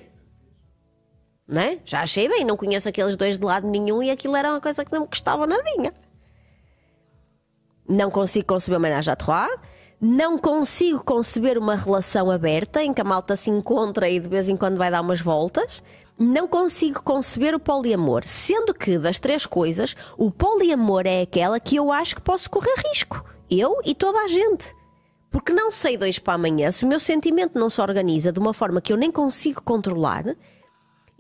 Né? 1.46 1.80
Já 1.84 2.02
achei 2.02 2.30
bem. 2.30 2.46
Não 2.46 2.56
conheço 2.56 2.88
aqueles 2.88 3.18
dois 3.18 3.38
de 3.38 3.44
lado 3.44 3.68
nenhum 3.68 4.02
e 4.02 4.10
aquilo 4.10 4.38
era 4.38 4.50
uma 4.50 4.62
coisa 4.62 4.86
que 4.86 4.94
não 4.94 5.02
me 5.02 5.08
gostava 5.08 5.46
nadinha. 5.46 5.94
Não 7.88 8.10
consigo 8.10 8.48
conceber 8.48 8.80
o 8.80 8.82
menage 8.82 9.12
à 9.12 9.16
trois. 9.16 9.60
Não 10.00 10.38
consigo 10.38 11.04
conceber 11.04 11.58
uma 11.58 11.76
relação 11.76 12.32
aberta 12.32 12.82
em 12.82 12.94
que 12.94 13.02
a 13.02 13.04
malta 13.04 13.36
se 13.36 13.50
encontra 13.50 14.10
e 14.10 14.22
de 14.22 14.30
vez 14.30 14.48
em 14.48 14.56
quando 14.56 14.78
vai 14.78 14.90
dar 14.90 15.02
umas 15.02 15.20
voltas 15.20 15.84
não 16.20 16.48
consigo 16.48 17.02
conceber 17.02 17.56
o 17.56 17.60
poliamor, 17.60 18.24
sendo 18.26 18.74
que 18.74 18.98
das 18.98 19.18
três 19.18 19.46
coisas, 19.46 19.96
o 20.18 20.30
poliamor 20.30 21.04
é 21.06 21.22
aquela 21.22 21.60
que 21.60 21.78
eu 21.78 21.92
acho 21.92 22.16
que 22.16 22.22
posso 22.22 22.50
correr 22.50 22.74
risco. 22.92 23.24
Eu 23.50 23.80
e 23.86 23.96
toda 23.96 24.20
a 24.20 24.28
gente. 24.28 24.76
Porque 25.32 25.54
não 25.54 25.72
sei 25.72 25.96
dois 25.96 26.20
para 26.20 26.34
amanhã, 26.34 26.72
se 26.72 26.84
o 26.84 26.88
meu 26.88 27.00
sentimento 27.00 27.58
não 27.58 27.70
se 27.70 27.80
organiza 27.80 28.32
de 28.32 28.40
uma 28.40 28.54
forma 28.54 28.82
que 28.82 28.92
eu 28.92 28.98
nem 28.98 29.12
consigo 29.12 29.62
controlar, 29.62 30.26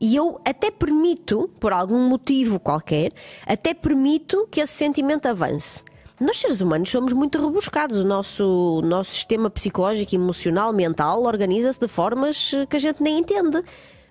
e 0.01 0.15
eu 0.15 0.39
até 0.45 0.71
permito, 0.71 1.49
por 1.59 1.71
algum 1.71 1.99
motivo 2.07 2.59
qualquer, 2.59 3.11
até 3.45 3.73
permito 3.73 4.47
que 4.51 4.59
esse 4.61 4.73
sentimento 4.73 5.27
avance. 5.27 5.83
Nós, 6.19 6.37
seres 6.37 6.59
humanos, 6.59 6.89
somos 6.89 7.13
muito 7.13 7.39
rebuscados. 7.39 7.97
O 7.97 8.03
nosso, 8.03 8.81
nosso 8.83 9.11
sistema 9.11 9.49
psicológico, 9.49 10.13
emocional, 10.13 10.73
mental 10.73 11.23
organiza-se 11.23 11.79
de 11.79 11.87
formas 11.87 12.51
que 12.69 12.75
a 12.75 12.79
gente 12.79 13.01
nem 13.01 13.19
entende. 13.19 13.63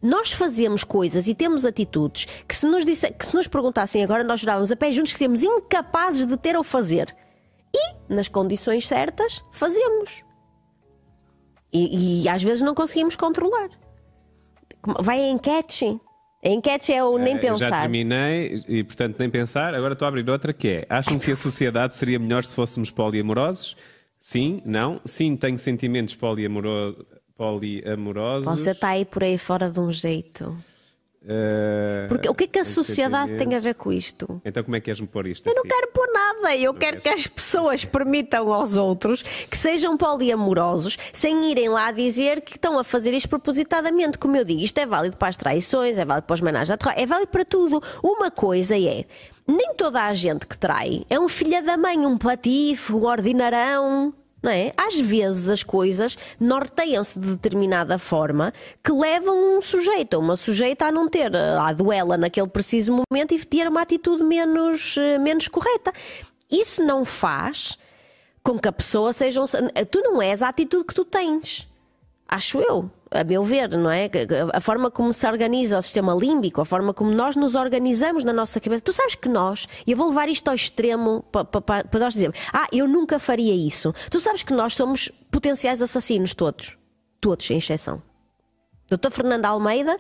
Nós 0.03 0.33
fazemos 0.33 0.85
coisas 0.85 1.27
e 1.27 1.35
temos 1.35 1.65
atitudes 1.65 2.27
que 2.47 2.55
se 2.55 2.67
nos, 2.67 2.85
disse, 2.85 3.11
que 3.13 3.27
se 3.27 3.35
nos 3.35 3.49
perguntassem 3.49 4.03
agora, 4.03 4.23
nós 4.23 4.41
jurávamos 4.41 4.71
a 4.71 4.77
pé 4.77 4.93
juntos 4.93 5.13
que 5.13 5.19
seremos 5.19 5.43
incapazes 5.43 6.25
de 6.25 6.37
ter 6.37 6.57
ou 6.57 6.63
fazer. 6.63 7.15
E, 7.75 8.13
nas 8.13 8.29
condições 8.29 8.87
certas, 8.87 9.43
fazemos. 9.51 10.23
E, 11.73 12.23
e 12.23 12.29
às 12.29 12.43
vezes 12.43 12.63
não 12.63 12.75
conseguimos 12.75 13.17
controlar. 13.17 13.69
Vai 15.01 15.21
em 15.21 15.37
catch. 15.37 15.83
Em 16.43 16.61
catch 16.61 16.91
é 16.91 17.03
o 17.03 17.19
nem 17.19 17.35
é, 17.35 17.39
pensar. 17.39 17.69
Já 17.69 17.81
terminei 17.81 18.63
e, 18.69 18.85
portanto, 18.85 19.17
nem 19.19 19.29
pensar. 19.29 19.75
Agora 19.75 19.93
estou 19.93 20.07
a 20.07 20.09
abrir 20.09 20.29
outra 20.31 20.53
que 20.53 20.69
é: 20.69 20.87
acham 20.89 21.19
que 21.19 21.33
a 21.33 21.37
sociedade 21.37 21.97
seria 21.97 22.19
melhor 22.19 22.45
se 22.45 22.55
fôssemos 22.55 22.91
poliamorosos? 22.91 23.77
Sim, 24.21 24.63
não. 24.65 25.01
Sim, 25.05 25.37
tenho 25.37 25.59
sentimentos 25.59 26.15
poliamorosos 26.15 27.05
poliamorosos. 27.39 28.45
Você 28.45 28.73
está 28.73 28.89
aí 28.89 29.05
por 29.05 29.23
aí 29.23 29.39
fora 29.39 29.71
de 29.71 29.79
um 29.79 29.93
jeito. 29.93 30.55
Uh, 31.23 32.09
Porque 32.09 32.29
o 32.29 32.35
que 32.35 32.45
é 32.45 32.47
que 32.47 32.59
a 32.59 32.65
sociedade 32.65 33.37
tem 33.37 33.55
a 33.55 33.59
ver 33.61 33.75
com 33.75 33.93
isto? 33.93 34.41
Então 34.45 34.63
como 34.65 34.77
é 34.77 34.81
que 34.81 34.87
queres-me 34.87 35.07
pôr 35.07 35.27
isto? 35.27 35.47
Eu 35.47 35.53
assim? 35.53 35.61
não 35.61 35.69
quero 35.69 35.93
pôr 35.93 36.07
nada, 36.13 36.57
eu 36.57 36.73
não 36.73 36.79
quero 36.79 37.01
que 37.01 37.09
as 37.09 37.27
pessoas 37.27 37.85
permitam 37.85 38.53
aos 38.53 38.77
outros 38.77 39.23
que 39.23 39.57
sejam 39.57 39.97
poliamorosos 39.97 40.97
sem 41.13 41.51
irem 41.51 41.69
lá 41.69 41.93
dizer 41.93 42.41
que 42.41 42.53
estão 42.53 42.79
a 42.79 42.85
fazer 42.85 43.13
isto 43.13 43.29
propositadamente. 43.29 44.17
Como 44.17 44.37
eu 44.37 44.45
digo, 44.45 44.61
isto 44.61 44.79
é 44.79 44.87
válido 44.87 45.17
para 45.17 45.29
as 45.29 45.37
traições, 45.37 45.99
é 45.99 46.05
válido 46.05 46.27
para 46.27 46.35
os 46.35 46.41
menagem 46.41 46.77
é 46.97 47.07
válido 47.07 47.31
para 47.31 47.45
tudo. 47.45 47.83
Uma 48.03 48.31
coisa 48.31 48.77
é, 48.77 49.05
nem 49.47 49.75
toda 49.75 50.05
a 50.05 50.15
gente 50.15 50.47
que 50.47 50.57
trai 50.57 51.05
é 51.11 51.21
um 51.21 51.29
filho 51.29 51.63
da 51.65 51.77
mãe, 51.77 51.99
um 52.07 52.17
patife, 52.17 52.93
um 52.93 53.05
ordinarão. 53.05 54.15
Não 54.43 54.53
é? 54.53 54.73
Às 54.77 54.99
vezes 55.01 55.49
as 55.49 55.63
coisas 55.63 56.17
norteiam-se 56.39 57.19
de 57.19 57.29
determinada 57.31 57.99
forma 57.99 58.53
que 58.85 58.93
levam 58.93 59.59
um 59.59 59.61
sujeito 59.61 60.15
ou 60.15 60.23
uma 60.23 60.37
sujeita 60.37 60.87
a 60.87 60.93
não 60.93 61.09
ter 61.09 61.35
a 61.35 61.73
duela 61.73 62.17
naquele 62.17 62.49
preciso 62.49 62.93
momento 62.93 63.35
e 63.35 63.45
ter 63.45 63.67
uma 63.67 63.83
atitude 63.83 64.23
menos, 64.23 64.97
eh, 64.97 65.19
menos 65.19 65.49
correta. 65.49 65.93
Isso 66.51 66.83
não 66.83 67.05
faz 67.05 67.77
com 68.43 68.59
que 68.59 68.69
a 68.69 68.73
pessoa 68.73 69.13
seja 69.13 69.43
um... 69.43 69.47
Tu 69.91 70.01
não 70.03 70.23
és 70.23 70.41
a 70.41 70.49
atitude 70.49 70.85
que 70.85 70.95
tu 70.95 71.05
tens. 71.05 71.67
Acho 72.27 72.59
eu 72.59 72.91
a 73.11 73.25
meu 73.25 73.45
ver, 73.45 73.71
não 73.71 73.91
é? 73.91 74.11
A 74.53 74.61
forma 74.61 74.91
como 74.91 75.13
se 75.13 75.27
organiza 75.27 75.79
o 75.79 75.83
sistema 75.83 76.15
límbico, 76.15 76.61
a 76.61 76.65
forma 76.65 76.93
como 76.93 77.11
nós 77.11 77.37
nos 77.37 77.55
organizamos 77.55 78.25
na 78.25 78.33
nossa 78.33 78.61
cabeça. 78.61 78.83
Tu 78.83 78.93
sabes 78.93 79.15
que 79.15 79.29
nós, 79.29 79.67
e 79.87 79.93
eu 79.93 79.97
vou 79.97 80.09
levar 80.09 80.29
isto 80.29 80.49
ao 80.49 80.55
extremo 80.55 81.25
para, 81.33 81.45
para, 81.45 81.85
para 81.85 82.01
nós 82.01 82.15
dizermos, 82.15 82.39
ah, 82.53 82.67
eu 82.73 82.87
nunca 82.87 83.19
faria 83.19 83.55
isso. 83.55 83.95
Tu 84.11 84.21
sabes 84.21 84.43
que 84.43 84.53
nós 84.53 84.75
somos 84.75 85.11
potenciais 85.31 85.81
assassinos 85.83 86.35
todos. 86.35 86.77
Todos, 87.21 87.47
sem 87.47 87.59
exceção. 87.59 88.03
Dr. 88.91 89.11
Fernando 89.11 89.45
Almeida 89.45 89.99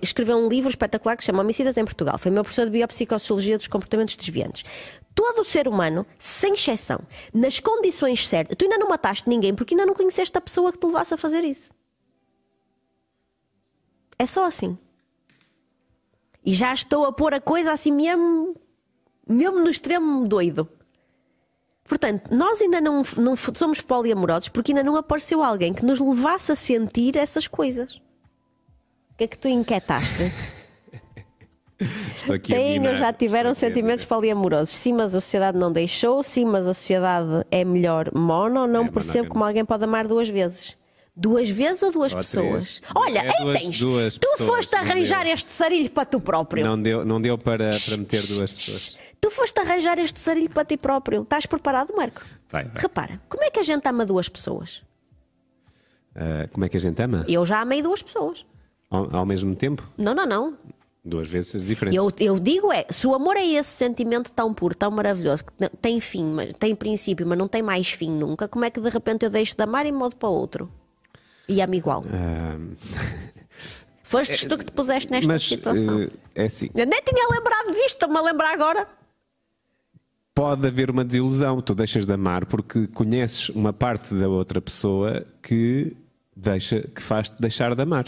escreveu 0.00 0.38
um 0.38 0.48
livro 0.48 0.70
espetacular 0.70 1.14
que 1.14 1.22
se 1.22 1.26
chama 1.26 1.42
Homicidas 1.42 1.76
em 1.76 1.84
Portugal. 1.84 2.16
Foi 2.16 2.30
meu 2.30 2.42
professor 2.42 2.64
de 2.64 2.70
Biopsicossociologia 2.70 3.58
dos 3.58 3.68
Comportamentos 3.68 4.16
Desviantes. 4.16 4.64
Todo 5.14 5.42
o 5.42 5.44
ser 5.44 5.68
humano, 5.68 6.06
sem 6.18 6.54
exceção, 6.54 7.00
nas 7.34 7.60
condições 7.60 8.26
certas, 8.26 8.56
tu 8.56 8.64
ainda 8.64 8.78
não 8.78 8.88
mataste 8.88 9.28
ninguém 9.28 9.54
porque 9.54 9.74
ainda 9.74 9.84
não 9.84 9.92
conheceste 9.92 10.36
a 10.38 10.40
pessoa 10.40 10.72
que 10.72 10.78
te 10.78 10.86
levasse 10.86 11.12
a 11.12 11.18
fazer 11.18 11.44
isso. 11.44 11.70
É 14.20 14.26
só 14.26 14.44
assim. 14.44 14.76
E 16.44 16.52
já 16.52 16.74
estou 16.74 17.06
a 17.06 17.12
pôr 17.12 17.32
a 17.32 17.40
coisa 17.40 17.72
assim 17.72 17.90
mesmo, 17.90 18.54
mesmo 19.26 19.60
no 19.60 19.70
extremo 19.70 20.28
doido. 20.28 20.68
Portanto, 21.84 22.28
nós 22.30 22.60
ainda 22.60 22.82
não, 22.82 23.00
não 23.16 23.34
somos 23.34 23.80
poliamorosos 23.80 24.50
porque 24.50 24.72
ainda 24.72 24.84
não 24.84 24.94
apareceu 24.94 25.42
alguém 25.42 25.72
que 25.72 25.86
nos 25.86 25.98
levasse 25.98 26.52
a 26.52 26.54
sentir 26.54 27.16
essas 27.16 27.48
coisas. 27.48 27.96
O 29.10 29.16
que 29.16 29.24
é 29.24 29.26
que 29.26 29.38
tu 29.38 29.48
inquietaste? 29.48 30.30
Estou 32.14 32.36
aqui 32.36 32.52
Tenho, 32.52 32.94
já 32.96 33.14
tiveram 33.14 33.54
sentimentos 33.54 34.04
poliamorosos. 34.04 34.68
Sim, 34.68 34.92
mas 34.92 35.14
a 35.14 35.20
sociedade 35.22 35.56
não 35.56 35.72
deixou. 35.72 36.22
Sim, 36.22 36.44
mas 36.44 36.66
a 36.66 36.74
sociedade 36.74 37.46
é 37.50 37.64
melhor 37.64 38.14
mono. 38.14 38.66
Não 38.66 38.84
é 38.84 38.90
percebo 38.90 39.30
como 39.30 39.44
alguém 39.44 39.64
pode 39.64 39.84
amar 39.84 40.06
duas 40.06 40.28
vezes. 40.28 40.78
Duas 41.20 41.50
vezes 41.50 41.82
ou 41.82 41.92
duas 41.92 42.14
ou 42.14 42.18
pessoas? 42.18 42.80
Três. 42.80 42.92
Olha, 42.94 43.18
é 43.18 43.42
duas, 43.42 43.58
tens. 43.58 43.78
Duas 43.78 44.16
tu 44.16 44.26
pessoas, 44.26 44.48
foste 44.48 44.74
arranjar 44.74 45.26
este 45.26 45.52
sarilho 45.52 45.90
para 45.90 46.06
tu 46.06 46.18
próprio. 46.18 46.64
Não 46.64 46.80
deu, 46.80 47.04
não 47.04 47.20
deu 47.20 47.36
para, 47.36 47.68
para 47.68 47.96
meter 47.98 48.26
duas 48.26 48.50
pessoas. 48.50 48.98
Tu 49.20 49.30
foste 49.30 49.60
arranjar 49.60 49.98
este 49.98 50.18
sarilho 50.18 50.48
para 50.48 50.64
ti 50.64 50.78
próprio. 50.78 51.20
Estás 51.20 51.44
preparado, 51.44 51.94
Marco? 51.94 52.22
Vai, 52.48 52.64
vai. 52.64 52.80
Repara, 52.80 53.20
como 53.28 53.44
é 53.44 53.50
que 53.50 53.60
a 53.60 53.62
gente 53.62 53.86
ama 53.86 54.06
duas 54.06 54.30
pessoas? 54.30 54.82
Uh, 56.16 56.48
como 56.52 56.64
é 56.64 56.70
que 56.70 56.78
a 56.78 56.80
gente 56.80 57.02
ama? 57.02 57.26
Eu 57.28 57.44
já 57.44 57.60
amei 57.60 57.82
duas 57.82 58.02
pessoas. 58.02 58.46
Ao, 58.88 59.14
ao 59.14 59.26
mesmo 59.26 59.54
tempo? 59.54 59.86
Não, 59.98 60.14
não, 60.14 60.24
não. 60.24 60.56
Duas 61.04 61.28
vezes 61.28 61.62
diferentes. 61.62 61.98
Eu, 61.98 62.10
eu 62.18 62.38
digo 62.38 62.72
é, 62.72 62.86
se 62.88 63.06
o 63.06 63.14
amor 63.14 63.36
é 63.36 63.44
esse 63.44 63.70
sentimento 63.70 64.32
tão 64.32 64.54
puro, 64.54 64.74
tão 64.74 64.90
maravilhoso, 64.90 65.44
que 65.44 65.68
tem 65.82 66.00
fim, 66.00 66.24
mas, 66.24 66.54
tem 66.54 66.74
princípio, 66.74 67.26
mas 67.26 67.36
não 67.38 67.46
tem 67.46 67.62
mais 67.62 67.90
fim 67.90 68.10
nunca, 68.10 68.48
como 68.48 68.64
é 68.64 68.70
que 68.70 68.80
de 68.80 68.88
repente 68.88 69.24
eu 69.26 69.30
deixo 69.30 69.54
de 69.54 69.62
amar 69.62 69.84
e 69.84 69.92
modo 69.92 70.16
para 70.16 70.30
outro? 70.30 70.70
E 71.50 71.60
amo 71.60 71.74
igual. 71.74 72.02
Uh... 72.02 72.76
Foste 74.04 74.48
tu 74.48 74.56
que 74.56 74.64
te 74.64 74.72
puseste 74.72 75.10
nesta 75.10 75.26
Mas, 75.26 75.42
situação. 75.42 76.04
Uh, 76.04 76.10
é 76.34 76.44
assim. 76.44 76.70
Eu 76.74 76.86
nem 76.86 77.02
tinha 77.02 77.28
lembrado 77.28 77.72
disto, 77.72 77.94
estou-me 77.94 78.16
a 78.18 78.22
lembrar 78.22 78.52
agora. 78.52 78.86
Pode 80.32 80.64
haver 80.66 80.90
uma 80.90 81.04
desilusão, 81.04 81.60
tu 81.60 81.74
deixas 81.74 82.06
de 82.06 82.12
amar 82.12 82.46
porque 82.46 82.86
conheces 82.86 83.48
uma 83.48 83.72
parte 83.72 84.14
da 84.14 84.28
outra 84.28 84.60
pessoa 84.60 85.24
que, 85.42 85.96
deixa, 86.36 86.82
que 86.82 87.02
faz-te 87.02 87.34
deixar 87.40 87.74
de 87.74 87.82
amar. 87.82 88.06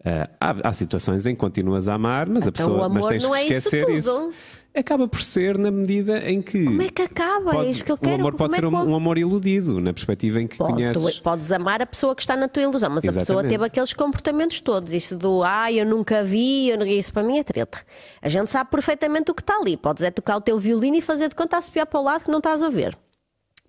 Uh, 0.00 0.28
há, 0.40 0.68
há, 0.68 0.74
situações 0.74 1.26
em 1.26 1.34
que 1.34 1.40
continuas 1.40 1.86
a 1.86 1.94
amar, 1.94 2.26
mas 2.26 2.46
então, 2.46 2.48
a 2.48 2.52
pessoa 2.52 2.88
mas 2.88 3.06
tens 3.06 3.26
que 3.26 3.34
é 3.34 3.42
esquecer 3.42 3.88
isso. 3.90 4.10
isso 4.10 4.34
acaba 4.80 5.06
por 5.06 5.22
ser 5.22 5.56
na 5.56 5.70
medida 5.70 6.18
em 6.28 6.42
que. 6.42 6.64
Como 6.64 6.82
é 6.82 6.88
que 6.88 7.02
acaba? 7.02 7.52
Pode, 7.52 7.66
é 7.66 7.70
isso 7.70 7.84
que 7.84 7.92
eu 7.92 7.96
quero. 7.96 8.16
O 8.16 8.20
amor 8.20 8.34
pode 8.34 8.54
é 8.54 8.56
ser 8.56 8.64
um, 8.64 8.74
um, 8.74 8.94
amor 8.94 9.18
iludido, 9.18 9.80
na 9.80 9.92
perspectiva 9.92 10.40
em 10.40 10.46
que 10.46 10.56
Pode, 10.56 10.72
conheces. 10.72 11.16
Tu 11.16 11.22
podes 11.22 11.52
amar 11.52 11.80
a 11.80 11.86
pessoa 11.86 12.14
que 12.14 12.22
está 12.22 12.36
na 12.36 12.48
tua 12.48 12.62
ilusão, 12.64 12.90
mas 12.90 13.04
Exatamente. 13.04 13.22
a 13.22 13.34
pessoa 13.34 13.48
teve 13.48 13.64
aqueles 13.64 13.92
comportamentos 13.92 14.60
todos. 14.60 14.92
Isso 14.92 15.16
do 15.16 15.42
ah, 15.44 15.70
eu 15.70 15.86
nunca 15.86 16.24
vi, 16.24 16.68
eu 16.68 16.78
não... 16.78 16.86
isso 16.86 17.12
para 17.12 17.22
mim 17.22 17.38
é 17.38 17.44
treta. 17.44 17.78
A 18.20 18.28
gente 18.28 18.50
sabe 18.50 18.70
perfeitamente 18.70 19.30
o 19.30 19.34
que 19.34 19.42
está 19.42 19.56
ali. 19.56 19.76
Podes 19.76 20.02
é 20.02 20.10
tocar 20.10 20.36
o 20.36 20.40
teu 20.40 20.58
violino 20.58 20.96
e 20.96 21.00
fazer 21.00 21.28
de 21.28 21.34
conta 21.34 21.56
a 21.56 21.62
subir 21.62 21.86
para 21.86 22.00
o 22.00 22.02
lado 22.02 22.24
que 22.24 22.30
não 22.30 22.38
estás 22.38 22.62
a 22.62 22.68
ver. 22.68 22.98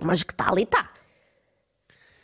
Mas 0.01 0.23
que 0.23 0.33
está 0.33 0.51
ali, 0.51 0.63
está. 0.63 0.89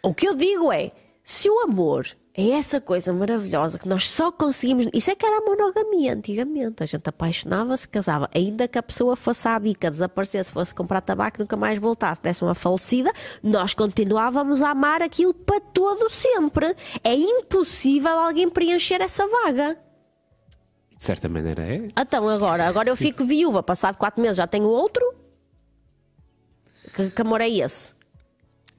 O 0.04 0.14
que 0.14 0.28
eu 0.28 0.36
digo 0.36 0.72
é: 0.72 0.92
se 1.24 1.50
o 1.50 1.60
amor 1.60 2.08
é 2.34 2.52
essa 2.52 2.80
coisa 2.80 3.12
maravilhosa 3.12 3.78
que 3.78 3.88
nós 3.88 4.08
só 4.08 4.32
conseguimos. 4.32 4.88
Isso 4.94 5.12
é 5.12 5.16
que 5.16 5.26
era 5.26 5.40
a 5.40 5.42
monogamia 5.42 6.14
antigamente. 6.14 6.82
A 6.82 6.86
gente 6.86 7.08
apaixonava-se, 7.08 7.88
casava, 7.88 8.30
ainda 8.34 8.68
que 8.70 8.78
a 8.78 8.84
pessoa 8.84 9.18
fosse 9.18 9.48
à 9.48 9.60
bica, 9.60 9.92
desaparecesse, 9.92 10.52
fosse 10.52 10.74
comprar 10.74 11.02
tabaco, 11.02 11.40
nunca 11.40 11.58
mais 11.58 11.78
voltasse, 11.78 12.22
desse 12.22 12.42
uma 12.42 12.56
falecida, 12.56 13.12
nós 13.44 13.74
continuávamos 13.74 14.62
a 14.62 14.70
amar 14.70 15.02
aquilo 15.02 15.34
para 15.34 15.60
todo 15.60 16.10
sempre. 16.10 16.74
É 17.04 17.14
impossível 17.14 18.18
alguém 18.18 18.50
preencher 18.50 19.02
essa 19.02 19.28
vaga. 19.28 19.78
De 20.98 21.04
certa 21.04 21.28
maneira 21.28 21.64
é. 21.64 21.88
Então 22.00 22.30
agora, 22.30 22.66
agora 22.66 22.88
eu 22.88 22.96
fico 22.96 23.26
viúva, 23.26 23.62
passado 23.62 23.98
quatro 23.98 24.22
meses 24.22 24.38
já 24.38 24.48
tenho 24.48 24.68
outro. 24.68 25.04
Que, 26.96 27.10
que 27.10 27.22
amor 27.22 27.42
é 27.42 27.50
esse? 27.50 28.01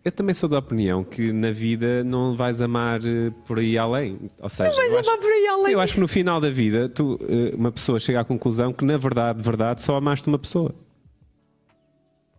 Eu 0.04 0.10
também 0.10 0.34
sou 0.34 0.48
da 0.48 0.58
opinião 0.58 1.04
que 1.04 1.32
na 1.32 1.52
vida 1.52 2.02
não 2.02 2.34
vais 2.36 2.60
amar 2.60 3.00
eh, 3.06 3.30
por 3.46 3.60
aí 3.60 3.78
além. 3.78 4.18
Ou 4.40 4.48
seja, 4.48 4.68
Não 4.70 4.76
vais 4.76 4.94
acho- 4.96 5.08
amar 5.10 5.20
por 5.20 5.30
aí 5.30 5.46
além. 5.46 5.64
Sim, 5.66 5.70
eu 5.72 5.80
acho 5.80 5.94
que 5.94 6.00
no 6.00 6.08
final 6.08 6.40
da 6.40 6.50
vida 6.50 6.88
tu, 6.88 7.20
eh, 7.22 7.54
uma 7.54 7.70
pessoa 7.70 8.00
chega 8.00 8.20
à 8.20 8.24
conclusão 8.24 8.72
que 8.72 8.84
na 8.84 8.96
verdade, 8.96 9.38
de 9.38 9.44
verdade, 9.44 9.80
só 9.80 9.94
amaste 9.94 10.26
uma 10.26 10.38
pessoa. 10.40 10.74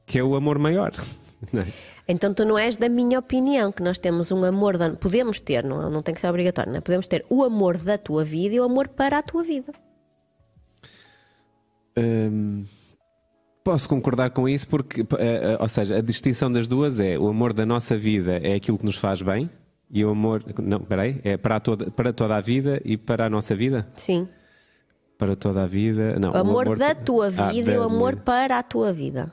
Que 0.06 0.20
é 0.20 0.24
o 0.24 0.36
amor 0.36 0.60
maior. 0.60 0.92
é? 1.56 1.66
Então 2.06 2.34
tu 2.34 2.44
não 2.44 2.58
és 2.58 2.76
da 2.76 2.90
minha 2.90 3.18
opinião, 3.18 3.72
que 3.72 3.82
nós 3.82 3.98
temos 3.98 4.30
um 4.30 4.44
amor, 4.44 4.78
da... 4.78 4.90
podemos 4.90 5.40
ter, 5.40 5.64
não, 5.64 5.90
não 5.90 6.02
tem 6.02 6.14
que 6.14 6.20
ser 6.20 6.28
obrigatório, 6.28 6.70
não 6.70 6.80
é? 6.80 6.82
podemos 6.82 7.08
ter 7.08 7.26
o 7.30 7.44
amor 7.46 7.78
da 7.78 7.98
tua 7.98 8.26
vida 8.26 8.56
e 8.56 8.60
o 8.60 8.64
amor 8.66 8.90
para 8.90 9.20
a 9.20 9.22
tua 9.24 9.42
vida. 9.42 9.72
Hum, 11.98 12.66
posso 13.64 13.88
concordar 13.88 14.32
com 14.32 14.48
isso 14.48 14.68
porque, 14.68 15.02
eh, 15.02 15.06
eh, 15.20 15.58
ou 15.60 15.68
seja, 15.68 15.98
a 15.98 16.02
distinção 16.02 16.52
das 16.52 16.68
duas 16.68 17.00
é 17.00 17.18
o 17.18 17.28
amor 17.28 17.54
da 17.54 17.66
nossa 17.66 17.98
vida 17.98 18.38
é 18.44 18.54
aquilo 18.56 18.78
que 18.78 18.86
nos 18.86 18.98
faz 18.98 19.22
bem 19.22 19.50
e 19.90 20.04
o 20.04 20.10
amor, 20.10 20.44
não, 20.62 20.80
peraí, 20.80 21.20
é 21.24 21.38
para 21.38 21.60
toda, 21.60 21.90
para 21.92 22.12
toda 22.12 22.36
a 22.36 22.42
vida 22.42 22.82
e 22.84 22.98
para 22.98 23.26
a 23.26 23.30
nossa 23.30 23.56
vida? 23.56 23.88
Sim. 23.96 24.28
Para 25.18 25.36
toda 25.36 25.64
a 25.64 25.68
vida, 25.68 26.18
não. 26.20 26.32
O 26.32 26.38
amor, 26.38 26.78
da 26.78 26.94
por- 26.96 27.04
tua 27.06 27.28
Ah, 27.38 27.52
vida 27.52 27.72
e 27.72 27.76
da 27.76 27.80
o 27.82 27.84
amor 27.84 28.16
para 28.18 28.58
a 28.60 28.64
tua 28.64 28.92
vida. 28.92 29.32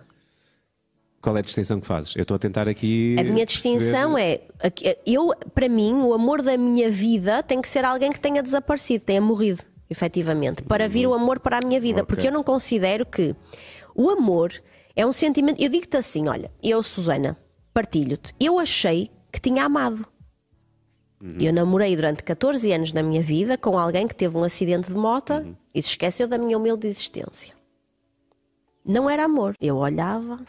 Qual 1.20 1.36
é 1.36 1.40
a 1.40 1.42
distinção 1.42 1.80
que 1.80 1.86
fazes? 1.86 2.14
Eu 2.16 2.22
estou 2.22 2.34
a 2.34 2.38
tentar 2.38 2.68
aqui. 2.68 3.16
A 3.18 3.22
minha 3.24 3.44
distinção 3.44 4.16
é, 4.16 4.40
aqui- 4.62 4.96
eu, 5.06 5.32
para 5.54 5.68
mim, 5.68 5.94
o 6.02 6.14
amor 6.14 6.40
da 6.42 6.56
minha 6.56 6.90
vida 6.90 7.42
tem 7.42 7.60
que 7.60 7.68
ser 7.68 7.84
alguém 7.84 8.10
que 8.10 8.20
tenha 8.20 8.42
desaparecido, 8.42 9.04
tenha 9.04 9.20
morrido, 9.20 9.62
efetivamente, 9.90 10.62
para 10.62 10.88
vir 10.88 11.06
o 11.06 11.12
amor 11.14 11.40
para 11.40 11.58
a 11.58 11.60
minha 11.66 11.80
vida, 11.80 11.98
Uhum. 11.98 12.04
Ok. 12.04 12.14
porque 12.14 12.28
eu 12.28 12.32
não 12.32 12.42
considero 12.42 13.04
que 13.04 13.34
o 13.94 14.08
amor 14.10 14.52
é 14.94 15.06
um 15.06 15.12
sentimento. 15.12 15.60
Eu 15.62 15.68
digo-te 15.68 15.96
assim: 15.96 16.28
olha, 16.28 16.50
eu, 16.62 16.82
Susana, 16.82 17.36
partilho-te, 17.72 18.34
eu 18.38 18.58
achei 18.58 19.10
que 19.32 19.40
tinha 19.40 19.64
amado. 19.64 20.06
Uhum. 21.22 21.36
Eu 21.38 21.52
namorei 21.52 21.94
durante 21.94 22.22
14 22.22 22.72
anos 22.72 22.92
da 22.92 23.02
minha 23.02 23.22
vida 23.22 23.58
com 23.58 23.78
alguém 23.78 24.08
que 24.08 24.14
teve 24.14 24.36
um 24.36 24.42
acidente 24.42 24.90
de 24.90 24.96
moto 24.96 25.34
Uhum. 25.34 25.54
e 25.74 25.82
se 25.82 25.90
esqueceu 25.90 26.26
da 26.26 26.38
minha 26.38 26.56
humilde 26.56 26.86
existência. 26.86 27.54
Não 28.84 29.08
era 29.08 29.24
amor. 29.26 29.54
Eu 29.60 29.76
olhava, 29.76 30.40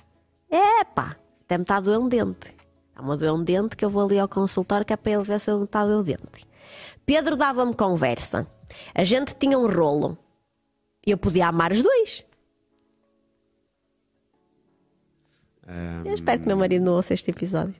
epá, 0.50 1.18
até 1.44 1.58
me 1.58 1.64
está 1.64 1.78
a 1.78 1.80
doer 1.82 2.00
um 2.00 2.08
dente. 2.08 2.56
Está-me 2.90 3.12
a 3.12 3.16
doer 3.16 3.34
um 3.34 3.44
dente 3.44 3.76
que 3.76 3.84
eu 3.84 3.90
vou 3.90 4.06
ali 4.06 4.18
ao 4.18 4.30
consultório 4.30 4.86
que 4.86 4.94
é 4.94 4.98
para 4.98 5.12
ele 5.12 5.24
ver 5.24 5.40
se 5.40 5.52
ele 5.52 5.66
está 5.66 5.82
a 5.82 5.86
doer 5.86 6.00
o 6.00 6.04
dente. 6.04 6.48
Pedro 7.06 7.36
dava-me 7.36 7.74
conversa. 7.76 8.48
A 8.96 9.04
gente 9.04 9.36
tinha 9.36 9.60
um 9.60 9.68
rolo. 9.68 10.18
Eu 11.06 11.18
podia 11.18 11.48
amar 11.48 11.74
os 11.74 11.82
dois. 11.82 12.26
Ah, 15.72 16.02
Eu 16.06 16.14
espero 16.14 16.42
que 16.42 16.48
meu 16.48 16.58
marido 16.58 16.84
não 16.86 16.94
ouça 16.94 17.14
este 17.14 17.32
episódio. 17.32 17.76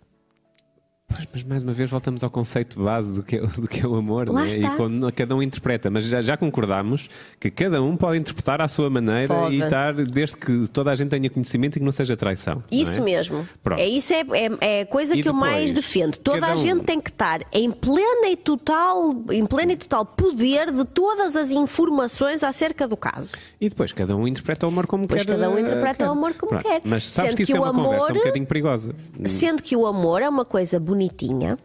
Pois, 1.14 1.28
mas 1.34 1.44
mais 1.44 1.64
uma 1.64 1.72
vez 1.72 1.90
voltamos 1.90 2.24
ao 2.24 2.30
conceito 2.30 2.82
base 2.82 3.12
do 3.12 3.22
que 3.24 3.36
é, 3.36 3.40
do 3.42 3.68
que 3.68 3.82
é 3.84 3.88
o 3.88 3.96
amor, 3.96 4.30
Lá 4.30 4.42
né? 4.42 4.48
está. 4.48 4.60
e 4.74 4.78
quando 4.78 5.12
cada 5.12 5.36
um 5.36 5.42
interpreta, 5.42 5.90
mas 5.90 6.06
já, 6.06 6.22
já 6.22 6.38
concordámos 6.38 7.10
que 7.40 7.50
cada 7.52 7.82
um 7.82 7.96
pode 7.98 8.18
interpretar 8.20 8.62
à 8.62 8.68
sua 8.68 8.90
maneira 8.90 9.28
Pode. 9.28 9.56
e 9.56 9.62
estar 9.62 9.94
desde 9.94 10.38
que 10.38 10.68
toda 10.70 10.92
a 10.92 10.96
gente 10.96 11.10
tenha 11.10 11.30
conhecimento 11.30 11.76
e 11.76 11.80
que 11.80 11.86
não 11.86 11.92
seja 11.92 12.16
traição. 12.16 12.64
Isso 12.72 13.00
é? 13.00 13.02
mesmo. 13.02 13.48
Pronto. 13.64 13.80
É 13.80 13.88
isso 13.88 14.14
é, 14.14 14.22
é, 14.22 14.50
é 14.80 14.82
a 14.82 14.86
coisa 14.86 15.16
E 15.16 15.22
que 15.22 15.30
eu 15.30 15.34
mais 15.34 15.74
depois, 15.74 15.74
defendo. 15.74 16.18
Toda 16.18 16.48
a 16.48 16.54
um- 16.54 16.58
gente 16.58 16.84
tem 16.84 17.00
que 17.02 17.10
estar 17.10 17.42
em 17.52 17.70
plena 17.72 18.30
e 18.30 18.36
total, 18.38 19.12
em 19.32 19.46
pleno 19.46 19.72
e 19.72 19.76
total 19.76 20.06
poder 20.06 20.72
de 20.72 20.86
todas 20.86 21.36
as 21.36 21.52
informações 21.52 22.44
acerca 22.44 22.88
do 22.88 22.96
caso. 22.98 23.32
E 23.60 23.70
depois 23.70 23.92
cada 23.92 24.16
um 24.16 24.28
interpreta 24.28 24.66
o 24.66 24.70
amor 24.70 24.88
como 24.88 25.08
Pois 25.08 25.24
quer. 25.24 25.34
cada 25.34 25.50
um 25.50 25.58
interpreta 25.60 26.06
quer. 26.06 26.08
o 26.10 26.12
amor 26.12 26.34
como 26.34 26.50
Pronto. 26.52 26.64
quer. 26.64 26.82
Mas 26.86 27.06
sabes 27.10 27.32
Sendo 27.32 27.38
que 27.38 27.44
isso 27.44 27.52
que 27.52 27.58
é 27.58 27.62
uma 27.62 27.74
conversa 27.74 27.98
um 28.00 28.06
amor- 28.08 28.18
bocadinho 28.18 28.46
perigosa. 28.46 28.96
Sendo 29.26 29.62
que 29.62 29.76
o 29.76 29.86
amor 29.86 30.22
é 30.22 30.30
uma 30.30 30.46
coisa 30.46 30.80
bonitinha 31.02 31.58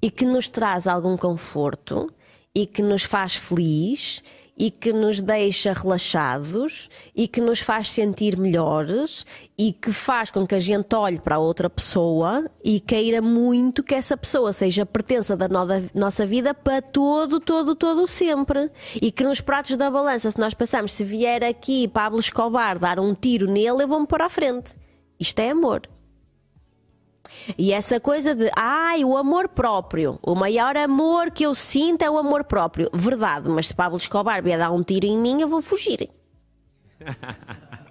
e 0.00 0.10
que 0.10 0.24
nos 0.24 0.48
traz 0.48 0.88
algum 0.88 1.16
conforto 1.16 2.12
e 2.54 2.66
que 2.66 2.82
nos 2.82 3.04
faz 3.04 3.36
feliz 3.36 4.22
e 4.54 4.70
que 4.70 4.92
nos 4.92 5.20
deixa 5.20 5.72
relaxados 5.72 6.90
e 7.16 7.26
que 7.26 7.40
nos 7.40 7.60
faz 7.60 7.90
sentir 7.90 8.38
melhores 8.38 9.24
e 9.56 9.72
que 9.72 9.92
faz 9.92 10.30
com 10.30 10.46
que 10.46 10.54
a 10.54 10.60
gente 10.60 10.94
olhe 10.94 11.18
para 11.18 11.38
outra 11.38 11.70
pessoa 11.70 12.50
e 12.62 12.78
queira 12.78 13.22
muito 13.22 13.82
que 13.82 13.94
essa 13.94 14.14
pessoa 14.14 14.52
seja 14.52 14.84
pertença 14.84 15.34
da 15.34 15.48
nossa 15.94 16.26
vida 16.26 16.52
para 16.52 16.82
todo, 16.82 17.40
todo, 17.40 17.74
todo 17.74 18.06
sempre. 18.06 18.70
E 19.00 19.10
que 19.10 19.24
nos 19.24 19.40
pratos 19.40 19.74
da 19.76 19.90
balança, 19.90 20.30
se 20.30 20.38
nós 20.38 20.52
pensamos, 20.52 20.92
se 20.92 21.02
vier 21.02 21.42
aqui 21.42 21.88
Pablo 21.88 22.20
Escobar 22.20 22.78
dar 22.78 23.00
um 23.00 23.14
tiro 23.14 23.50
nele, 23.50 23.84
eu 23.84 23.88
vou-me 23.88 24.06
pôr 24.06 24.20
à 24.20 24.28
frente. 24.28 24.74
Isto 25.18 25.38
é 25.38 25.50
amor. 25.50 25.88
E 27.58 27.72
essa 27.72 27.98
coisa 27.98 28.34
de, 28.34 28.50
ai, 28.56 29.04
o 29.04 29.16
amor 29.16 29.48
próprio, 29.48 30.18
o 30.22 30.34
maior 30.34 30.76
amor 30.76 31.30
que 31.30 31.44
eu 31.44 31.54
sinto 31.54 32.02
é 32.02 32.10
o 32.10 32.18
amor 32.18 32.44
próprio. 32.44 32.88
Verdade, 32.92 33.48
mas 33.48 33.68
se 33.68 33.74
Pablo 33.74 33.98
Escobar 33.98 34.42
vier 34.42 34.58
dar 34.58 34.70
um 34.70 34.82
tiro 34.82 35.06
em 35.06 35.18
mim, 35.18 35.40
eu 35.40 35.48
vou 35.48 35.62
fugir. 35.62 36.08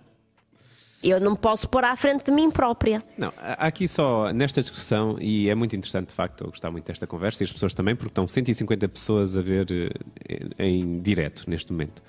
Eu 1.03 1.19
não 1.19 1.35
posso 1.35 1.67
pôr 1.67 1.83
à 1.83 1.95
frente 1.95 2.25
de 2.25 2.31
mim 2.31 2.51
própria. 2.51 3.03
Não, 3.17 3.33
aqui 3.37 3.87
só 3.87 4.31
nesta 4.31 4.61
discussão, 4.61 5.17
e 5.19 5.49
é 5.49 5.55
muito 5.55 5.75
interessante 5.75 6.09
de 6.09 6.13
facto, 6.13 6.41
eu 6.41 6.47
gostar 6.51 6.69
muito 6.69 6.85
desta 6.85 7.07
conversa 7.07 7.41
e 7.41 7.45
as 7.45 7.51
pessoas 7.51 7.73
também, 7.73 7.95
porque 7.95 8.11
estão 8.11 8.27
150 8.27 8.87
pessoas 8.87 9.35
a 9.35 9.41
ver 9.41 9.65
eh, 9.71 10.49
em 10.59 11.01
direto 11.01 11.49
neste 11.49 11.71
momento. 11.71 12.03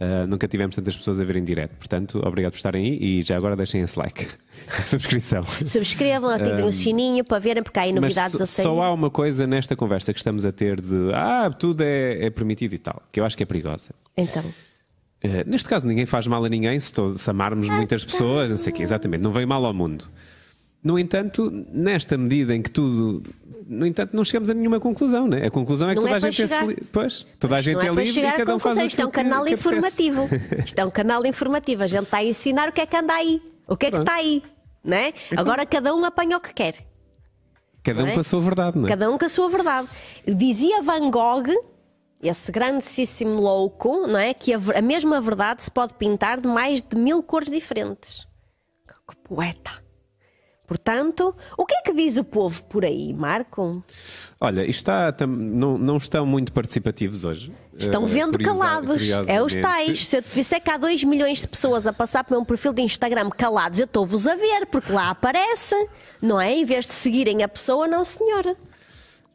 Ah, 0.00 0.26
nunca 0.28 0.46
tivemos 0.46 0.76
tantas 0.76 0.96
pessoas 0.96 1.18
a 1.18 1.24
ver 1.24 1.34
em 1.36 1.44
direto, 1.44 1.74
portanto, 1.76 2.20
obrigado 2.24 2.52
por 2.52 2.56
estarem 2.58 2.84
aí 2.86 2.98
e 3.18 3.22
já 3.22 3.36
agora 3.36 3.56
deixem 3.56 3.80
esse 3.80 3.98
like, 3.98 4.28
a 4.78 4.80
subscrição. 4.82 5.44
Subscrevam, 5.66 6.30
ativem 6.30 6.64
o 6.64 6.72
sininho 6.72 7.24
para 7.24 7.40
verem, 7.40 7.64
porque 7.64 7.80
há 7.80 7.82
aí 7.82 7.92
novidades 7.92 8.36
só, 8.36 8.42
a 8.44 8.46
sair. 8.46 8.64
só 8.64 8.82
há 8.82 8.92
uma 8.94 9.10
coisa 9.10 9.44
nesta 9.44 9.74
conversa 9.74 10.12
que 10.12 10.20
estamos 10.20 10.44
a 10.44 10.52
ter 10.52 10.80
de 10.80 11.10
ah, 11.12 11.50
tudo 11.50 11.82
é, 11.82 12.26
é 12.26 12.30
permitido 12.30 12.74
e 12.74 12.78
tal, 12.78 13.02
que 13.10 13.18
eu 13.18 13.24
acho 13.24 13.36
que 13.36 13.42
é 13.42 13.46
perigosa. 13.46 13.90
Então, 14.16 14.44
Eh, 15.20 15.42
neste 15.44 15.68
caso, 15.68 15.84
ninguém 15.84 16.06
faz 16.06 16.28
mal 16.28 16.44
a 16.44 16.48
ninguém 16.48 16.78
se, 16.78 16.92
to- 16.92 17.12
se 17.16 17.28
amarmos 17.28 17.68
muitas 17.68 18.04
pessoas, 18.04 18.48
não 18.50 18.56
sei 18.56 18.72
o 18.72 18.76
quê, 18.76 18.84
exatamente, 18.84 19.20
não 19.20 19.32
veio 19.32 19.48
mal 19.48 19.64
ao 19.66 19.74
mundo. 19.74 20.04
No 20.80 20.96
entanto, 20.96 21.50
nesta 21.72 22.16
medida 22.16 22.54
em 22.54 22.62
que 22.62 22.70
tudo. 22.70 23.24
No 23.70 23.86
entanto, 23.86 24.16
não 24.16 24.24
chegamos 24.24 24.48
a 24.48 24.54
nenhuma 24.54 24.80
conclusão, 24.80 25.28
né? 25.28 25.44
A 25.46 25.50
conclusão 25.50 25.90
é 25.90 25.94
que 25.94 25.96
Não 26.00 26.02
toda 26.08 26.14
é 26.14 26.16
a 26.16 26.30
gente 26.30 26.42
é. 26.54 26.76
Pois, 26.90 27.26
toda 27.38 27.56
a 27.56 27.60
gente 27.60 27.78
é, 27.78 27.86
é 27.88 27.92
livre 27.92 28.20
e 28.22 28.26
a 28.26 28.32
cada 28.32 28.56
um 28.56 28.58
faz 28.58 28.78
o 28.78 28.80
Isto 28.80 29.02
é 29.02 29.04
um 29.04 29.10
que- 29.10 29.18
que- 29.18 29.22
canal 29.24 29.44
que 29.44 29.52
informativo. 29.52 30.28
Isto 30.64 30.78
é 30.78 30.84
um 30.86 30.90
canal 30.90 31.26
informativo. 31.26 31.82
A 31.82 31.86
gente 31.86 32.04
está 32.04 32.16
a 32.16 32.24
ensinar 32.24 32.70
o 32.70 32.72
que 32.72 32.80
é 32.80 32.86
que 32.86 32.96
anda 32.96 33.12
aí. 33.12 33.42
O 33.68 33.76
que 33.76 33.86
é 33.86 33.90
que 33.90 33.98
está 33.98 34.14
aí. 34.14 34.42
Né? 34.82 35.12
Agora 35.36 35.66
cada 35.66 35.94
um 35.94 36.02
apanha 36.02 36.38
o 36.38 36.40
que 36.40 36.54
quer. 36.54 36.76
Cada 37.84 38.04
um 38.04 38.06
é? 38.06 38.14
com 38.14 38.20
a 38.20 38.24
sua 38.24 38.40
verdade, 38.40 38.78
não 38.78 38.86
é? 38.86 38.88
Cada 38.88 39.10
um 39.10 39.18
com 39.18 39.24
a 39.26 39.28
sua 39.28 39.50
verdade. 39.50 39.86
Dizia 40.26 40.80
Van 40.80 41.10
Gogh, 41.10 41.48
esse 42.22 42.50
grandíssimo 42.50 43.38
louco, 43.40 44.06
não 44.06 44.18
é? 44.18 44.32
Que 44.32 44.54
a, 44.54 44.60
a 44.76 44.80
mesma 44.82 45.20
verdade 45.20 45.62
se 45.62 45.70
pode 45.70 45.92
pintar 45.94 46.40
de 46.40 46.48
mais 46.48 46.80
de 46.80 46.98
mil 46.98 47.22
cores 47.22 47.50
diferentes. 47.50 48.26
Que, 48.86 48.94
que 49.14 49.16
poeta. 49.28 49.70
Portanto, 50.68 51.34
o 51.56 51.64
que 51.64 51.74
é 51.74 51.80
que 51.80 51.94
diz 51.94 52.18
o 52.18 52.22
povo 52.24 52.62
por 52.64 52.84
aí, 52.84 53.14
Marco? 53.14 53.82
Olha, 54.38 54.68
está, 54.68 55.10
tam- 55.10 55.26
não, 55.26 55.78
não 55.78 55.96
estão 55.96 56.26
muito 56.26 56.52
participativos 56.52 57.24
hoje. 57.24 57.50
Estão 57.76 58.04
Eh, 58.04 58.06
vendo 58.06 58.32
curiosa- 58.32 58.60
calados. 58.64 59.10
É 59.26 59.42
os 59.42 59.54
tais. 59.56 60.06
Se 60.06 60.18
eu 60.18 60.22
te 60.22 60.28
disser 60.34 60.62
que 60.62 60.70
há 60.70 60.76
2 60.76 61.02
milhões 61.04 61.40
de 61.40 61.48
pessoas 61.48 61.86
a 61.86 61.92
passar 61.92 62.22
pelo 62.22 62.40
meu 62.40 62.46
perfil 62.46 62.74
de 62.74 62.82
Instagram 62.82 63.30
calados, 63.30 63.78
eu 63.80 63.86
estou-vos 63.86 64.26
a 64.26 64.34
ver, 64.36 64.66
porque 64.66 64.92
lá 64.92 65.08
aparece, 65.08 65.74
não 66.20 66.38
é? 66.38 66.52
Em 66.52 66.66
vez 66.66 66.86
de 66.86 66.92
seguirem 66.92 67.42
a 67.42 67.48
pessoa, 67.48 67.88
não, 67.88 68.04
senhora. 68.04 68.54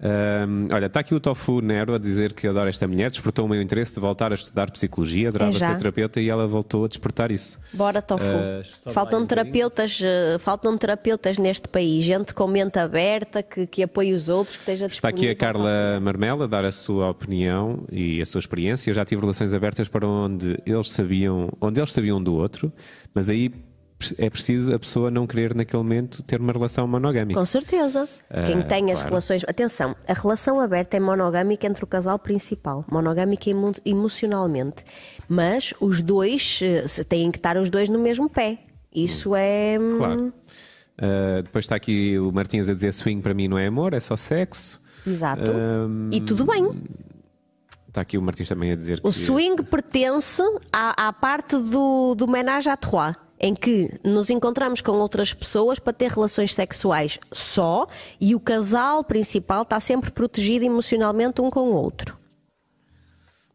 Ahm, 0.03 0.67
olha, 0.69 0.87
está 0.87 0.99
aqui 0.99 1.15
o 1.15 1.19
Tofu 1.19 1.61
Nero 1.61 1.95
a 1.95 1.97
dizer 1.97 2.33
que 2.33 2.45
adora 2.45 2.69
esta 2.69 2.85
mulher, 2.85 3.09
despertou 3.09 3.45
o 3.45 3.47
meu 3.47 3.61
interesse 3.61 3.93
de 3.93 4.01
voltar 4.01 4.33
a 4.33 4.35
estudar 4.35 4.69
psicologia, 4.69 5.29
adorava 5.29 5.51
É 5.51 5.59
ser 5.59 5.77
terapeuta 5.77 6.19
e 6.19 6.29
ela 6.29 6.45
voltou 6.45 6.83
a 6.83 6.87
despertar 6.89 7.31
isso. 7.31 7.57
Bora, 7.71 8.01
Tofu. 8.01 8.25
Uh, 8.25 8.91
faltam 8.91 9.21
um 9.21 9.25
terapeutas, 9.25 10.01
eh, 10.03 10.37
faltam 10.39 10.77
terapeutas 10.77 11.37
neste 11.37 11.69
país, 11.69 12.03
gente 12.03 12.33
com 12.33 12.47
mente 12.47 12.77
aberta, 12.77 13.41
que, 13.41 13.65
que 13.65 13.81
apoie 13.81 14.11
os 14.11 14.27
outros, 14.27 14.57
que 14.57 14.61
esteja 14.61 14.87
Está 14.87 15.07
aqui 15.07 15.29
a 15.29 15.33
disponível. 15.33 15.37
Carla 15.37 15.99
Marmela 16.01 16.43
a 16.43 16.47
dar 16.47 16.65
a 16.65 16.71
sua 16.71 17.09
opinião 17.09 17.85
e 17.89 18.21
a 18.21 18.25
sua 18.25 18.39
experiência. 18.39 18.89
Eu 18.89 18.93
já 18.93 19.05
tive 19.05 19.21
relações 19.21 19.53
abertas 19.53 19.87
para 19.87 20.05
onde 20.05 20.59
eles 20.65 20.91
sabiam, 20.91 21.49
onde 21.61 21.79
eles 21.79 21.93
sabiam 21.93 22.21
do 22.21 22.33
outro, 22.33 22.73
mas 23.13 23.29
aí 23.29 23.51
é 24.17 24.29
preciso 24.29 24.73
a 24.73 24.79
pessoa 24.79 25.09
não 25.11 25.25
querer 25.27 25.53
naquele 25.55 25.81
momento 25.83 26.23
ter 26.23 26.39
uma 26.39 26.51
relação 26.51 26.87
monogâmica. 26.87 27.39
Com 27.39 27.45
certeza. 27.45 28.07
Quem 28.45 28.59
Ah, 28.59 28.63
tem 28.63 28.85
as 28.91 28.99
claro. 28.99 29.09
relações. 29.09 29.43
Atenção, 29.47 29.95
a 30.07 30.13
relação 30.13 30.59
aberta 30.59 30.97
é 30.97 30.99
monogâmica 30.99 31.67
entre 31.67 31.83
o 31.83 31.87
casal 31.87 32.17
principal, 32.19 32.85
monogâmica 32.91 33.49
emo- 33.49 33.73
emocionalmente. 33.85 34.83
Mas 35.29 35.73
os 35.79 36.01
dois 36.01 36.59
eh, 36.61 36.87
se- 36.87 37.03
têm 37.03 37.31
que 37.31 37.37
estar 37.37 37.57
os 37.57 37.69
dois 37.69 37.87
no 37.89 37.99
mesmo 37.99 38.29
pé. 38.29 38.59
Isso 38.93 39.35
é. 39.35 39.77
hum, 39.79 39.97
Claro. 39.97 40.33
Ah, 40.97 41.41
depois 41.43 41.65
está 41.65 41.75
aqui 41.75 42.17
o 42.19 42.31
Martins 42.31 42.69
a 42.69 42.73
dizer 42.73 42.93
swing 42.93 43.21
para 43.21 43.33
mim 43.33 43.47
não 43.47 43.57
é 43.57 43.67
amor, 43.67 43.93
é 43.93 43.99
só 43.99 44.15
sexo. 44.15 44.81
Exato. 45.05 45.51
Hum, 45.51 46.09
E 46.13 46.21
tudo 46.21 46.45
bem. 46.45 46.69
Está 47.87 48.01
aqui 48.01 48.17
o 48.17 48.21
Martins 48.23 48.49
também 48.49 48.71
a 48.71 48.75
dizer 48.75 48.99
O 49.03 49.09
que 49.09 49.13
swing 49.19 49.61
pertence 49.63 50.41
à, 50.71 51.07
à 51.09 51.13
parte 51.13 51.55
do, 51.57 52.15
do 52.15 52.27
ménage 52.27 52.67
à 52.67 52.75
trois. 52.75 53.15
Em 53.43 53.53
que 53.53 53.89
nos 54.05 54.29
encontramos 54.29 54.79
com 54.79 54.93
outras 54.93 55.33
pessoas 55.33 55.77
para 55.77 55.91
ter 55.91 56.09
relações 56.09 56.53
sexuais 56.53 57.19
só 57.29 57.85
e 58.19 58.33
o 58.33 58.39
casal 58.39 59.03
principal 59.03 59.63
está 59.63 59.81
sempre 59.81 60.11
protegido 60.11 60.63
emocionalmente 60.63 61.41
um 61.41 61.49
com 61.49 61.71
o 61.71 61.73
outro. 61.73 62.22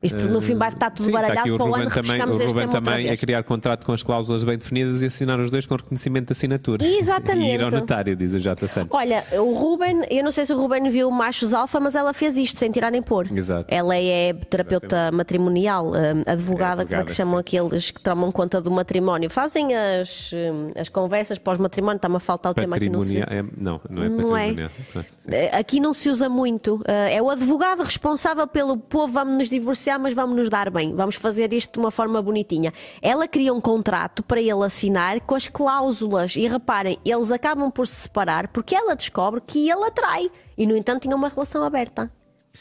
Isto 0.00 0.26
no 0.28 0.40
fim 0.40 0.54
vai 0.54 0.68
estar 0.68 0.90
tudo 0.90 1.06
Sim, 1.06 1.10
está 1.10 1.20
baralhado 1.22 1.40
aqui 1.40 1.50
o 1.50 1.56
para 1.56 1.64
o 1.64 1.68
Ruben 1.70 1.82
ano 1.82 1.90
também, 1.90 2.20
o 2.22 2.46
Ruben 2.48 2.68
também 2.68 3.08
é 3.08 3.16
criar 3.16 3.42
contrato 3.42 3.84
com 3.84 3.92
as 3.92 4.00
cláusulas 4.02 4.44
bem 4.44 4.56
definidas 4.56 5.02
e 5.02 5.06
assinar 5.06 5.40
os 5.40 5.50
dois 5.50 5.66
com 5.66 5.74
reconhecimento 5.74 6.26
de 6.26 6.32
assinatura. 6.32 6.86
Exatamente. 6.86 7.50
E 7.50 7.54
ir 7.54 7.62
ao 7.64 7.70
notário, 7.70 8.14
diz 8.14 8.32
a 8.34 8.38
Jota 8.38 8.68
Santos. 8.68 8.96
Olha, 8.96 9.24
o 9.32 9.54
Ruben, 9.54 10.04
eu 10.08 10.22
não 10.22 10.30
sei 10.30 10.46
se 10.46 10.52
o 10.52 10.56
Ruben 10.56 10.88
viu 10.88 11.10
Machos 11.10 11.52
Alfa, 11.52 11.80
mas 11.80 11.96
ela 11.96 12.12
fez 12.12 12.36
isto 12.36 12.58
sem 12.58 12.70
tirar 12.70 12.92
nem 12.92 13.02
pôr. 13.02 13.26
Exato. 13.36 13.64
Ela 13.68 13.96
é 13.96 14.32
terapeuta 14.34 15.10
matrimonial, 15.12 15.88
hum, 15.88 16.22
advogada, 16.26 16.82
É 16.82 16.84
como 16.86 17.00
é 17.00 17.04
que 17.04 17.10
se 17.10 17.16
chamam 17.16 17.34
sim. 17.34 17.40
aqueles 17.40 17.90
que 17.90 18.00
tomam 18.00 18.30
conta 18.30 18.60
do 18.60 18.70
matrimónio? 18.70 19.28
Fazem 19.28 19.74
as, 19.76 20.30
hum, 20.32 20.70
as 20.78 20.88
conversas 20.88 21.38
pós-matrimónio, 21.38 21.96
está-me 21.96 22.16
a 22.16 22.20
faltar 22.20 22.52
o 22.52 22.54
tema 22.54 22.76
aqui 22.76 22.88
no 22.88 22.98
Patrimonial. 23.00 23.28
É, 23.30 23.42
não, 23.56 23.80
não 23.90 24.02
é 24.04 24.08
Não 24.08 24.36
é. 24.36 24.40
patrimonial. 24.46 24.70
Pronto, 24.92 25.06
sim. 25.16 25.28
Eh, 25.32 25.50
Aqui 25.58 25.80
não 25.80 25.92
se 25.92 26.08
usa 26.08 26.28
muito. 26.28 26.80
Eh, 26.86 27.16
É 27.16 27.22
o 27.22 27.28
advogado 27.30 27.82
responsável 27.82 28.46
pelo 28.46 28.76
povo, 28.76 29.12
vamos 29.12 29.36
nos 29.38 29.48
divorciar, 29.48 29.87
mas 29.96 30.12
vamos 30.12 30.34
nos 30.34 30.50
dar 30.50 30.68
bem. 30.70 30.92
Vamos 30.92 31.14
fazer 31.14 31.52
isto 31.52 31.74
de 31.74 31.78
uma 31.78 31.92
forma 31.92 32.20
bonitinha. 32.20 32.72
Ela 33.00 33.28
cria 33.28 33.54
um 33.54 33.60
contrato 33.60 34.24
para 34.24 34.40
ele 34.40 34.64
assinar 34.64 35.20
com 35.20 35.36
as 35.36 35.46
cláusulas. 35.46 36.34
E 36.34 36.48
reparem, 36.48 36.98
eles 37.04 37.30
acabam 37.30 37.70
por 37.70 37.86
se 37.86 37.94
separar 37.94 38.48
porque 38.48 38.74
ela 38.74 38.96
descobre 38.96 39.40
que 39.40 39.70
ele 39.70 39.84
atrai. 39.84 40.28
E, 40.56 40.66
no 40.66 40.76
entanto, 40.76 41.02
tinha 41.02 41.14
uma 41.14 41.28
relação 41.28 41.62
aberta. 41.62 42.10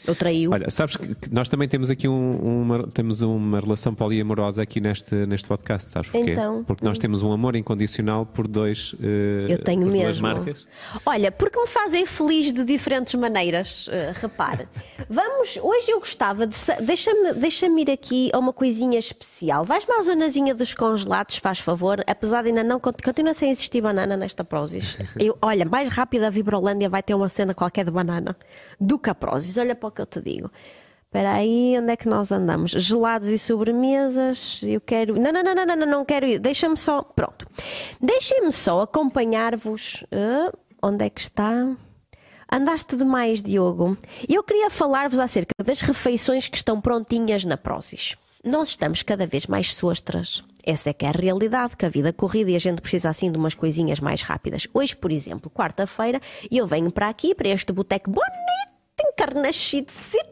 Eu 0.06 0.14
traiu. 0.14 0.52
Olha, 0.52 0.70
sabes 0.70 0.96
que 0.96 1.06
nós 1.30 1.48
também 1.48 1.68
temos 1.68 1.90
aqui 1.90 2.08
um- 2.08 2.62
uma, 2.62 2.86
temos 2.88 3.20
uma 3.22 3.60
relação 3.60 3.94
poliamorosa 3.94 4.62
aqui 4.62 4.80
neste, 4.80 5.14
neste 5.26 5.46
podcast, 5.46 5.90
sabes 5.90 6.10
porquê? 6.10 6.32
Então. 6.32 6.64
Porque 6.64 6.84
nós 6.84 6.98
temos 6.98 7.22
um 7.22 7.32
amor 7.32 7.56
incondicional 7.56 8.24
por 8.24 8.46
dois 8.48 8.94
eh, 9.02 9.46
Eu 9.52 9.58
tenho 9.64 9.82
por 9.82 9.90
duas 9.92 10.04
mesmo. 10.20 10.22
marcas. 10.28 10.66
Olha, 11.04 11.30
porque 11.32 11.60
me 11.60 11.66
fazem 11.66 12.06
feliz 12.06 12.52
de 12.52 12.64
diferentes 12.64 13.14
maneiras, 13.14 13.88
eh, 13.92 14.12
repare. 14.20 14.68
Vamos, 15.10 15.58
hoje 15.62 15.90
eu 15.90 15.98
gostava 15.98 16.46
de. 16.46 16.56
Deixa-me 16.84 17.34
deixa 17.34 17.66
ir 17.66 17.90
aqui 17.90 18.30
a 18.32 18.38
uma 18.38 18.52
coisinha 18.52 18.98
especial. 18.98 19.64
Vais-me 19.64 19.92
à 19.94 20.02
zonazinha 20.02 20.54
dos 20.54 20.74
congelados, 20.74 21.36
faz 21.36 21.58
favor, 21.58 22.02
apesar 22.06 22.42
de 22.42 22.48
ainda 22.48 22.64
não. 22.64 22.80
cont- 22.80 23.02
Continua 23.02 23.34
sem 23.34 23.50
existir 23.50 23.80
banana 23.80 24.16
nesta 24.16 24.42
Prozis. 24.44 24.96
Eu, 25.18 25.36
olha, 25.42 25.64
mais 25.64 25.88
rápido 25.88 26.24
a 26.24 26.30
Vibrolândia 26.30 26.88
vai 26.88 27.02
ter 27.02 27.14
uma 27.14 27.28
cena 27.28 27.52
qualquer 27.54 27.84
de 27.84 27.90
banana 27.90 28.36
do 28.80 28.98
que 28.98 29.10
a 29.10 29.14
Prozis. 29.14 29.56
Olha 29.56 29.74
para 29.74 29.87
o 29.88 29.90
que 29.90 30.00
eu 30.00 30.06
te 30.06 30.20
digo. 30.20 30.50
Espera 31.08 31.32
aí, 31.32 31.74
onde 31.78 31.90
é 31.90 31.96
que 31.96 32.06
nós 32.06 32.30
andamos? 32.30 32.72
Gelados 32.72 33.28
e 33.28 33.38
sobremesas. 33.38 34.60
Eu 34.62 34.78
quero. 34.78 35.18
Não, 35.18 35.32
não, 35.32 35.42
não, 35.42 35.54
não, 35.54 35.76
não, 35.76 35.86
não, 35.86 36.04
quero 36.04 36.26
ir. 36.26 36.38
Deixa-me 36.38 36.76
só. 36.76 37.02
Pronto. 37.02 37.48
Deixem-me 37.98 38.52
só 38.52 38.82
acompanhar-vos. 38.82 40.04
Ah, 40.12 40.52
onde 40.82 41.06
é 41.06 41.08
que 41.08 41.22
está? 41.22 41.74
Andaste 42.52 42.94
demais, 42.94 43.42
Diogo. 43.42 43.96
Eu 44.28 44.42
queria 44.42 44.68
falar-vos 44.68 45.18
acerca 45.18 45.52
das 45.64 45.80
refeições 45.80 46.46
que 46.46 46.58
estão 46.58 46.78
prontinhas 46.78 47.42
na 47.42 47.56
Prozis. 47.56 48.16
Nós 48.44 48.68
estamos 48.68 49.02
cada 49.02 49.26
vez 49.26 49.46
mais 49.46 49.74
sostras. 49.74 50.44
Essa 50.62 50.90
é 50.90 50.92
que 50.92 51.06
é 51.06 51.08
a 51.08 51.12
realidade, 51.12 51.74
que 51.74 51.86
a 51.86 51.88
vida 51.88 52.12
corrida 52.12 52.50
e 52.50 52.56
a 52.56 52.60
gente 52.60 52.82
precisa 52.82 53.08
assim 53.08 53.32
de 53.32 53.38
umas 53.38 53.54
coisinhas 53.54 53.98
mais 53.98 54.20
rápidas. 54.20 54.68
Hoje, 54.74 54.94
por 54.94 55.10
exemplo, 55.10 55.50
quarta-feira, 55.50 56.20
eu 56.50 56.66
venho 56.66 56.90
para 56.90 57.08
aqui, 57.08 57.34
para 57.34 57.48
este 57.48 57.72
boteco 57.72 58.10
bonito 58.10 58.77
em 59.00 59.12
Carnachide 59.16 59.90
City 59.90 60.28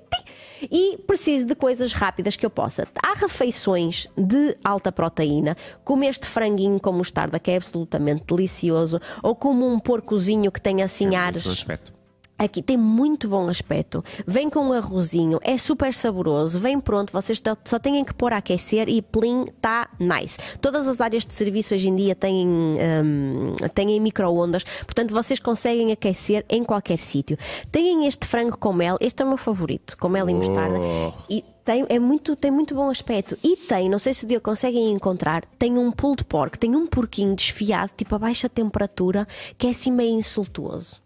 e 0.70 0.96
preciso 1.06 1.46
de 1.46 1.54
coisas 1.54 1.92
rápidas 1.92 2.36
que 2.36 2.44
eu 2.44 2.50
possa. 2.50 2.86
Há 3.02 3.14
refeições 3.14 4.08
de 4.16 4.56
alta 4.64 4.90
proteína, 4.90 5.56
como 5.84 6.04
este 6.04 6.26
franguinho 6.26 6.80
com 6.80 6.92
mostarda 6.92 7.38
que 7.38 7.50
é 7.50 7.56
absolutamente 7.56 8.24
delicioso, 8.26 9.00
ou 9.22 9.34
como 9.34 9.70
um 9.70 9.78
porcozinho 9.78 10.50
que 10.50 10.60
tem 10.60 10.82
assim 10.82 11.14
É 11.14 11.18
ares. 11.18 11.46
aspecto. 11.46 11.95
Aqui 12.38 12.60
tem 12.60 12.76
muito 12.76 13.28
bom 13.28 13.48
aspecto. 13.48 14.04
Vem 14.26 14.50
com 14.50 14.60
um 14.60 14.72
arrozinho, 14.72 15.38
é 15.42 15.56
super 15.56 15.94
saboroso, 15.94 16.60
vem 16.60 16.78
pronto, 16.78 17.10
vocês 17.12 17.40
só- 17.64 17.78
têm 17.78 18.04
que 18.04 18.12
pôr 18.12 18.32
a 18.32 18.36
aquecer 18.36 18.88
e 18.90 19.00
plim, 19.00 19.44
está 19.44 19.88
nice. 19.98 20.36
Todas 20.60 20.86
as 20.86 21.00
áreas 21.00 21.24
de 21.24 21.32
serviço 21.32 21.74
hoje 21.74 21.88
em 21.88 21.96
dia 21.96 22.14
têm, 22.14 22.46
hum, 22.46 23.56
têm 23.74 23.98
micro-ondas, 24.00 24.64
portanto 24.84 25.14
vocês 25.14 25.38
conseguem 25.40 25.92
aquecer 25.92 26.44
em 26.50 26.62
qualquer 26.62 26.98
sítio. 26.98 27.38
Têm 27.72 28.06
este 28.06 28.26
frango 28.26 28.58
com 28.58 28.72
mel, 28.72 28.98
este 29.00 29.22
é 29.22 29.24
o 29.24 29.28
meu 29.28 29.38
favorito, 29.38 29.96
com 29.98 30.08
mel 30.08 30.28
e 30.28 30.34
mostarda. 30.34 30.78
Oh. 30.78 31.12
E 31.30 31.42
tem, 31.64 31.86
é 31.88 31.98
muito, 31.98 32.36
tem 32.36 32.50
muito 32.50 32.74
bom 32.74 32.90
aspecto. 32.90 33.36
E 33.42 33.56
tem, 33.56 33.88
não 33.88 33.98
sei 33.98 34.12
se 34.12 34.24
o 34.24 34.28
dia 34.28 34.40
conseguem 34.40 34.92
encontrar, 34.92 35.42
tem 35.58 35.78
um 35.78 35.90
pulled 35.90 36.22
pork, 36.24 36.58
tem 36.58 36.76
um 36.76 36.86
porquinho 36.86 37.34
desfiado, 37.34 37.92
tipo 37.96 38.14
a 38.14 38.18
baixa 38.18 38.46
temperatura, 38.48 39.26
que 39.56 39.66
é 39.66 39.70
assim 39.70 39.90
meio 39.90 40.10
insultuoso. 40.18 41.00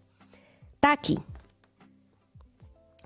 Está 0.81 0.93
aqui. 0.93 1.15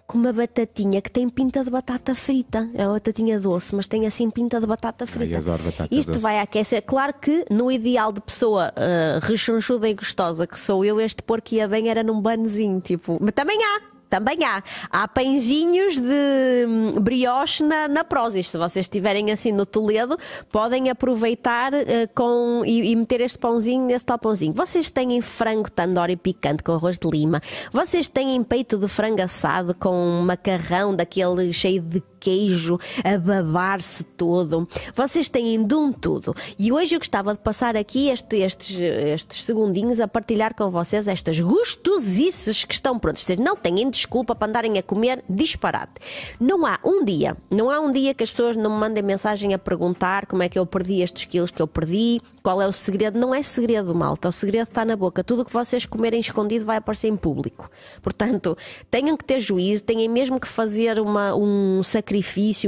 Com 0.08 0.18
uma 0.18 0.32
batatinha 0.32 1.02
que 1.02 1.12
tem 1.12 1.28
pinta 1.28 1.62
de 1.62 1.70
batata 1.70 2.16
frita. 2.16 2.70
É 2.74 2.86
uma 2.88 2.94
batatinha 2.94 3.38
doce, 3.38 3.76
mas 3.76 3.86
tem 3.86 4.08
assim 4.08 4.30
pinta 4.30 4.62
de 4.62 4.66
batata 4.66 5.06
frita. 5.06 5.38
adoro 5.40 5.62
batata 5.64 5.94
Isto 5.94 6.14
doce. 6.14 6.22
vai 6.22 6.40
aquecer. 6.40 6.82
Claro 6.84 7.14
que 7.20 7.44
no 7.50 7.70
ideal 7.70 8.14
de 8.14 8.22
pessoa 8.22 8.72
uh, 8.78 9.20
rechonchuda 9.26 9.90
e 9.90 9.94
gostosa 9.94 10.48
que 10.48 10.58
sou 10.58 10.86
eu, 10.86 11.02
este 11.02 11.22
porco 11.22 11.54
ia 11.54 11.68
bem 11.68 11.90
era 11.90 12.02
num 12.02 12.22
banzinho, 12.22 12.80
tipo. 12.80 13.18
Mas 13.20 13.34
também 13.34 13.58
há. 13.62 13.95
Também 14.16 14.46
há. 14.46 14.64
Há 14.90 15.10
pãezinhos 15.10 16.00
de 16.00 16.66
hum, 16.66 16.94
brioche 17.02 17.62
na, 17.62 17.90
na 17.90 18.02
Prozis. 18.02 18.50
Se 18.50 18.58
vocês 18.58 18.86
estiverem 18.86 19.30
assim 19.30 19.52
no 19.52 19.66
Toledo, 19.66 20.18
podem 20.50 20.90
aproveitar 20.90 21.74
eh, 21.74 22.08
com, 22.16 22.64
e, 22.66 22.92
e 22.92 22.96
meter 22.96 23.20
este 23.20 23.38
pãozinho 23.38 23.86
nesse 23.86 24.06
tal 24.06 24.18
pãozinho. 24.18 24.54
Vocês 24.54 24.90
têm 24.90 25.20
frango 25.20 25.70
tandoori 25.70 26.16
picante 26.16 26.64
com 26.64 26.72
arroz 26.72 26.98
de 26.98 27.10
lima. 27.10 27.42
Vocês 27.74 28.08
têm 28.08 28.42
peito 28.42 28.78
de 28.78 28.88
frango 28.88 29.22
assado 29.22 29.76
com 29.76 30.22
macarrão 30.26 30.96
daquele 30.96 31.52
cheio 31.52 31.82
de 31.82 32.02
queijo 32.26 32.80
a 33.04 33.18
babar-se 33.20 34.04
todo. 34.04 34.68
Vocês 34.96 35.30
têm 35.30 35.64
de 35.64 35.76
um 35.76 35.92
tudo. 35.94 36.36
E 36.58 36.72
hoje 36.72 36.96
eu 36.96 37.00
gostava 37.00 37.34
de 37.34 37.40
passar 37.40 37.78
aqui 37.78 38.10
este- 38.10 38.38
estes, 38.38 38.76
estes 38.80 39.44
segundinhos 39.46 40.00
a 40.00 40.08
partilhar 40.08 40.56
com 40.56 40.72
vocês 40.72 41.08
estas 41.08 41.40
gostosices 41.40 42.64
que 42.66 42.74
estão 42.74 42.98
prontas. 42.98 43.22
Vocês 43.24 43.38
não 43.38 43.56
têm 43.56 43.88
desculpa 43.92 44.34
para 44.34 44.48
andarem 44.48 44.78
a 44.80 44.84
comer 44.84 45.24
disparate. 45.30 45.94
Não 46.40 46.66
há 46.66 46.80
um 46.84 47.04
dia, 47.06 47.38
não 47.52 47.70
há 47.70 47.80
um 47.80 47.92
dia 47.92 48.14
que 48.14 48.24
as 48.24 48.32
pessoas 48.32 48.56
não 48.56 48.72
me 48.72 48.80
mandem 48.80 49.04
mensagem 49.04 49.54
a 49.54 49.60
perguntar 49.60 50.26
como 50.26 50.42
é 50.42 50.50
que 50.50 50.58
eu 50.58 50.66
perdi 50.66 51.02
estes 51.02 51.26
quilos 51.26 51.52
que 51.52 51.62
eu 51.62 51.68
perdi, 51.68 52.20
qual 52.42 52.62
é 52.62 52.68
o 52.68 52.72
segredo. 52.72 53.20
Não 53.20 53.34
é 53.36 53.44
segredo, 53.44 53.94
malta. 53.94 54.30
O 54.30 54.32
segredo 54.32 54.64
está 54.68 54.84
na 54.84 54.96
boca. 54.96 55.24
Tudo 55.24 55.42
o 55.44 55.46
que 55.46 55.54
vocês 55.54 55.86
comerem 55.86 56.20
escondido 56.20 56.66
vai 56.66 56.78
aparecer 56.78 57.08
em 57.08 57.16
público. 57.16 57.70
Portanto, 58.02 58.58
tenham 58.90 59.16
que 59.16 59.24
ter 59.26 59.40
juízo, 59.40 59.84
têm 59.84 60.08
mesmo 60.10 60.40
que 60.40 60.48
fazer 60.48 61.00
uma- 61.00 61.36
um 61.36 61.82
sacrifício, 61.84 62.15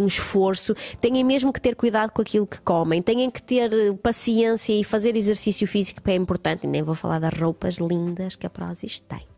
um 0.01 0.07
esforço, 0.07 0.75
têm 0.99 1.23
mesmo 1.23 1.53
que 1.53 1.61
ter 1.61 1.75
cuidado 1.75 2.11
com 2.11 2.21
aquilo 2.21 2.47
que 2.47 2.59
comem, 2.61 3.01
têm 3.01 3.29
que 3.29 3.41
ter 3.41 3.73
eh, 3.73 3.93
paciência 3.93 4.73
e 4.73 4.83
fazer 4.83 5.15
exercício 5.15 5.67
físico, 5.67 6.01
que 6.01 6.11
é 6.11 6.15
importante. 6.15 6.65
E 6.65 6.67
nem 6.67 6.81
vou 6.81 6.95
falar 6.95 7.19
das 7.19 7.37
roupas 7.37 7.75
lindas 7.75 8.35
que 8.35 8.45
a 8.45 8.49
Prozis 8.49 8.99
tem. 8.99 9.36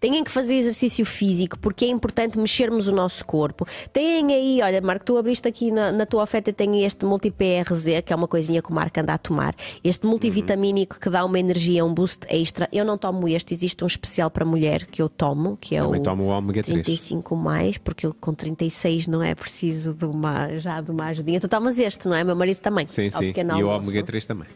Têm 0.00 0.22
que 0.22 0.30
fazer 0.30 0.54
exercício 0.54 1.04
físico 1.04 1.58
porque 1.58 1.84
é 1.84 1.88
importante 1.88 2.38
mexermos 2.38 2.88
o 2.88 2.92
nosso 2.92 3.24
corpo. 3.24 3.66
Têm 3.92 4.32
aí, 4.32 4.60
olha, 4.62 4.80
Marco, 4.80 5.04
tu 5.04 5.16
abriste 5.16 5.48
aqui 5.48 5.70
na, 5.70 5.90
na 5.90 6.06
tua 6.06 6.22
oferta, 6.22 6.52
tem 6.52 6.84
este 6.84 7.04
multi-PRZ, 7.04 8.02
que 8.04 8.12
é 8.12 8.16
uma 8.16 8.28
coisinha 8.28 8.62
que 8.62 8.70
o 8.70 8.74
Marco 8.74 9.00
anda 9.00 9.14
a 9.14 9.18
tomar. 9.18 9.54
Este 9.82 10.06
multivitamínico 10.06 10.98
que 11.00 11.10
dá 11.10 11.24
uma 11.24 11.38
energia, 11.38 11.84
um 11.84 11.92
boost 11.92 12.26
extra. 12.28 12.68
Eu 12.72 12.84
não 12.84 12.96
tomo 12.96 13.26
este, 13.28 13.54
existe 13.54 13.82
um 13.82 13.86
especial 13.86 14.30
para 14.30 14.44
mulher 14.44 14.86
que 14.86 15.02
eu 15.02 15.08
tomo, 15.08 15.56
que 15.60 15.74
é 15.74 15.82
Também 15.82 16.00
o 16.00 16.02
tomo 16.04 16.24
o 16.24 16.28
ômega 16.28 16.62
3. 16.62 16.82
35 16.84 17.36
mais, 17.36 17.78
porque 17.78 18.06
eu 18.06 18.14
com 18.14 18.32
36 18.32 19.06
não 19.06 19.22
é 19.22 19.34
preciso 19.34 19.94
de 19.94 20.04
uma, 20.04 20.58
já 20.58 20.80
de 20.80 20.90
uma 20.90 21.06
ajudinha. 21.06 21.40
Tu 21.40 21.48
tomas 21.48 21.78
este, 21.78 22.06
não 22.06 22.14
é? 22.14 22.22
Meu 22.22 22.36
marido 22.36 22.58
também. 22.58 22.86
Sim, 22.86 23.10
sim. 23.10 23.32
E 23.34 23.62
o 23.64 23.68
ômega 23.68 24.02
3 24.02 24.26
também. 24.26 24.46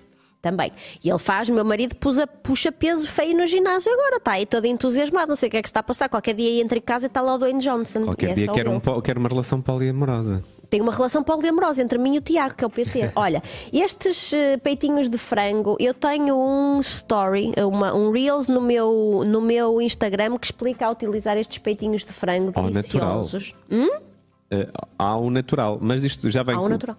Também. 0.43 0.73
E 1.05 1.09
ele 1.09 1.21
faz, 1.21 1.49
meu 1.49 1.65
marido 1.65 1.95
puxa, 1.95 2.27
puxa 2.27 2.73
peso 2.73 3.07
feio 3.09 3.37
no 3.39 3.47
ginásio 3.47 3.93
agora, 3.93 4.17
está 4.17 4.33
aí 4.33 4.45
todo 4.45 4.65
entusiasmado, 4.67 5.29
não 5.29 5.37
sei 5.37 5.47
o 5.49 5.51
que 5.53 5.57
é 5.57 5.63
que 5.63 5.69
está 5.69 5.79
a 5.79 5.83
passar. 5.85 6.09
Qualquer 6.09 6.35
dia 6.35 6.61
entra 6.61 6.77
em 6.77 6.81
casa 6.81 7.07
e 7.07 7.09
está 7.09 7.21
lá 7.21 7.37
o 7.37 7.39
Dwayne 7.39 7.61
Johnson. 7.61 8.03
Qualquer 8.03 8.31
é 8.31 8.35
dia 8.35 8.47
eu. 8.47 8.51
um, 8.73 9.01
quero 9.01 9.21
uma 9.21 9.29
relação 9.29 9.63
poliamorosa. 9.63 10.43
Tem 10.69 10.81
uma 10.81 10.93
relação 10.93 11.23
poliamorosa 11.23 11.81
entre 11.81 11.97
mim 11.97 12.17
e 12.17 12.19
o 12.19 12.21
Tiago, 12.21 12.57
que 12.57 12.65
é 12.65 12.67
o 12.67 12.71
PT. 12.71 13.13
Olha, 13.15 13.41
estes 13.73 14.33
eh, 14.33 14.57
peitinhos 14.57 15.09
de 15.09 15.17
frango, 15.17 15.77
eu 15.79 15.95
tenho 15.95 16.37
um 16.37 16.81
story, 16.81 17.53
uma- 17.59 17.95
um 17.95 18.11
Reels 18.11 18.49
no 18.49 18.61
meu, 18.61 19.23
no 19.25 19.41
meu 19.41 19.81
Instagram 19.81 20.37
que 20.39 20.47
explica 20.47 20.87
a 20.87 20.91
utilizar 20.91 21.37
estes 21.37 21.59
peitinhos 21.59 22.05
de 22.05 22.13
frango 22.13 22.51
Ao 22.55 22.69
natural. 22.69 23.25
Hum? 23.71 24.12
Uh, 24.53 24.69
ao 24.99 25.31
natural, 25.31 25.79
mas 25.81 26.05
isto 26.05 26.31
já 26.31 26.43
vem, 26.43 26.55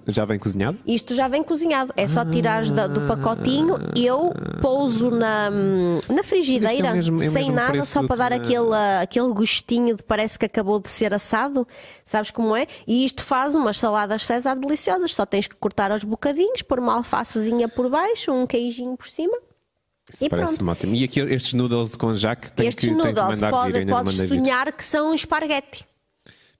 já 0.07 0.25
vem 0.25 0.39
cozinhado? 0.39 0.75
Isto 0.87 1.13
já 1.13 1.27
vem 1.27 1.43
cozinhado, 1.43 1.93
é 1.95 2.07
só 2.07 2.25
tirares 2.25 2.71
da- 2.71 2.87
do 2.87 3.01
pacotinho. 3.01 3.75
Eu 3.95 4.33
pouso 4.59 5.11
na, 5.11 5.51
na 5.51 6.23
frigideira, 6.23 6.87
é 6.87 6.93
mesmo- 6.93 7.21
é 7.21 7.29
sem 7.29 7.51
nada, 7.51 7.83
só 7.83 8.01
para 8.07 8.15
dar 8.15 8.31
que 8.31 8.55
aquele, 8.55 8.73
aquele 8.99 9.27
gostinho 9.33 9.95
de 9.95 10.01
parece 10.01 10.39
que 10.39 10.45
acabou 10.47 10.79
de 10.79 10.89
ser 10.89 11.13
assado. 11.13 11.67
Sabes 12.03 12.31
como 12.31 12.55
é? 12.55 12.65
E 12.87 13.05
isto 13.05 13.21
faz 13.23 13.53
umas 13.53 13.77
saladas 13.77 14.25
César 14.25 14.55
deliciosas. 14.55 15.13
Só 15.13 15.23
tens 15.23 15.45
que 15.45 15.55
cortar 15.55 15.91
aos 15.91 16.03
bocadinhos, 16.03 16.63
pôr 16.63 16.79
uma 16.79 16.95
alfacezinha 16.95 17.67
por 17.69 17.87
baixo, 17.87 18.31
um 18.31 18.47
queijinho 18.47 18.97
por 18.97 19.07
cima. 19.07 19.37
Isso 20.11 20.25
E 20.25 20.29
parece-me 20.29 20.57
pronto. 20.57 20.71
ótimo. 20.71 20.95
E 20.95 21.03
aqui 21.03 21.19
estes 21.19 21.53
noodles 21.53 21.95
com 21.95 22.15
jaque 22.15 22.51
tem 22.51 22.67
Estes 22.67 22.89
que, 22.89 22.95
tem 22.95 23.13
que 23.13 23.21
mandar 23.21 23.31
vir, 23.31 23.51
pode, 23.51 23.85
não 23.85 23.97
podes 23.97 24.17
vir. 24.19 24.27
sonhar 24.27 24.71
que 24.73 24.83
são 24.83 25.13
esparguete. 25.13 25.85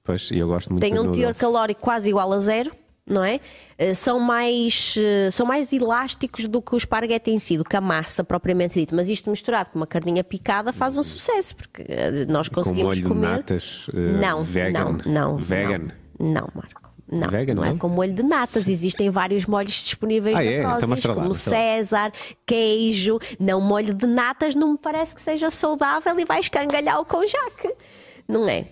Pois, 0.03 0.29
e 0.31 0.37
eu 0.39 0.47
gosto 0.47 0.69
muito 0.71 0.81
Tem 0.81 0.93
um 0.93 1.03
teor 1.03 1.15
noodles. 1.15 1.37
calórico 1.37 1.79
quase 1.81 2.09
igual 2.09 2.31
a 2.33 2.39
zero, 2.39 2.71
não 3.07 3.23
é? 3.23 3.39
Eh, 3.77 3.93
São 3.93 4.19
mais, 4.19 4.95
eh, 4.97 5.29
são 5.31 5.45
mais 5.45 5.71
elásticos 5.71 6.45
do 6.47 6.61
que 6.61 6.73
o 6.75 6.77
esparguete 6.77 7.31
em 7.31 7.39
si, 7.39 7.57
do 7.57 7.63
que 7.63 7.75
a 7.77 7.81
massa 7.81 8.21
propriamente 8.23 8.79
dita. 8.79 8.93
Mas 8.95 9.07
isto 9.07 9.29
misturado 9.29 9.69
com 9.69 9.79
uma 9.79 9.87
carninha 9.87 10.23
picada 10.23 10.73
faz 10.73 10.97
um 10.97 11.03
sucesso, 11.03 11.55
porque 11.55 11.85
eh, 11.87 12.25
nós 12.27 12.49
Com 12.49 12.55
conseguimos 12.55 12.97
molho 12.99 13.07
comer. 13.07 13.27
de 13.27 13.33
natas 13.37 13.87
uh, 13.89 13.93
não, 14.21 14.43
vegan. 14.43 14.83
não, 15.05 15.13
não. 15.13 15.37
Vegan. 15.37 15.87
Não, 16.19 16.31
não, 16.33 16.47
Marco. 16.53 16.83
Não, 17.11 17.29
Vegan, 17.29 17.53
não 17.53 17.63
é 17.65 17.69
não? 17.69 17.77
com 17.77 17.89
molho 17.89 18.13
de 18.13 18.23
natas. 18.23 18.67
Existem 18.67 19.09
vários 19.09 19.45
molhos 19.45 19.73
disponíveis 19.83 20.35
Ah, 20.35 20.39
na 20.43 20.45
é? 20.49 20.59
Então 20.59 20.87
Prozis, 20.87 21.05
lá, 21.05 21.13
como. 21.13 21.33
César, 21.33 22.11
queijo. 22.45 23.19
Não, 23.39 23.61
molho 23.61 23.93
de 23.93 24.07
natas 24.07 24.55
não 24.55 24.71
me 24.71 24.77
parece 24.77 25.13
que 25.13 25.21
seja 25.21 25.49
saudável 25.51 26.17
e 26.19 26.25
vai 26.25 26.39
escangalhar 26.39 26.99
o 26.99 27.05
conjaque. 27.05 27.71
Não 28.27 28.47
é? 28.49 28.65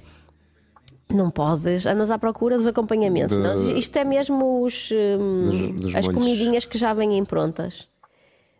Não 1.14 1.30
podes, 1.32 1.86
andas 1.86 2.10
à 2.12 2.18
procura 2.18 2.58
dos 2.58 2.68
acompanhamentos. 2.68 3.36
De- 3.36 3.42
Não, 3.44 3.78
isto 3.78 3.96
é 3.98 4.04
mesmo 4.04 4.64
os, 4.64 4.90
hum, 4.92 5.42
Dos- 5.44 5.72
dos 5.82 5.96
as 5.96 6.06
molhos. 6.06 6.20
comidinhas 6.24 6.66
que 6.66 6.78
já 6.78 6.94
vêm 6.94 7.24
prontas. 7.26 7.88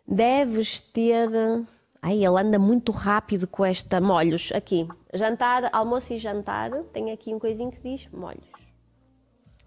Deves 0.06 0.80
ter. 0.80 1.28
Ai, 2.00 2.16
ele 2.24 2.40
anda 2.40 2.58
muito 2.58 2.90
rápido 2.90 3.46
com 3.46 3.64
esta. 3.64 4.00
Molhos, 4.00 4.50
aqui. 4.52 4.86
Jantar, 5.14 5.68
almoço 5.72 6.12
e 6.12 6.18
jantar. 6.18 6.70
Tem 6.92 7.12
aqui 7.12 7.32
um 7.32 7.38
coisinho 7.38 7.70
que 7.70 7.80
diz 7.80 8.08
molhos. 8.12 8.44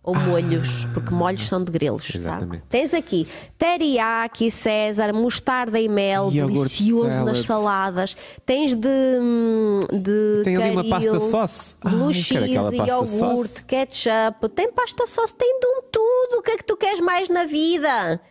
Ou 0.05 0.13
molhos, 0.13 0.85
porque 0.93 1.11
molhos 1.11 1.47
são 1.47 1.63
de 1.63 1.71
grelos. 1.71 2.07
Tá? 2.07 2.17
Exatamente. 2.19 2.63
Tens 2.69 2.93
aqui 2.93 3.27
teriyaki, 3.57 4.51
César, 4.51 5.11
mostarda 5.11 5.79
e 5.79 5.89
mel, 5.89 6.29
Iogurte 6.31 6.83
delicioso 6.83 7.23
nas 7.23 7.39
salad. 7.39 7.45
saladas. 7.45 8.17
Tens 8.45 8.75
de. 8.75 8.87
hum, 8.87 9.79
de 9.91 10.41
Tem 10.43 10.57
ali 10.57 10.71
uma 10.71 10.83
caril, 10.83 11.11
pasta 11.11 11.19
sauce. 11.19 11.75
Blue 11.83 12.07
Ai, 12.07 12.13
cheese, 12.13 12.51
iogurte, 12.51 13.09
sauce. 13.09 13.63
ketchup. 13.63 14.49
Tem 14.53 14.71
pasta 14.71 15.07
sauce, 15.07 15.33
tem 15.33 15.59
de 15.59 15.65
um 15.65 15.81
tudo. 15.91 16.39
O 16.39 16.41
que 16.43 16.51
é 16.51 16.57
que 16.57 16.65
tu 16.65 16.77
queres 16.77 16.99
mais 16.99 17.27
na 17.27 17.45
vida? 17.45 18.21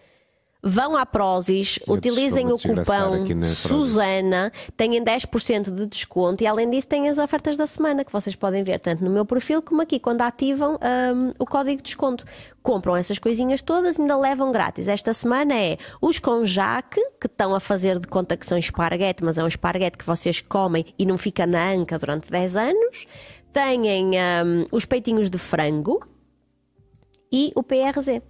Vão 0.66 0.96
à 0.96 1.04
Prozis, 1.04 1.78
Eu 1.86 1.92
utilizem 1.92 2.50
o 2.50 2.56
cupom 2.56 3.22
aqui. 3.22 3.44
Susana, 3.44 4.50
têm 4.74 4.92
10% 4.92 5.70
de 5.70 5.84
desconto 5.84 6.42
e 6.42 6.46
além 6.46 6.70
disso 6.70 6.86
têm 6.86 7.10
as 7.10 7.18
ofertas 7.18 7.54
da 7.54 7.66
semana 7.66 8.02
que 8.02 8.10
vocês 8.10 8.34
podem 8.34 8.64
ver 8.64 8.80
tanto 8.80 9.04
no 9.04 9.10
meu 9.10 9.26
perfil 9.26 9.60
como 9.60 9.82
aqui 9.82 10.00
quando 10.00 10.22
ativam 10.22 10.76
hum, 10.76 11.32
o 11.38 11.44
código 11.44 11.76
de 11.76 11.82
desconto. 11.82 12.24
Compram 12.62 12.96
essas 12.96 13.18
coisinhas 13.18 13.60
todas 13.60 13.98
e 13.98 14.00
ainda 14.00 14.16
levam 14.16 14.50
grátis. 14.50 14.88
Esta 14.88 15.12
semana 15.12 15.54
é 15.54 15.76
os 16.00 16.18
com 16.18 16.46
jaque, 16.46 17.00
que 17.20 17.26
estão 17.26 17.54
a 17.54 17.60
fazer 17.60 17.98
de 17.98 18.06
conta 18.06 18.34
que 18.34 18.46
são 18.46 18.56
esparguete, 18.56 19.22
mas 19.22 19.36
é 19.36 19.44
um 19.44 19.48
esparguete 19.48 19.98
que 19.98 20.06
vocês 20.06 20.40
comem 20.40 20.86
e 20.98 21.04
não 21.04 21.18
fica 21.18 21.44
na 21.46 21.72
anca 21.72 21.98
durante 21.98 22.30
10 22.30 22.56
anos. 22.56 23.06
Têm 23.52 23.82
hum, 23.82 24.64
os 24.72 24.86
peitinhos 24.86 25.28
de 25.28 25.36
frango 25.36 26.00
e 27.30 27.52
o 27.54 27.62
PRZ. 27.62 28.22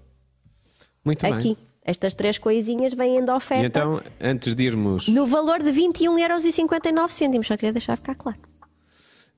Muito 1.05 1.23
bem. 1.23 1.35
Aqui. 1.35 1.73
Estas 1.85 2.15
três 2.15 2.39
coisinhas 2.39 2.94
vêm 2.94 3.23
de 3.24 3.31
oferta. 3.31 3.62
E 3.62 3.66
então, 3.66 4.01
antes 4.20 4.55
de 4.55 4.65
irmos, 4.65 5.06
No 5.09 5.27
valor 5.27 5.62
de 5.62 5.70
21,59€. 5.70 7.43
Só 7.44 7.56
queria 7.56 7.73
deixar 7.73 7.97
ficar 7.97 8.15
claro. 8.15 8.39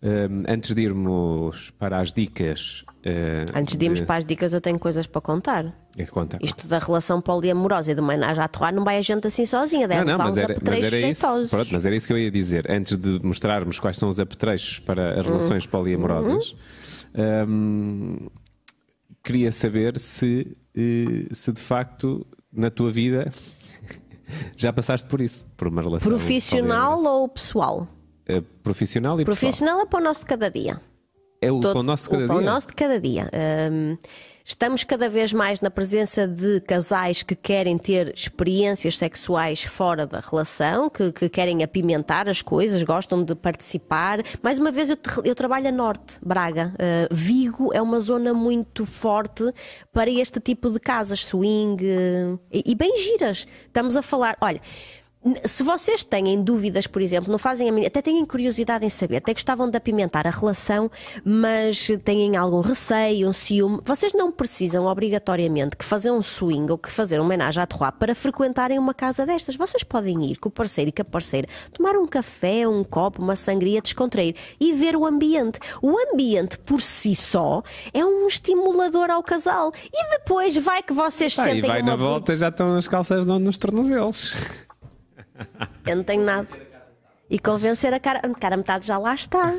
hum, 0.03 0.45
antes 0.49 0.73
de 0.73 0.83
irmos 0.83 1.71
para 1.79 1.99
as 1.99 2.13
dicas. 2.13 2.85
uh, 3.05 3.59
Antes 3.59 3.77
de 3.77 3.85
irmos 3.85 4.01
para 4.01 4.17
as 4.19 4.25
dicas, 4.25 4.53
eu 4.53 4.61
tenho 4.61 4.79
coisas 4.79 5.07
para 5.09 5.21
contar. 5.21 5.75
É 5.99 6.05
de 6.05 6.11
conta. 6.11 6.39
Isto 6.41 6.69
da 6.69 6.79
relação 6.79 7.21
poliamorosa 7.21 7.91
e 7.91 7.95
do 7.95 8.03
menage 8.03 8.41
à 8.41 8.47
trois 8.47 8.73
não 8.75 8.85
vai 8.85 8.99
a 8.99 9.03
gente 9.03 9.27
assim 9.27 9.45
sozinha, 9.47 9.89
deve 9.89 10.05
Não, 10.05 10.17
não, 10.19 10.25
mas 10.27 10.37
era, 10.37 10.49
mas 10.49 10.57
apetrechos 10.59 10.93
era 10.93 11.11
isso. 11.11 11.49
Pronto, 11.49 11.69
mas 11.73 11.85
era 11.87 11.97
isso 11.97 12.07
que 12.07 12.13
eu 12.13 12.19
ia 12.19 12.31
dizer. 12.31 12.71
Antes 12.71 12.97
de 12.97 13.19
mostrarmos 13.25 13.81
quais 13.81 13.97
são 13.99 14.09
os 14.09 14.21
apetrechos 14.21 14.79
para 14.79 15.19
as 15.21 15.27
relações 15.27 15.65
Uhum. 15.65 15.71
poliamorosas, 15.71 16.55
hum, 17.49 18.29
queria 19.25 19.51
saber 19.51 19.99
se, 19.99 20.57
eh, 20.77 21.27
se 21.33 21.53
de 21.53 21.61
facto 21.61 22.27
na 22.57 22.71
tua 22.71 22.91
vida 22.91 23.31
já 24.57 24.73
passaste 24.73 25.07
por 25.09 25.21
isso, 25.21 25.47
por 25.57 25.69
uma 25.69 25.83
relação 25.83 26.09
Profissional 26.09 27.03
ou 27.05 27.29
pessoal? 27.29 27.87
Eh, 28.27 28.43
profissional 28.63 29.21
e 29.21 29.25
pessoal. 29.25 29.37
Profissional 29.37 29.81
é 29.81 29.87
para 29.87 30.01
o 30.01 30.03
nosso 30.03 30.21
de 30.21 30.27
cada 30.27 30.51
dia. 30.51 30.81
É 31.41 31.53
o 31.53 31.61
Todo- 31.61 31.75
pão 31.75 31.83
nosso 31.83 32.05
de 32.05 32.11
cada 32.11 32.25
o 32.35 32.39
dia. 32.41 32.51
nosso 32.51 32.67
de 32.69 32.75
cada 32.75 33.01
dia. 33.01 33.31
Hum, 33.71 33.97
estamos 34.47 34.85
cada 34.85 35.09
vez 35.09 35.33
mais 35.33 35.61
na 35.61 35.69
presença 35.73 36.27
de 36.27 36.61
casais 36.61 37.25
que 37.25 37.35
querem 37.35 37.77
ter 37.77 38.15
experiências 38.15 38.97
sexuais 38.97 39.65
fora 39.65 40.07
da 40.07 40.21
relação, 40.21 40.89
que, 40.89 41.11
que 41.11 41.29
querem 41.29 41.65
apimentar 41.65 42.29
as 42.29 42.41
coisas, 42.41 42.81
gostam 42.85 43.25
de 43.25 43.35
participar. 43.35 44.21
Mais 44.41 44.61
uma 44.61 44.71
vez, 44.71 44.89
eu, 44.89 44.97
eu 45.25 45.35
trabalho 45.35 45.67
a 45.67 45.73
norte, 45.73 46.17
Braga. 46.25 46.73
Uh, 46.75 47.13
Vigo 47.13 47.75
é 47.75 47.83
uma 47.83 47.99
zona 47.99 48.33
muito 48.33 48.87
forte 48.87 49.53
para 49.93 50.09
este 50.09 50.39
tipo 50.39 50.71
de 50.71 50.79
casas, 50.79 51.25
swing 51.25 51.85
uh, 51.85 52.41
e, 52.53 52.63
e 52.67 52.75
bem 52.77 52.97
giras. 52.97 53.49
Estamos 53.67 53.97
a 53.97 54.03
falar, 54.03 54.37
olha. 54.41 54.61
Se 55.45 55.63
vocês 55.63 56.05
têm 56.05 56.41
dúvidas, 56.43 56.87
por 56.87 57.03
exemplo, 57.03 57.33
não 57.33 57.39
fazem 57.39 57.69
a 57.69 57.87
até 57.87 58.01
têm 58.01 58.25
curiosidade 58.25 58.87
em 58.87 58.89
saber, 58.89 59.17
até 59.17 59.33
gostavam 59.33 59.69
de 59.69 59.77
apimentar 59.77 60.27
a 60.27 60.31
relação, 60.31 60.91
mas 61.25 61.89
têm 62.05 62.37
algum 62.37 62.61
receio, 62.61 63.29
um 63.29 63.33
ciúme, 63.33 63.81
vocês 63.85 64.13
não 64.13 64.31
precisam 64.31 64.87
obrigatoriamente 64.87 65.77
que 65.77 65.85
fazer 65.85 66.11
um 66.11 66.23
swing 66.23 66.71
ou 66.71 66.79
que 66.79 66.91
fazer 66.91 67.21
um 67.21 67.25
homenagem 67.25 67.63
à 67.63 67.67
trois 67.67 67.93
para 67.99 68.15
frequentarem 68.15 68.79
uma 68.79 68.95
casa 68.95 69.27
destas. 69.27 69.57
Vocês 69.57 69.83
podem 69.83 70.31
ir 70.31 70.37
com 70.37 70.49
o 70.49 70.53
parceiro 70.53 70.91
e 70.91 70.93
com 70.93 71.03
a 71.03 71.05
parceira, 71.05 71.49
tomar 71.73 71.97
um 71.97 72.07
café, 72.07 72.69
um 72.69 72.85
copo, 72.85 73.21
uma 73.21 73.35
sangria, 73.35 73.81
descontrair 73.81 74.37
e 74.61 74.73
ver 74.73 74.95
o 74.95 75.05
ambiente. 75.05 75.59
O 75.83 75.97
ambiente 75.99 76.59
por 76.59 76.81
si 76.81 77.15
só 77.15 77.63
é 77.93 78.05
um 78.05 78.29
estimulador 78.29 79.11
ao 79.11 79.23
casal 79.23 79.73
e 79.93 80.11
depois 80.11 80.57
vai 80.57 80.83
que 80.83 80.93
vocês 80.93 81.37
Ah, 81.39 81.43
e 81.43 81.45
sentem 81.47 81.69
vai 81.69 81.83
uma 81.83 81.91
na 81.91 81.97
volta 81.97 82.37
já 82.37 82.49
estão 82.49 82.77
as 82.77 82.87
calças 82.87 83.27
de 83.27 83.31
onde 83.31 83.45
nos 83.45 83.59
tornozelos. 83.59 84.66
Eu 85.87 85.97
não 85.97 86.05
tenho 86.05 86.23
nada. 86.23 86.49
E 87.29 87.39
convencer 87.39 87.93
a 87.93 88.01
cara. 88.01 88.21
A 88.23 88.35
cara 88.35 88.57
metade 88.57 88.87
já 88.87 88.99
lá 88.99 89.15
está. 89.15 89.55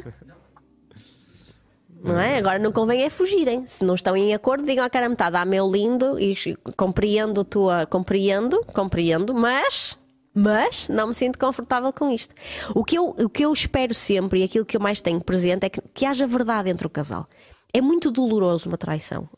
Não 2.02 2.20
é? 2.20 2.38
Agora 2.38 2.60
não 2.60 2.72
convém 2.72 3.04
é 3.04 3.10
fugirem. 3.10 3.66
Se 3.66 3.84
não 3.84 3.96
estão 3.96 4.16
em 4.16 4.34
acordo, 4.34 4.66
digam 4.66 4.86
à 4.86 4.90
cara 4.90 5.10
metade, 5.10 5.36
ah, 5.36 5.46
meu 5.46 5.70
lindo, 5.70 6.20
e 6.20 6.36
compreendo 6.76 7.44
tua. 7.44 7.86
Compreendo, 7.86 8.64
compreendo, 8.74 9.34
mas. 9.34 9.98
Mas 10.34 10.88
não 10.88 11.08
me 11.08 11.16
sinto 11.16 11.40
confortável 11.40 11.92
com 11.92 12.12
isto. 12.12 12.36
O 12.76 12.84
que, 12.84 12.96
eu, 12.96 13.08
o 13.08 13.28
que 13.28 13.44
eu 13.44 13.52
espero 13.52 13.92
sempre 13.96 14.42
e 14.42 14.44
aquilo 14.44 14.66
que 14.66 14.78
eu 14.78 14.82
mais 14.82 15.02
tenho 15.02 15.20
presente 15.20 15.66
é 15.66 15.70
que, 15.70 15.82
que 15.92 16.06
haja 16.06 16.28
verdade 16.28 16.70
entre 16.70 16.86
o 16.86 16.90
casal. 16.92 17.28
É 17.74 17.82
muito 17.82 18.10
doloroso 18.10 18.70
uma 18.70 18.78
traição. 18.78 19.30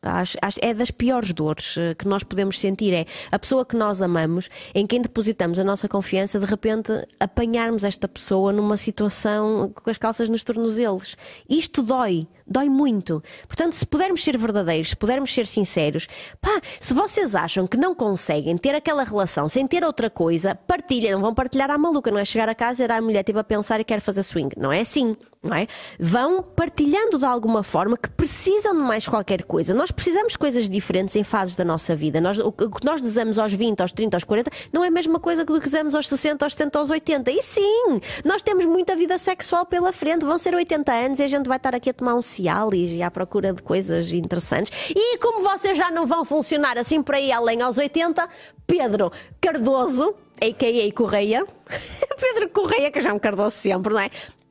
É 0.61 0.73
das 0.73 0.91
piores 0.91 1.31
dores 1.33 1.75
eh, 1.77 1.95
que 1.95 2.07
nós 2.07 2.23
podemos 2.23 2.59
sentir. 2.59 2.93
É 2.93 3.05
a 3.31 3.39
pessoa 3.39 3.65
que 3.65 3.75
nós 3.75 4.01
amamos, 4.01 4.49
em 4.73 4.85
quem 4.85 5.01
depositamos 5.01 5.59
a 5.59 5.63
nossa 5.63 5.87
confiança, 5.87 6.39
de 6.39 6.45
repente 6.45 6.91
apanharmos 7.19 7.83
esta 7.83 8.07
pessoa 8.07 8.53
numa 8.53 8.77
situação 8.77 9.71
com 9.73 9.89
as 9.89 9.97
calças 9.97 10.29
nos 10.29 10.43
tornozelos. 10.43 11.17
Isto 11.49 11.81
dói, 11.81 12.27
dói 12.45 12.69
muito. 12.69 13.21
Portanto, 13.47 13.73
se 13.73 13.85
pudermos 13.85 14.23
ser 14.23 14.37
verdadeiros, 14.37 14.89
se 14.89 14.95
pudermos 14.95 15.33
ser 15.33 15.47
sinceros, 15.47 16.07
pá, 16.39 16.61
se 16.79 16.93
vocês 16.93 17.33
acham 17.33 17.65
que 17.65 17.77
não 17.77 17.95
conseguem 17.95 18.57
ter 18.57 18.75
aquela 18.75 19.03
relação 19.03 19.49
sem 19.49 19.65
ter 19.65 19.83
outra 19.83 20.09
coisa, 20.09 20.53
partilhem, 20.55 21.11
não 21.13 21.21
vão 21.21 21.33
partilhar 21.33 21.71
à 21.71 21.77
maluca, 21.77 22.11
não 22.11 22.19
é 22.19 22.25
chegar 22.25 22.47
a 22.47 22.55
casa 22.55 22.83
e 22.83 22.91
a 22.91 23.01
mulher 23.01 23.21
estive 23.21 23.39
a 23.39 23.43
pensar 23.43 23.79
e 23.79 23.83
quero 23.83 24.01
fazer 24.01 24.23
swing. 24.23 24.53
Não 24.55 24.71
é 24.71 24.81
assim. 24.81 25.15
Não 25.41 25.55
é? 25.55 25.67
Vão 25.97 26.43
partilhando 26.43 27.17
de 27.17 27.23
alguma 27.23 27.63
forma 27.63 27.97
que 27.97 28.09
precisam 28.09 28.73
de 28.73 28.81
mais 28.81 29.07
qualquer 29.07 29.43
coisa. 29.43 29.73
Nós 29.73 29.89
precisamos 29.89 30.33
de 30.33 30.37
coisas 30.37 30.67
diferentes 30.67 31.15
em 31.15 31.23
fases 31.23 31.55
da 31.55 31.63
nossa 31.63 31.95
vida. 31.95 32.19
Nós, 32.19 32.37
o 32.37 32.51
que 32.51 32.67
nós 32.83 32.99
desejamos 32.99 33.39
aos 33.39 33.53
20, 33.53 33.79
aos 33.79 33.93
30, 33.93 34.17
aos 34.17 34.25
40 34.25 34.51
não 34.73 34.83
é 34.83 34.89
a 34.89 34.91
mesma 34.91 35.17
coisa 35.17 35.45
que 35.45 35.51
o 35.53 35.55
que 35.55 35.63
desejamos 35.63 35.95
aos 35.95 36.09
60, 36.09 36.45
aos 36.45 36.51
70, 36.51 36.79
aos 36.79 36.89
80. 36.89 37.31
E 37.31 37.41
sim, 37.41 38.01
nós 38.25 38.41
temos 38.41 38.65
muita 38.65 38.97
vida 38.97 39.17
sexual 39.17 39.65
pela 39.65 39.93
frente. 39.93 40.25
Vão 40.25 40.37
ser 40.37 40.53
80 40.53 40.91
anos 40.91 41.19
e 41.19 41.23
a 41.23 41.27
gente 41.27 41.47
vai 41.47 41.55
estar 41.55 41.73
aqui 41.73 41.89
a 41.89 41.93
tomar 41.93 42.15
um 42.15 42.21
Cialis 42.21 42.91
e 42.91 43.01
à 43.01 43.09
procura 43.09 43.53
de 43.53 43.61
coisas 43.61 44.11
interessantes. 44.11 44.73
E 44.93 45.17
como 45.19 45.41
vocês 45.41 45.77
já 45.77 45.89
não 45.89 46.05
vão 46.05 46.25
funcionar 46.25 46.77
assim 46.77 47.01
por 47.01 47.15
aí 47.15 47.31
além 47.31 47.61
aos 47.61 47.77
80, 47.77 48.27
Pedro 48.67 49.09
Cardoso, 49.39 50.13
a.k.a. 50.41 50.93
Correia, 50.93 51.45
Pedro 52.19 52.49
Correia, 52.49 52.91
que 52.91 52.99
já 52.99 53.13
me 53.13 53.21
Cardoso 53.21 53.55
sempre, 53.55 53.93
não 53.93 54.01
é? 54.01 54.09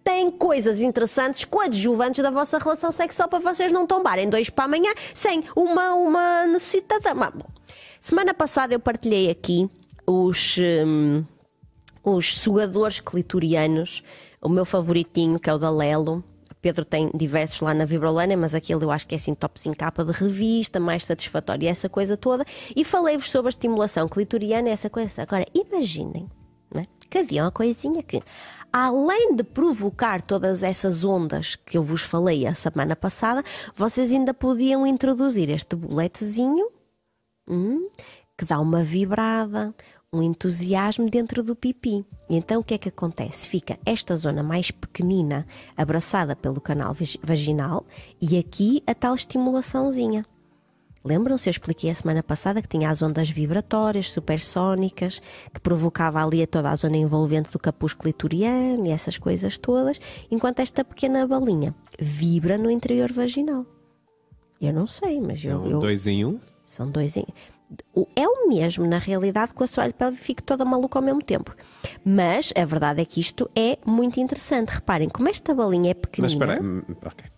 Têm 0.08 0.30
coisas 0.30 0.80
interessantes 0.80 1.44
coadjuvantes 1.44 2.22
da 2.22 2.30
vossa 2.30 2.56
relação 2.56 2.90
sexual 2.90 3.28
para 3.28 3.40
vocês 3.40 3.70
não 3.70 3.86
tombarem 3.86 4.26
dois 4.26 4.48
para 4.48 4.64
amanhã 4.64 4.90
sem 5.12 5.44
uma, 5.54 5.92
uma 5.92 6.46
necessidade. 6.46 7.04
Bom, 7.12 7.44
semana 8.00 8.32
passada 8.32 8.72
eu 8.72 8.80
partilhei 8.80 9.28
aqui 9.28 9.68
os, 10.06 10.56
hum, 10.58 11.22
os 12.02 12.38
sugadores 12.38 13.00
clitorianos, 13.00 14.02
o 14.40 14.48
meu 14.48 14.64
favoritinho, 14.64 15.38
que 15.38 15.50
é 15.50 15.52
o 15.52 15.58
da 15.58 15.68
Lelo. 15.68 16.24
Pedro 16.62 16.86
tem 16.86 17.10
diversos 17.14 17.60
lá 17.60 17.74
na 17.74 17.84
Vibrolândia, 17.84 18.36
mas 18.36 18.54
aquele 18.54 18.82
eu 18.82 18.90
acho 18.90 19.06
que 19.06 19.14
é 19.14 19.16
assim 19.16 19.34
top 19.34 19.60
5 19.60 19.76
capa 19.76 20.06
de 20.06 20.12
revista, 20.12 20.80
mais 20.80 21.04
satisfatório, 21.04 21.68
essa 21.68 21.86
coisa 21.86 22.16
toda. 22.16 22.46
E 22.74 22.82
falei-vos 22.82 23.30
sobre 23.30 23.48
a 23.48 23.50
estimulação 23.50 24.08
clitoriana, 24.08 24.70
essa 24.70 24.88
coisa. 24.88 25.20
Agora, 25.20 25.44
imaginem 25.52 26.30
né, 26.74 26.84
que 27.10 27.18
havia 27.18 27.44
uma 27.44 27.50
coisinha 27.50 28.02
que, 28.02 28.22
além 28.72 29.34
de 29.34 29.42
provocar 29.42 30.22
todas 30.22 30.62
essas 30.62 31.04
ondas 31.04 31.56
que 31.56 31.76
eu 31.76 31.82
vos 31.82 32.02
falei 32.02 32.46
a 32.46 32.54
semana 32.54 32.94
passada, 32.94 33.42
vocês 33.74 34.12
ainda 34.12 34.32
podiam 34.34 34.86
introduzir 34.86 35.50
este 35.50 35.74
boletezinho 35.74 36.68
hum, 37.48 37.88
que 38.36 38.44
dá 38.44 38.60
uma 38.60 38.84
vibrada, 38.84 39.74
um 40.12 40.22
entusiasmo 40.22 41.10
dentro 41.10 41.42
do 41.42 41.54
pipi. 41.54 42.04
E 42.28 42.36
então 42.36 42.60
o 42.60 42.64
que 42.64 42.74
é 42.74 42.78
que 42.78 42.88
acontece? 42.88 43.48
Fica 43.48 43.78
esta 43.84 44.16
zona 44.16 44.42
mais 44.42 44.70
pequenina 44.70 45.46
abraçada 45.76 46.34
pelo 46.34 46.60
canal 46.60 46.94
vaginal 47.22 47.86
e 48.20 48.38
aqui 48.38 48.82
a 48.86 48.94
tal 48.94 49.14
estimulaçãozinha. 49.14 50.24
Lembram-se? 51.04 51.48
Eu 51.48 51.52
expliquei 51.52 51.90
a 51.90 51.94
semana 51.94 52.22
passada 52.22 52.60
que 52.60 52.68
tinha 52.68 52.90
as 52.90 53.02
ondas 53.02 53.30
vibratórias, 53.30 54.10
supersónicas, 54.10 55.20
que 55.52 55.60
provocava 55.60 56.24
ali 56.24 56.42
a 56.42 56.46
toda 56.46 56.70
a 56.70 56.76
zona 56.76 56.96
envolvente 56.96 57.50
do 57.50 57.58
capuz 57.58 57.94
clitoriano 57.94 58.86
e 58.86 58.90
essas 58.90 59.16
coisas 59.16 59.56
todas, 59.58 60.00
enquanto 60.30 60.60
esta 60.60 60.84
pequena 60.84 61.26
balinha 61.26 61.74
vibra 61.98 62.58
no 62.58 62.70
interior 62.70 63.12
vaginal. 63.12 63.64
Eu 64.60 64.72
não 64.72 64.86
sei, 64.86 65.20
mas 65.20 65.40
São 65.40 65.64
eu, 65.64 65.72
eu. 65.72 65.78
dois 65.78 66.06
em 66.06 66.24
um? 66.24 66.40
São 66.66 66.90
dois 66.90 67.16
em 67.16 67.24
é 68.16 68.26
o 68.26 68.48
mesmo, 68.48 68.86
na 68.86 68.98
realidade, 68.98 69.52
com 69.52 69.62
a 69.62 69.66
sua 69.66 69.90
pele 69.90 70.16
fica 70.16 70.42
toda 70.42 70.64
maluca 70.64 70.98
ao 70.98 71.04
mesmo 71.04 71.22
tempo. 71.22 71.54
Mas 72.04 72.52
a 72.56 72.64
verdade 72.64 73.02
é 73.02 73.04
que 73.04 73.20
isto 73.20 73.50
é 73.54 73.78
muito 73.84 74.18
interessante. 74.18 74.70
Reparem, 74.70 75.08
como 75.08 75.28
esta 75.28 75.54
balinha 75.54 75.90
é 75.90 75.94
pequenina. 75.94 76.22
Mas 76.22 76.32
espera 76.32 76.52
aí, 76.54 76.96
ok. 77.04 77.37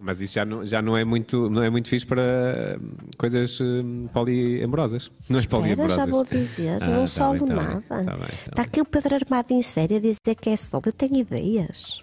Mas 0.00 0.20
isso 0.20 0.34
já 0.34 0.44
não, 0.44 0.64
já 0.64 0.80
não 0.80 0.96
é 0.96 1.04
muito 1.04 1.50
não 1.50 1.62
é 1.62 1.68
muito 1.68 1.88
fixe 1.88 2.06
para 2.06 2.78
hum, 2.80 2.92
coisas 3.16 3.60
hum, 3.60 4.06
poliamorosas. 4.12 5.10
Não 5.28 5.40
é 5.40 5.46
poliamorosas. 5.46 5.96
já 5.96 6.06
vou 6.06 6.24
dizer, 6.24 6.82
Ah, 6.82 6.86
não 6.86 7.04
tá 7.06 7.30
bem, 7.32 7.38
tá 7.48 7.54
nada. 7.54 7.82
tá 7.88 7.96
bem, 7.96 8.06
tá 8.06 8.12
Está 8.14 8.26
bem. 8.54 8.64
aqui 8.64 8.80
o 8.80 8.84
Pedro 8.84 9.14
Armado 9.16 9.52
em 9.52 9.62
série 9.62 9.96
a 9.96 10.00
dizer 10.00 10.36
que 10.40 10.50
é 10.50 10.56
solo. 10.56 10.84
Eu 10.86 10.92
tenho 10.92 11.16
ideias. 11.16 12.00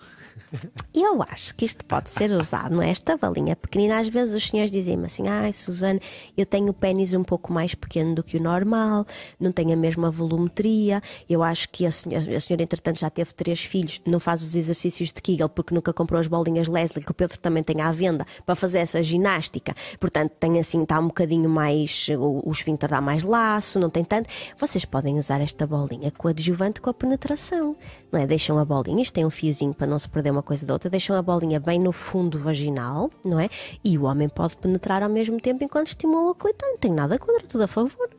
Eu 0.93 1.21
acho 1.23 1.53
que 1.55 1.65
isto 1.65 1.83
pode 1.85 2.09
ser 2.09 2.31
usado, 2.31 2.75
não 2.75 2.81
é? 2.81 2.89
Esta 2.89 3.17
balinha 3.17 3.55
pequenina, 3.55 3.99
às 3.99 4.07
vezes 4.07 4.33
os 4.33 4.47
senhores 4.47 4.71
dizem-me 4.71 5.05
assim: 5.05 5.27
ai, 5.27 5.51
Suzane, 5.53 5.99
eu 6.37 6.45
tenho 6.45 6.69
o 6.69 6.73
pênis 6.73 7.13
um 7.13 7.23
pouco 7.23 7.51
mais 7.51 7.75
pequeno 7.75 8.15
do 8.15 8.23
que 8.23 8.37
o 8.37 8.41
normal, 8.41 9.05
não 9.39 9.51
tenho 9.51 9.73
a 9.73 9.75
mesma 9.75 10.09
volumetria. 10.09 11.01
Eu 11.29 11.43
acho 11.43 11.69
que 11.69 11.85
a 11.85 11.91
senhora, 11.91 12.37
a 12.37 12.39
senhora 12.39 12.63
entretanto, 12.63 12.99
já 12.99 13.09
teve 13.09 13.33
três 13.33 13.61
filhos, 13.61 14.01
não 14.05 14.19
faz 14.19 14.41
os 14.41 14.55
exercícios 14.55 15.11
de 15.11 15.21
Kegel 15.21 15.49
porque 15.49 15.73
nunca 15.73 15.91
comprou 15.93 16.19
as 16.19 16.27
bolinhas 16.27 16.67
Leslie, 16.67 17.03
que 17.03 17.11
o 17.11 17.13
Pedro 17.13 17.37
também 17.37 17.63
tem 17.63 17.81
à 17.81 17.91
venda, 17.91 18.25
para 18.45 18.55
fazer 18.55 18.79
essa 18.79 19.01
ginástica. 19.03 19.73
Portanto, 19.99 20.33
tem 20.39 20.59
assim, 20.59 20.83
está 20.83 20.99
um 20.99 21.07
bocadinho 21.07 21.49
mais. 21.49 22.07
O, 22.17 22.47
o 22.47 22.51
esfíncter 22.51 22.89
dá 22.89 23.01
mais 23.01 23.23
laço, 23.23 23.79
não 23.79 23.89
tem 23.89 24.03
tanto. 24.03 24.29
Vocês 24.57 24.85
podem 24.85 25.17
usar 25.17 25.41
esta 25.41 25.67
bolinha 25.67 26.11
coadjuvante 26.11 26.81
com 26.81 26.89
a 26.89 26.93
penetração, 26.93 27.75
não 28.11 28.19
é? 28.19 28.27
Deixam 28.27 28.57
a 28.57 28.65
bolinha, 28.65 29.01
isto 29.01 29.13
tem 29.13 29.25
um 29.25 29.29
fiozinho 29.29 29.73
para 29.73 29.87
não 29.87 29.99
se 29.99 30.07
perder 30.07 30.31
uma 30.31 30.43
coisa 30.45 30.65
da 30.65 30.73
outra, 30.73 30.89
deixam 30.89 31.15
a 31.17 31.21
bolinha 31.21 31.59
bem 31.59 31.79
no 31.79 31.91
fundo 31.91 32.37
vaginal, 32.37 33.11
não 33.23 33.39
é? 33.39 33.49
E 33.83 33.97
o 33.97 34.03
homem 34.03 34.29
pode 34.29 34.55
penetrar 34.55 35.03
ao 35.03 35.09
mesmo 35.09 35.41
tempo 35.41 35.63
enquanto 35.63 35.87
estimula 35.87 36.31
o 36.31 36.35
clitóris. 36.35 36.73
Não 36.73 36.79
tenho 36.79 36.93
nada 36.93 37.19
contra, 37.19 37.47
tudo 37.47 37.63
a 37.63 37.67
favor. 37.67 38.09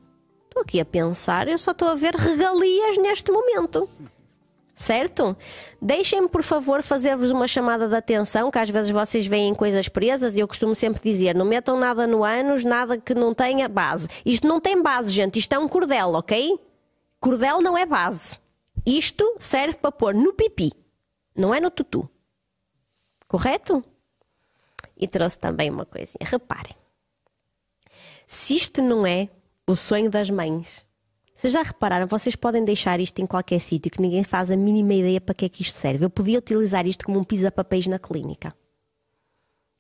Estou 0.45 0.63
aqui 0.63 0.81
a 0.81 0.85
pensar, 0.85 1.49
eu 1.49 1.59
só 1.59 1.71
estou 1.71 1.89
a 1.89 1.95
ver 1.95 2.15
regalias 2.15 2.99
neste 2.99 3.31
momento. 3.31 3.89
Certo? 4.75 5.35
Deixem-me, 5.81 6.29
por 6.29 6.43
favor, 6.43 6.83
fazer-vos 6.83 7.31
uma 7.31 7.49
chamada 7.49 7.89
de 7.89 7.97
atenção, 7.97 8.51
que 8.51 8.59
às 8.59 8.69
vezes 8.69 8.91
vocês 8.91 9.27
veem 9.27 9.55
coisas 9.55 9.89
presas 9.89 10.37
e 10.37 10.41
eu 10.41 10.47
costumo 10.47 10.75
sempre 10.75 11.01
dizer: 11.03 11.35
não 11.35 11.47
metam 11.47 11.79
nada 11.79 12.07
no 12.07 12.23
ânus, 12.23 12.63
nada 12.63 12.99
que 12.99 13.15
não 13.15 13.33
tenha 13.33 13.69
base. 13.69 14.07
Isto 14.25 14.47
não 14.47 14.61
tem 14.61 14.83
base, 14.83 15.11
gente, 15.11 15.39
isto 15.39 15.55
é 15.55 15.59
um 15.59 15.67
cordel, 15.67 16.13
ok? 16.13 16.61
Cordel 17.19 17.63
não 17.63 17.77
é 17.77 17.87
base. 17.87 18.39
Isto 18.85 19.37
serve 19.41 19.79
para 19.79 19.91
pôr 19.91 20.15
no 20.15 20.35
pipi, 20.35 20.71
não 21.35 21.55
é 21.55 21.59
no 21.59 21.71
tutu. 21.71 22.09
Correto? 23.37 23.85
E 24.97 25.07
trouxe 25.07 25.39
também 25.39 25.69
uma 25.69 25.85
coisinha. 25.85 26.17
Reparem. 26.23 26.75
Se 28.27 28.57
isto 28.57 28.81
não 28.81 29.07
é 29.07 29.29
o 29.67 29.77
sonho 29.77 30.09
das 30.09 30.31
mães, 30.31 30.83
vocês 31.35 31.53
já 31.53 31.61
repararam, 31.61 32.07
vocês 32.07 32.35
podem 32.35 32.65
deixar 32.65 32.99
isto 32.99 33.19
em 33.19 33.27
qualquer 33.27 33.59
sítio 33.59 33.91
que 33.91 34.01
ninguém 34.01 34.25
faz 34.25 34.51
a 34.51 34.57
mínima 34.57 34.95
ideia 34.95 35.21
para 35.21 35.35
que 35.35 35.45
é 35.45 35.51
que 35.51 35.61
isto 35.61 35.77
serve. 35.77 36.07
Eu 36.07 36.09
podia 36.09 36.39
utilizar 36.39 36.87
isto 36.87 37.05
como 37.05 37.19
um 37.19 37.25
pisa-papéis 37.25 37.87
na 37.87 37.99
clínica. 37.99 38.55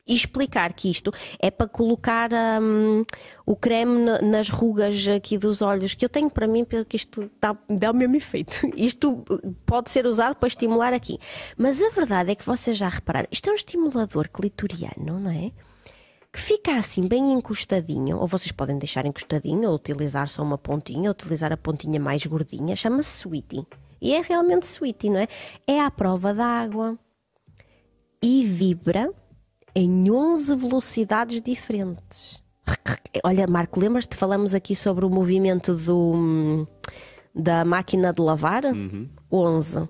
E 0.07 0.15
explicar 0.15 0.73
que 0.73 0.89
isto 0.89 1.13
é 1.41 1.51
para 1.51 1.67
colocar 1.67 2.31
hum, 2.63 3.05
o 3.45 3.57
creme 3.57 4.05
na- 4.05 4.21
nas 4.21 4.49
rugas 4.49 5.07
aqui 5.09 5.37
dos 5.37 5.61
olhos, 5.61 5.95
que 5.95 6.05
eu 6.05 6.09
tenho 6.09 6.31
para 6.31 6.47
mim, 6.47 6.65
porque 6.65 6.97
isto 6.97 7.29
dá, 7.41 7.57
dá 7.69 7.91
o 7.91 7.95
mesmo 7.95 8.15
efeito. 8.15 8.71
Isto 8.77 9.25
uh, 9.29 9.55
pode 9.65 9.91
ser 9.91 10.07
usado 10.07 10.37
para 10.37 10.47
estimular 10.47 10.93
aqui. 10.93 11.19
Mas 11.57 11.83
a 11.83 11.89
verdade 11.91 12.31
é 12.31 12.35
que 12.35 12.47
vocês 12.47 12.77
já 12.77 12.89
repararam, 12.89 13.27
isto 13.33 13.49
é 13.49 13.53
um 13.53 13.57
estimulador 13.57 14.29
clitoriano, 14.31 15.19
não 15.19 15.31
é? 15.31 15.51
que 16.33 16.43
fica 16.43 16.77
assim 16.77 17.09
bem 17.09 17.33
encostadinho, 17.33 18.19
ou 18.19 18.27
vocês 18.27 18.53
podem 18.53 18.77
deixar 18.77 19.07
encostadinho, 19.07 19.71
ou 19.71 19.75
utilizar 19.75 20.29
só 20.29 20.43
uma 20.43 20.59
pontinha, 20.59 21.09
ou 21.09 21.13
utilizar 21.13 21.51
a 21.51 21.57
pontinha 21.57 21.99
mais 21.99 22.27
gordinha, 22.27 22.77
chama-se 22.77 23.17
Sweetie. 23.21 23.67
E 24.03 24.13
é 24.13 24.21
realmente 24.21 24.67
Sweetie, 24.67 25.09
não 25.09 25.21
é? 25.21 25.29
É 25.67 25.81
à 25.81 25.91
prova 25.91 26.35
d'água 26.35 26.99
e 28.23 28.45
vibra 28.45 29.11
em 29.77 30.11
11 30.11 30.57
velocidades 30.57 31.43
diferentes. 31.43 32.43
Olha, 33.23 33.47
Marco, 33.47 33.79
lembras-te? 33.79 34.17
Falamos 34.17 34.55
aqui 34.55 34.75
sobre 34.75 35.05
o 35.05 35.11
movimento 35.11 35.75
do, 35.75 36.67
da 37.35 37.63
máquina 37.63 38.11
de 38.11 38.23
lavar? 38.23 38.65
11. 39.31 39.87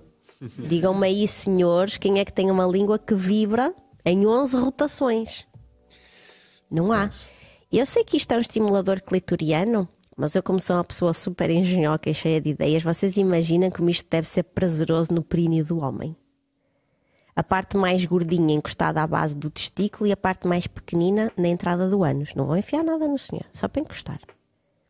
Digam-me 0.67 1.07
aí, 1.07 1.25
senhores, 1.25 1.97
quem 1.97 2.19
é 2.19 2.25
que 2.25 2.33
tem 2.33 2.51
uma 2.51 2.65
língua 2.65 2.99
que 2.99 3.15
vibra 3.15 3.73
em 4.05 4.27
11 4.27 4.57
rotações? 4.57 5.47
Não 6.69 6.91
há. 6.91 7.09
Eu 7.71 7.85
sei 7.85 8.03
que 8.03 8.17
isto 8.17 8.31
é 8.33 8.37
um 8.37 8.41
estimulador 8.41 9.01
clitoriano, 9.01 9.87
mas 10.17 10.35
eu, 10.35 10.43
como 10.43 10.59
sou 10.59 10.75
uma 10.75 10.83
pessoa 10.83 11.13
super 11.13 11.49
engenhoca 11.49 12.09
e 12.09 12.13
cheia 12.13 12.41
de 12.41 12.49
ideias, 12.49 12.83
vocês 12.83 13.15
imaginam 13.15 13.71
como 13.71 13.89
isto 13.89 14.05
deve 14.09 14.27
ser 14.27 14.43
prazeroso 14.43 15.13
no 15.13 15.23
períneo 15.23 15.63
do 15.63 15.79
homem? 15.79 16.13
A 17.37 17.43
parte 17.43 17.77
mais 17.77 18.03
gordinha 18.03 18.55
encostada 18.55 18.99
à 18.99 19.05
base 19.05 19.35
do 19.35 19.51
testículo 19.51 20.07
e 20.07 20.11
a 20.11 20.17
parte 20.17 20.47
mais 20.47 20.65
pequenina 20.65 21.31
na 21.37 21.47
entrada 21.47 21.87
do 21.87 22.03
ânus. 22.03 22.33
Não 22.33 22.47
vão 22.47 22.57
enfiar 22.57 22.83
nada 22.83 23.07
no 23.07 23.19
senhor, 23.19 23.45
só 23.53 23.67
para 23.67 23.83
encostar. 23.83 24.19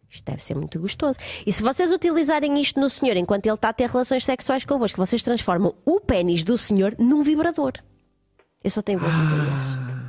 Isto 0.10 0.24
deve 0.24 0.42
ser 0.42 0.56
muito 0.56 0.80
gostoso. 0.80 1.20
E 1.46 1.52
se 1.52 1.62
vocês 1.62 1.92
utilizarem 1.92 2.58
isto 2.62 2.80
no 2.80 2.90
senhor 2.90 3.18
enquanto 3.18 3.46
ele 3.48 3.56
está 3.56 3.68
a 3.68 3.74
ter 3.74 3.90
relações 3.90 4.24
sexuais 4.24 4.64
convosco, 4.64 4.96
vocês 4.96 5.22
transformam 5.22 5.76
o 5.86 6.00
pênis 6.00 6.46
do 6.46 6.58
senhor 6.58 6.96
num 6.98 7.22
vibrador. 7.22 7.74
Eu 8.64 8.70
só 8.70 8.82
tenho 8.82 9.02
boas 9.02 9.14
ideias. 9.14 10.08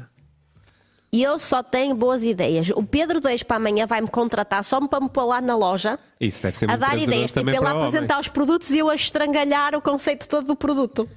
E 1.12 1.20
eu 1.20 1.40
só 1.40 1.60
tenho 1.60 1.97
boas 1.97 2.23
ideias. 2.23 2.70
O 2.70 2.85
Pedro 2.85 3.20
2 3.20 3.43
para 3.43 3.56
amanhã 3.56 3.85
vai-me 3.85 4.06
contratar 4.06 4.62
só 4.62 4.81
para 4.86 5.01
me 5.01 5.09
pôr 5.09 5.24
lá 5.24 5.40
na 5.40 5.56
loja 5.56 5.98
Isso 6.20 6.40
deve 6.40 6.56
ser 6.56 6.70
a 6.70 6.77
dar 6.77 6.97
ideias. 6.97 7.32
Tipo, 7.32 7.51
ele 7.51 7.56
a 7.56 7.70
apresentar 7.70 8.20
os 8.20 8.28
produtos 8.28 8.70
e 8.70 8.78
eu 8.78 8.89
a 8.89 8.94
estrangalhar 8.94 9.74
o 9.74 9.82
conceito 9.82 10.28
todo 10.28 10.47
do 10.47 10.55
produto. 10.55 11.09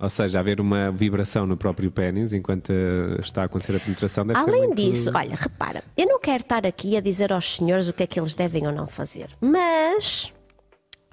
Ou 0.00 0.08
seja, 0.08 0.40
haver 0.40 0.60
uma 0.60 0.90
vibração 0.90 1.46
no 1.46 1.58
próprio 1.58 1.90
pênis 1.90 2.32
enquanto 2.32 2.70
eh, 2.70 3.20
está 3.20 3.42
a 3.42 3.44
acontecer 3.44 3.76
a 3.76 3.80
penetração 3.80 4.26
deve 4.26 4.40
ser 4.40 4.48
Além 4.48 4.66
muito... 4.68 4.76
disso, 4.76 5.10
olha, 5.14 5.36
repara, 5.36 5.84
eu 5.94 6.06
não 6.06 6.18
quero 6.18 6.42
estar 6.42 6.66
aqui 6.66 6.96
a 6.96 7.00
dizer 7.02 7.30
aos 7.32 7.56
senhores 7.56 7.86
o 7.86 7.92
que 7.92 8.02
é 8.02 8.06
que 8.06 8.18
eles 8.18 8.32
devem 8.32 8.66
ou 8.66 8.72
não 8.72 8.86
fazer, 8.86 9.28
mas 9.40 10.32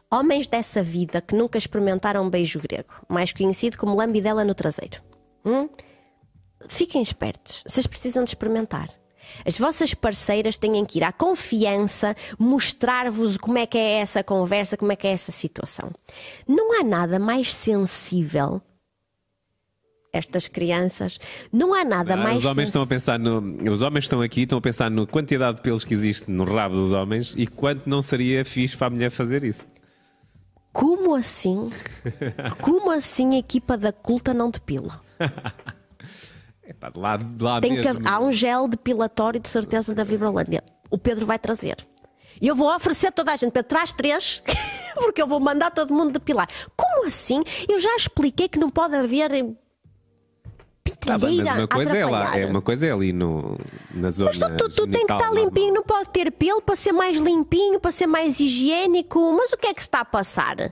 homens 0.09 0.47
dessa 0.47 0.81
vida 0.81 1.19
que 1.19 1.35
nunca 1.35 1.57
experimentaram 1.57 2.23
um 2.23 2.29
beijo 2.29 2.61
grego, 2.61 2.93
mais 3.09 3.33
conhecido 3.33 3.77
como 3.77 3.93
lambidela 3.93 4.45
no 4.45 4.55
traseiro, 4.55 5.01
hum? 5.45 5.67
fiquem 6.69 7.01
espertos, 7.01 7.63
vocês 7.67 7.85
precisam 7.85 8.23
de 8.23 8.29
experimentar. 8.29 8.89
As 9.45 9.59
vossas 9.59 9.93
parceiras 9.93 10.55
têm 10.55 10.85
que 10.85 10.99
ir 10.99 11.03
à 11.03 11.11
confiança, 11.11 12.15
mostrar-vos 12.39 13.35
como 13.35 13.57
é 13.57 13.65
que 13.65 13.77
é 13.77 13.99
essa 13.99 14.23
conversa, 14.23 14.77
como 14.77 14.93
é 14.93 14.95
que 14.95 15.05
é 15.05 15.11
essa 15.11 15.33
situação. 15.33 15.91
Não 16.47 16.79
há 16.79 16.83
nada 16.85 17.19
mais 17.19 17.53
sensível. 17.53 18.61
Estas 20.17 20.47
crianças, 20.47 21.19
não 21.51 21.73
há 21.73 21.83
nada 21.83 22.15
Ah, 22.15 22.17
mais 22.17 22.39
os 22.39 22.45
homens 22.45 22.69
estão 22.69 22.81
a 22.81 22.87
pensar 22.87 23.19
no. 23.19 23.71
Os 23.71 23.81
homens 23.81 24.05
estão 24.05 24.21
aqui, 24.21 24.41
estão 24.41 24.57
a 24.57 24.61
pensar 24.61 24.89
na 24.89 25.05
quantidade 25.05 25.57
de 25.57 25.63
pelos 25.63 25.83
que 25.83 25.93
existe 25.93 26.29
no 26.31 26.43
rabo 26.43 26.75
dos 26.75 26.91
homens 26.91 27.35
e 27.37 27.45
quanto 27.45 27.87
não 27.89 28.01
seria 28.01 28.43
fixe 28.43 28.75
para 28.75 28.87
a 28.87 28.89
mulher 28.89 29.11
fazer 29.11 29.43
isso. 29.43 29.67
Como 30.73 31.15
assim? 31.15 31.69
Como 32.61 32.91
assim 32.91 33.35
a 33.35 33.39
equipa 33.39 33.77
da 33.77 33.91
culta 33.91 34.33
não 34.33 34.49
depila? 34.51 35.01
Epá, 36.67 36.89
de 36.89 36.99
lá, 36.99 37.17
de 37.17 37.43
lá 37.43 37.61
Tem 37.61 37.75
que, 37.75 37.81
mesmo. 37.81 38.07
há 38.07 38.19
um 38.19 38.31
gel 38.31 38.67
depilatório 38.67 39.39
de 39.39 39.47
certeza 39.47 39.95
da 39.95 40.03
Vibrolândia. 40.03 40.63
O 40.89 40.97
Pedro 40.97 41.25
vai 41.25 41.39
trazer. 41.39 41.77
E 42.41 42.47
eu 42.47 42.55
vou 42.55 42.73
oferecer 42.75 43.11
toda 43.11 43.31
a 43.33 43.37
gente. 43.37 43.51
Pedro, 43.51 43.69
traz 43.69 43.91
três, 43.93 44.43
porque 44.95 45.21
eu 45.21 45.27
vou 45.27 45.39
mandar 45.39 45.71
todo 45.71 45.93
mundo 45.93 46.11
depilar. 46.11 46.47
Como 46.75 47.07
assim? 47.07 47.41
Eu 47.67 47.79
já 47.79 47.95
expliquei 47.95 48.47
que 48.49 48.59
não 48.59 48.69
pode 48.69 48.95
haver 48.95 49.31
Tá 50.99 51.17
bem, 51.17 51.37
mas 51.37 51.57
uma 51.57 51.67
coisa 51.67 51.97
é 51.97 52.05
lá, 52.05 52.37
é 52.37 52.45
uma 52.45 52.61
coisa 52.61 52.85
é 52.85 52.91
ali 52.91 53.13
no, 53.13 53.57
na 53.93 54.09
zona 54.09 54.31
Mas 54.31 54.39
tu, 54.39 54.69
tu, 54.69 54.75
tu 54.75 54.87
tem 54.87 55.05
que 55.05 55.13
estar 55.13 55.27
normal. 55.27 55.45
limpinho, 55.45 55.73
não 55.73 55.83
pode 55.83 56.09
ter 56.09 56.31
pelo 56.31 56.61
para 56.61 56.75
ser 56.75 56.91
mais 56.91 57.17
limpinho, 57.17 57.79
para 57.79 57.91
ser 57.91 58.07
mais 58.07 58.39
higiênico. 58.39 59.31
Mas 59.33 59.53
o 59.53 59.57
que 59.57 59.67
é 59.67 59.73
que 59.73 59.81
se 59.81 59.87
está 59.87 60.01
a 60.01 60.05
passar? 60.05 60.71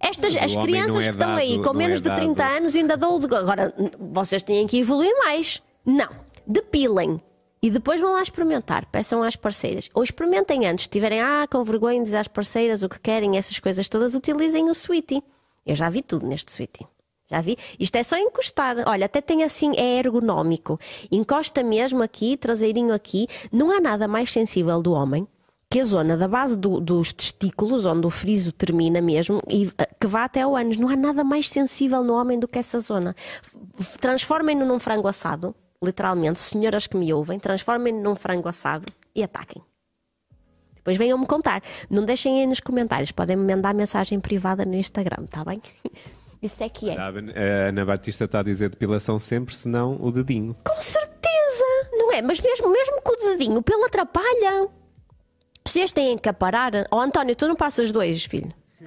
Estas, 0.00 0.34
Mas 0.34 0.44
as 0.44 0.56
crianças 0.56 0.96
é 0.96 1.04
que 1.04 1.10
estão 1.10 1.34
aí 1.34 1.56
com 1.58 1.64
não 1.64 1.74
menos 1.74 1.98
é 2.00 2.02
de 2.02 2.14
30 2.14 2.34
dado. 2.34 2.56
anos 2.56 2.76
ainda 2.76 2.96
de... 2.96 3.04
Agora, 3.04 3.74
vocês 3.98 4.42
têm 4.42 4.66
que 4.66 4.78
evoluir 4.78 5.16
mais. 5.18 5.62
Não, 5.84 6.08
depilem. 6.46 7.20
E 7.62 7.70
depois 7.70 7.98
vão 7.98 8.12
lá 8.12 8.22
experimentar. 8.22 8.84
Peçam 8.92 9.22
às 9.22 9.36
parceiras. 9.36 9.88
Ou 9.94 10.02
experimentem 10.04 10.66
antes. 10.66 10.84
Se 10.84 10.90
tiverem 10.90 11.22
ah, 11.22 11.46
com 11.50 11.64
vergonha 11.64 11.98
de 11.98 12.04
dizer 12.04 12.18
às 12.18 12.28
parceiras 12.28 12.82
o 12.82 12.88
que 12.90 13.00
querem, 13.00 13.38
essas 13.38 13.58
coisas 13.58 13.88
todas, 13.88 14.14
utilizem 14.14 14.68
o 14.68 14.74
Sweetie. 14.74 15.22
Eu 15.64 15.74
já 15.74 15.88
vi 15.88 16.02
tudo 16.02 16.26
neste 16.26 16.52
Sweetie. 16.52 16.86
Já 17.26 17.40
vi? 17.40 17.56
Isto 17.80 17.96
é 17.96 18.02
só 18.02 18.16
encostar. 18.18 18.76
Olha, 18.86 19.06
até 19.06 19.20
tem 19.20 19.42
assim, 19.44 19.72
é 19.76 19.98
ergonómico. 19.98 20.78
Encosta 21.10 21.62
mesmo 21.62 22.02
aqui, 22.02 22.36
traseirinho 22.36 22.92
aqui. 22.92 23.26
Não 23.50 23.70
há 23.70 23.80
nada 23.80 24.06
mais 24.06 24.30
sensível 24.32 24.82
do 24.82 24.92
homem 24.92 25.26
que 25.70 25.80
a 25.80 25.84
zona 25.84 26.16
da 26.16 26.28
base 26.28 26.54
do- 26.56 26.78
dos 26.78 27.12
testículos, 27.12 27.84
onde 27.84 28.06
o 28.06 28.10
friso 28.10 28.52
termina 28.52 29.00
mesmo, 29.00 29.40
e 29.48 29.72
eh, 29.78 29.88
que 29.98 30.06
vá 30.06 30.24
até 30.24 30.42
ao 30.42 30.54
ânus. 30.54 30.76
Não 30.76 30.88
há 30.88 30.94
nada 30.94 31.24
mais 31.24 31.48
sensível 31.48 32.04
no 32.04 32.14
homem 32.14 32.38
do 32.38 32.46
que 32.46 32.58
essa 32.60 32.78
zona. 32.78 33.16
Transformem-no 34.00 34.64
num 34.64 34.78
frango 34.78 35.08
assado, 35.08 35.52
literalmente, 35.82 36.38
senhoras 36.38 36.86
que 36.86 36.96
me 36.96 37.12
ouvem, 37.12 37.40
transformem-no 37.40 38.00
num 38.02 38.14
frango 38.14 38.48
assado 38.48 38.84
e 39.14 39.22
ataquem. 39.22 39.62
Depois 40.76 40.96
venham-me 40.96 41.26
contar. 41.26 41.62
Não 41.90 42.04
deixem 42.04 42.40
aí 42.40 42.46
nos 42.46 42.60
comentários. 42.60 43.10
Podem 43.10 43.34
me 43.36 43.54
mandar 43.54 43.74
mensagem 43.74 44.20
privada 44.20 44.64
no 44.66 44.74
Instagram, 44.74 45.24
tá 45.30 45.42
bem? 45.44 45.60
Isso 46.44 46.62
é 46.62 46.68
que 46.68 46.90
é. 46.90 46.96
A 46.98 47.68
Ana 47.68 47.86
Batista 47.86 48.26
está 48.26 48.40
a 48.40 48.42
dizer 48.42 48.68
depilação 48.68 49.18
sempre, 49.18 49.56
senão 49.56 49.96
o 49.98 50.12
dedinho. 50.12 50.54
Com 50.62 50.78
certeza, 50.78 51.64
não 51.92 52.12
é? 52.12 52.20
Mas 52.20 52.38
mesmo, 52.38 52.70
mesmo 52.70 53.00
com 53.02 53.12
o 53.12 53.30
dedinho, 53.30 53.56
o 53.56 53.62
pelo 53.62 53.86
atrapalha. 53.86 54.68
Vocês 55.66 55.90
têm 55.90 56.18
que 56.18 56.30
parar. 56.34 56.72
Oh, 56.90 56.98
António, 57.00 57.34
tu 57.34 57.48
não 57.48 57.56
passas 57.56 57.90
dois, 57.90 58.24
filho. 58.24 58.52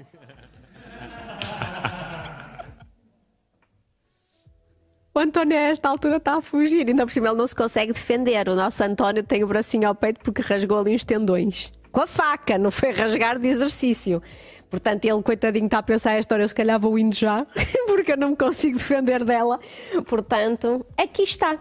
O 5.15 5.19
António 5.19 5.57
a 5.57 5.61
esta 5.61 5.89
altura 5.89 6.17
está 6.17 6.35
a 6.35 6.41
fugir, 6.43 6.87
ainda 6.87 7.03
por 7.03 7.11
cima 7.11 7.29
ele 7.29 7.37
não 7.37 7.47
se 7.47 7.55
consegue 7.55 7.91
defender. 7.91 8.47
O 8.47 8.55
nosso 8.55 8.83
António 8.83 9.23
tem 9.23 9.43
o 9.43 9.47
bracinho 9.47 9.87
ao 9.87 9.95
peito 9.95 10.19
porque 10.19 10.43
rasgou 10.43 10.77
ali 10.77 10.93
uns 10.93 11.03
tendões. 11.03 11.71
Com 11.91 12.01
a 12.01 12.05
faca, 12.05 12.55
não 12.59 12.69
foi 12.69 12.91
rasgar 12.91 13.39
de 13.39 13.47
exercício. 13.47 14.21
Portanto, 14.69 15.05
ele, 15.05 15.21
coitadinho, 15.23 15.65
está 15.65 15.79
a 15.79 15.83
pensar 15.83 16.13
esta 16.13 16.35
hora, 16.35 16.43
eu 16.43 16.49
se 16.49 16.55
calhar 16.55 16.79
vou 16.79 16.97
indo 16.99 17.15
já, 17.15 17.45
porque 17.87 18.11
eu 18.11 18.17
não 18.17 18.31
me 18.31 18.35
consigo 18.35 18.77
defender 18.77 19.23
dela. 19.23 19.59
Portanto, 20.05 20.85
aqui 20.97 21.23
está. 21.23 21.57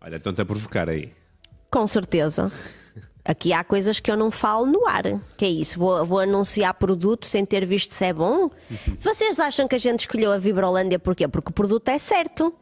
Olha, 0.00 0.16
estão-te 0.16 0.40
a 0.40 0.44
provocar 0.44 0.88
aí. 0.88 1.12
Com 1.70 1.86
certeza. 1.86 2.50
Aqui 3.24 3.52
há 3.52 3.62
coisas 3.62 4.00
que 4.00 4.10
eu 4.10 4.16
não 4.16 4.30
falo 4.30 4.64
no 4.66 4.86
ar. 4.86 5.04
Que 5.36 5.44
é 5.44 5.48
isso? 5.48 5.78
Vou, 5.78 6.04
vou 6.06 6.18
anunciar 6.20 6.72
produto 6.74 7.26
sem 7.26 7.44
ter 7.44 7.66
visto 7.66 7.92
se 7.92 8.04
é 8.06 8.12
bom? 8.12 8.50
Se 8.98 9.04
vocês 9.12 9.38
acham 9.38 9.68
que 9.68 9.74
a 9.74 9.78
gente 9.78 10.00
escolheu 10.00 10.32
a 10.32 10.38
Vibrolândia 10.38 10.98
porquê? 10.98 11.28
Porque 11.28 11.50
o 11.50 11.52
produto 11.52 11.88
é 11.88 11.98
certo. 11.98 12.54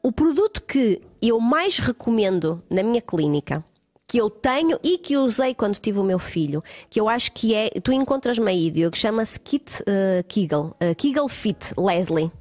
O 0.00 0.12
produto 0.12 0.62
que 0.62 1.02
eu 1.20 1.40
mais 1.40 1.78
recomendo 1.78 2.62
na 2.70 2.84
minha 2.84 3.02
clínica, 3.02 3.64
que 4.08 4.16
eu 4.16 4.30
tenho 4.30 4.78
e 4.82 4.96
que 4.96 5.18
usei 5.18 5.54
quando 5.54 5.76
tive 5.76 5.98
o 5.98 6.02
meu 6.02 6.18
filho, 6.18 6.64
que 6.88 6.98
eu 6.98 7.08
acho 7.10 7.30
que 7.32 7.54
é. 7.54 7.68
Tu 7.68 7.92
encontras-me 7.92 8.50
aí, 8.50 8.70
Diogo, 8.70 8.96
chama-se 8.96 9.38
Kit 9.38 9.82
eh, 9.86 10.24
Kegel. 10.26 10.74
eh, 10.80 10.94
Kegel 10.94 11.28
Fit 11.28 11.74
Leslie. 11.76 12.32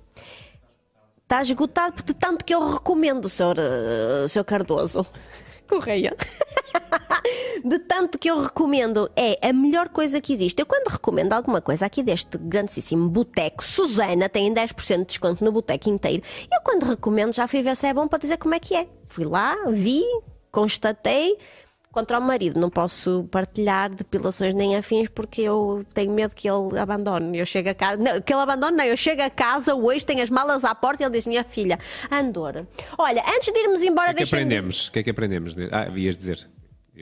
Está 1.23 1.41
esgotado 1.41 2.01
de 2.01 2.13
tanto 2.13 2.45
que 2.45 2.55
eu 2.55 2.71
recomendo, 2.71 3.27
Sr. 3.27 3.57
eh, 3.59 4.27
Sr. 4.29 4.45
Cardoso. 4.45 5.05
Correia. 5.67 6.15
de 7.65 7.79
tanto 7.79 8.17
que 8.17 8.29
eu 8.31 8.39
recomendo, 8.41 9.11
é 9.13 9.37
a 9.49 9.51
melhor 9.51 9.89
coisa 9.89 10.21
que 10.21 10.31
existe. 10.31 10.57
Eu 10.61 10.65
quando 10.65 10.87
recomendo 10.87 11.33
alguma 11.33 11.59
coisa 11.59 11.85
aqui 11.85 12.01
deste 12.01 12.37
grandíssimo 12.37 13.09
boteco, 13.09 13.65
Susana 13.65 14.29
tem 14.29 14.53
10% 14.53 14.99
de 14.99 15.05
desconto 15.05 15.43
no 15.43 15.51
boteco 15.51 15.89
inteiro. 15.89 16.23
Eu 16.49 16.61
quando 16.61 16.83
recomendo 16.85 17.33
já 17.33 17.45
fui 17.45 17.61
ver 17.61 17.75
se 17.75 17.85
é 17.87 17.93
bom 17.93 18.07
para 18.07 18.19
dizer 18.19 18.37
como 18.37 18.55
é 18.55 18.59
que 18.59 18.73
é. 18.73 18.87
Fui 19.09 19.25
lá, 19.25 19.53
vi, 19.67 20.01
constatei. 20.51 21.37
Contra 21.89 22.19
o 22.19 22.21
marido, 22.21 22.59
não 22.59 22.69
posso 22.69 23.27
partilhar 23.31 23.89
depilações 23.89 24.53
nem 24.53 24.75
afins 24.75 25.09
porque 25.09 25.41
eu 25.41 25.83
tenho 25.95 26.11
medo 26.11 26.35
que 26.35 26.47
ele 26.47 26.77
abandone. 26.77 27.39
Eu 27.39 27.45
chego 27.45 27.69
a 27.69 27.73
casa, 27.73 27.97
não, 27.97 28.21
que 28.21 28.31
ele 28.31 28.41
abandone, 28.41 28.77
não, 28.77 28.85
eu 28.85 28.95
chego 28.95 29.23
a 29.23 29.31
casa 29.31 29.73
hoje, 29.73 30.05
tenho 30.05 30.21
as 30.21 30.29
malas 30.29 30.63
à 30.63 30.75
porta 30.75 31.01
e 31.01 31.05
ele 31.05 31.13
diz: 31.13 31.25
Minha 31.25 31.43
filha, 31.43 31.79
Andor, 32.11 32.67
olha, 32.99 33.23
antes 33.27 33.51
de 33.51 33.59
irmos 33.59 33.81
embora, 33.81 34.11
O 34.11 34.13
que 34.13 34.21
é 34.21 34.25
que 34.25 34.31
deixa-me 34.31 34.43
aprendemos? 34.43 34.87
O 34.89 34.91
que 34.91 34.99
é 34.99 35.03
que 35.03 35.09
aprendemos? 35.09 35.55
Ah, 35.71 35.87
ias 35.97 36.15
dizer. 36.15 36.47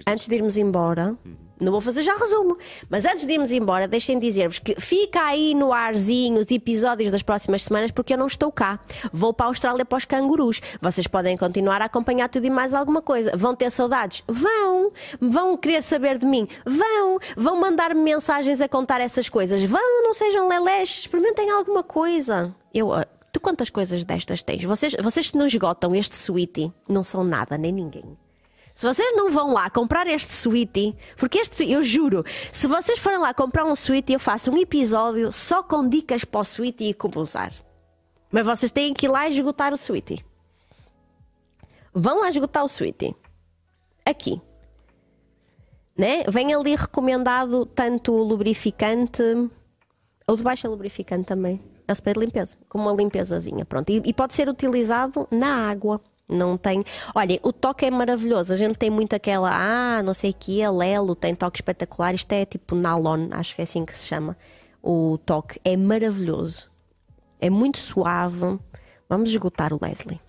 Antes 0.08 0.28
de 0.28 0.36
irmos 0.36 0.58
embora, 0.58 1.18
não 1.60 1.72
vou 1.72 1.80
fazer 1.80 2.04
já 2.04 2.16
resumo, 2.16 2.58
mas 2.90 3.06
antes 3.06 3.26
de 3.26 3.34
irmos 3.34 3.52
embora, 3.52 3.88
deixem 3.88 4.20
dizer-vos 4.20 4.60
que 4.60 4.76
fica 4.80 5.22
aí 5.22 5.54
no 5.54 5.72
arzinho 5.72 6.42
os 6.42 6.52
episódios 6.52 7.12
das 7.12 7.24
próximas 7.24 7.64
semanas 7.64 7.92
porque 7.92 8.14
eu 8.14 8.18
não 8.18 8.28
estou 8.28 8.52
cá. 8.52 8.80
Vou 9.14 9.34
para 9.34 9.46
a 9.46 9.50
Austrália 9.50 9.86
para 9.86 9.98
os 9.98 10.06
cangurus. 10.06 10.62
Vocês 10.82 11.08
podem 11.08 11.38
continuar 11.38 11.82
a 11.82 11.86
acompanhar 11.86 12.28
tudo 12.28 12.46
e 12.46 12.50
mais 12.50 12.74
alguma 12.74 13.02
coisa. 13.02 13.32
Vão 13.38 13.56
ter 13.56 13.72
saudades? 13.72 14.22
Vão! 14.28 14.92
Vão 15.22 15.56
querer 15.56 15.82
saber 15.82 16.18
de 16.18 16.26
mim? 16.26 16.48
Vão! 16.66 17.20
Vão 17.38 17.60
mandar-me 17.60 18.02
mensagens 18.02 18.60
a 18.60 18.68
contar 18.68 19.00
essas 19.00 19.30
coisas? 19.30 19.64
Vão! 19.64 20.04
Não 20.04 20.14
sejam 20.14 20.50
lelés, 20.50 20.90
experimentem 20.90 21.50
alguma 21.50 21.84
coisa. 21.84 22.54
Eu. 22.74 22.90
Tu 23.32 23.40
quantas 23.40 23.70
coisas 23.70 24.04
destas 24.06 24.42
tens? 24.42 24.64
Vocês, 24.64 24.96
vocês 25.02 25.28
se 25.28 25.38
não 25.38 25.46
esgotam 25.46 25.94
este 25.94 26.16
sweetie, 26.16 26.72
não 26.88 27.04
são 27.04 27.22
nada, 27.22 27.58
nem 27.58 27.72
ninguém. 27.72 28.18
Se 28.76 28.86
vocês 28.86 29.16
não 29.16 29.32
vão 29.32 29.54
lá 29.54 29.70
comprar 29.70 30.06
este 30.06 30.34
sweetie, 30.34 30.98
porque 31.16 31.40
este, 31.40 31.72
eu 31.72 31.82
juro, 31.82 32.26
se 32.52 32.68
vocês 32.68 33.00
forem 33.00 33.20
lá 33.20 33.34
comprar 33.34 33.64
um 33.64 33.74
sweetie, 33.74 34.12
eu 34.12 34.20
faço 34.20 34.52
um 34.52 34.58
episódio 34.58 35.32
só 35.32 35.64
com 35.64 35.88
dicas 35.88 36.26
para 36.26 36.42
o 36.42 36.44
sweetie 36.44 36.90
e 36.90 36.94
como 36.94 37.22
usar. 37.22 37.54
Mas 38.30 38.46
vocês 38.46 38.74
têm 38.74 38.94
que 38.94 39.06
ir 39.06 39.10
lá 39.10 39.30
esgotar 39.30 39.72
o 39.72 39.78
sweetie. 39.78 40.26
Vão 41.94 42.20
lá 42.20 42.28
esgotar 42.28 42.66
o 42.66 42.68
sweetie. 42.68 43.16
Aqui. 44.06 44.42
Né? 45.98 46.26
Vem 46.28 46.54
ali 46.54 46.76
recomendado 46.76 47.66
tanto 47.66 48.12
o 48.12 48.24
lubrificante, 48.24 49.24
ou 50.28 50.36
de 50.36 50.44
baixa 50.44 50.68
lubrificante 50.68 51.24
também, 51.24 51.64
é 51.88 51.94
o 51.94 51.96
spray 51.96 52.14
de 52.14 52.20
limpeza, 52.20 52.58
como 52.68 52.90
uma 52.90 52.94
limpezazinha, 52.94 53.64
pronto. 53.64 53.90
E, 53.90 54.02
e 54.04 54.12
pode 54.12 54.34
ser 54.34 54.50
utilizado 54.50 55.26
na 55.32 55.70
água. 55.70 56.02
Não 56.28 56.58
tem. 56.58 56.84
Olhem, 57.16 57.40
o 57.44 57.54
toque 57.54 57.86
é 57.86 57.92
maravilhoso. 57.92 58.52
A 58.52 58.56
gente 58.56 58.78
tem 58.78 58.90
muito 58.90 59.16
aquela, 59.16 59.52
ah, 59.52 60.02
não 60.02 60.14
sei 60.14 60.32
o 60.32 60.34
que, 60.34 60.64
a 60.64 60.72
Lelo 60.72 61.16
tem 61.16 61.36
toque 61.36 61.58
espetacular. 61.58 62.16
Isto 62.16 62.32
é 62.32 62.46
tipo 62.46 62.76
nylon, 62.76 63.28
acho 63.32 63.56
que 63.56 63.62
é 63.62 63.64
assim 63.64 63.86
que 63.86 63.96
se 63.96 64.08
chama. 64.08 64.36
O 64.82 65.20
toque 65.26 65.60
é 65.64 65.78
maravilhoso. 65.78 66.70
É 67.40 67.50
muito 67.50 67.78
suave. 67.78 68.60
Vamos 69.08 69.30
esgotar 69.30 69.72
o 69.74 69.80
Leslie. 69.82 70.20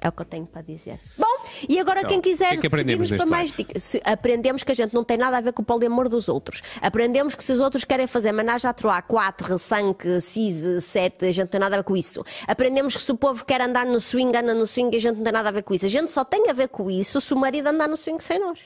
É 0.00 0.08
o 0.08 0.12
que 0.12 0.22
eu 0.22 0.26
tenho 0.26 0.46
para 0.46 0.62
dizer. 0.62 1.00
Bom, 1.16 1.26
e 1.68 1.78
agora 1.80 2.00
Então, 2.00 2.10
quem 2.10 2.20
quiser 2.20 2.50
que 2.50 2.58
é 2.58 2.60
que 2.60 2.66
aprendemos 2.68 3.10
para 3.10 3.26
mais 3.26 3.56
dicas. 3.56 3.96
Aprendemos 4.04 4.62
que 4.62 4.70
a 4.70 4.74
gente 4.74 4.94
não 4.94 5.02
tem 5.02 5.16
nada 5.16 5.38
a 5.38 5.40
ver 5.40 5.52
com 5.52 5.62
o 5.62 5.64
poliamor 5.64 6.08
dos 6.08 6.28
outros. 6.28 6.62
Aprendemos 6.80 7.34
que 7.34 7.42
se 7.42 7.52
os 7.52 7.58
outros 7.58 7.84
querem 7.84 8.06
fazer 8.06 8.30
managem 8.30 8.70
à 8.70 8.72
troar 8.72 9.02
4, 9.02 9.58
5, 9.58 10.20
6, 10.20 10.84
7, 10.84 11.24
a 11.24 11.32
gente 11.32 11.40
não 11.40 11.46
tem 11.48 11.60
nada 11.60 11.74
a 11.74 11.78
ver 11.78 11.84
com 11.84 11.96
isso. 11.96 12.24
Aprendemos 12.46 12.96
que 12.96 13.02
se 13.02 13.10
o 13.10 13.16
povo 13.16 13.44
quer 13.44 13.60
andar 13.60 13.86
no 13.86 14.00
swing, 14.00 14.36
anda 14.36 14.54
no 14.54 14.66
swing 14.66 14.94
e 14.94 14.98
a 14.98 15.00
gente 15.00 15.16
não 15.16 15.24
tem 15.24 15.32
nada 15.32 15.48
a 15.48 15.52
ver 15.52 15.62
com 15.62 15.74
isso. 15.74 15.86
A 15.86 15.88
gente 15.88 16.10
só 16.12 16.24
tem 16.24 16.48
a 16.48 16.52
ver 16.52 16.68
com 16.68 16.88
isso 16.88 17.20
se 17.20 17.34
o 17.34 17.36
marido 17.36 17.66
andar 17.66 17.88
no 17.88 17.96
swing 17.96 18.22
sem 18.22 18.38
nós. 18.38 18.60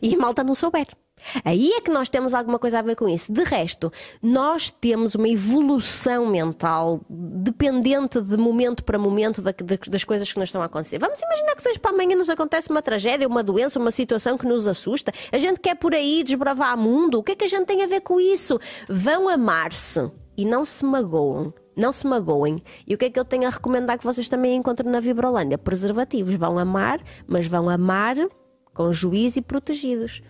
E 0.00 0.14
a 0.14 0.18
malta 0.18 0.44
não 0.44 0.54
souber. 0.54 0.86
Aí 1.44 1.70
é 1.72 1.80
que 1.80 1.90
nós 1.90 2.08
temos 2.08 2.32
alguma 2.34 2.58
coisa 2.58 2.78
a 2.78 2.82
ver 2.82 2.96
com 2.96 3.08
isso. 3.08 3.32
De 3.32 3.42
resto, 3.44 3.92
nós 4.22 4.70
temos 4.70 5.14
uma 5.14 5.28
evolução 5.28 6.26
mental 6.26 7.00
dependente 7.08 8.20
de 8.20 8.36
momento 8.36 8.84
para 8.84 8.98
momento 8.98 9.42
da- 9.42 9.52
da- 9.52 9.78
das 9.90 10.04
coisas 10.04 10.32
que 10.32 10.38
nos 10.38 10.48
estão 10.48 10.62
a 10.62 10.66
acontecer. 10.66 10.98
Vamos 10.98 11.20
imaginar 11.20 11.54
que 11.54 11.68
hoje 11.68 11.78
para 11.78 11.90
amanhã 11.92 12.16
nos 12.16 12.30
acontece 12.30 12.70
uma 12.70 12.82
tragédia, 12.82 13.26
uma 13.28 13.42
doença, 13.42 13.78
uma 13.78 13.90
situação 13.90 14.36
que 14.38 14.46
nos 14.46 14.66
assusta. 14.66 15.12
A 15.32 15.38
gente 15.38 15.60
quer 15.60 15.74
por 15.76 15.94
aí 15.94 16.22
desbravar 16.22 16.76
mundo. 16.76 17.18
O 17.18 17.22
que 17.22 17.32
é 17.32 17.36
que 17.36 17.44
a 17.44 17.48
gente 17.48 17.66
tem 17.66 17.82
a 17.82 17.86
ver 17.86 18.00
com 18.00 18.20
isso? 18.20 18.58
Vão 18.88 19.28
amar-se 19.28 20.10
e 20.36 20.44
não 20.44 20.64
se 20.64 20.84
magoam. 20.84 21.52
Não 21.76 21.92
se 21.92 22.06
magoem. 22.06 22.62
E 22.86 22.94
o 22.94 22.98
que 22.98 23.06
é 23.06 23.10
que 23.10 23.18
eu 23.18 23.24
tenho 23.24 23.46
a 23.46 23.50
recomendar 23.50 23.96
que 23.96 24.04
vocês 24.04 24.28
também 24.28 24.56
encontrem 24.56 24.90
na 24.90 25.00
Vibrolândia? 25.00 25.56
Preservativos. 25.56 26.34
Vão 26.34 26.58
amar, 26.58 27.00
mas 27.26 27.46
vão 27.46 27.68
amar 27.70 28.16
com 28.74 28.92
juízo 28.92 29.38
e 29.38 29.42
protegidos. 29.42 30.20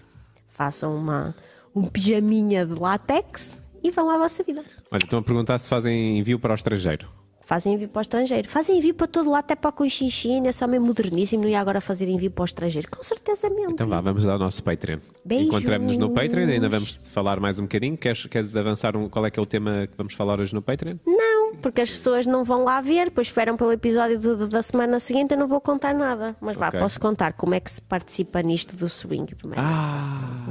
Façam 0.61 0.95
uma, 0.95 1.35
um 1.75 1.87
pijaminha 1.87 2.67
de 2.67 2.75
látex 2.79 3.63
e 3.83 3.91
vão 3.91 4.11
à 4.11 4.19
vossa 4.19 4.43
vida. 4.43 4.63
Olha, 4.91 5.03
estão 5.03 5.19
a 5.19 5.23
perguntar 5.23 5.57
se 5.59 5.67
fazem 5.67 6.19
envio 6.19 6.39
para 6.39 6.53
o 6.53 6.55
estrangeiro. 6.55 7.09
Fazem 7.51 7.75
envio 7.75 7.89
para 7.89 7.99
o 7.99 8.03
estrangeiro. 8.03 8.49
Fazem 8.49 8.79
envio 8.79 8.95
para 8.95 9.09
todo 9.09 9.29
lado, 9.29 9.41
até 9.43 9.57
para 9.57 9.71
o 9.71 9.73
Coixinchina, 9.73 10.47
é 10.47 10.53
só 10.53 10.69
meio 10.69 10.81
moderníssimo, 10.81 11.43
não 11.43 11.51
ia 11.51 11.61
agora 11.61 11.81
fazer 11.81 12.09
envio 12.09 12.31
para 12.31 12.43
o 12.43 12.45
estrangeiro. 12.45 12.89
Com 12.89 13.03
certeza 13.03 13.51
mesmo. 13.51 13.73
Então 13.73 13.89
vá, 13.89 14.01
vamos 14.01 14.25
ao 14.25 14.39
nosso 14.39 14.63
Patreon. 14.63 15.01
Beijos. 15.25 15.49
Encontramos-nos 15.49 15.97
no 15.97 16.11
Patreon, 16.15 16.49
ainda 16.49 16.69
vamos 16.69 16.93
falar 17.03 17.41
mais 17.41 17.59
um 17.59 17.63
bocadinho. 17.63 17.97
Queres, 17.99 18.25
queres 18.27 18.55
avançar 18.55 18.97
um, 18.97 19.09
qual 19.09 19.27
é 19.27 19.33
que 19.33 19.41
é 19.41 19.43
o 19.43 19.47
tema 19.47 19.89
que 19.89 19.95
vamos 19.99 20.15
falar 20.15 20.39
hoje 20.39 20.55
no 20.55 20.63
Patreon? 20.63 20.95
Não, 21.05 21.57
porque 21.57 21.81
as 21.81 21.91
pessoas 21.91 22.25
não 22.25 22.45
vão 22.45 22.63
lá 22.63 22.81
ver, 22.81 23.07
depois 23.07 23.27
esperam 23.27 23.57
pelo 23.57 23.73
episódio 23.73 24.21
do- 24.21 24.37
do- 24.37 24.49
da 24.49 24.63
semana 24.63 25.01
seguinte, 25.01 25.33
eu 25.33 25.39
não 25.39 25.49
vou 25.49 25.61
contar 25.61 25.93
nada. 25.93 26.37
Mas 26.41 26.57
vá, 26.57 26.69
Ok. 26.69 26.79
posso 26.79 27.01
contar 27.01 27.33
como 27.33 27.53
é 27.53 27.59
que 27.59 27.73
se 27.73 27.83
participa 27.83 28.41
nisto 28.43 28.77
do 28.77 28.89
swing 28.89 29.35
do 29.35 29.49
meio. 29.49 29.61
Ah! 29.61 30.47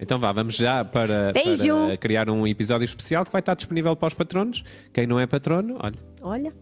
Então 0.00 0.18
vá, 0.18 0.32
vamos 0.32 0.56
já 0.56 0.84
para, 0.84 1.32
para 1.32 1.96
criar 1.98 2.30
um 2.30 2.46
episódio 2.46 2.84
especial 2.84 3.24
que 3.24 3.30
vai 3.30 3.40
estar 3.40 3.54
disponível 3.54 3.94
para 3.94 4.08
os 4.08 4.14
patronos. 4.14 4.64
Quem 4.92 5.06
não 5.06 5.20
é 5.20 5.26
patrono, 5.26 5.78
olha, 5.82 5.94
Olha, 6.22 6.52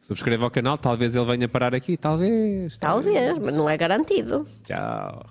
subscreva 0.00 0.44
ao 0.44 0.50
canal, 0.50 0.76
talvez 0.76 1.14
ele 1.14 1.24
venha 1.24 1.48
parar 1.48 1.74
aqui, 1.74 1.96
talvez. 1.96 2.76
talvez, 2.78 3.38
mas 3.38 3.54
não 3.54 3.68
é 3.70 3.76
garantido. 3.76 4.46
Tchau. 4.64 5.24